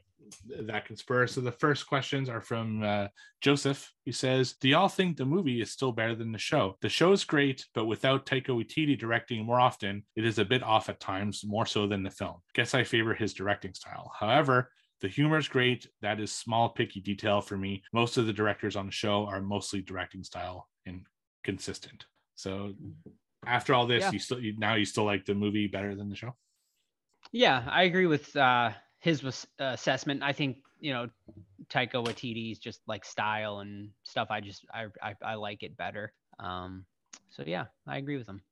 that 0.58 0.86
can 0.86 0.96
spur. 0.96 1.28
So 1.28 1.42
the 1.42 1.52
first 1.52 1.86
questions 1.86 2.30
are 2.30 2.40
from 2.40 2.82
uh, 2.82 3.08
Joseph. 3.42 3.92
He 4.06 4.14
says, 4.14 4.54
"Do 4.62 4.70
y'all 4.70 4.88
think 4.88 5.18
the 5.18 5.26
movie 5.26 5.60
is 5.60 5.70
still 5.72 5.92
better 5.92 6.16
than 6.16 6.32
the 6.32 6.38
show? 6.38 6.78
The 6.80 6.88
show 6.88 7.12
is 7.12 7.26
great, 7.26 7.66
but 7.74 7.84
without 7.84 8.26
Taika 8.26 8.52
Waititi 8.52 8.98
directing 8.98 9.46
more 9.46 9.60
often, 9.60 10.04
it 10.16 10.24
is 10.24 10.40
a 10.40 10.46
bit 10.46 10.64
off 10.64 10.88
at 10.88 11.02
times, 11.02 11.44
more 11.46 11.66
so 11.66 11.88
than 11.88 12.04
the 12.04 12.10
film. 12.10 12.38
Guess 12.54 12.74
I 12.74 12.86
favor 12.86 13.14
his 13.14 13.34
directing 13.34 13.74
style. 13.74 14.14
However." 14.18 14.72
The 15.02 15.08
humor 15.08 15.38
is 15.38 15.48
great. 15.48 15.88
That 16.02 16.20
is 16.20 16.32
small, 16.34 16.70
picky 16.70 17.02
detail 17.02 17.42
for 17.42 17.58
me. 17.58 17.84
Most 17.94 18.18
of 18.18 18.26
the 18.26 18.34
directors 18.34 18.76
on 18.76 18.88
the 18.88 18.92
show 18.92 19.26
are 19.28 19.42
mostly 19.42 19.82
directing 19.82 20.24
style 20.24 20.70
and 20.86 21.06
consistent. 21.44 22.06
So, 22.36 22.74
after 23.46 23.74
all 23.74 23.88
this, 23.88 24.04
Yeah. 24.04 24.12
you 24.12 24.20
still 24.20 24.40
you, 24.40 24.58
now 24.58 24.76
you 24.76 24.86
still 24.86 25.06
like 25.06 25.26
the 25.26 25.36
movie 25.36 25.68
better 25.68 25.96
than 25.96 26.10
the 26.10 26.16
show. 26.16 26.36
yeah 27.32 27.66
i 27.70 27.84
agree 27.84 28.06
with 28.06 28.36
uh 28.36 28.72
his 29.00 29.24
was, 29.24 29.48
uh, 29.60 29.66
assessment 29.74 30.24
i 30.24 30.32
think 30.34 30.58
you 30.80 30.94
know 30.94 31.10
taika 31.70 32.04
waititi's 32.04 32.60
just 32.60 32.82
like 32.88 33.06
style 33.06 33.60
and 33.60 33.92
stuff 34.04 34.30
i 34.32 34.42
just 34.42 34.66
I, 34.74 34.88
I 35.02 35.16
i 35.24 35.36
like 35.36 35.64
it 35.64 35.78
better 35.78 36.14
um 36.40 36.86
so 37.30 37.44
yeah 37.46 37.68
i 37.88 37.98
agree 37.98 38.18
with 38.18 38.28
him 38.28 38.44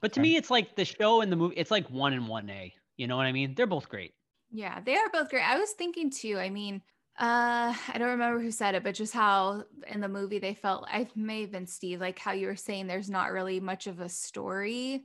but 0.00 0.12
to 0.14 0.20
Okay. 0.20 0.20
me 0.20 0.36
it's 0.36 0.50
like 0.50 0.76
the 0.76 0.86
show 0.86 1.20
and 1.22 1.32
the 1.32 1.36
movie 1.36 1.56
it's 1.56 1.70
like 1.70 1.88
one 1.90 2.14
and 2.14 2.28
one 2.28 2.50
a 2.50 2.74
you 2.96 3.06
know 3.08 3.16
what 3.16 3.26
i 3.26 3.32
mean 3.32 3.54
they're 3.54 3.66
both 3.66 3.88
great 3.88 4.14
Yeah, 4.50 4.80
they 4.80 4.96
are 4.96 5.08
both 5.10 5.30
great. 5.30 5.42
I 5.42 5.58
was 5.58 5.72
thinking 5.72 6.10
too. 6.10 6.36
I 6.38 6.50
mean, 6.50 6.82
uh, 7.18 7.74
I 7.88 7.98
don't 7.98 8.08
remember 8.10 8.40
who 8.40 8.50
said 8.50 8.74
it, 8.74 8.82
but 8.82 8.94
just 8.94 9.12
how 9.12 9.64
in 9.86 10.00
the 10.00 10.08
movie 10.08 10.38
they 10.38 10.54
felt. 10.54 10.84
I 10.88 11.08
may 11.14 11.42
have 11.42 11.52
been 11.52 11.66
Steve, 11.66 12.00
like 12.00 12.18
how 12.18 12.32
you 12.32 12.46
were 12.46 12.56
saying 12.56 12.86
there's 12.86 13.10
not 13.10 13.32
really 13.32 13.60
much 13.60 13.86
of 13.86 14.00
a 14.00 14.08
story 14.08 15.04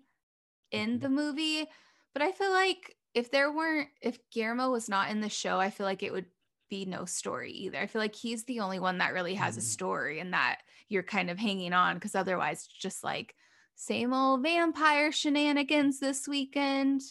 in 0.72 1.00
Mhm. 1.00 1.02
the 1.02 1.10
movie. 1.10 1.68
But 2.14 2.24
I 2.24 2.32
feel 2.32 2.52
like 2.52 2.98
if 3.14 3.32
there 3.32 3.52
weren't, 3.52 3.90
if 4.02 4.20
Guillermo 4.32 4.72
was 4.72 4.90
not 4.90 5.12
in 5.12 5.22
the 5.22 5.30
show, 5.30 5.60
I 5.60 5.72
feel 5.72 5.86
like 5.88 6.04
it 6.04 6.14
would 6.14 6.28
be 6.70 6.86
no 6.86 7.06
story 7.06 7.52
either. 7.54 7.80
I 7.80 7.88
feel 7.88 8.02
like 8.02 8.16
he's 8.16 8.46
the 8.46 8.62
only 8.62 8.80
one 8.80 9.00
that 9.00 9.14
really 9.14 9.36
has 9.36 9.58
a 9.58 9.62
Mhm. 9.62 9.64
story 9.64 10.20
and 10.20 10.34
that 10.34 10.62
you're 10.90 11.04
kind 11.04 11.30
of 11.30 11.40
hanging 11.40 11.74
on 11.74 11.96
because 11.98 12.16
otherwise, 12.16 12.68
just 12.68 13.04
like 13.04 13.36
same 13.76 14.14
old 14.14 14.44
vampire 14.44 15.12
shenanigans 15.12 16.00
this 16.00 16.28
weekend. 16.28 17.02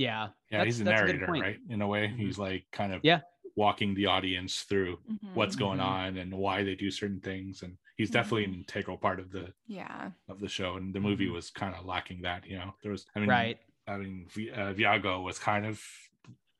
Yeah 0.00 0.28
Yeah, 0.50 0.58
that's- 0.58 0.66
he's 0.66 0.80
a 0.80 0.84
that's 0.84 1.00
narrator, 1.02 1.26
point. 1.26 1.42
right? 1.42 1.58
In 1.68 1.82
a 1.82 1.86
way, 1.94 2.08
Mhm. 2.08 2.16
he's 2.16 2.38
like 2.38 2.64
kind 2.72 2.92
of 2.94 3.00
Yeah. 3.04 3.20
walking 3.56 3.94
the 3.94 4.06
audience 4.06 4.62
through 4.68 4.98
what's 5.34 5.56
Mhm. 5.56 5.58
going 5.64 5.78
Mhm. 5.80 5.84
on 5.96 6.16
and 6.16 6.30
why 6.44 6.62
they 6.64 6.74
do 6.84 6.90
certain 6.90 7.20
things, 7.20 7.62
and 7.64 7.76
he's 7.98 8.10
definitely 8.10 8.44
an 8.44 8.54
integral 8.54 8.96
part 8.96 9.18
of 9.20 9.30
the 9.30 9.52
Yeah. 9.66 10.12
of 10.28 10.40
the 10.40 10.48
show. 10.48 10.76
And 10.78 10.94
the 10.94 11.00
movie 11.08 11.26
Mhm. 11.28 11.32
was 11.38 11.50
kind 11.50 11.74
of 11.74 11.84
lacking 11.84 12.22
that. 12.22 12.46
You 12.46 12.56
know, 12.60 12.74
there 12.82 12.92
was, 12.92 13.06
I 13.14 13.20
mean, 13.20 13.28
right 13.28 13.58
I 13.86 13.96
mean, 13.96 14.28
Vi- 14.28 14.50
uh, 14.52 14.72
Viago 14.72 15.20
was 15.24 15.38
kind 15.38 15.66
of, 15.66 15.82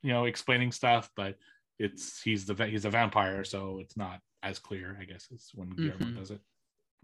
you 0.03 0.11
know, 0.13 0.25
explaining 0.25 0.73
stuff, 0.73 1.11
but 1.15 1.39
it's 1.79 2.21
he's 2.23 2.45
the 2.45 2.55
he's 2.67 2.85
a 2.85 2.91
vampire, 2.91 3.45
so 3.45 3.79
it's 3.79 3.97
not 3.97 4.21
as 4.43 4.59
clear, 4.59 4.97
I 5.01 5.05
guess, 5.05 5.31
as 5.33 5.51
when 5.55 5.71
Guillermo 5.71 6.07
Mhm. 6.07 6.17
does 6.17 6.31
it. 6.33 6.41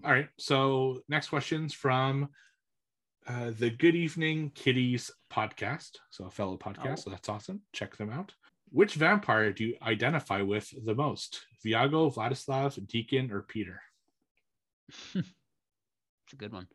All 0.05 0.11
right, 0.11 0.29
so 0.37 1.01
next 1.09 1.29
question's 1.29 1.73
from 1.75 2.29
uh, 3.28 3.51
the 3.59 3.70
Good 3.70 3.94
Evening 3.94 4.51
Kitties 4.55 5.11
podcast, 5.32 5.93
so 6.11 6.24
a 6.27 6.31
fellow 6.31 6.57
podcast, 6.57 6.93
Oh. 6.93 6.97
so 6.97 7.11
that's 7.11 7.28
awesome. 7.28 7.61
Check 7.73 7.97
them 7.97 8.11
out. 8.11 8.32
which 8.70 8.94
vampire 8.94 9.53
do 9.53 9.65
you 9.65 9.77
identify 9.82 10.43
with 10.43 10.73
the 10.85 10.94
most? 10.94 11.47
Viago, 11.65 12.12
Vladislav, 12.15 12.85
Deacon, 12.86 13.31
or 13.32 13.43
Peter? 13.43 13.81
It's 15.15 16.32
a 16.32 16.36
good 16.36 16.53
one. 16.53 16.66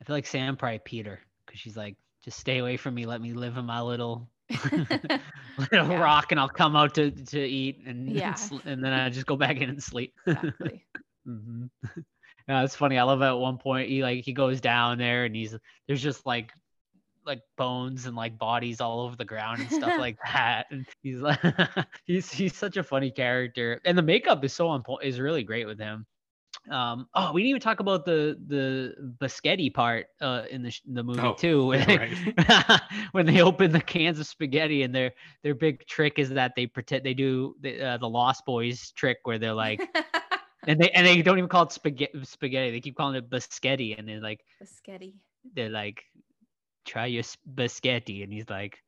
I 0.00 0.04
feel 0.04 0.16
like 0.16 0.26
Sam 0.26 0.56
probably 0.56 0.78
Peter 0.78 1.20
because 1.44 1.60
she's 1.60 1.76
like, 1.76 1.96
just 2.24 2.38
stay 2.38 2.56
away 2.58 2.78
from 2.78 2.94
me. 2.94 3.04
Let 3.04 3.20
me 3.20 3.34
live 3.34 3.58
in 3.58 3.66
my 3.66 3.82
little 3.82 4.30
little 4.64 5.18
Yeah. 5.70 6.00
rock, 6.00 6.30
and 6.32 6.40
I'll 6.40 6.48
come 6.48 6.74
out 6.74 6.94
to 6.94 7.10
to 7.10 7.38
eat, 7.40 7.82
and 7.86 8.10
Yeah. 8.10 8.28
and, 8.28 8.38
sl- 8.38 8.58
and 8.64 8.82
then 8.82 8.92
I 8.94 9.10
just 9.10 9.26
go 9.26 9.36
back 9.36 9.58
in 9.58 9.68
and 9.68 9.82
sleep. 9.82 10.14
exactly. 10.26 10.86
hmm 11.26 11.66
Yeah, 12.48 12.62
it's 12.62 12.76
funny. 12.76 12.98
I 12.98 13.04
love 13.04 13.22
it. 13.22 13.26
at 13.26 13.38
one 13.38 13.58
point 13.58 13.88
he 13.88 14.02
like 14.02 14.24
he 14.24 14.32
goes 14.32 14.60
down 14.60 14.98
there 14.98 15.24
and 15.24 15.34
he's 15.34 15.56
there's 15.86 16.02
just 16.02 16.26
like 16.26 16.52
like 17.26 17.40
bones 17.56 18.04
and 18.04 18.14
like 18.14 18.38
bodies 18.38 18.82
all 18.82 19.00
over 19.00 19.16
the 19.16 19.24
ground 19.24 19.60
and 19.60 19.70
stuff 19.70 19.94
like 19.98 20.18
that. 20.24 20.66
And 20.70 20.86
he's 21.02 21.20
like 21.20 21.40
he's 22.04 22.30
he's 22.30 22.54
such 22.54 22.76
a 22.76 22.82
funny 22.82 23.10
character. 23.10 23.80
And 23.84 23.96
the 23.96 24.02
makeup 24.02 24.44
is 24.44 24.52
so 24.52 24.68
on 24.68 24.82
point 24.82 25.04
is 25.04 25.18
really 25.18 25.42
great 25.42 25.66
with 25.66 25.78
him. 25.78 26.06
Um 26.70 27.08
oh 27.14 27.32
we 27.32 27.42
didn't 27.42 27.50
even 27.50 27.60
talk 27.62 27.80
about 27.80 28.04
the 28.04 28.38
the 28.46 28.94
Biscotti 29.20 29.72
part 29.72 30.06
uh 30.20 30.42
in 30.50 30.62
the 30.62 30.70
sh- 30.70 30.82
the 30.86 31.02
movie 31.02 31.20
Oh, 31.20 31.32
too. 31.34 31.66
When, 31.66 31.88
yeah, 32.38 32.78
when 33.12 33.26
they 33.26 33.40
open 33.40 33.72
the 33.72 33.80
cans 33.80 34.20
of 34.20 34.26
spaghetti 34.26 34.82
and 34.82 34.94
their 34.94 35.12
their 35.42 35.54
big 35.54 35.86
trick 35.86 36.18
is 36.18 36.28
that 36.30 36.52
they 36.56 36.66
pretend 36.66 37.04
they 37.04 37.14
do 37.14 37.56
the 37.60 37.80
uh, 37.82 37.96
the 37.96 38.08
Lost 38.08 38.44
Boys 38.46 38.92
trick 38.92 39.18
where 39.24 39.38
they're 39.38 39.54
like 39.54 39.80
and 40.66 40.78
they 40.80 40.90
and 40.90 41.06
they 41.06 41.22
don't 41.22 41.38
even 41.38 41.48
call 41.48 41.64
it 41.64 41.72
spaghetti. 41.72 42.24
Spaghetti. 42.24 42.70
They 42.70 42.80
keep 42.80 42.96
calling 42.96 43.16
it 43.16 43.30
biscotti, 43.30 43.98
and 43.98 44.08
they're 44.08 44.20
like 44.20 44.44
Biscotti. 44.62 45.14
they're 45.54 45.70
like, 45.70 46.04
try 46.84 47.06
your 47.06 47.20
s- 47.20 47.36
biscotti, 47.54 48.22
and 48.22 48.32
he's 48.32 48.48
like, 48.48 48.82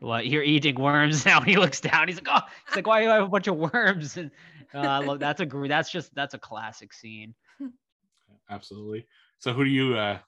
what? 0.00 0.26
You're 0.26 0.42
eating 0.42 0.76
worms 0.80 1.24
now. 1.24 1.40
He 1.44 1.56
looks 1.56 1.80
down. 1.80 2.08
He's 2.08 2.16
like, 2.16 2.28
oh, 2.30 2.46
he's 2.66 2.76
like, 2.76 2.86
why 2.86 3.02
do 3.02 3.10
I 3.10 3.14
have 3.14 3.24
a 3.24 3.28
bunch 3.28 3.46
of 3.48 3.56
worms? 3.56 4.16
And 4.16 4.30
uh, 4.74 4.78
I 4.78 4.98
love 4.98 5.18
that's 5.20 5.40
a 5.40 5.46
gr- 5.46 5.68
that's 5.68 5.90
just 5.90 6.14
that's 6.14 6.34
a 6.34 6.38
classic 6.38 6.92
scene. 6.92 7.34
Absolutely. 8.50 9.06
So 9.38 9.52
who 9.52 9.64
do 9.64 9.70
you 9.70 9.96
uh, 9.96 10.18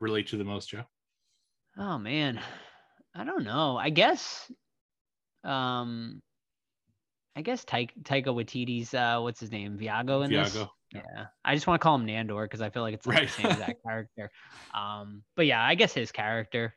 relate 0.00 0.28
to 0.28 0.36
the 0.36 0.44
most, 0.44 0.68
Joe? 0.70 0.84
Oh 1.78 1.98
man, 1.98 2.40
I 3.14 3.24
don't 3.24 3.44
know. 3.44 3.76
I 3.76 3.90
guess, 3.90 4.50
um, 5.44 6.20
I 7.34 7.42
guess 7.42 7.64
Taika, 7.64 7.90
Taika 8.02 8.26
Waititi's 8.26 8.92
uh, 8.94 9.18
what's 9.20 9.40
his 9.40 9.50
name, 9.50 9.78
Viago 9.78 10.24
in 10.24 10.30
this. 10.30 10.54
Viago. 10.54 10.70
Yeah. 10.92 11.00
Yeah, 11.14 11.26
I 11.44 11.54
just 11.54 11.66
want 11.66 11.80
to 11.80 11.82
call 11.82 11.94
him 11.96 12.06
Nandor 12.06 12.44
because 12.44 12.60
I 12.60 12.68
feel 12.70 12.82
like 12.82 12.94
it's 12.94 13.06
like 13.06 13.16
Right. 13.16 13.26
the 13.26 13.32
same 13.32 13.50
exact 13.50 13.82
character. 13.86 14.30
Um, 14.74 15.22
but 15.36 15.46
yeah, 15.46 15.62
I 15.62 15.74
guess 15.74 15.94
his 15.94 16.12
character. 16.12 16.74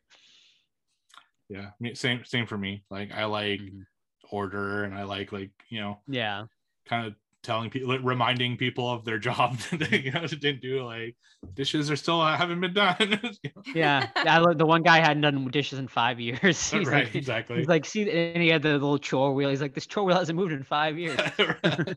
Yeah. 1.49 1.71
Same 1.93 2.23
same 2.25 2.45
for 2.45 2.57
me. 2.57 2.83
Like 2.89 3.11
I 3.11 3.25
like 3.25 3.59
Mhm. 3.59 3.85
order 4.31 4.83
and 4.83 4.95
I 4.95 5.03
like 5.03 5.31
like, 5.31 5.51
you 5.69 5.81
know, 5.81 5.99
Yeah, 6.07 6.45
kind 6.87 7.07
of 7.07 7.15
telling 7.45 7.69
people 7.69 7.89
like, 7.89 8.01
reminding 8.03 8.57
people 8.57 8.91
of 8.91 9.05
their 9.05 9.19
job 9.19 9.57
that 9.71 9.89
they 9.89 9.99
you 9.99 10.11
know 10.11 10.25
didn't 10.25 10.61
do 10.61 10.83
like 10.83 11.15
dishes 11.53 11.91
are 11.91 11.95
still 11.95 12.25
haven't 12.25 12.59
been 12.59 12.73
done. 12.73 13.19
Yeah. 13.73 14.09
I 14.15 14.53
the 14.53 14.65
one 14.65 14.83
guy 14.83 14.99
hadn't 14.99 15.21
done 15.21 15.47
dishes 15.49 15.79
in 15.79 15.87
five 15.87 16.19
years. 16.19 16.39
He's 16.71 16.73
right, 16.73 17.05
like, 17.05 17.15
exactly. 17.15 17.57
he's 17.57 17.67
like, 17.67 17.85
see, 17.85 18.09
and 18.09 18.41
he 18.41 18.49
had 18.49 18.61
the 18.61 18.73
little 18.73 18.97
chore 18.97 19.33
wheel. 19.33 19.49
He's 19.49 19.61
like, 19.61 19.73
this 19.73 19.85
chore 19.85 20.03
wheel 20.05 20.17
hasn't 20.17 20.37
moved 20.37 20.53
in 20.53 20.63
five 20.63 20.97
years. 20.97 21.19
yeah, 21.37 21.93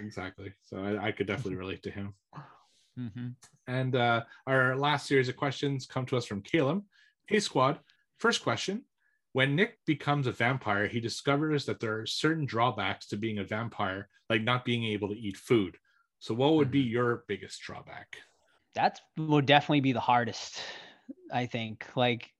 exactly. 0.00 0.52
So 0.64 0.78
I, 0.78 1.08
I 1.08 1.12
could 1.12 1.26
definitely 1.26 1.56
relate 1.56 1.82
to 1.84 1.90
him. 1.90 2.14
hmm 2.96 3.28
And 3.66 3.94
uh, 3.94 4.24
our 4.46 4.76
last 4.76 5.06
series 5.06 5.28
of 5.28 5.36
questions 5.36 5.86
come 5.86 6.06
to 6.06 6.16
us 6.16 6.26
from 6.26 6.42
Caleb. 6.42 6.82
Hey, 7.26 7.40
squad. 7.40 7.78
First 8.18 8.42
question. 8.42 8.82
When 9.36 9.54
Nick 9.54 9.84
becomes 9.84 10.26
a 10.26 10.32
vampire, 10.32 10.86
he 10.86 10.98
discovers 10.98 11.66
that 11.66 11.78
there 11.78 11.98
are 11.98 12.06
certain 12.06 12.46
drawbacks 12.46 13.06
to 13.08 13.18
being 13.18 13.36
a 13.36 13.44
vampire, 13.44 14.08
like 14.30 14.40
not 14.40 14.64
being 14.64 14.84
able 14.84 15.08
to 15.08 15.14
eat 15.14 15.36
food. 15.36 15.76
So, 16.20 16.32
what 16.32 16.54
would 16.54 16.70
be 16.70 16.82
mm-hmm. 16.82 16.92
your 16.92 17.24
biggest 17.28 17.60
drawback? 17.60 18.16
That 18.76 18.98
would 19.18 19.44
definitely 19.44 19.82
be 19.82 19.92
the 19.92 20.00
hardest. 20.00 20.62
I 21.30 21.44
think, 21.44 21.84
like, 21.94 22.32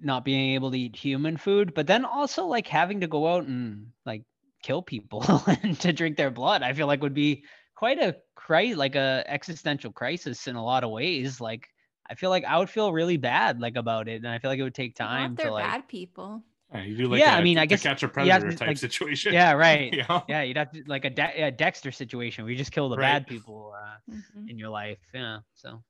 not 0.00 0.24
being 0.24 0.54
able 0.54 0.72
to 0.72 0.78
eat 0.80 0.96
human 0.96 1.36
food, 1.36 1.74
but 1.74 1.86
then 1.86 2.04
also 2.04 2.46
like 2.46 2.66
having 2.66 3.02
to 3.02 3.06
go 3.06 3.36
out 3.36 3.44
and 3.44 3.92
like 4.04 4.24
kill 4.64 4.82
people 4.82 5.24
and 5.62 5.78
to 5.78 5.92
drink 5.92 6.16
their 6.16 6.32
blood. 6.32 6.64
I 6.64 6.72
feel 6.72 6.88
like 6.88 7.02
would 7.02 7.14
be 7.14 7.44
quite 7.76 8.00
a 8.00 8.16
crisis, 8.34 8.76
like 8.76 8.96
a 8.96 9.22
existential 9.28 9.92
crisis 9.92 10.48
in 10.48 10.56
a 10.56 10.64
lot 10.64 10.82
of 10.82 10.90
ways. 10.90 11.40
Like, 11.40 11.68
I 12.08 12.14
feel 12.14 12.30
like 12.30 12.44
I 12.44 12.58
would 12.58 12.70
feel 12.70 12.92
really 12.92 13.16
bad 13.16 13.60
like 13.60 13.76
about 13.76 14.08
it, 14.08 14.16
and 14.16 14.28
I 14.28 14.38
feel 14.38 14.50
like 14.50 14.58
it 14.58 14.62
would 14.64 14.74
take 14.74 14.94
time 14.96 15.34
they're 15.34 15.46
to 15.46 15.52
like. 15.52 15.64
bad 15.64 15.88
people. 15.88 16.42
Yeah, 16.74 16.82
you 16.84 16.96
do 16.96 17.06
like 17.08 17.20
Yeah, 17.20 17.36
a, 17.36 17.38
I 17.38 17.42
mean, 17.42 17.58
I 17.58 17.64
to 17.64 17.68
guess 17.68 17.82
catch 17.82 18.02
a 18.02 18.08
predator 18.08 18.50
to, 18.50 18.56
type 18.56 18.68
like- 18.68 18.78
situation. 18.78 19.34
Yeah, 19.34 19.52
right. 19.66 19.92
You 19.92 20.04
know? 20.08 20.24
Yeah, 20.28 20.40
you'd 20.42 20.56
have 20.56 20.70
to 20.72 20.82
like 20.86 21.04
a, 21.04 21.10
De- 21.10 21.42
a 21.42 21.50
Dexter 21.50 21.92
situation 21.92 22.44
where 22.44 22.50
you 22.50 22.56
just 22.56 22.72
kill 22.72 22.88
the 22.88 22.96
Right. 22.96 23.12
bad 23.12 23.26
people 23.26 23.74
uh, 23.78 23.96
Mhm. 24.10 24.48
in 24.48 24.58
your 24.58 24.70
life. 24.70 24.96
Yeah. 25.12 25.40
So 25.54 25.82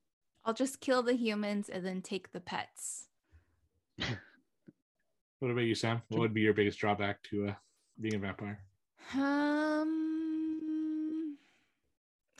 I'll 0.45 0.55
just 0.55 0.81
kill 0.81 1.03
the 1.05 1.15
humans 1.15 1.69
and 1.69 1.87
then 1.87 2.03
take 2.03 2.33
the 2.33 2.41
pets. 2.41 3.07
What 5.39 5.51
about 5.53 5.61
you, 5.65 5.75
Sam? 5.77 6.03
What 6.09 6.21
would 6.21 6.35
be 6.35 6.41
your 6.43 6.53
biggest 6.55 6.79
drawback 6.81 7.23
to 7.31 7.49
uh, 7.49 7.55
being 8.01 8.15
a 8.15 8.19
vampire? 8.19 8.61
Um, 9.15 9.89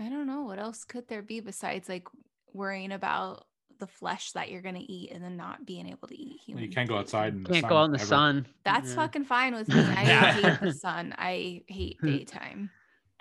I 0.01 0.09
don't 0.09 0.27
know. 0.27 0.43
What 0.43 0.59
else 0.59 0.85
could 0.85 1.07
there 1.09 1.23
be 1.23 1.41
besides 1.41 1.89
like 1.89 2.07
worrying 2.53 2.93
about 2.93 3.47
the 3.83 3.87
flesh 3.89 4.31
that 4.31 4.49
you're 4.49 4.63
gonna 4.63 4.79
eat 4.87 5.11
and 5.11 5.23
then 5.25 5.37
not 5.37 5.67
being 5.67 5.89
able 5.89 6.07
to 6.07 6.15
eat 6.17 6.29
Well, 6.29 6.39
human? 6.47 6.65
you 6.65 6.71
can't 6.71 6.89
go 6.89 6.99
outside 6.99 7.35
and 7.35 7.45
can't 7.45 7.67
go 7.69 7.79
out 7.79 7.87
in 7.87 7.91
the 7.91 7.99
sun. 7.99 8.47
That's 8.65 8.91
Yeah. 8.91 8.95
fucking 8.95 9.25
fine 9.25 9.55
with 9.57 9.67
me. 9.75 9.75
I 9.81 10.05
hate 10.31 10.61
the 10.61 10.73
sun. 10.87 11.13
I 11.19 11.63
hate 11.67 11.99
daytime. 12.01 12.71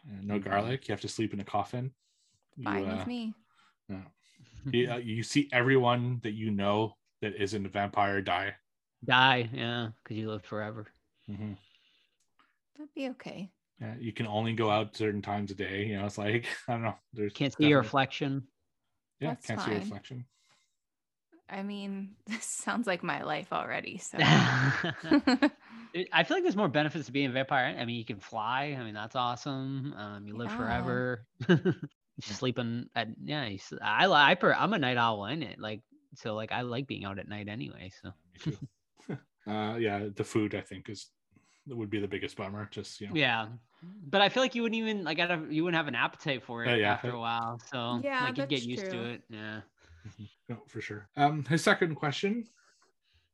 no 0.05 0.37
garlic. 0.37 0.87
You 0.87 0.93
have 0.93 1.01
to 1.01 1.07
sleep 1.07 1.33
in 1.33 1.39
a 1.39 1.43
coffin. 1.43 1.91
You, 2.57 2.65
Fine 2.65 2.87
uh, 2.89 2.97
with 2.97 3.07
me. 3.07 3.33
you, 4.71 4.91
uh, 4.91 4.97
you 4.97 5.23
see 5.23 5.49
everyone 5.51 6.19
that 6.21 6.33
you 6.33 6.51
know 6.51 6.95
that 7.23 7.35
isn't 7.41 7.65
a 7.65 7.69
vampire 7.69 8.21
die. 8.21 8.53
Die. 9.03 9.49
Yeah, 9.51 9.89
because 10.03 10.15
you 10.17 10.29
lived 10.29 10.45
forever. 10.45 10.85
Mhm. 11.27 11.57
That'd 12.77 12.93
be 12.93 13.09
okay. 13.09 13.51
Yeah, 13.79 13.95
you 13.99 14.13
can 14.13 14.27
only 14.27 14.53
go 14.53 14.69
out 14.69 14.95
certain 14.95 15.23
times 15.23 15.49
a 15.49 15.55
day. 15.55 15.85
You 15.87 15.97
know, 15.97 16.05
it's 16.05 16.19
like 16.19 16.45
I 16.67 16.73
don't 16.73 16.83
know. 16.83 16.95
There's 17.13 17.33
Can't 17.33 17.51
see 17.51 17.65
your 17.67 17.79
reflection. 17.79 18.47
Yeah, 19.19 19.29
That's 19.29 19.45
can't 19.47 19.61
see 19.61 19.69
your 19.71 19.79
reflection. 19.79 20.25
I 21.51 21.63
mean, 21.63 22.15
this 22.27 22.45
sounds 22.45 22.87
like 22.87 23.03
my 23.03 23.23
life 23.23 23.51
already. 23.51 23.97
So 23.97 24.17
I 26.13 26.23
feel 26.23 26.37
like 26.37 26.43
there's 26.43 26.55
more 26.55 26.69
benefits 26.69 27.07
to 27.07 27.11
being 27.11 27.27
a 27.29 27.31
vampire. 27.33 27.75
I 27.77 27.85
mean, 27.85 27.97
you 27.97 28.05
can 28.05 28.19
fly. 28.19 28.77
I 28.79 28.83
mean, 28.83 28.93
that's 28.93 29.15
awesome. 29.15 29.93
Um, 29.97 30.27
you 30.27 30.35
live 30.37 30.49
Yeah. 30.51 30.57
forever. 30.57 31.25
you 31.49 31.57
just 32.21 32.39
sleeping 32.39 32.89
at 32.95 33.09
yeah. 33.23 33.45
You, 33.45 33.55
s- 33.55 33.73
I 33.81 34.07
li- 34.07 34.13
I 34.15 34.35
per, 34.35 34.53
I'm 34.53 34.73
a 34.73 34.79
night 34.79 34.97
owl 34.97 35.25
in 35.25 35.43
it. 35.43 35.59
Like 35.59 35.81
so, 36.15 36.35
like 36.35 36.51
I 36.51 36.61
like 36.61 36.87
being 36.87 37.03
out 37.05 37.19
at 37.19 37.27
night 37.27 37.47
anyway. 37.49 37.91
So 38.01 38.11
Me 38.45 38.57
uh, 39.47 39.75
yeah, 39.77 40.07
the 40.15 40.23
food 40.23 40.55
I 40.55 40.61
think 40.61 40.89
is 40.89 41.09
would 41.67 41.89
be 41.89 41.99
the 41.99 42.07
biggest 42.07 42.37
bummer. 42.37 42.67
Just 42.71 43.01
you 43.01 43.07
know, 43.07 43.15
yeah, 43.15 43.47
but 44.09 44.21
I 44.21 44.29
feel 44.29 44.43
like 44.43 44.55
you 44.55 44.61
wouldn't 44.61 44.81
even 44.81 45.03
like 45.03 45.19
I 45.19 45.27
don't, 45.27 45.51
you 45.51 45.63
wouldn't 45.63 45.77
have 45.77 45.87
an 45.87 45.95
appetite 45.95 46.43
for 46.43 46.63
it 46.63 46.71
Uh, 46.71 46.75
yeah. 46.75 46.93
after 46.93 47.11
a 47.11 47.19
while. 47.19 47.59
So 47.71 47.99
Yeah, 48.03 48.23
like 48.25 48.37
you 48.37 48.45
get 48.45 48.51
that's 48.51 48.65
used 48.65 48.85
to 48.91 48.97
true. 48.97 49.05
it. 49.11 49.21
Yeah. 49.29 49.61
no, 50.49 50.57
for 50.67 50.81
sure. 50.81 51.09
Um, 51.17 51.43
his 51.45 51.63
second 51.63 51.95
question: 51.95 52.45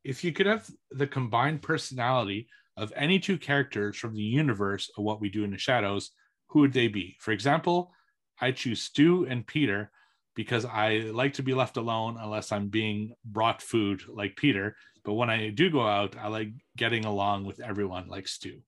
If 0.03 0.23
you 0.23 0.31
could 0.31 0.45
have 0.45 0.69
the 0.91 1.07
combined 1.07 1.61
personality 1.61 2.47
of 2.77 2.93
any 2.95 3.19
two 3.19 3.37
characters 3.37 3.97
from 3.97 4.13
the 4.13 4.21
universe 4.21 4.91
of 4.97 5.03
What 5.03 5.19
We 5.19 5.29
Do 5.29 5.43
in 5.43 5.51
the 5.51 5.57
Shadows, 5.57 6.11
who 6.47 6.59
would 6.61 6.73
they 6.73 6.87
be? 6.87 7.17
For 7.19 7.31
example, 7.31 7.91
I 8.39 8.51
choose 8.51 8.81
Stu 8.81 9.25
and 9.25 9.45
Peter 9.45 9.91
because 10.35 10.65
I 10.65 11.09
like 11.11 11.33
to 11.33 11.41
be 11.41 11.55
left 11.55 11.77
alone 11.77 12.17
unless 12.21 12.51
I'm 12.51 12.67
being 12.67 13.13
brought 13.25 13.61
food 13.61 14.03
like 14.07 14.35
Peter. 14.35 14.75
But 15.03 15.13
when 15.13 15.31
I 15.31 15.49
do 15.49 15.71
go 15.71 15.81
out, 15.81 16.15
I 16.15 16.27
like 16.27 16.49
getting 16.75 17.05
along 17.05 17.45
with 17.45 17.59
everyone 17.59 18.07
like 18.07 18.27
Stu. 18.27 18.59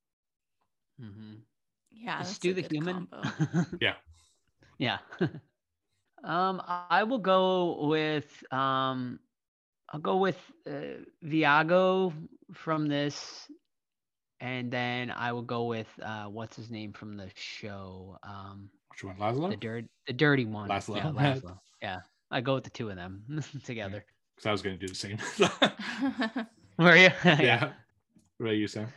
Mm-hmm. 0.99 1.34
yeah, 1.91 2.21
Is 2.21 2.27
that's 2.27 2.35
Stu 2.38 2.53
the 2.55 2.63
human? 2.63 3.07
Yeah. 3.80 3.93
yeah. 4.80 4.97
um, 6.23 6.61
I 6.65 7.03
will 7.03 7.19
go 7.19 7.87
with 7.87 8.43
um, 8.51 9.19
I'll 9.91 9.99
go 9.99 10.17
with 10.17 10.37
uh, 10.67 11.01
Viago 11.23 12.13
from 12.53 12.87
this, 12.87 13.49
and 14.39 14.71
then 14.71 15.11
I 15.11 15.31
will 15.31 15.41
go 15.43 15.65
with 15.65 15.87
uh, 16.01 16.25
what's 16.25 16.55
his 16.55 16.69
name 16.69 16.93
from 16.93 17.17
the 17.17 17.29
show, 17.35 18.17
um, 18.23 18.69
Which 18.89 19.03
one, 19.03 19.15
Laszlo? 19.17 19.49
the 19.49 19.57
dirt, 19.57 19.85
the 20.07 20.13
dirty 20.13 20.45
one. 20.45 20.69
Laszlo. 20.69 20.97
Yeah, 20.97 21.11
Laszlo. 21.15 21.57
yeah. 21.81 21.99
I 22.31 22.41
go 22.41 22.55
with 22.55 22.63
the 22.63 22.69
two 22.69 22.89
of 22.89 22.95
them 22.95 23.23
together. 23.63 24.05
Because 24.35 24.45
I 24.45 24.51
was 24.51 24.61
going 24.61 24.77
to 24.77 24.85
do 24.85 24.87
the 24.87 24.95
same. 24.95 25.17
Were 26.77 26.95
you? 26.95 27.09
yeah. 27.25 27.71
What 28.37 28.45
about 28.45 28.55
you, 28.55 28.67
Sam? 28.67 28.87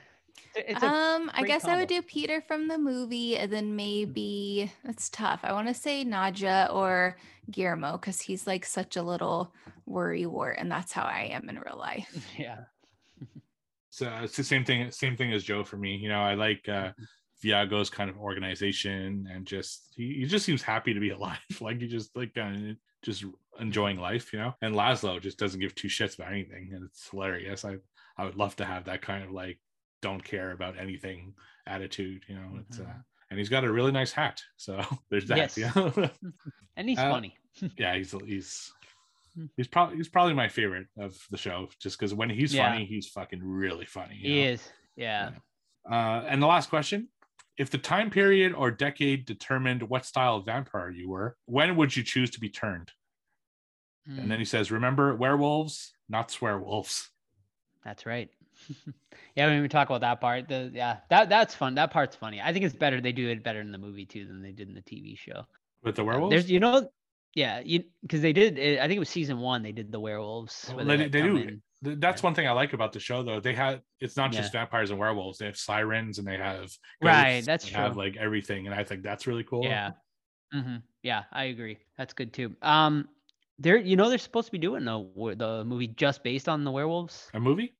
It's 0.55 0.83
a, 0.83 0.87
um, 0.87 1.31
I 1.35 1.41
great 1.41 1.49
guess 1.49 1.65
I 1.65 1.79
would 1.79 1.89
do 1.89 2.03
Peter 2.03 2.41
from 2.41 2.69
the 2.69 2.79
movie, 2.79 3.37
and 3.37 3.53
then 3.53 3.75
maybe 3.77 4.71
it's 4.85 5.09
tough. 5.09 5.41
I 5.43 5.53
want 5.53 5.69
to 5.69 5.75
say 5.75 6.05
Nadja 6.05 6.73
or 6.73 7.17
Guillermo 7.51 7.93
because 7.93 8.21
he's 8.21 8.47
like 8.47 8.65
such 8.65 8.97
a 8.97 9.03
little 9.03 9.55
worry 9.87 10.27
wart, 10.27 10.57
and 10.59 10.71
that's 10.71 10.93
how 10.93 11.03
I 11.03 11.31
am 11.33 11.49
in 11.49 11.59
real 11.59 11.79
life. 11.79 12.27
yeah. 12.39 12.61
So 13.91 14.11
it's 14.23 14.37
the 14.37 14.45
same 14.45 14.65
thing. 14.65 14.91
Same 14.91 15.17
thing 15.17 15.33
as 15.33 15.45
Joe 15.45 15.65
for 15.65 15.77
me. 15.77 15.97
You 15.97 16.09
know, 16.09 16.21
I 16.21 16.35
like 16.35 16.69
uh, 16.69 16.93
Viago's 17.43 17.91
kind 17.91 18.09
of 18.09 18.17
organization 18.19 19.29
and 19.31 19.47
just 19.47 19.89
he, 19.95 20.15
he 20.15 20.25
just 20.25 20.47
seems 20.47 20.63
happy 20.63 20.95
to 20.95 21.01
be 21.01 21.11
alive. 21.17 21.39
like 21.61 21.81
he 21.81 21.89
just 21.89 22.17
like 22.17 22.35
kind 22.35 22.71
of 22.71 22.77
just 23.03 23.25
enjoying 23.61 23.99
life, 23.99 24.33
you 24.33 24.39
know. 24.39 24.55
And 24.63 24.75
Laszlo 24.75 25.21
just 25.21 25.39
doesn't 25.39 25.61
give 25.61 25.75
two 25.75 25.89
shits 25.89 26.15
about 26.19 26.33
anything, 26.33 26.71
and 26.73 26.85
it's 26.85 27.09
hilarious. 27.11 27.65
I 27.65 27.77
I 28.17 28.25
would 28.25 28.37
love 28.37 28.57
to 28.57 28.65
have 28.65 28.85
that 28.85 29.03
kind 29.03 29.25
of 29.25 29.31
like 29.31 29.59
don't 30.03 30.23
care 30.23 30.51
about 30.53 30.79
anything 30.79 31.35
attitude, 31.67 32.25
you 32.29 32.35
know. 32.35 32.59
It's 32.69 32.79
uh, 32.79 32.83
Mhm. 32.83 33.05
and 33.31 33.39
he's 33.39 33.49
got 33.49 33.65
a 33.65 33.73
really 33.73 33.93
nice 33.93 34.13
hat, 34.13 34.43
so 34.57 34.85
there's 35.11 35.27
that. 35.29 35.57
Yes. 35.57 35.75
Know? 35.77 35.93
and 36.77 36.89
he's 36.89 36.99
Uh, 36.99 37.11
funny. 37.11 37.37
yeah, 37.79 37.97
he's 37.97 38.13
he's 38.27 38.73
Hmm. 39.35 39.47
he's 39.57 39.67
probably 39.67 39.97
he's 39.97 40.11
probably 40.11 40.35
my 40.35 40.49
favorite 40.49 40.89
of 40.99 41.17
the 41.31 41.39
show, 41.39 41.71
just 41.81 41.99
because 41.99 42.13
when 42.13 42.29
he's 42.29 42.53
Yeah. 42.55 42.71
funny, 42.71 42.85
he's 42.85 43.09
fucking 43.09 43.41
really 43.43 43.87
funny. 43.87 44.17
He 44.17 44.29
know? 44.29 44.49
is. 44.51 44.71
Yeah. 44.95 45.31
Uh, 45.91 46.23
and 46.29 46.43
the 46.43 46.47
last 46.47 46.69
question: 46.69 47.09
If 47.57 47.71
the 47.71 47.79
time 47.79 48.11
period 48.11 48.53
or 48.53 48.71
decade 48.71 49.25
determined 49.25 49.83
what 49.85 50.05
style 50.05 50.37
of 50.37 50.45
vampire 50.45 50.91
you 50.91 51.09
were, 51.09 51.39
when 51.47 51.77
would 51.77 51.97
you 51.97 52.03
choose 52.03 52.31
to 52.33 52.41
be 52.41 52.51
turned? 52.51 52.93
Mm, 54.07 54.19
And 54.19 54.31
then 54.31 54.39
he 54.39 54.45
says, 54.45 54.71
"Remember, 54.71 55.15
werewolves, 55.17 55.95
not 56.11 56.29
swearwolves." 56.29 57.09
that's 57.85 58.05
right. 58.05 58.29
yeah, 59.37 59.47
when 59.47 59.63
we 59.63 59.69
talk 59.69 59.89
about 59.89 60.01
that 60.03 60.21
part, 60.21 60.49
the 60.49 60.71
yeah, 60.73 60.99
that 61.11 61.29
that's 61.29 61.55
fun. 61.55 61.75
That 61.75 61.91
part's 61.91 62.17
funny. 62.17 62.41
I 62.41 62.53
think 62.53 62.65
it's 62.65 62.75
better 62.75 63.01
they 63.01 63.13
do 63.13 63.29
it 63.29 63.43
better 63.43 63.61
in 63.61 63.73
the 63.73 63.79
movie 63.79 64.07
too 64.07 64.27
than 64.27 64.43
they 64.43 64.53
did 64.53 64.69
in 64.69 64.75
the 64.75 64.83
TV 64.83 65.17
show. 65.17 65.45
With 65.83 65.97
the 65.97 66.05
werewolves, 66.05 66.31
There's 66.31 66.51
you 66.51 66.61
know, 66.61 66.91
yeah, 67.35 67.61
you 67.65 67.85
because 68.03 68.21
they 68.21 68.33
did. 68.33 68.59
It, 68.59 68.79
I 68.79 68.83
think 68.83 68.97
it 68.97 69.01
was 69.01 69.09
season 69.09 69.39
one. 69.39 69.63
They 69.63 69.73
did 69.73 69.91
the 69.91 70.01
werewolves. 70.01 70.69
Oh, 70.71 70.77
where 70.77 70.85
they- 70.97 71.09
they 71.09 71.23
do. 71.23 71.37
in. 71.37 71.63
That's 71.85 72.23
one 72.23 72.33
thing 72.33 72.47
I 72.47 72.53
like 72.53 72.75
about 72.75 72.93
the 72.93 73.01
show, 73.01 73.25
though. 73.25 73.41
They 73.41 73.55
had 73.55 73.83
it's 73.99 74.17
not 74.17 74.31
just 74.31 74.53
vampires 74.53 74.91
and 74.91 75.01
werewolves; 75.01 75.39
they 75.39 75.47
have 75.47 75.57
sirens 75.57 76.19
and 76.19 76.27
they 76.29 76.37
have 76.37 76.71
Right, 77.01 77.45
that's 77.45 77.67
they 77.67 77.73
Have 77.73 77.95
true. 77.95 78.03
like 78.05 78.17
everything, 78.17 78.67
and 78.67 78.75
I 78.75 78.85
think 78.85 79.03
that's 79.03 79.27
really 79.27 79.43
cool. 79.43 79.65
Yeah. 79.65 79.91
hmm 80.53 80.77
Yeah, 81.03 81.25
I 81.33 81.45
agree. 81.45 81.79
That's 81.99 82.13
good 82.13 82.33
too. 82.33 82.55
Um, 82.63 83.09
they're 83.59 83.79
you 83.79 83.97
know 83.97 84.09
they're 84.09 84.19
supposed 84.19 84.47
to 84.47 84.53
be 84.53 84.59
doing 84.59 84.85
the 84.85 85.35
the 85.37 85.65
movie 85.65 85.89
just 85.89 86.23
based 86.23 86.49
on 86.49 86.63
the 86.63 86.71
werewolves. 86.71 87.29
a 87.35 87.41
movie. 87.41 87.75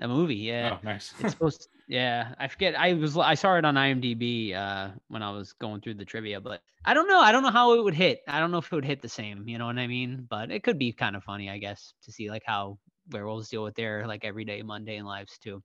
A 0.00 0.08
movie, 0.08 0.34
yeah. 0.36 0.76
Oh, 0.76 0.78
nice. 0.84 1.14
It's 1.20 1.30
supposed 1.32 1.62
to, 1.62 1.68
yeah, 1.88 2.34
I 2.38 2.48
forget. 2.48 2.78
I 2.78 2.92
was 2.92 3.16
I 3.16 3.34
saw 3.34 3.56
it 3.56 3.64
on 3.64 3.76
IMDb 3.76 4.54
uh 4.54 4.90
when 5.08 5.22
I 5.22 5.30
was 5.30 5.54
going 5.54 5.80
through 5.80 5.94
the 5.94 6.04
trivia, 6.04 6.40
but 6.40 6.60
I 6.84 6.92
don't 6.92 7.08
know. 7.08 7.20
I 7.20 7.32
don't 7.32 7.42
know 7.42 7.50
how 7.50 7.74
it 7.74 7.82
would 7.82 7.94
hit. 7.94 8.20
I 8.28 8.38
don't 8.38 8.50
know 8.50 8.58
if 8.58 8.66
it 8.66 8.74
would 8.74 8.84
hit 8.84 9.00
the 9.00 9.08
same, 9.08 9.48
you 9.48 9.56
know 9.56 9.66
what 9.66 9.78
I 9.78 9.86
mean? 9.86 10.26
But 10.28 10.50
it 10.50 10.62
could 10.62 10.78
be 10.78 10.92
kind 10.92 11.16
of 11.16 11.24
funny, 11.24 11.48
I 11.48 11.58
guess, 11.58 11.94
to 12.02 12.12
see 12.12 12.28
like 12.28 12.42
how 12.44 12.78
werewolves 13.10 13.48
deal 13.48 13.62
with 13.62 13.74
their 13.74 14.06
like 14.06 14.24
everyday 14.24 14.62
mundane 14.62 15.06
lives 15.06 15.38
too. 15.38 15.62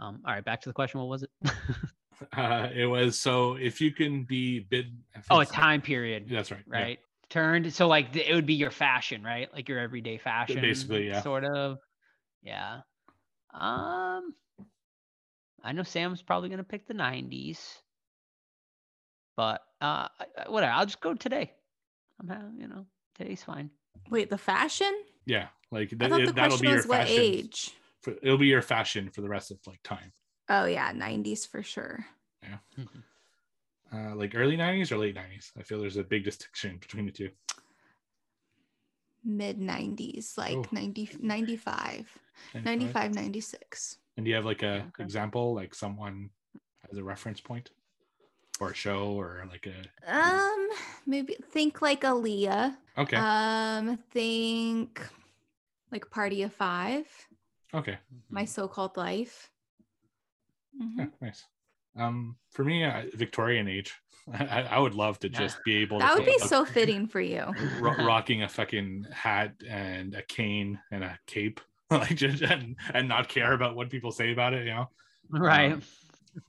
Um 0.00 0.22
all 0.26 0.34
right, 0.34 0.44
back 0.44 0.60
to 0.62 0.68
the 0.68 0.74
question. 0.74 0.98
What 0.98 1.08
was 1.08 1.22
it? 1.22 1.30
uh, 2.36 2.68
it 2.74 2.86
was 2.86 3.16
so 3.20 3.54
if 3.54 3.80
you 3.80 3.92
can 3.92 4.24
be 4.24 4.60
bid. 4.60 4.86
Oh, 5.30 5.40
a 5.40 5.46
time 5.46 5.82
period, 5.82 6.26
That's 6.28 6.50
right. 6.50 6.64
yeah. 6.66 6.78
right? 6.78 6.98
Turned 7.30 7.72
so 7.72 7.86
like 7.86 8.16
it 8.16 8.34
would 8.34 8.46
be 8.46 8.54
your 8.54 8.72
fashion, 8.72 9.22
right? 9.22 9.48
Like 9.52 9.68
your 9.68 9.78
everyday 9.78 10.18
fashion 10.18 10.60
basically, 10.60 11.06
yeah. 11.06 11.22
Sort 11.22 11.44
of. 11.44 11.78
Yeah. 12.42 12.80
Um 13.60 14.34
I 15.62 15.72
know 15.72 15.82
Sam's 15.82 16.22
probably 16.22 16.48
gonna 16.48 16.62
pick 16.64 16.86
the 16.86 16.94
90s. 16.94 17.58
But 19.36 19.62
uh 19.80 20.08
I- 20.20 20.26
I- 20.46 20.48
whatever, 20.50 20.72
I'll 20.72 20.86
just 20.86 21.00
go 21.00 21.14
today. 21.14 21.52
I'm 22.20 22.28
ha- 22.28 22.50
you 22.58 22.68
know, 22.68 22.86
today's 23.14 23.42
fine. 23.42 23.70
Wait, 24.10 24.30
the 24.30 24.38
fashion? 24.38 24.92
Yeah, 25.26 25.48
like 25.70 25.92
I 26.00 26.08
thought 26.08 26.20
it- 26.20 26.26
the 26.26 26.32
that'll 26.32 26.50
question 26.50 26.62
be 26.62 26.68
your 26.68 26.76
was 26.76 26.86
what 26.86 27.00
fashion. 27.02 27.22
age. 27.22 27.70
For, 28.02 28.12
it'll 28.22 28.38
be 28.38 28.46
your 28.46 28.62
fashion 28.62 29.10
for 29.10 29.20
the 29.20 29.28
rest 29.28 29.50
of 29.50 29.58
like 29.66 29.82
time. 29.82 30.12
Oh 30.48 30.64
yeah, 30.66 30.92
90s 30.92 31.46
for 31.46 31.62
sure. 31.62 32.06
Yeah. 32.42 32.58
Uh, 33.92 34.14
like 34.14 34.34
early 34.34 34.56
'90s 34.56 34.90
or 34.92 34.98
late 34.98 35.14
'90s. 35.16 35.52
I 35.58 35.62
feel 35.62 35.80
there's 35.80 35.96
a 35.96 36.04
big 36.04 36.24
distinction 36.24 36.78
between 36.78 37.06
the 37.06 37.12
two. 37.12 37.30
Mid 39.26 39.58
90s, 39.58 40.38
like 40.38 40.54
Oh. 40.54 40.68
90, 40.70 41.10
95, 41.18 42.06
95, 42.54 43.12
96. 43.12 43.98
And 44.16 44.24
do 44.24 44.30
you 44.30 44.36
have 44.36 44.44
like 44.44 44.62
a 44.62 44.86
Okay. 44.88 45.02
example, 45.02 45.52
like 45.52 45.74
someone 45.74 46.30
as 46.90 46.96
a 46.96 47.02
reference 47.02 47.40
point, 47.40 47.70
or 48.60 48.70
a 48.70 48.74
show, 48.74 49.18
or 49.18 49.44
like 49.50 49.66
a 49.66 49.74
Um, 50.08 50.68
maybe 51.06 51.36
think 51.50 51.82
like 51.82 52.02
Aaliyah. 52.02 52.76
okay, 52.96 53.16
Um, 53.16 53.98
think 54.12 55.02
like 55.90 56.08
Party 56.10 56.42
of 56.42 56.52
Five, 56.54 57.06
okay, 57.74 57.98
My 58.30 58.44
So-Called 58.44 58.96
Life. 58.96 59.50
Mhm. 60.80 60.98
yeah, 60.98 61.06
nice. 61.20 61.44
Um, 61.96 62.36
for 62.52 62.64
me, 62.64 62.84
uh, 62.84 63.02
Victorian 63.14 63.68
age. 63.68 63.94
I, 64.32 64.62
I 64.62 64.78
would 64.78 64.94
love 64.94 65.18
to 65.20 65.30
Yeah. 65.30 65.38
just 65.38 65.62
be 65.64 65.76
able. 65.78 65.98
That 66.00 66.10
to 66.12 66.16
would 66.18 66.26
be 66.26 66.32
look- 66.32 66.48
so 66.48 66.64
fitting 66.64 67.06
for 67.06 67.20
you. 67.20 67.44
ro- 67.80 67.94
rocking 68.04 68.42
a 68.42 68.48
fucking 68.48 69.06
hat 69.12 69.54
and 69.68 70.14
a 70.14 70.22
cane 70.22 70.80
and 70.90 71.04
a 71.04 71.18
cape, 71.26 71.60
like 71.90 72.16
just 72.16 72.42
and, 72.42 72.76
and 72.92 73.08
not 73.08 73.28
care 73.28 73.52
about 73.52 73.76
what 73.76 73.88
people 73.90 74.10
say 74.10 74.32
about 74.32 74.52
it. 74.54 74.66
You 74.66 74.74
know. 74.74 74.90
Right. 75.30 75.72
Um, 75.72 75.82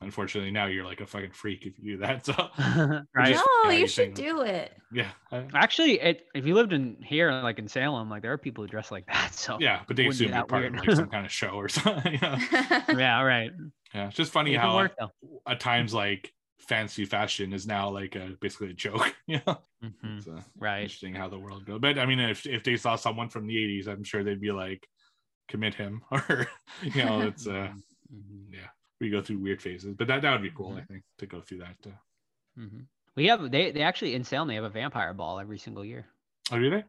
unfortunately, 0.02 0.52
now 0.52 0.66
you're 0.66 0.86
like 0.86 1.02
a 1.02 1.06
fucking 1.06 1.32
freak 1.32 1.66
if 1.66 1.78
you 1.80 1.94
do 1.94 1.98
that. 2.00 2.26
So 2.26 2.34
right. 3.16 3.34
just- 3.34 3.46
No, 3.64 3.70
yeah, 3.70 3.72
you 3.72 3.80
you 3.80 3.88
should 3.88 4.16
think- 4.16 4.28
do 4.28 4.42
it. 4.42 4.74
yeah, 4.92 5.12
Actually, 5.54 6.00
it, 6.00 6.28
if 6.36 6.46
you 6.46 6.54
lived 6.56 6.74
in 6.74 6.98
here, 7.02 7.32
like 7.32 7.60
in 7.60 7.68
Salem, 7.68 8.10
like 8.10 8.22
there 8.22 8.32
are 8.34 8.38
people 8.38 8.64
who 8.64 8.68
dress 8.68 8.92
like 8.92 9.06
that. 9.08 9.34
So 9.34 9.58
yeah, 9.60 9.82
but 9.88 9.96
they 9.96 10.08
assume 10.08 10.30
you're 10.30 10.38
that 10.38 10.48
part 10.48 10.66
of 10.66 10.74
like 10.74 10.92
some 10.92 11.10
kind 11.16 11.26
of 11.26 11.32
show 11.32 11.50
or 11.50 11.70
something. 11.70 12.14
You 12.14 12.20
know? 12.22 12.38
yeah, 12.98 13.22
right. 13.22 13.52
Yeah, 13.94 14.08
it's 14.08 14.16
just 14.16 14.32
funny 14.32 14.54
It 14.56 14.60
how 14.60 14.76
work, 14.76 14.96
though. 15.00 15.12
at 15.48 15.60
times 15.60 15.94
like 15.94 16.34
fancy 16.60 17.06
fashion 17.06 17.54
is 17.54 17.66
now 17.66 17.90
like 17.90 18.16
a 18.16 18.36
basically 18.42 18.72
a 18.72 18.74
joke. 18.74 19.16
You 19.28 19.42
know, 19.46 19.58
Mhm, 19.84 20.18
it's 20.18 20.28
uh, 20.28 20.42
Right. 20.58 20.82
interesting 20.84 21.14
how 21.14 21.30
the 21.30 21.38
world 21.40 21.66
goes. 21.66 21.80
But 21.80 21.98
I 22.00 22.06
mean, 22.06 22.20
if 22.20 22.46
if 22.46 22.64
they 22.64 22.78
saw 22.78 22.96
someone 22.96 23.30
from 23.30 23.46
the 23.48 23.56
'80s, 23.56 23.88
I'm 23.88 24.04
sure 24.04 24.24
they'd 24.24 24.40
be 24.42 24.52
like, 24.52 24.88
commit 25.50 25.76
him, 25.76 26.02
or 26.12 26.48
you 26.82 27.04
know, 27.06 27.22
it's 27.22 27.46
uh, 27.48 27.72
Mhm, 28.14 28.54
yeah, 28.54 28.68
we 29.00 29.10
go 29.10 29.22
through 29.22 29.40
weird 29.40 29.62
phases. 29.62 29.94
But 29.96 30.08
that 30.08 30.22
that 30.22 30.32
would 30.32 30.42
be 30.42 30.52
cool, 30.52 30.70
Mm-hmm. 30.72 30.80
I 30.80 30.84
think, 30.84 31.04
to 31.20 31.26
go 31.26 31.42
through 31.42 31.60
that. 31.60 31.76
Uh, 31.86 31.90
mhm. 32.60 32.86
We 33.16 33.28
have 33.28 33.50
they 33.52 33.72
they 33.72 33.82
actually 33.82 34.14
in 34.16 34.24
Salem 34.24 34.48
they 34.48 34.56
have 34.56 34.64
a 34.64 34.70
vampire 34.70 35.14
ball 35.14 35.40
every 35.40 35.58
single 35.58 35.84
year. 35.86 36.06
oh, 36.52 36.60
do 36.60 36.70
they? 36.70 36.84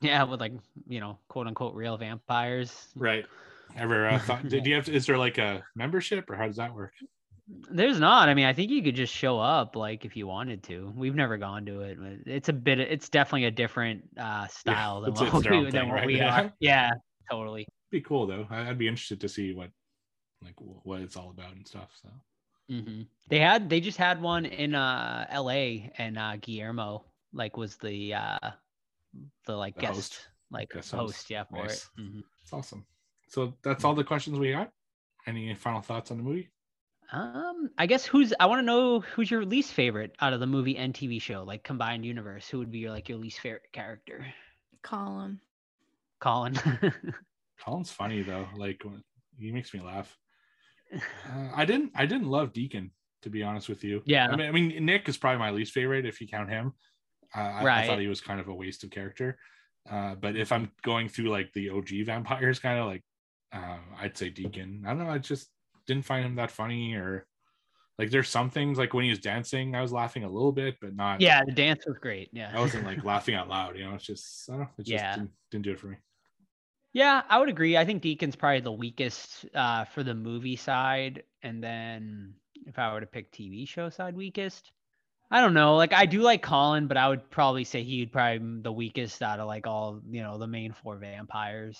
Yeah, 0.00 0.24
with 0.24 0.40
like 0.40 0.52
you 0.88 1.00
know 1.00 1.18
quote 1.28 1.46
unquote 1.46 1.74
real 1.74 1.96
vampires. 1.96 2.88
Right. 2.96 3.24
Ever 3.76 4.06
uh, 4.08 4.18
thought? 4.20 4.48
Did 4.48 4.66
you 4.66 4.74
have? 4.74 4.84
To, 4.84 4.92
is 4.92 5.06
there 5.06 5.16
like 5.18 5.38
a 5.38 5.64
membership, 5.74 6.28
or 6.30 6.36
how 6.36 6.46
does 6.46 6.56
that 6.56 6.74
work? 6.74 6.92
There's 7.70 7.98
not. 8.00 8.28
I 8.28 8.34
mean, 8.34 8.46
I 8.46 8.52
think 8.52 8.70
you 8.70 8.82
could 8.82 8.94
just 8.94 9.12
show 9.12 9.38
up 9.38 9.76
like 9.76 10.04
if 10.04 10.16
you 10.16 10.26
wanted 10.26 10.62
to. 10.64 10.92
We've 10.96 11.14
never 11.14 11.36
gone 11.36 11.66
to 11.66 11.80
it. 11.80 11.98
But 12.00 12.32
it's 12.32 12.48
a 12.48 12.52
bit. 12.52 12.78
It's 12.80 13.08
definitely 13.08 13.44
a 13.46 13.50
different 13.50 14.02
uh, 14.18 14.46
style 14.46 15.00
than 15.02 15.14
what, 15.14 15.32
we, 15.50 15.56
own 15.56 15.70
than 15.70 15.88
what 15.88 15.94
right? 15.96 16.06
we 16.06 16.16
Yeah. 16.18 16.40
are. 16.42 16.52
Yeah, 16.60 16.90
totally. 17.30 17.66
Be 17.90 18.00
cool 18.00 18.26
though. 18.26 18.46
I'd 18.50 18.78
be 18.78 18.88
interested 18.88 19.20
to 19.22 19.28
see 19.28 19.54
what, 19.54 19.70
like, 20.42 20.56
wh- 20.58 20.84
what 20.86 21.00
it's 21.00 21.16
all 21.16 21.30
about 21.30 21.54
and 21.54 21.66
stuff. 21.66 21.90
So 22.02 22.10
hmm 22.68 23.02
They 23.28 23.38
had 23.38 23.68
they 23.68 23.80
just 23.80 23.98
had 23.98 24.20
one 24.22 24.46
in 24.46 24.74
uh 24.74 25.26
L.A. 25.28 25.92
and 25.98 26.18
uh 26.18 26.36
Guillermo 26.40 27.04
like 27.32 27.56
was 27.56 27.76
the 27.76 28.14
uh 28.14 28.50
the 29.46 29.56
like 29.56 29.76
The 29.76 29.82
guest 29.82 29.82
host. 29.82 30.28
like 30.50 30.72
Guest 30.72 30.92
host, 30.92 30.92
host. 30.92 31.30
yeah 31.30 31.44
for 31.44 31.66
Nice. 31.66 31.72
it. 31.72 31.88
Mhm. 31.98 32.22
it's 32.42 32.52
awesome. 32.52 32.86
So 33.28 33.54
that's 33.62 33.84
all 33.84 33.94
the 33.94 34.04
questions 34.04 34.38
we 34.38 34.52
got. 34.52 34.72
Any 35.26 35.54
final 35.54 35.80
thoughts 35.82 36.10
on 36.10 36.18
the 36.18 36.22
movie? 36.24 36.50
Um, 37.12 37.70
I 37.78 37.86
guess 37.86 38.04
who's 38.06 38.32
I 38.40 38.46
want 38.46 38.58
to 38.60 38.66
know 38.66 39.00
who's 39.00 39.30
your 39.30 39.44
least 39.44 39.72
favorite 39.72 40.14
out 40.20 40.32
of 40.32 40.40
the 40.40 40.46
movie 40.46 40.76
and 40.76 40.94
TV 40.94 41.18
show, 41.18 41.42
like 41.44 41.62
combined 41.64 42.04
universe. 42.04 42.48
Who 42.48 42.58
would 42.58 42.70
be 42.70 42.78
your 42.80 42.90
like 42.90 43.08
your 43.08 43.18
least 43.18 43.40
favorite 43.40 43.72
character? 43.72 44.26
Colin. 44.82 45.40
Colin. 46.20 46.54
Colin's 47.58 47.90
funny 47.90 48.22
though. 48.22 48.48
Like 48.56 48.82
he 49.38 49.52
makes 49.52 49.72
me 49.74 49.80
laugh. 49.80 50.18
Uh, 50.92 51.48
I 51.54 51.64
didn't. 51.64 51.92
I 51.94 52.06
didn't 52.06 52.28
love 52.28 52.52
Deacon 52.52 52.90
to 53.22 53.30
be 53.30 53.42
honest 53.42 53.70
with 53.70 53.82
you. 53.82 54.02
Yeah. 54.04 54.28
I 54.28 54.36
mean, 54.36 54.46
I 54.46 54.50
mean, 54.52 54.84
Nick 54.84 55.08
is 55.08 55.16
probably 55.16 55.38
my 55.38 55.50
least 55.50 55.72
favorite 55.72 56.04
if 56.04 56.20
you 56.20 56.28
count 56.28 56.50
him. 56.50 56.74
Uh, 57.34 57.40
I, 57.40 57.82
I 57.82 57.86
thought 57.86 57.98
he 57.98 58.06
was 58.06 58.20
kind 58.20 58.38
of 58.38 58.48
a 58.48 58.54
waste 58.54 58.84
of 58.84 58.90
character. 58.90 59.38
Uh, 59.90 60.14
but 60.14 60.36
if 60.36 60.52
I'm 60.52 60.70
going 60.82 61.08
through 61.08 61.30
like 61.30 61.50
the 61.54 61.70
OG 61.70 61.88
vampires, 62.04 62.58
kind 62.58 62.78
of 62.78 62.86
like, 62.86 63.02
uh, 63.50 63.78
I'd 63.98 64.16
say 64.18 64.28
Deacon. 64.28 64.84
I 64.86 64.90
don't 64.90 64.98
know. 64.98 65.08
I 65.10 65.16
just 65.18 65.48
didn't 65.86 66.04
find 66.04 66.24
him 66.24 66.34
that 66.36 66.50
funny, 66.50 66.94
or 66.96 67.26
like 67.98 68.10
there's 68.10 68.28
some 68.28 68.50
things 68.50 68.76
like 68.76 68.92
when 68.92 69.04
he 69.04 69.10
was 69.10 69.20
dancing, 69.20 69.74
I 69.74 69.80
was 69.80 69.92
laughing 69.92 70.24
a 70.24 70.30
little 70.30 70.52
bit, 70.52 70.76
but 70.80 70.94
not. 70.94 71.22
yeah, 71.22 71.42
the 71.46 71.52
dance 71.52 71.86
was 71.86 71.96
great. 71.98 72.28
Yeah. 72.32 72.52
I 72.54 72.60
wasn't 72.60 72.84
like 72.84 73.04
laughing 73.06 73.34
out 73.36 73.48
loud. 73.48 73.76
You 73.78 73.84
know, 73.88 73.94
it's 73.94 74.04
just 74.04 74.50
I 74.50 74.52
don't 74.52 74.60
know. 74.60 74.68
It 74.78 74.82
just 74.82 74.90
Yeah. 74.90 75.16
didn't, 75.16 75.30
didn't 75.50 75.64
do 75.64 75.72
it 75.72 75.80
for 75.80 75.86
me. 75.86 75.96
Yeah, 76.94 77.22
I 77.28 77.38
would 77.38 77.48
agree. 77.50 77.76
I 77.76 77.84
think 77.84 78.02
Deacon's 78.02 78.36
probably 78.36 78.60
the 78.60 78.72
weakest 78.72 79.44
uh, 79.54 79.84
for 79.84 80.02
the 80.02 80.14
movie 80.14 80.56
side, 80.56 81.24
and 81.42 81.62
then 81.62 82.34
if 82.66 82.78
I 82.78 82.92
were 82.92 83.00
to 83.00 83.06
pick 83.06 83.30
TV 83.32 83.68
show 83.68 83.90
side, 83.90 84.16
weakest. 84.16 84.70
I 85.30 85.40
don't 85.40 85.54
know. 85.54 85.74
Like 85.76 85.92
I 85.92 86.06
do 86.06 86.20
like 86.22 86.40
Colin, 86.42 86.86
but 86.86 86.96
I 86.96 87.08
would 87.08 87.28
probably 87.30 87.64
say 87.64 87.82
he'd 87.82 88.12
probably 88.12 88.60
the 88.62 88.72
weakest 88.72 89.20
out 89.22 89.40
of 89.40 89.48
like 89.48 89.66
all 89.66 90.00
you 90.08 90.22
know 90.22 90.38
the 90.38 90.46
main 90.46 90.72
four 90.72 90.96
vampires. 90.96 91.78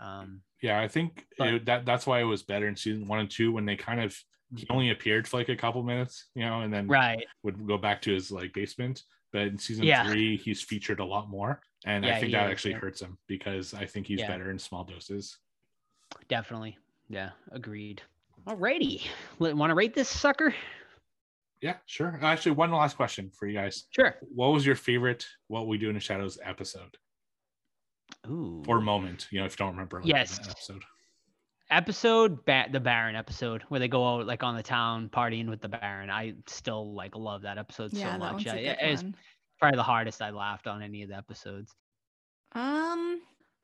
Um, 0.00 0.40
Yeah, 0.62 0.80
I 0.80 0.88
think 0.88 1.26
But- 1.38 1.48
it- 1.54 1.64
that 1.66 1.84
that's 1.84 2.06
why 2.06 2.20
it 2.20 2.24
was 2.24 2.42
better 2.42 2.66
in 2.66 2.76
season 2.76 3.06
one 3.06 3.18
and 3.20 3.30
two 3.30 3.52
when 3.52 3.66
they 3.66 3.76
kind 3.76 4.00
of 4.00 4.16
he 4.56 4.64
Mhm. 4.64 4.74
only 4.74 4.90
appeared 4.90 5.26
for 5.28 5.36
like 5.38 5.48
a 5.48 5.56
couple 5.56 5.82
minutes, 5.82 6.28
you 6.34 6.42
know, 6.42 6.60
and 6.62 6.72
then 6.72 6.86
right. 6.86 7.26
would 7.42 7.66
go 7.66 7.76
back 7.76 8.00
to 8.02 8.12
his 8.14 8.30
like 8.30 8.52
basement. 8.54 9.02
But 9.32 9.42
in 9.48 9.58
season 9.58 9.84
Yeah. 9.84 10.04
three, 10.08 10.36
he's 10.36 10.62
featured 10.62 11.00
a 11.00 11.04
lot 11.04 11.28
more, 11.28 11.60
and 11.86 12.04
Yeah, 12.04 12.10
I 12.10 12.14
think 12.20 12.26
he 12.26 12.32
that 12.32 12.46
is, 12.46 12.52
actually 12.52 12.70
yeah. 12.72 12.78
hurts 12.78 13.00
him 13.00 13.16
because 13.26 13.72
I 13.72 13.86
think 13.86 14.06
he's 14.06 14.20
Yeah. 14.20 14.28
better 14.28 14.50
in 14.50 14.58
small 14.58 14.84
doses. 14.84 15.38
Definitely. 16.28 16.76
Yeah. 17.08 17.30
Agreed. 17.52 18.02
Alrighty. 18.46 19.02
Want 19.38 19.70
to 19.70 19.74
rate 19.74 19.94
this 19.94 20.08
sucker? 20.08 20.54
Yeah, 21.62 21.76
sure. 21.86 22.18
Actually, 22.22 22.52
one 22.52 22.70
last 22.70 22.96
question 22.96 23.30
for 23.30 23.46
you 23.46 23.54
guys: 23.54 23.86
Sure. 23.90 24.14
What 24.20 24.48
was 24.52 24.66
your 24.66 24.76
favorite 24.76 25.26
"What 25.48 25.66
We 25.66 25.78
Do 25.78 25.88
in 25.88 25.94
the 25.94 26.00
Shadows" 26.00 26.38
episode 26.44 26.98
Ooh. 28.28 28.62
or 28.68 28.80
moment? 28.80 29.26
You 29.30 29.40
know, 29.40 29.46
if 29.46 29.52
you 29.52 29.56
don't 29.56 29.70
remember, 29.72 29.98
like, 30.00 30.06
Yes. 30.08 30.38
episode. 30.48 30.84
episode 31.70 32.44
ba- 32.44 32.68
the 32.70 32.78
baron 32.78 33.16
episode 33.16 33.62
where 33.68 33.80
they 33.80 33.88
go 33.88 34.06
out 34.06 34.24
like 34.26 34.44
on 34.44 34.54
the 34.54 34.62
town 34.62 35.08
partying 35.08 35.48
with 35.48 35.60
the 35.60 35.68
baron 35.68 36.08
i 36.08 36.32
still 36.46 36.94
like 36.94 37.16
love 37.16 37.42
that 37.42 37.58
episode 37.58 37.92
yeah, 37.92 38.04
so 38.04 38.10
that 38.12 38.18
much 38.20 38.32
one's 38.34 38.46
a 38.46 38.50
I- 38.52 38.54
good 38.62 38.76
it's 38.92 39.02
one. 39.02 39.16
Probably 39.58 39.76
the 39.76 39.82
hardest 39.82 40.20
i 40.22 40.30
laughed 40.30 40.66
on 40.66 40.82
any 40.82 41.02
of 41.02 41.08
the 41.08 41.16
episodes 41.16 41.74
Um, 42.52 43.20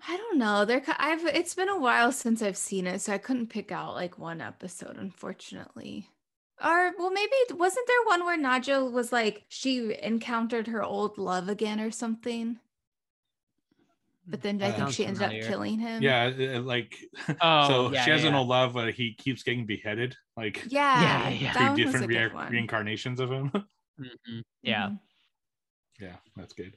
I 0.09 0.16
don't 0.16 0.39
know. 0.39 0.64
There, 0.64 0.81
ki- 0.81 0.93
I've 0.98 1.24
it's 1.27 1.55
been 1.55 1.69
a 1.69 1.78
while 1.78 2.10
since 2.10 2.43
I've 2.43 2.56
seen 2.56 2.86
it, 2.89 3.01
so 3.01 3.12
I 3.12 3.19
couldn't 3.19 3.51
pick 3.51 3.70
out 3.70 3.94
like 3.94 4.19
one 4.19 4.40
episode, 4.40 4.97
unfortunately. 4.97 6.09
Or 6.62 6.93
well, 6.98 7.10
maybe 7.12 7.31
wasn't 7.52 7.86
there 7.86 8.05
one 8.06 8.24
where 8.24 8.36
Nadja 8.39 8.90
was 8.90 9.12
like 9.12 9.44
she 9.48 9.97
encountered 10.02 10.66
her 10.66 10.82
old 10.82 11.19
love 11.19 11.48
again 11.48 11.78
or 11.81 11.90
something? 11.93 12.59
But 14.27 14.43
then 14.43 14.62
I 14.62 14.66
think 14.66 14.78
Sounds 14.78 14.94
she 14.94 15.05
ended 15.05 15.19
familiar. 15.23 15.43
up 15.44 15.48
killing 15.48 15.78
him. 15.78 16.02
Yeah, 16.02 16.32
uh, 16.56 16.60
like 16.62 16.97
Oh, 17.40 17.69
so 17.69 17.93
yeah, 17.93 18.05
she 18.05 18.10
has 18.10 18.23
yeah, 18.23 18.28
an 18.31 18.35
old 18.35 18.48
love, 18.48 18.73
but 18.74 18.94
he 18.94 19.14
keeps 19.14 19.43
getting 19.43 19.66
beheaded. 19.66 20.16
Like 20.36 20.64
yeah, 20.69 21.28
yeah, 21.28 21.28
yeah. 21.31 21.52
that 21.52 21.56
three 21.56 21.64
one 21.64 21.73
was 21.73 21.78
different 21.93 22.05
a 22.05 22.09
good 22.09 22.14
rea- 22.31 22.35
one. 22.35 22.52
reincarnations 22.52 23.20
of 23.20 23.31
him. 23.31 23.51
Mhm. 24.01 24.43
yeah 24.62 24.89
Mhm. 24.89 24.98
Yeah, 26.02 26.16
that's 26.36 26.52
good. 26.52 26.76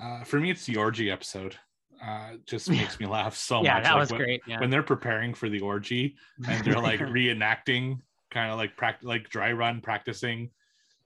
Uh, 0.00 0.22
for 0.24 0.38
me, 0.38 0.50
it's 0.50 0.64
the 0.66 0.76
orgy 0.76 1.10
episode. 1.10 1.56
Uh, 2.04 2.34
just 2.46 2.70
makes 2.70 3.00
me 3.00 3.06
laugh 3.16 3.34
so 3.34 3.64
yeah 3.64 3.74
much. 3.74 3.82
that 3.84 3.90
Like, 3.92 4.00
was 4.00 4.10
when, 4.12 4.20
great 4.20 4.40
yeah 4.46 4.60
when 4.60 4.70
they're 4.70 4.84
preparing 4.84 5.34
for 5.34 5.48
the 5.48 5.60
orgy 5.60 6.14
and 6.46 6.64
they're 6.64 6.78
like 6.80 7.00
reenacting, 7.16 7.98
kind 8.30 8.52
of 8.52 8.58
like 8.58 8.76
pract- 8.76 9.02
like 9.02 9.28
dry 9.30 9.50
run 9.52 9.80
practicing 9.80 10.50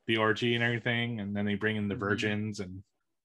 the 0.06 0.16
orgy 0.18 0.55
and 0.55 0.62
everything, 0.64 1.20
and 1.20 1.34
then 1.34 1.47
they 1.47 1.55
bring 1.55 1.76
in 1.76 1.89
the 1.89 1.94
Mhm. 1.94 2.01
virgins 2.01 2.60
and 2.60 2.82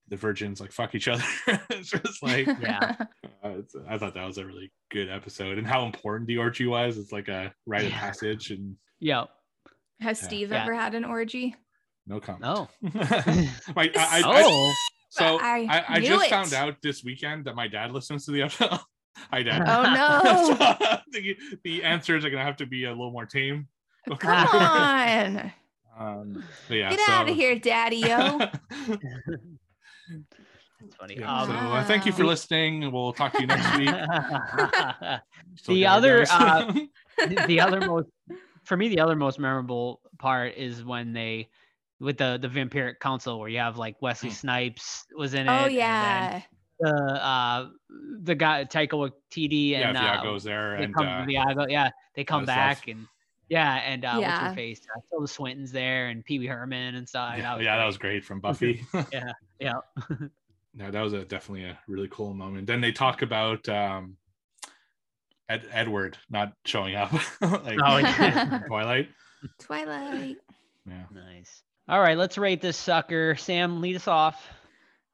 the 0.08 0.16
virgins 0.16 0.60
like 0.60 0.72
fuck 0.72 0.94
each 0.94 1.08
other. 1.08 1.22
it's 1.70 1.90
just 1.90 2.22
like 2.22 2.46
Yeah. 2.46 2.96
uh, 3.44 3.56
I 3.86 3.98
thought 3.98 4.14
that 4.14 4.24
was 4.24 4.38
a 4.38 4.46
really 4.46 4.72
good 4.90 5.10
episode, 5.10 5.58
and 5.58 5.66
how 5.66 5.84
important 5.84 6.26
the 6.28 6.38
orgy 6.38 6.66
was. 6.66 6.96
It's 6.96 7.12
like 7.12 7.28
a 7.28 7.52
rite 7.66 7.84
of 7.86 7.92
passage, 7.92 8.50
and 8.50 8.76
yeah 9.00 9.24
Has 10.00 10.18
Steve 10.20 10.52
Yeah. 10.52 10.62
ever 10.62 10.72
had 10.74 10.94
an 10.94 11.04
orgy? 11.04 11.54
No 12.08 12.18
comment. 12.20 12.42
oh 12.44 12.68
like 13.76 13.96
I, 13.96 14.20
I, 14.20 14.22
I, 14.24 14.42
oh 14.44 14.72
so 15.10 15.38
I 15.40 15.66
I, 15.70 15.84
I, 15.96 16.00
just 16.00 16.26
it. 16.26 16.30
found 16.30 16.52
out 16.54 16.74
this 16.82 17.04
weekend 17.04 17.44
that 17.44 17.54
my 17.54 17.68
dad 17.68 17.92
listens 17.92 18.24
to 18.26 18.32
the 18.32 18.42
episode. 18.48 18.78
Hi, 19.32 19.42
Dad. 19.42 19.62
Oh 19.66 19.82
no! 19.94 20.54
So, 21.10 21.12
the, 21.20 21.36
the 21.64 21.82
answers 21.82 22.24
are 22.24 22.30
gonna 22.30 22.44
have 22.44 22.58
to 22.58 22.66
be 22.66 22.84
a 22.84 22.90
little 22.90 23.10
more 23.10 23.26
tame. 23.26 23.66
Come 24.18 24.46
on, 24.48 25.52
Um, 25.98 26.44
but 26.68 26.74
yeah, 26.74 26.90
get 26.90 27.00
so, 27.00 27.12
out 27.12 27.28
of 27.28 27.34
here, 27.34 27.58
Daddy-O. 27.58 28.38
that's 28.38 28.58
funny 31.00 31.16
yeah, 31.18 31.44
so 31.44 31.50
um, 31.52 31.72
uh, 31.72 31.84
thank 31.84 32.06
you 32.06 32.12
for 32.12 32.24
listening. 32.24 32.92
We'll 32.92 33.12
talk 33.12 33.32
to 33.32 33.40
you 33.40 33.48
next 33.48 33.76
week. 33.76 33.88
Still 35.56 35.74
The 35.74 35.86
other, 35.86 36.24
uh, 36.30 36.72
the- 37.18 37.44
the 37.48 37.60
other 37.60 37.80
most 37.80 38.06
for 38.64 38.76
me 38.76 38.88
the 38.88 39.00
other 39.00 39.16
most 39.16 39.40
memorable 39.40 40.00
part 40.18 40.54
is 40.56 40.84
when 40.84 41.12
they 41.12 41.48
with 42.00 42.16
the 42.18 42.38
the 42.40 42.48
vampiric 42.48 43.00
council 43.00 43.38
where 43.40 43.48
you 43.48 43.58
have 43.58 43.76
like 43.76 43.96
wesley 44.00 44.30
Mm. 44.30 44.34
snipes 44.34 45.04
was 45.16 45.34
in 45.34 45.48
it 45.48 45.50
oh 45.50 45.64
and 45.64 45.74
yeah. 45.74 46.42
the 46.80 46.90
uh 46.94 47.68
the 48.22 48.34
guy 48.34 48.64
taika 48.64 48.90
waititi 48.92 49.70
yeah, 49.70 49.88
and 49.88 49.96
uh, 49.96 50.00
Viago's 50.00 50.44
there, 50.44 50.76
they 50.76 50.84
and 50.84 50.94
come 50.94 51.06
uh, 51.06 51.24
Viago, 51.26 51.66
yeah 51.68 51.90
they 52.14 52.24
come 52.24 52.44
back 52.44 52.78
stuff. 52.78 52.88
and 52.94 53.06
yeah 53.48 53.74
and 53.76 54.04
uh 54.04 54.12
what's 54.12 54.22
Yeah. 54.22 54.48
her 54.50 54.54
face 54.54 54.80
uh, 54.96 55.00
Tilda 55.10 55.26
Swinton's 55.26 55.72
there 55.72 56.08
and 56.08 56.24
Pee 56.24 56.38
Wee 56.38 56.46
Herman 56.46 56.94
and 56.94 57.08
stuff 57.08 57.34
yeah, 57.36 57.42
that 57.42 57.56
was 57.56 57.64
yeah, 57.64 57.72
that 57.76 57.80
great. 57.82 57.86
was 57.86 57.98
great 57.98 58.24
from 58.24 58.40
Buffy. 58.40 58.84
yeah 59.12 59.32
yeah, 59.58 59.72
no, 60.74 60.90
that 60.92 61.00
was 61.02 61.12
a 61.14 61.24
definitely 61.24 61.64
a 61.64 61.76
really 61.88 62.08
cool 62.12 62.32
moment. 62.32 62.66
Then 62.68 62.80
they 62.80 62.92
talk 62.92 63.22
about 63.22 63.68
um, 63.68 64.16
Ed, 65.48 65.66
Edward 65.72 66.16
not 66.30 66.52
showing 66.64 66.94
up, 66.94 67.10
like 67.40 67.78
Oh, 67.82 67.96
yeah. 67.96 68.60
Twilight. 68.68 69.08
Twilight. 69.58 70.36
Yeah. 70.86 71.04
nice 71.12 71.62
all 71.88 72.00
right 72.00 72.18
let's 72.18 72.38
rate 72.38 72.60
this 72.60 72.76
sucker 72.76 73.36
sam 73.36 73.80
lead 73.80 73.96
us 73.96 74.08
off 74.08 74.48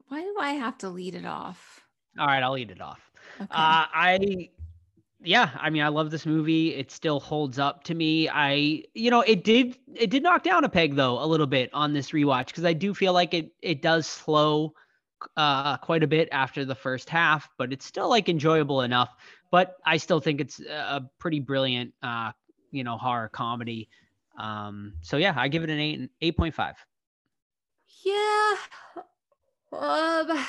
Why 0.09 0.20
do 0.20 0.34
I 0.40 0.52
have 0.52 0.78
to 0.78 0.88
lead 0.88 1.14
it 1.14 1.24
off? 1.24 1.80
all 2.18 2.26
right 2.26 2.42
i'll 2.42 2.52
lead 2.52 2.70
it 2.70 2.80
off 2.80 3.01
Okay. 3.36 3.46
Uh, 3.51 3.86
I, 3.92 4.51
yeah, 5.20 5.51
I 5.59 5.70
mean, 5.70 5.82
I 5.82 5.88
love 5.88 6.10
this 6.10 6.26
movie. 6.26 6.74
It 6.74 6.90
still 6.92 7.18
holds 7.18 7.59
up 7.59 7.82
to 7.84 7.94
me. 7.94 8.28
I, 8.28 8.84
you 8.94 9.10
know, 9.10 9.22
it 9.22 9.42
did, 9.42 9.76
it 9.92 10.10
did 10.10 10.22
knock 10.22 10.44
down 10.44 10.64
a 10.64 10.68
peg 10.68 10.94
though 10.94 11.22
a 11.22 11.26
little 11.26 11.46
bit 11.46 11.70
on 11.72 11.92
this 11.92 12.10
rewatch 12.12 12.46
because 12.46 12.64
I 12.64 12.74
do 12.74 12.94
feel 12.94 13.12
like 13.12 13.34
it, 13.34 13.51
it 13.60 13.82
does 13.82 14.06
slow, 14.06 14.74
uh, 15.36 15.78
quite 15.78 16.02
a 16.02 16.06
bit 16.06 16.28
after 16.30 16.64
the 16.64 16.74
first 16.74 17.09
half, 17.09 17.48
but 17.59 17.72
it's 17.72 17.86
still 17.86 18.09
like 18.09 18.28
enjoyable 18.28 18.82
enough. 18.82 19.10
But 19.51 19.76
I 19.84 19.96
still 19.96 20.20
think 20.20 20.40
it's 20.40 20.60
a 20.60 21.02
pretty 21.18 21.40
brilliant, 21.40 21.92
uh, 22.02 22.32
you 22.70 22.84
know, 22.84 22.98
horror 22.98 23.30
comedy. 23.30 23.88
Um, 24.36 24.94
so 25.02 25.16
yeah, 25.16 25.35
I 25.36 25.48
give 25.48 25.65
it 25.65 25.70
an 25.70 25.78
eight, 25.78 26.11
eight 26.20 26.36
point 26.36 26.55
five. 26.55 26.77
yeah. 28.05 28.55
Um, 29.73 30.47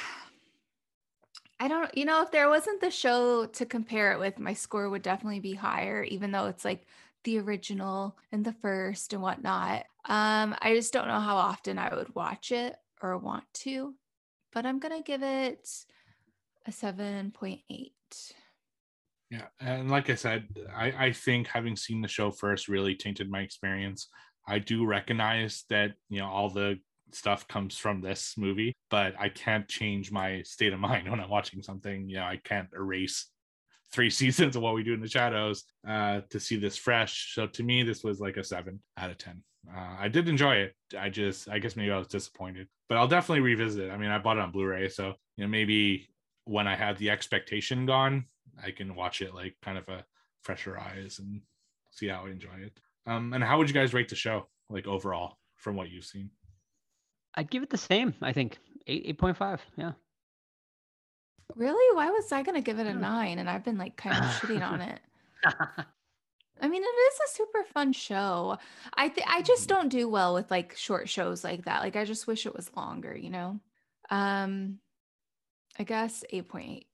I 1.59 1.67
don't, 1.67 1.95
you 1.97 2.05
know, 2.05 2.21
if 2.21 2.31
there 2.31 2.49
wasn't 2.49 2.81
the 2.81 2.91
show 2.91 3.45
to 3.45 3.65
compare 3.65 4.11
it 4.11 4.19
with, 4.19 4.39
my 4.39 4.53
score 4.53 4.89
would 4.89 5.01
definitely 5.01 5.39
be 5.39 5.53
higher, 5.53 6.03
even 6.03 6.31
though 6.31 6.47
it's 6.47 6.65
like 6.65 6.85
the 7.23 7.39
original 7.39 8.17
and 8.31 8.45
the 8.45 8.53
first 8.53 9.13
and 9.13 9.21
whatnot. 9.21 9.85
Um, 10.07 10.55
I 10.61 10.75
just 10.75 10.93
don't 10.93 11.07
know 11.07 11.19
how 11.19 11.37
often 11.37 11.79
I 11.79 11.93
would 11.95 12.13
watch 12.13 12.51
it 12.51 12.75
or 13.01 13.17
want 13.17 13.45
to, 13.53 13.95
but 14.53 14.65
I'm 14.65 14.79
gonna 14.79 15.01
give 15.01 15.23
it 15.23 15.67
a 16.67 16.71
7.8. 16.71 17.91
Yeah, 19.35 19.47
and 19.59 19.91
like 19.91 20.09
I 20.09 20.15
said, 20.15 20.47
I, 20.73 20.93
I 20.97 21.11
think 21.11 21.47
having 21.47 21.75
seen 21.75 22.01
the 22.01 22.07
show 22.07 22.31
first 22.31 22.69
really 22.69 22.95
tainted 22.95 23.29
my 23.29 23.41
experience. 23.41 24.07
I 24.47 24.59
do 24.59 24.85
recognize 24.85 25.65
that 25.69 25.93
you 26.09 26.19
know 26.19 26.27
all 26.27 26.49
the 26.49 26.79
stuff 27.11 27.47
comes 27.47 27.77
from 27.77 27.99
this 27.99 28.35
movie, 28.37 28.73
but 28.89 29.13
I 29.19 29.29
can't 29.29 29.67
change 29.67 30.11
my 30.11 30.41
state 30.43 30.71
of 30.71 30.79
mind 30.89 31.09
when 31.09 31.19
I'm 31.19 31.29
watching 31.29 31.61
something. 31.61 32.07
You 32.07 32.17
know, 32.17 32.23
I 32.23 32.39
can't 32.43 32.69
erase 32.73 33.27
three 33.91 34.09
seasons 34.21 34.55
of 34.55 34.61
what 34.61 34.73
we 34.73 34.83
do 34.83 34.93
in 34.93 35.01
the 35.01 35.09
shadows 35.09 35.63
uh, 35.87 36.21
to 36.29 36.39
see 36.39 36.55
this 36.55 36.77
fresh. 36.77 37.33
So 37.35 37.47
to 37.47 37.63
me, 37.63 37.83
this 37.83 38.03
was 38.03 38.21
like 38.21 38.37
a 38.37 38.43
seven 38.43 38.81
out 38.97 39.11
of 39.11 39.17
ten. 39.17 39.43
Uh, 39.67 39.97
I 39.99 40.07
did 40.07 40.29
enjoy 40.29 40.57
it. 40.57 40.75
I 40.97 41.09
just, 41.09 41.49
I 41.49 41.59
guess 41.59 41.75
maybe 41.75 41.91
I 41.91 41.97
was 41.97 42.07
disappointed, 42.07 42.67
but 42.87 42.97
I'll 42.97 43.07
definitely 43.07 43.41
revisit 43.41 43.85
it. 43.85 43.91
I 43.91 43.97
mean, 43.97 44.11
I 44.11 44.19
bought 44.19 44.37
it 44.37 44.43
on 44.43 44.51
Blu-ray, 44.51 44.87
so 44.89 45.15
you 45.35 45.43
know 45.43 45.49
maybe 45.49 46.07
when 46.45 46.67
I 46.67 46.75
have 46.75 46.99
the 46.99 47.09
expectation 47.09 47.85
gone, 47.85 48.25
I 48.63 48.71
can 48.71 48.95
watch 48.95 49.21
it 49.21 49.33
like 49.33 49.55
kind 49.61 49.77
of 49.77 49.87
a 49.89 50.05
fresher 50.41 50.77
eyes 50.79 51.19
and 51.19 51.41
see 51.91 52.07
how 52.07 52.25
I 52.25 52.29
enjoy 52.29 52.57
it. 52.61 52.79
Um, 53.07 53.33
and 53.33 53.43
how 53.43 53.57
would 53.57 53.67
you 53.67 53.73
guys 53.73 53.93
rate 53.93 54.09
the 54.09 54.15
show, 54.15 54.47
like 54.69 54.87
overall, 54.87 55.37
from 55.55 55.75
what 55.75 55.89
you've 55.89 56.05
seen? 56.05 56.29
I'd 57.35 57.51
give 57.51 57.63
it 57.63 57.69
the 57.69 57.77
same. 57.77 58.13
I 58.21 58.33
think 58.33 58.57
eight, 58.87 59.03
eight 59.05 59.17
point 59.17 59.37
five. 59.37 59.61
Yeah. 59.77 59.93
Really? 61.55 61.95
Why 61.95 62.09
was 62.09 62.31
I 62.31 62.43
gonna 62.43 62.61
give 62.61 62.79
it 62.79 62.87
a 62.87 62.93
nine? 62.93 63.39
And 63.39 63.49
I've 63.49 63.63
been 63.63 63.77
like 63.77 63.95
kind 63.97 64.15
of 64.17 64.23
shitting 64.31 64.67
on 64.67 64.81
it. 64.81 64.99
I 66.61 66.69
mean, 66.69 66.81
it 66.81 66.85
is 66.85 67.19
a 67.19 67.35
super 67.35 67.63
fun 67.65 67.91
show. 67.91 68.57
I 68.95 69.09
th- 69.09 69.27
I 69.29 69.41
just 69.41 69.67
don't 69.67 69.89
do 69.89 70.07
well 70.07 70.33
with 70.33 70.49
like 70.49 70.75
short 70.77 71.09
shows 71.09 71.43
like 71.43 71.65
that. 71.65 71.81
Like 71.81 71.95
I 71.95 72.05
just 72.05 72.27
wish 72.27 72.45
it 72.45 72.55
was 72.55 72.71
longer, 72.75 73.15
you 73.15 73.29
know. 73.29 73.59
Um 74.09 74.79
I 75.77 75.83
guess 75.83 76.23
8.8. 76.33 76.85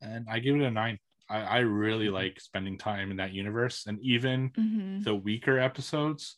And 0.00 0.26
I 0.28 0.38
give 0.38 0.56
it 0.56 0.62
a 0.62 0.70
nine. 0.70 0.98
I, 1.28 1.40
I 1.40 1.58
really 1.58 2.08
like 2.08 2.40
spending 2.40 2.78
time 2.78 3.10
in 3.10 3.16
that 3.18 3.32
universe, 3.32 3.86
and 3.86 3.98
even 4.00 4.50
Mhm. 4.50 5.04
the 5.04 5.14
weaker 5.14 5.58
episodes, 5.58 6.36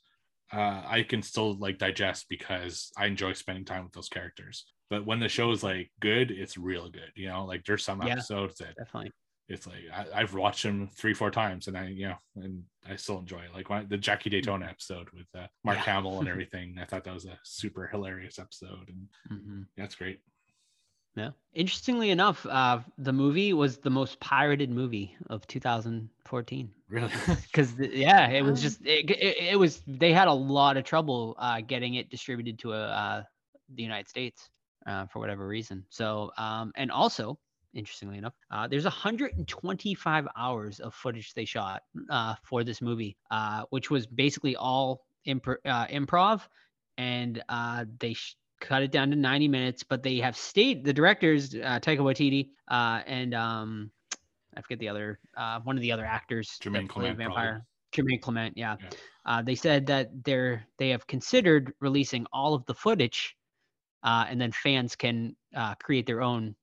uh, 0.53 0.82
I 0.85 1.05
can 1.05 1.23
still 1.23 1.55
like 1.59 1.78
digest 1.78 2.27
because 2.28 2.91
I 2.97 3.07
enjoy 3.07 3.35
spending 3.35 3.65
time 3.65 3.85
with 3.85 3.93
those 3.93 4.09
characters. 4.09 4.66
But 4.89 5.07
when 5.07 5.20
the 5.20 5.28
show 5.28 5.53
is 5.53 5.62
like 5.62 5.93
good, 6.01 6.32
it's 6.32 6.57
real 6.59 6.91
good. 6.91 7.12
You 7.15 7.28
know, 7.28 7.45
like 7.45 7.65
there's 7.65 7.85
some 7.85 8.03
Yeah. 8.03 8.15
episodes 8.15 8.57
that 8.59 8.74
Definitely. 8.77 9.12
it's 9.49 9.66
like 9.66 9.85
I, 9.93 10.07
I've 10.23 10.35
watched 10.35 10.65
them 10.65 10.89
three, 10.97 11.15
four 11.15 11.31
times, 11.31 11.69
and 11.69 11.78
I, 11.78 11.87
you 11.89 12.09
know, 12.09 12.16
and 12.37 12.65
I 12.89 12.97
still 12.97 13.19
enjoy 13.20 13.43
it. 13.43 13.55
Like 13.55 13.70
when, 13.70 13.89
the 13.89 13.97
Jackie 13.97 14.31
Daytona 14.31 14.66
episode 14.66 15.09
with 15.12 15.27
uh, 15.37 15.47
Mark 15.62 15.77
Yeah. 15.77 15.82
Hamill 15.85 16.19
and 16.19 16.28
everything. 16.35 16.77
I 16.81 16.85
thought 16.87 17.05
that 17.05 17.15
was 17.15 17.27
a 17.27 17.39
super 17.45 17.87
hilarious 17.87 18.41
episode, 18.41 18.89
and 18.89 19.09
Mhm. 19.31 19.66
that's 19.77 19.95
great. 19.95 20.20
Yeah. 21.16 21.31
Interestingly 21.53 22.11
enough, 22.11 22.47
uh, 22.47 22.81
the 22.99 23.12
movie 23.12 23.53
was 23.53 23.78
the 23.78 23.91
most 23.91 24.20
pirated 24.20 24.70
movie 24.70 25.16
of 25.28 25.47
2014. 25.47 26.70
Really? 26.89 27.11
Because 27.43 27.74
yeah, 27.78 28.31
it 28.31 28.43
was 28.43 28.62
just 28.62 28.81
it, 28.87 29.11
it, 29.11 29.37
it 29.53 29.59
was 29.59 29.82
they 29.87 30.12
had 30.12 30.28
a 30.28 30.32
lot 30.32 30.77
of 30.77 30.85
trouble 30.85 31.35
uh, 31.39 31.61
getting 31.61 31.95
it 31.95 32.11
distributed 32.11 32.59
to 32.61 32.73
uh, 32.73 32.77
uh, 32.77 33.23
the 33.74 33.82
United 33.82 34.09
States 34.09 34.51
uh, 34.87 35.07
for 35.07 35.19
whatever 35.19 35.47
reason. 35.47 35.85
So 35.89 36.31
um, 36.39 36.73
and 36.77 36.91
also 36.93 37.39
interestingly 37.74 38.19
enough, 38.19 38.35
uh, 38.51 38.69
there's 38.69 38.85
125 38.85 40.28
hours 40.37 40.81
of 40.81 40.95
footage 40.95 41.35
they 41.35 41.45
shot 41.45 41.82
uh, 42.09 42.35
for 42.45 42.65
this 42.65 42.81
movie, 42.81 43.16
uh, 43.31 43.65
which 43.70 43.91
was 43.91 44.07
basically 44.07 44.57
all 44.57 45.07
impro- 45.27 45.57
uh, 45.65 45.87
improv, 45.87 46.43
and 46.99 47.43
uh, 47.49 47.85
they 47.99 48.15
sh- 48.15 48.37
cut 48.61 48.82
it 48.82 48.93
down 48.93 49.11
to 49.11 49.16
90 49.16 49.49
minutes. 49.49 49.82
But 49.82 50.03
they 50.03 50.19
have 50.19 50.37
stayed 50.37 50.85
the 50.85 50.93
directors 50.93 51.55
uh, 51.55 51.81
Taika 51.81 51.99
Waititi 51.99 52.51
uh, 52.69 53.03
and 53.07 53.35
um, 53.35 53.91
I 54.57 54.61
forget 54.62 54.78
the 54.78 54.89
other 54.89 55.19
uh, 55.37 55.61
one 55.61 55.77
of 55.77 55.82
the 55.82 55.93
other 55.93 56.05
actors 56.05 56.59
Jermaine 56.62 56.89
Clement, 56.89 57.19
probably. 57.19 57.61
Jermaine 57.93 58.20
Clement, 58.20 58.57
yeah. 58.57 58.77
Yeah. 58.81 58.89
Uh, 59.27 59.43
they 59.43 59.55
said 59.55 59.87
that 59.87 60.11
they're 60.24 60.65
they 60.78 60.91
have 60.91 61.07
considered 61.07 61.73
releasing 61.81 62.27
all 62.32 62.55
of 62.55 62.65
the 62.66 62.74
footage, 62.74 63.37
uh, 64.03 64.27
and 64.28 64.41
then 64.41 64.53
fans 64.53 64.97
can 64.97 65.37
uh, 65.55 65.74
create 65.77 66.07
their 66.07 66.23
own 66.23 66.55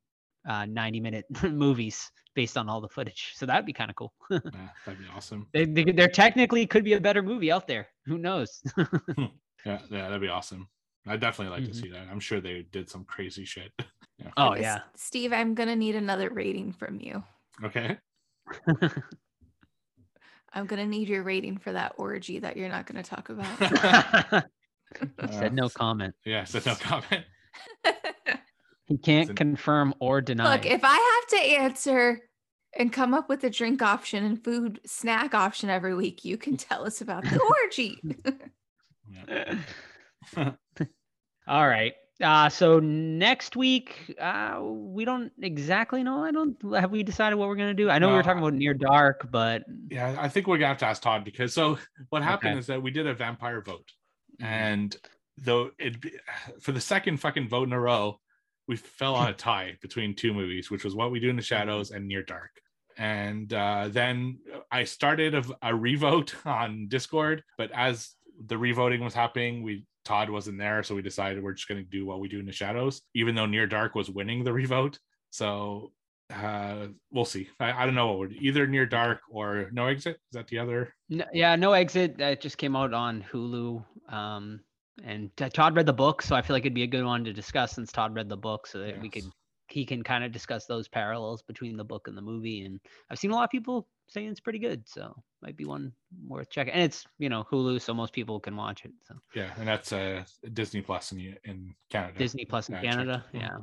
uh, 0.47 0.65
90 0.65 0.99
minute 0.99 1.25
movies 1.43 2.11
based 2.33 2.57
on 2.57 2.69
all 2.69 2.81
the 2.81 2.89
footage. 2.89 3.33
So 3.35 3.45
that'd 3.45 3.65
be 3.65 3.73
kind 3.73 3.89
of 3.89 3.95
cool. 3.95 4.13
yeah, 4.29 4.39
that'd 4.85 4.99
be 4.99 5.07
awesome. 5.15 5.47
they, 5.53 5.65
they, 5.65 5.83
there 5.85 6.07
technically 6.07 6.67
could 6.67 6.83
be 6.83 6.93
a 6.93 7.01
better 7.01 7.23
movie 7.23 7.51
out 7.51 7.67
there. 7.67 7.87
Who 8.05 8.17
knows? 8.17 8.61
Yeah, 9.65 9.79
yeah, 9.89 10.03
that'd 10.03 10.21
be 10.21 10.29
awesome. 10.29 10.69
I'd 11.07 11.19
definitely 11.19 11.57
like 11.57 11.63
Mhm. 11.67 11.73
to 11.73 11.77
see 11.77 11.89
that. 11.89 12.07
I'm 12.11 12.19
sure 12.19 12.39
they 12.41 12.63
did 12.71 12.89
some 12.89 13.05
crazy 13.05 13.45
shit. 13.45 13.71
yeah. 14.17 14.31
oh 14.37 14.55
yeah. 14.55 14.81
Steve, 14.95 15.33
I'm 15.33 15.53
gonna 15.55 15.75
need 15.75 15.95
another 15.95 16.29
rating 16.29 16.73
from 16.73 16.99
you. 16.99 17.23
Okay. 17.63 17.97
I'm 20.53 20.65
gonna 20.65 20.85
need 20.85 21.07
your 21.09 21.23
rating 21.23 21.57
for 21.57 21.71
that 21.73 21.93
orgy 21.97 22.39
that 22.39 22.57
you're 22.57 22.69
not 22.69 22.85
gonna 22.85 23.03
talk 23.03 23.29
about. 23.29 23.47
he 25.21 25.27
said 25.27 25.53
no 25.53 25.69
comment. 25.69 26.15
Yeah, 26.25 26.45
so 26.45 26.59
no 26.65 26.75
comment. 26.75 27.25
He 28.85 28.97
can't 28.97 29.23
Listen. 29.27 29.35
confirm 29.35 29.93
or 29.99 30.21
deny. 30.21 30.53
Look, 30.55 30.65
if 30.65 30.81
I 30.83 30.93
have 30.93 31.27
to 31.41 31.45
answer 31.59 32.21
and 32.77 32.91
come 32.93 33.13
up 33.13 33.27
with 33.27 33.43
a 33.43 33.49
drink 33.49 33.81
option 33.81 34.23
and 34.23 34.41
food 34.41 34.79
snack 34.85 35.33
option 35.35 35.69
every 35.69 35.93
week, 35.93 36.23
you 36.23 36.37
can 36.37 36.55
tell 36.55 36.85
us 36.85 37.01
about 37.01 37.23
the 37.25 37.39
orgy. 37.65 37.99
All 41.47 41.67
right. 41.67 41.93
Uh, 42.21 42.49
so 42.49 42.79
next 42.79 43.55
week, 43.55 44.15
uh, 44.19 44.59
we 44.61 45.05
don't 45.05 45.31
exactly 45.41 46.03
know. 46.03 46.23
I 46.23 46.31
don't 46.31 46.57
have 46.73 46.89
we 46.89 47.03
decided 47.03 47.35
what 47.35 47.47
we're 47.47 47.55
gonna 47.55 47.75
do. 47.75 47.89
I 47.91 47.99
know 47.99 48.09
we 48.09 48.15
were 48.15 48.23
talking 48.23 48.39
about 48.39 48.53
near 48.55 48.73
dark, 48.73 49.29
but 49.31 49.63
Yeah, 49.89 50.15
I 50.19 50.27
think 50.27 50.47
we're 50.47 50.57
gonna 50.57 50.69
have 50.69 50.79
to 50.79 50.87
ask 50.87 51.01
Todd 51.01 51.23
because 51.23 51.53
so 51.53 51.77
what 52.09 52.23
happened 52.23 52.53
Okay. 52.53 52.59
is 52.59 52.67
that 52.67 52.81
we 52.81 52.89
did 52.89 53.05
a 53.05 53.13
vampire 53.13 53.61
vote, 53.61 53.91
and 54.39 54.95
though 55.37 55.69
it 55.77 55.97
for 56.59 56.71
the 56.71 56.81
second 56.81 57.17
fucking 57.17 57.47
vote 57.49 57.67
in 57.67 57.73
a 57.73 57.79
row, 57.79 58.19
we 58.67 58.77
fell 58.77 59.13
on 59.13 59.29
a 59.29 59.33
tie 59.47 59.77
between 59.83 60.15
two 60.15 60.33
movies, 60.33 60.71
which 60.71 60.83
was 60.83 60.95
What 60.95 61.11
We 61.11 61.19
Do 61.19 61.29
in 61.29 61.35
the 61.35 61.43
Shadows 61.43 61.91
and 61.91 62.07
Near 62.07 62.23
Dark. 62.23 62.49
And 62.97 63.53
uh, 63.53 63.89
then 63.91 64.39
I 64.71 64.85
started 64.85 65.35
a, 65.35 65.43
a 65.61 65.75
revote 65.75 66.33
on 66.45 66.87
Discord, 66.87 67.43
but 67.59 67.69
as 67.75 68.15
the 68.43 68.57
revoting 68.57 69.03
was 69.03 69.13
happening, 69.13 69.61
we 69.61 69.85
Todd 70.07 70.29
wasn't 70.29 70.57
there, 70.57 70.83
so 70.83 70.95
we 70.95 71.01
decided 71.01 71.43
we're 71.43 71.53
just 71.53 71.67
gonna 71.67 71.83
do 71.83 72.05
What 72.05 72.19
We 72.19 72.27
Do 72.27 72.39
in 72.39 72.45
the 72.45 72.51
Shadows, 72.51 73.01
even 73.13 73.35
though 73.35 73.45
Near 73.45 73.67
Dark 73.67 73.95
was 73.95 74.09
winning 74.09 74.43
the 74.43 74.53
revote. 74.53 74.99
So 75.29 75.91
uh 76.33 76.87
we'll 77.09 77.23
see 77.23 77.47
i, 77.61 77.71
I 77.71 77.85
don't 77.85 77.95
know 77.95 78.07
what 78.07 78.19
would 78.19 78.33
either 78.41 78.67
near 78.67 78.85
dark 78.85 79.21
or 79.31 79.69
no 79.71 79.87
exit 79.87 80.15
is 80.15 80.33
that 80.33 80.45
the 80.49 80.59
other 80.59 80.93
no, 81.09 81.25
yeah, 81.33 81.55
no 81.55 81.73
exit. 81.73 82.17
That 82.17 82.41
just 82.41 82.57
came 82.57 82.75
out 82.75 82.93
on 82.93 83.23
Hulu. 83.31 83.83
Um, 84.09 84.59
and 85.03 85.29
Todd 85.37 85.75
read 85.75 85.85
the 85.85 85.93
book, 85.93 86.21
so 86.21 86.35
I 86.35 86.41
feel 86.41 86.55
like 86.55 86.63
it'd 86.63 86.73
be 86.73 86.83
a 86.83 86.87
good 86.87 87.05
one 87.05 87.23
to 87.23 87.33
discuss 87.33 87.73
since 87.73 87.91
Todd 87.91 88.15
read 88.15 88.29
the 88.29 88.37
book, 88.37 88.67
so 88.67 88.79
that 88.79 88.99
we 89.01 89.09
could 89.09 89.25
he 89.69 89.85
can 89.85 90.03
kind 90.03 90.23
of 90.23 90.31
discuss 90.31 90.65
those 90.65 90.87
parallels 90.87 91.41
between 91.41 91.77
the 91.77 91.83
book 91.83 92.07
and 92.07 92.17
the 92.17 92.21
movie. 92.21 92.65
And 92.65 92.79
I've 93.09 93.19
seen 93.19 93.31
a 93.31 93.35
lot 93.35 93.43
of 93.43 93.49
people 93.49 93.87
saying 94.07 94.29
it's 94.29 94.39
pretty 94.39 94.59
good, 94.59 94.87
so 94.87 95.15
might 95.41 95.57
be 95.57 95.65
one 95.65 95.91
worth 96.27 96.49
checking. 96.49 96.73
And 96.73 96.83
it's 96.83 97.05
you 97.19 97.29
know 97.29 97.45
Hulu, 97.51 97.81
so 97.81 97.93
most 97.93 98.13
people 98.13 98.39
can 98.39 98.55
watch 98.55 98.85
it. 98.85 98.91
So. 99.07 99.15
yeah 99.33 99.51
and 99.57 99.67
that's 99.67 99.91
uh 99.91 100.23
disney 100.53 100.81
plus 100.81 101.11
in, 101.11 101.35
in 101.43 101.75
canada 101.89 102.17
Disney 102.17 102.45
Plus 102.45 102.69
in 102.69 102.75
Yeah, 102.75 102.79
I 102.79 102.83
checked. 102.83 102.95
Canada. 102.95 103.25
Yeah. 103.33 103.57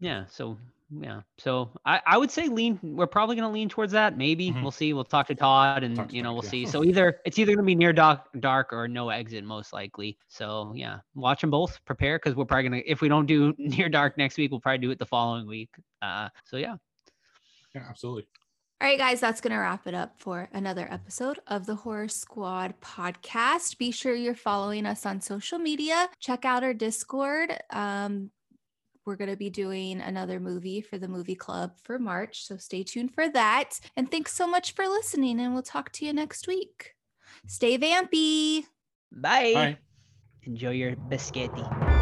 Yeah. 0.00 0.24
So 0.30 0.56
yeah. 0.90 1.20
So 1.36 1.70
I, 1.84 2.00
I 2.06 2.16
would 2.16 2.30
say 2.30 2.48
lean 2.48 2.78
we're 2.82 3.06
probably 3.06 3.36
gonna 3.36 3.50
lean 3.50 3.68
towards 3.68 3.92
that. 3.92 4.16
Maybe. 4.16 4.50
Mhm. 4.50 4.62
We'll 4.62 4.70
see. 4.70 4.92
We'll 4.94 5.04
talk 5.04 5.26
to 5.26 5.34
Todd 5.34 5.84
and 5.84 5.94
Talk 5.94 6.08
to 6.08 6.16
you 6.16 6.22
know, 6.22 6.30
Todd, 6.30 6.34
we'll 6.34 6.44
yeah. 6.44 6.50
see. 6.50 6.66
So 6.72 6.84
either 6.84 7.20
it's 7.26 7.38
either 7.38 7.54
gonna 7.54 7.66
be 7.66 7.74
near 7.74 7.92
dark 7.92 8.28
dark 8.40 8.72
or 8.72 8.88
no 8.88 9.10
exit 9.10 9.44
most 9.44 9.72
likely. 9.72 10.16
So 10.28 10.72
yeah. 10.74 11.00
Watch 11.14 11.42
them 11.42 11.50
both, 11.50 11.78
prepare 11.84 12.18
because 12.18 12.34
we're 12.34 12.46
probably 12.46 12.64
gonna 12.64 12.82
if 12.86 13.00
we 13.00 13.08
don't 13.08 13.26
do 13.26 13.54
near 13.58 13.88
dark 13.88 14.16
next 14.16 14.38
week, 14.38 14.50
we'll 14.50 14.60
probably 14.60 14.78
do 14.78 14.90
it 14.90 14.98
the 14.98 15.06
following 15.06 15.46
week. 15.46 15.70
Uh 16.00 16.28
so 16.44 16.56
yeah. 16.56 16.76
yeah 17.74 17.84
absolutely 17.88 18.26
All 18.80 18.88
right, 18.88 18.98
guys, 18.98 19.20
that's 19.20 19.40
going 19.40 19.52
to 19.52 19.58
wrap 19.58 19.86
it 19.88 19.94
up 19.94 20.14
for 20.18 20.48
another 20.52 20.86
episode 20.88 21.40
of 21.48 21.66
the 21.66 21.74
Horror 21.74 22.06
Squad 22.08 22.74
podcast. 22.80 23.76
Be 23.76 23.90
sure 23.90 24.14
you're 24.14 24.36
following 24.36 24.86
us 24.86 25.04
on 25.04 25.20
social 25.20 25.58
media. 25.58 26.08
Check 26.20 26.44
out 26.44 26.62
our 26.62 26.72
Discord. 26.72 27.58
Um, 27.70 28.30
we're 29.08 29.16
going 29.16 29.30
to 29.30 29.36
be 29.36 29.50
doing 29.50 30.00
another 30.00 30.38
movie 30.38 30.82
for 30.82 30.98
the 30.98 31.08
movie 31.08 31.34
club 31.34 31.72
for 31.82 31.98
March. 31.98 32.46
So 32.46 32.58
stay 32.58 32.84
tuned 32.84 33.14
for 33.14 33.28
that. 33.30 33.80
And 33.96 34.08
thanks 34.08 34.34
so 34.34 34.46
much 34.46 34.74
for 34.74 34.86
listening. 34.86 35.40
And 35.40 35.54
we'll 35.54 35.62
talk 35.62 35.90
to 35.92 36.04
you 36.04 36.12
next 36.12 36.46
week. 36.46 36.92
Stay 37.46 37.78
vampy. 37.78 38.64
Bye. 39.10 39.52
Bye. 39.54 39.78
Enjoy 40.44 40.70
your 40.70 40.94
biscotti. 40.94 41.97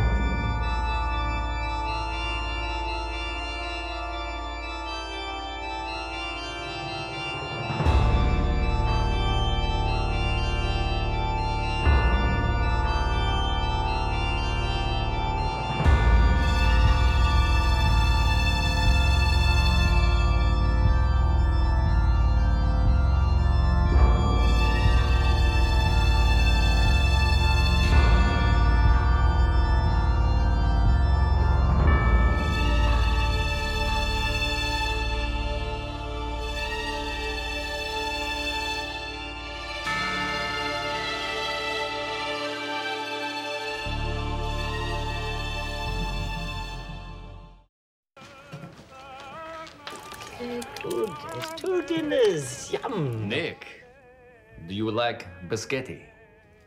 Biscotti? 55.49 56.01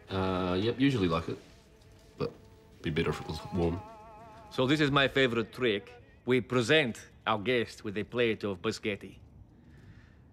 Uh, 0.09 0.57
yep, 0.59 0.79
usually 0.79 1.07
like 1.07 1.27
it. 1.29 1.37
But 2.17 2.31
be 2.81 2.89
better 2.89 3.11
if 3.11 3.21
it 3.21 3.27
was 3.27 3.39
warm. 3.53 3.79
So 4.49 4.65
this 4.65 4.79
is 4.79 4.89
my 4.91 5.07
favorite 5.07 5.53
trick. 5.53 5.93
We 6.25 6.41
present 6.41 6.99
our 7.27 7.37
guest 7.37 7.83
with 7.83 7.97
a 7.97 8.03
plate 8.03 8.43
of 8.43 8.61
biscotti. 8.61 9.15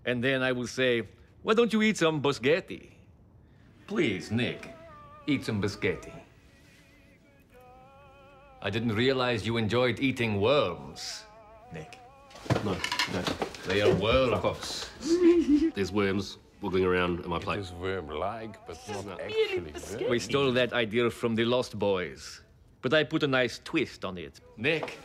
And 0.05 0.23
then 0.23 0.43
I 0.43 0.53
will 0.53 0.67
say, 0.67 1.03
why 1.43 1.55
don't 1.55 1.73
you 1.73 1.83
eat 1.83 1.99
some 1.99 2.23
biscotti? 2.23 2.91
Please, 3.87 4.31
Nick, 4.31 4.75
eat 5.27 5.45
some 5.45 5.61
biscotti. 5.63 6.13
I 8.63 8.71
didn't 8.71 8.95
realize 8.95 9.47
you 9.47 9.59
enjoyed 9.59 10.01
eating 10.01 10.41
worms, 10.41 11.25
Nick. 11.73 11.99
No, 12.65 12.73
no. 13.13 13.23
They 13.67 13.83
are 13.83 13.95
worms. 13.95 14.87
There's 15.75 15.93
worms 15.93 16.39
wiggling 16.61 16.85
around 16.85 17.21
in 17.21 17.31
my 17.31 17.39
plate. 17.39 17.59
is 17.61 17.73
worm-like, 17.73 18.67
but 18.67 18.79
not 19.07 19.21
actually 19.21 19.73
worm. 20.01 20.11
We 20.11 20.19
stole 20.19 20.53
that 20.53 20.73
idea 20.73 21.11
from 21.11 21.35
the 21.35 21.45
Lost 21.45 21.79
Boys, 21.79 22.41
but 22.83 22.95
I 22.95 23.05
put 23.05 23.23
a 23.23 23.27
nice 23.27 23.61
twist 23.65 24.05
on 24.05 24.19
it. 24.19 24.41
Nick, 24.57 24.99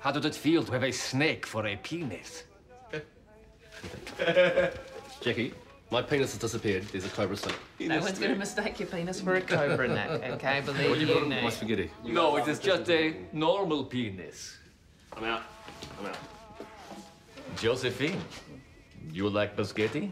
how 0.00 0.10
does 0.12 0.24
it 0.24 0.34
feel 0.34 0.62
to 0.64 0.72
have 0.72 0.82
a 0.82 0.92
snake 0.92 1.46
for 1.46 1.66
a 1.66 1.76
penis? 1.76 2.44
Jackie, 5.20 5.54
my 5.90 6.02
penis 6.02 6.32
has 6.32 6.40
disappeared. 6.40 6.84
There's 6.84 7.04
a 7.04 7.08
cobra 7.08 7.36
snake. 7.36 7.56
No 7.80 8.00
one's 8.00 8.18
going 8.18 8.32
to 8.32 8.38
mistake 8.38 8.80
your 8.80 8.88
penis 8.88 9.20
for 9.20 9.34
a 9.34 9.40
cobra 9.40 9.88
neck, 9.88 10.10
okay? 10.34 10.60
Believe 10.64 10.90
what 10.90 10.98
you 11.00 11.26
My 11.26 11.42
me. 11.42 11.50
spaghetti. 11.50 11.90
No, 12.04 12.36
it 12.36 12.48
is 12.48 12.58
just 12.58 12.88
a 12.90 13.14
normal 13.32 13.84
penis. 13.84 14.56
I'm 15.16 15.24
out. 15.24 15.42
I'm 16.00 16.06
out. 16.06 16.16
Josephine, 17.56 18.20
you 19.12 19.28
like 19.28 19.56
Boschetti? 19.56 20.10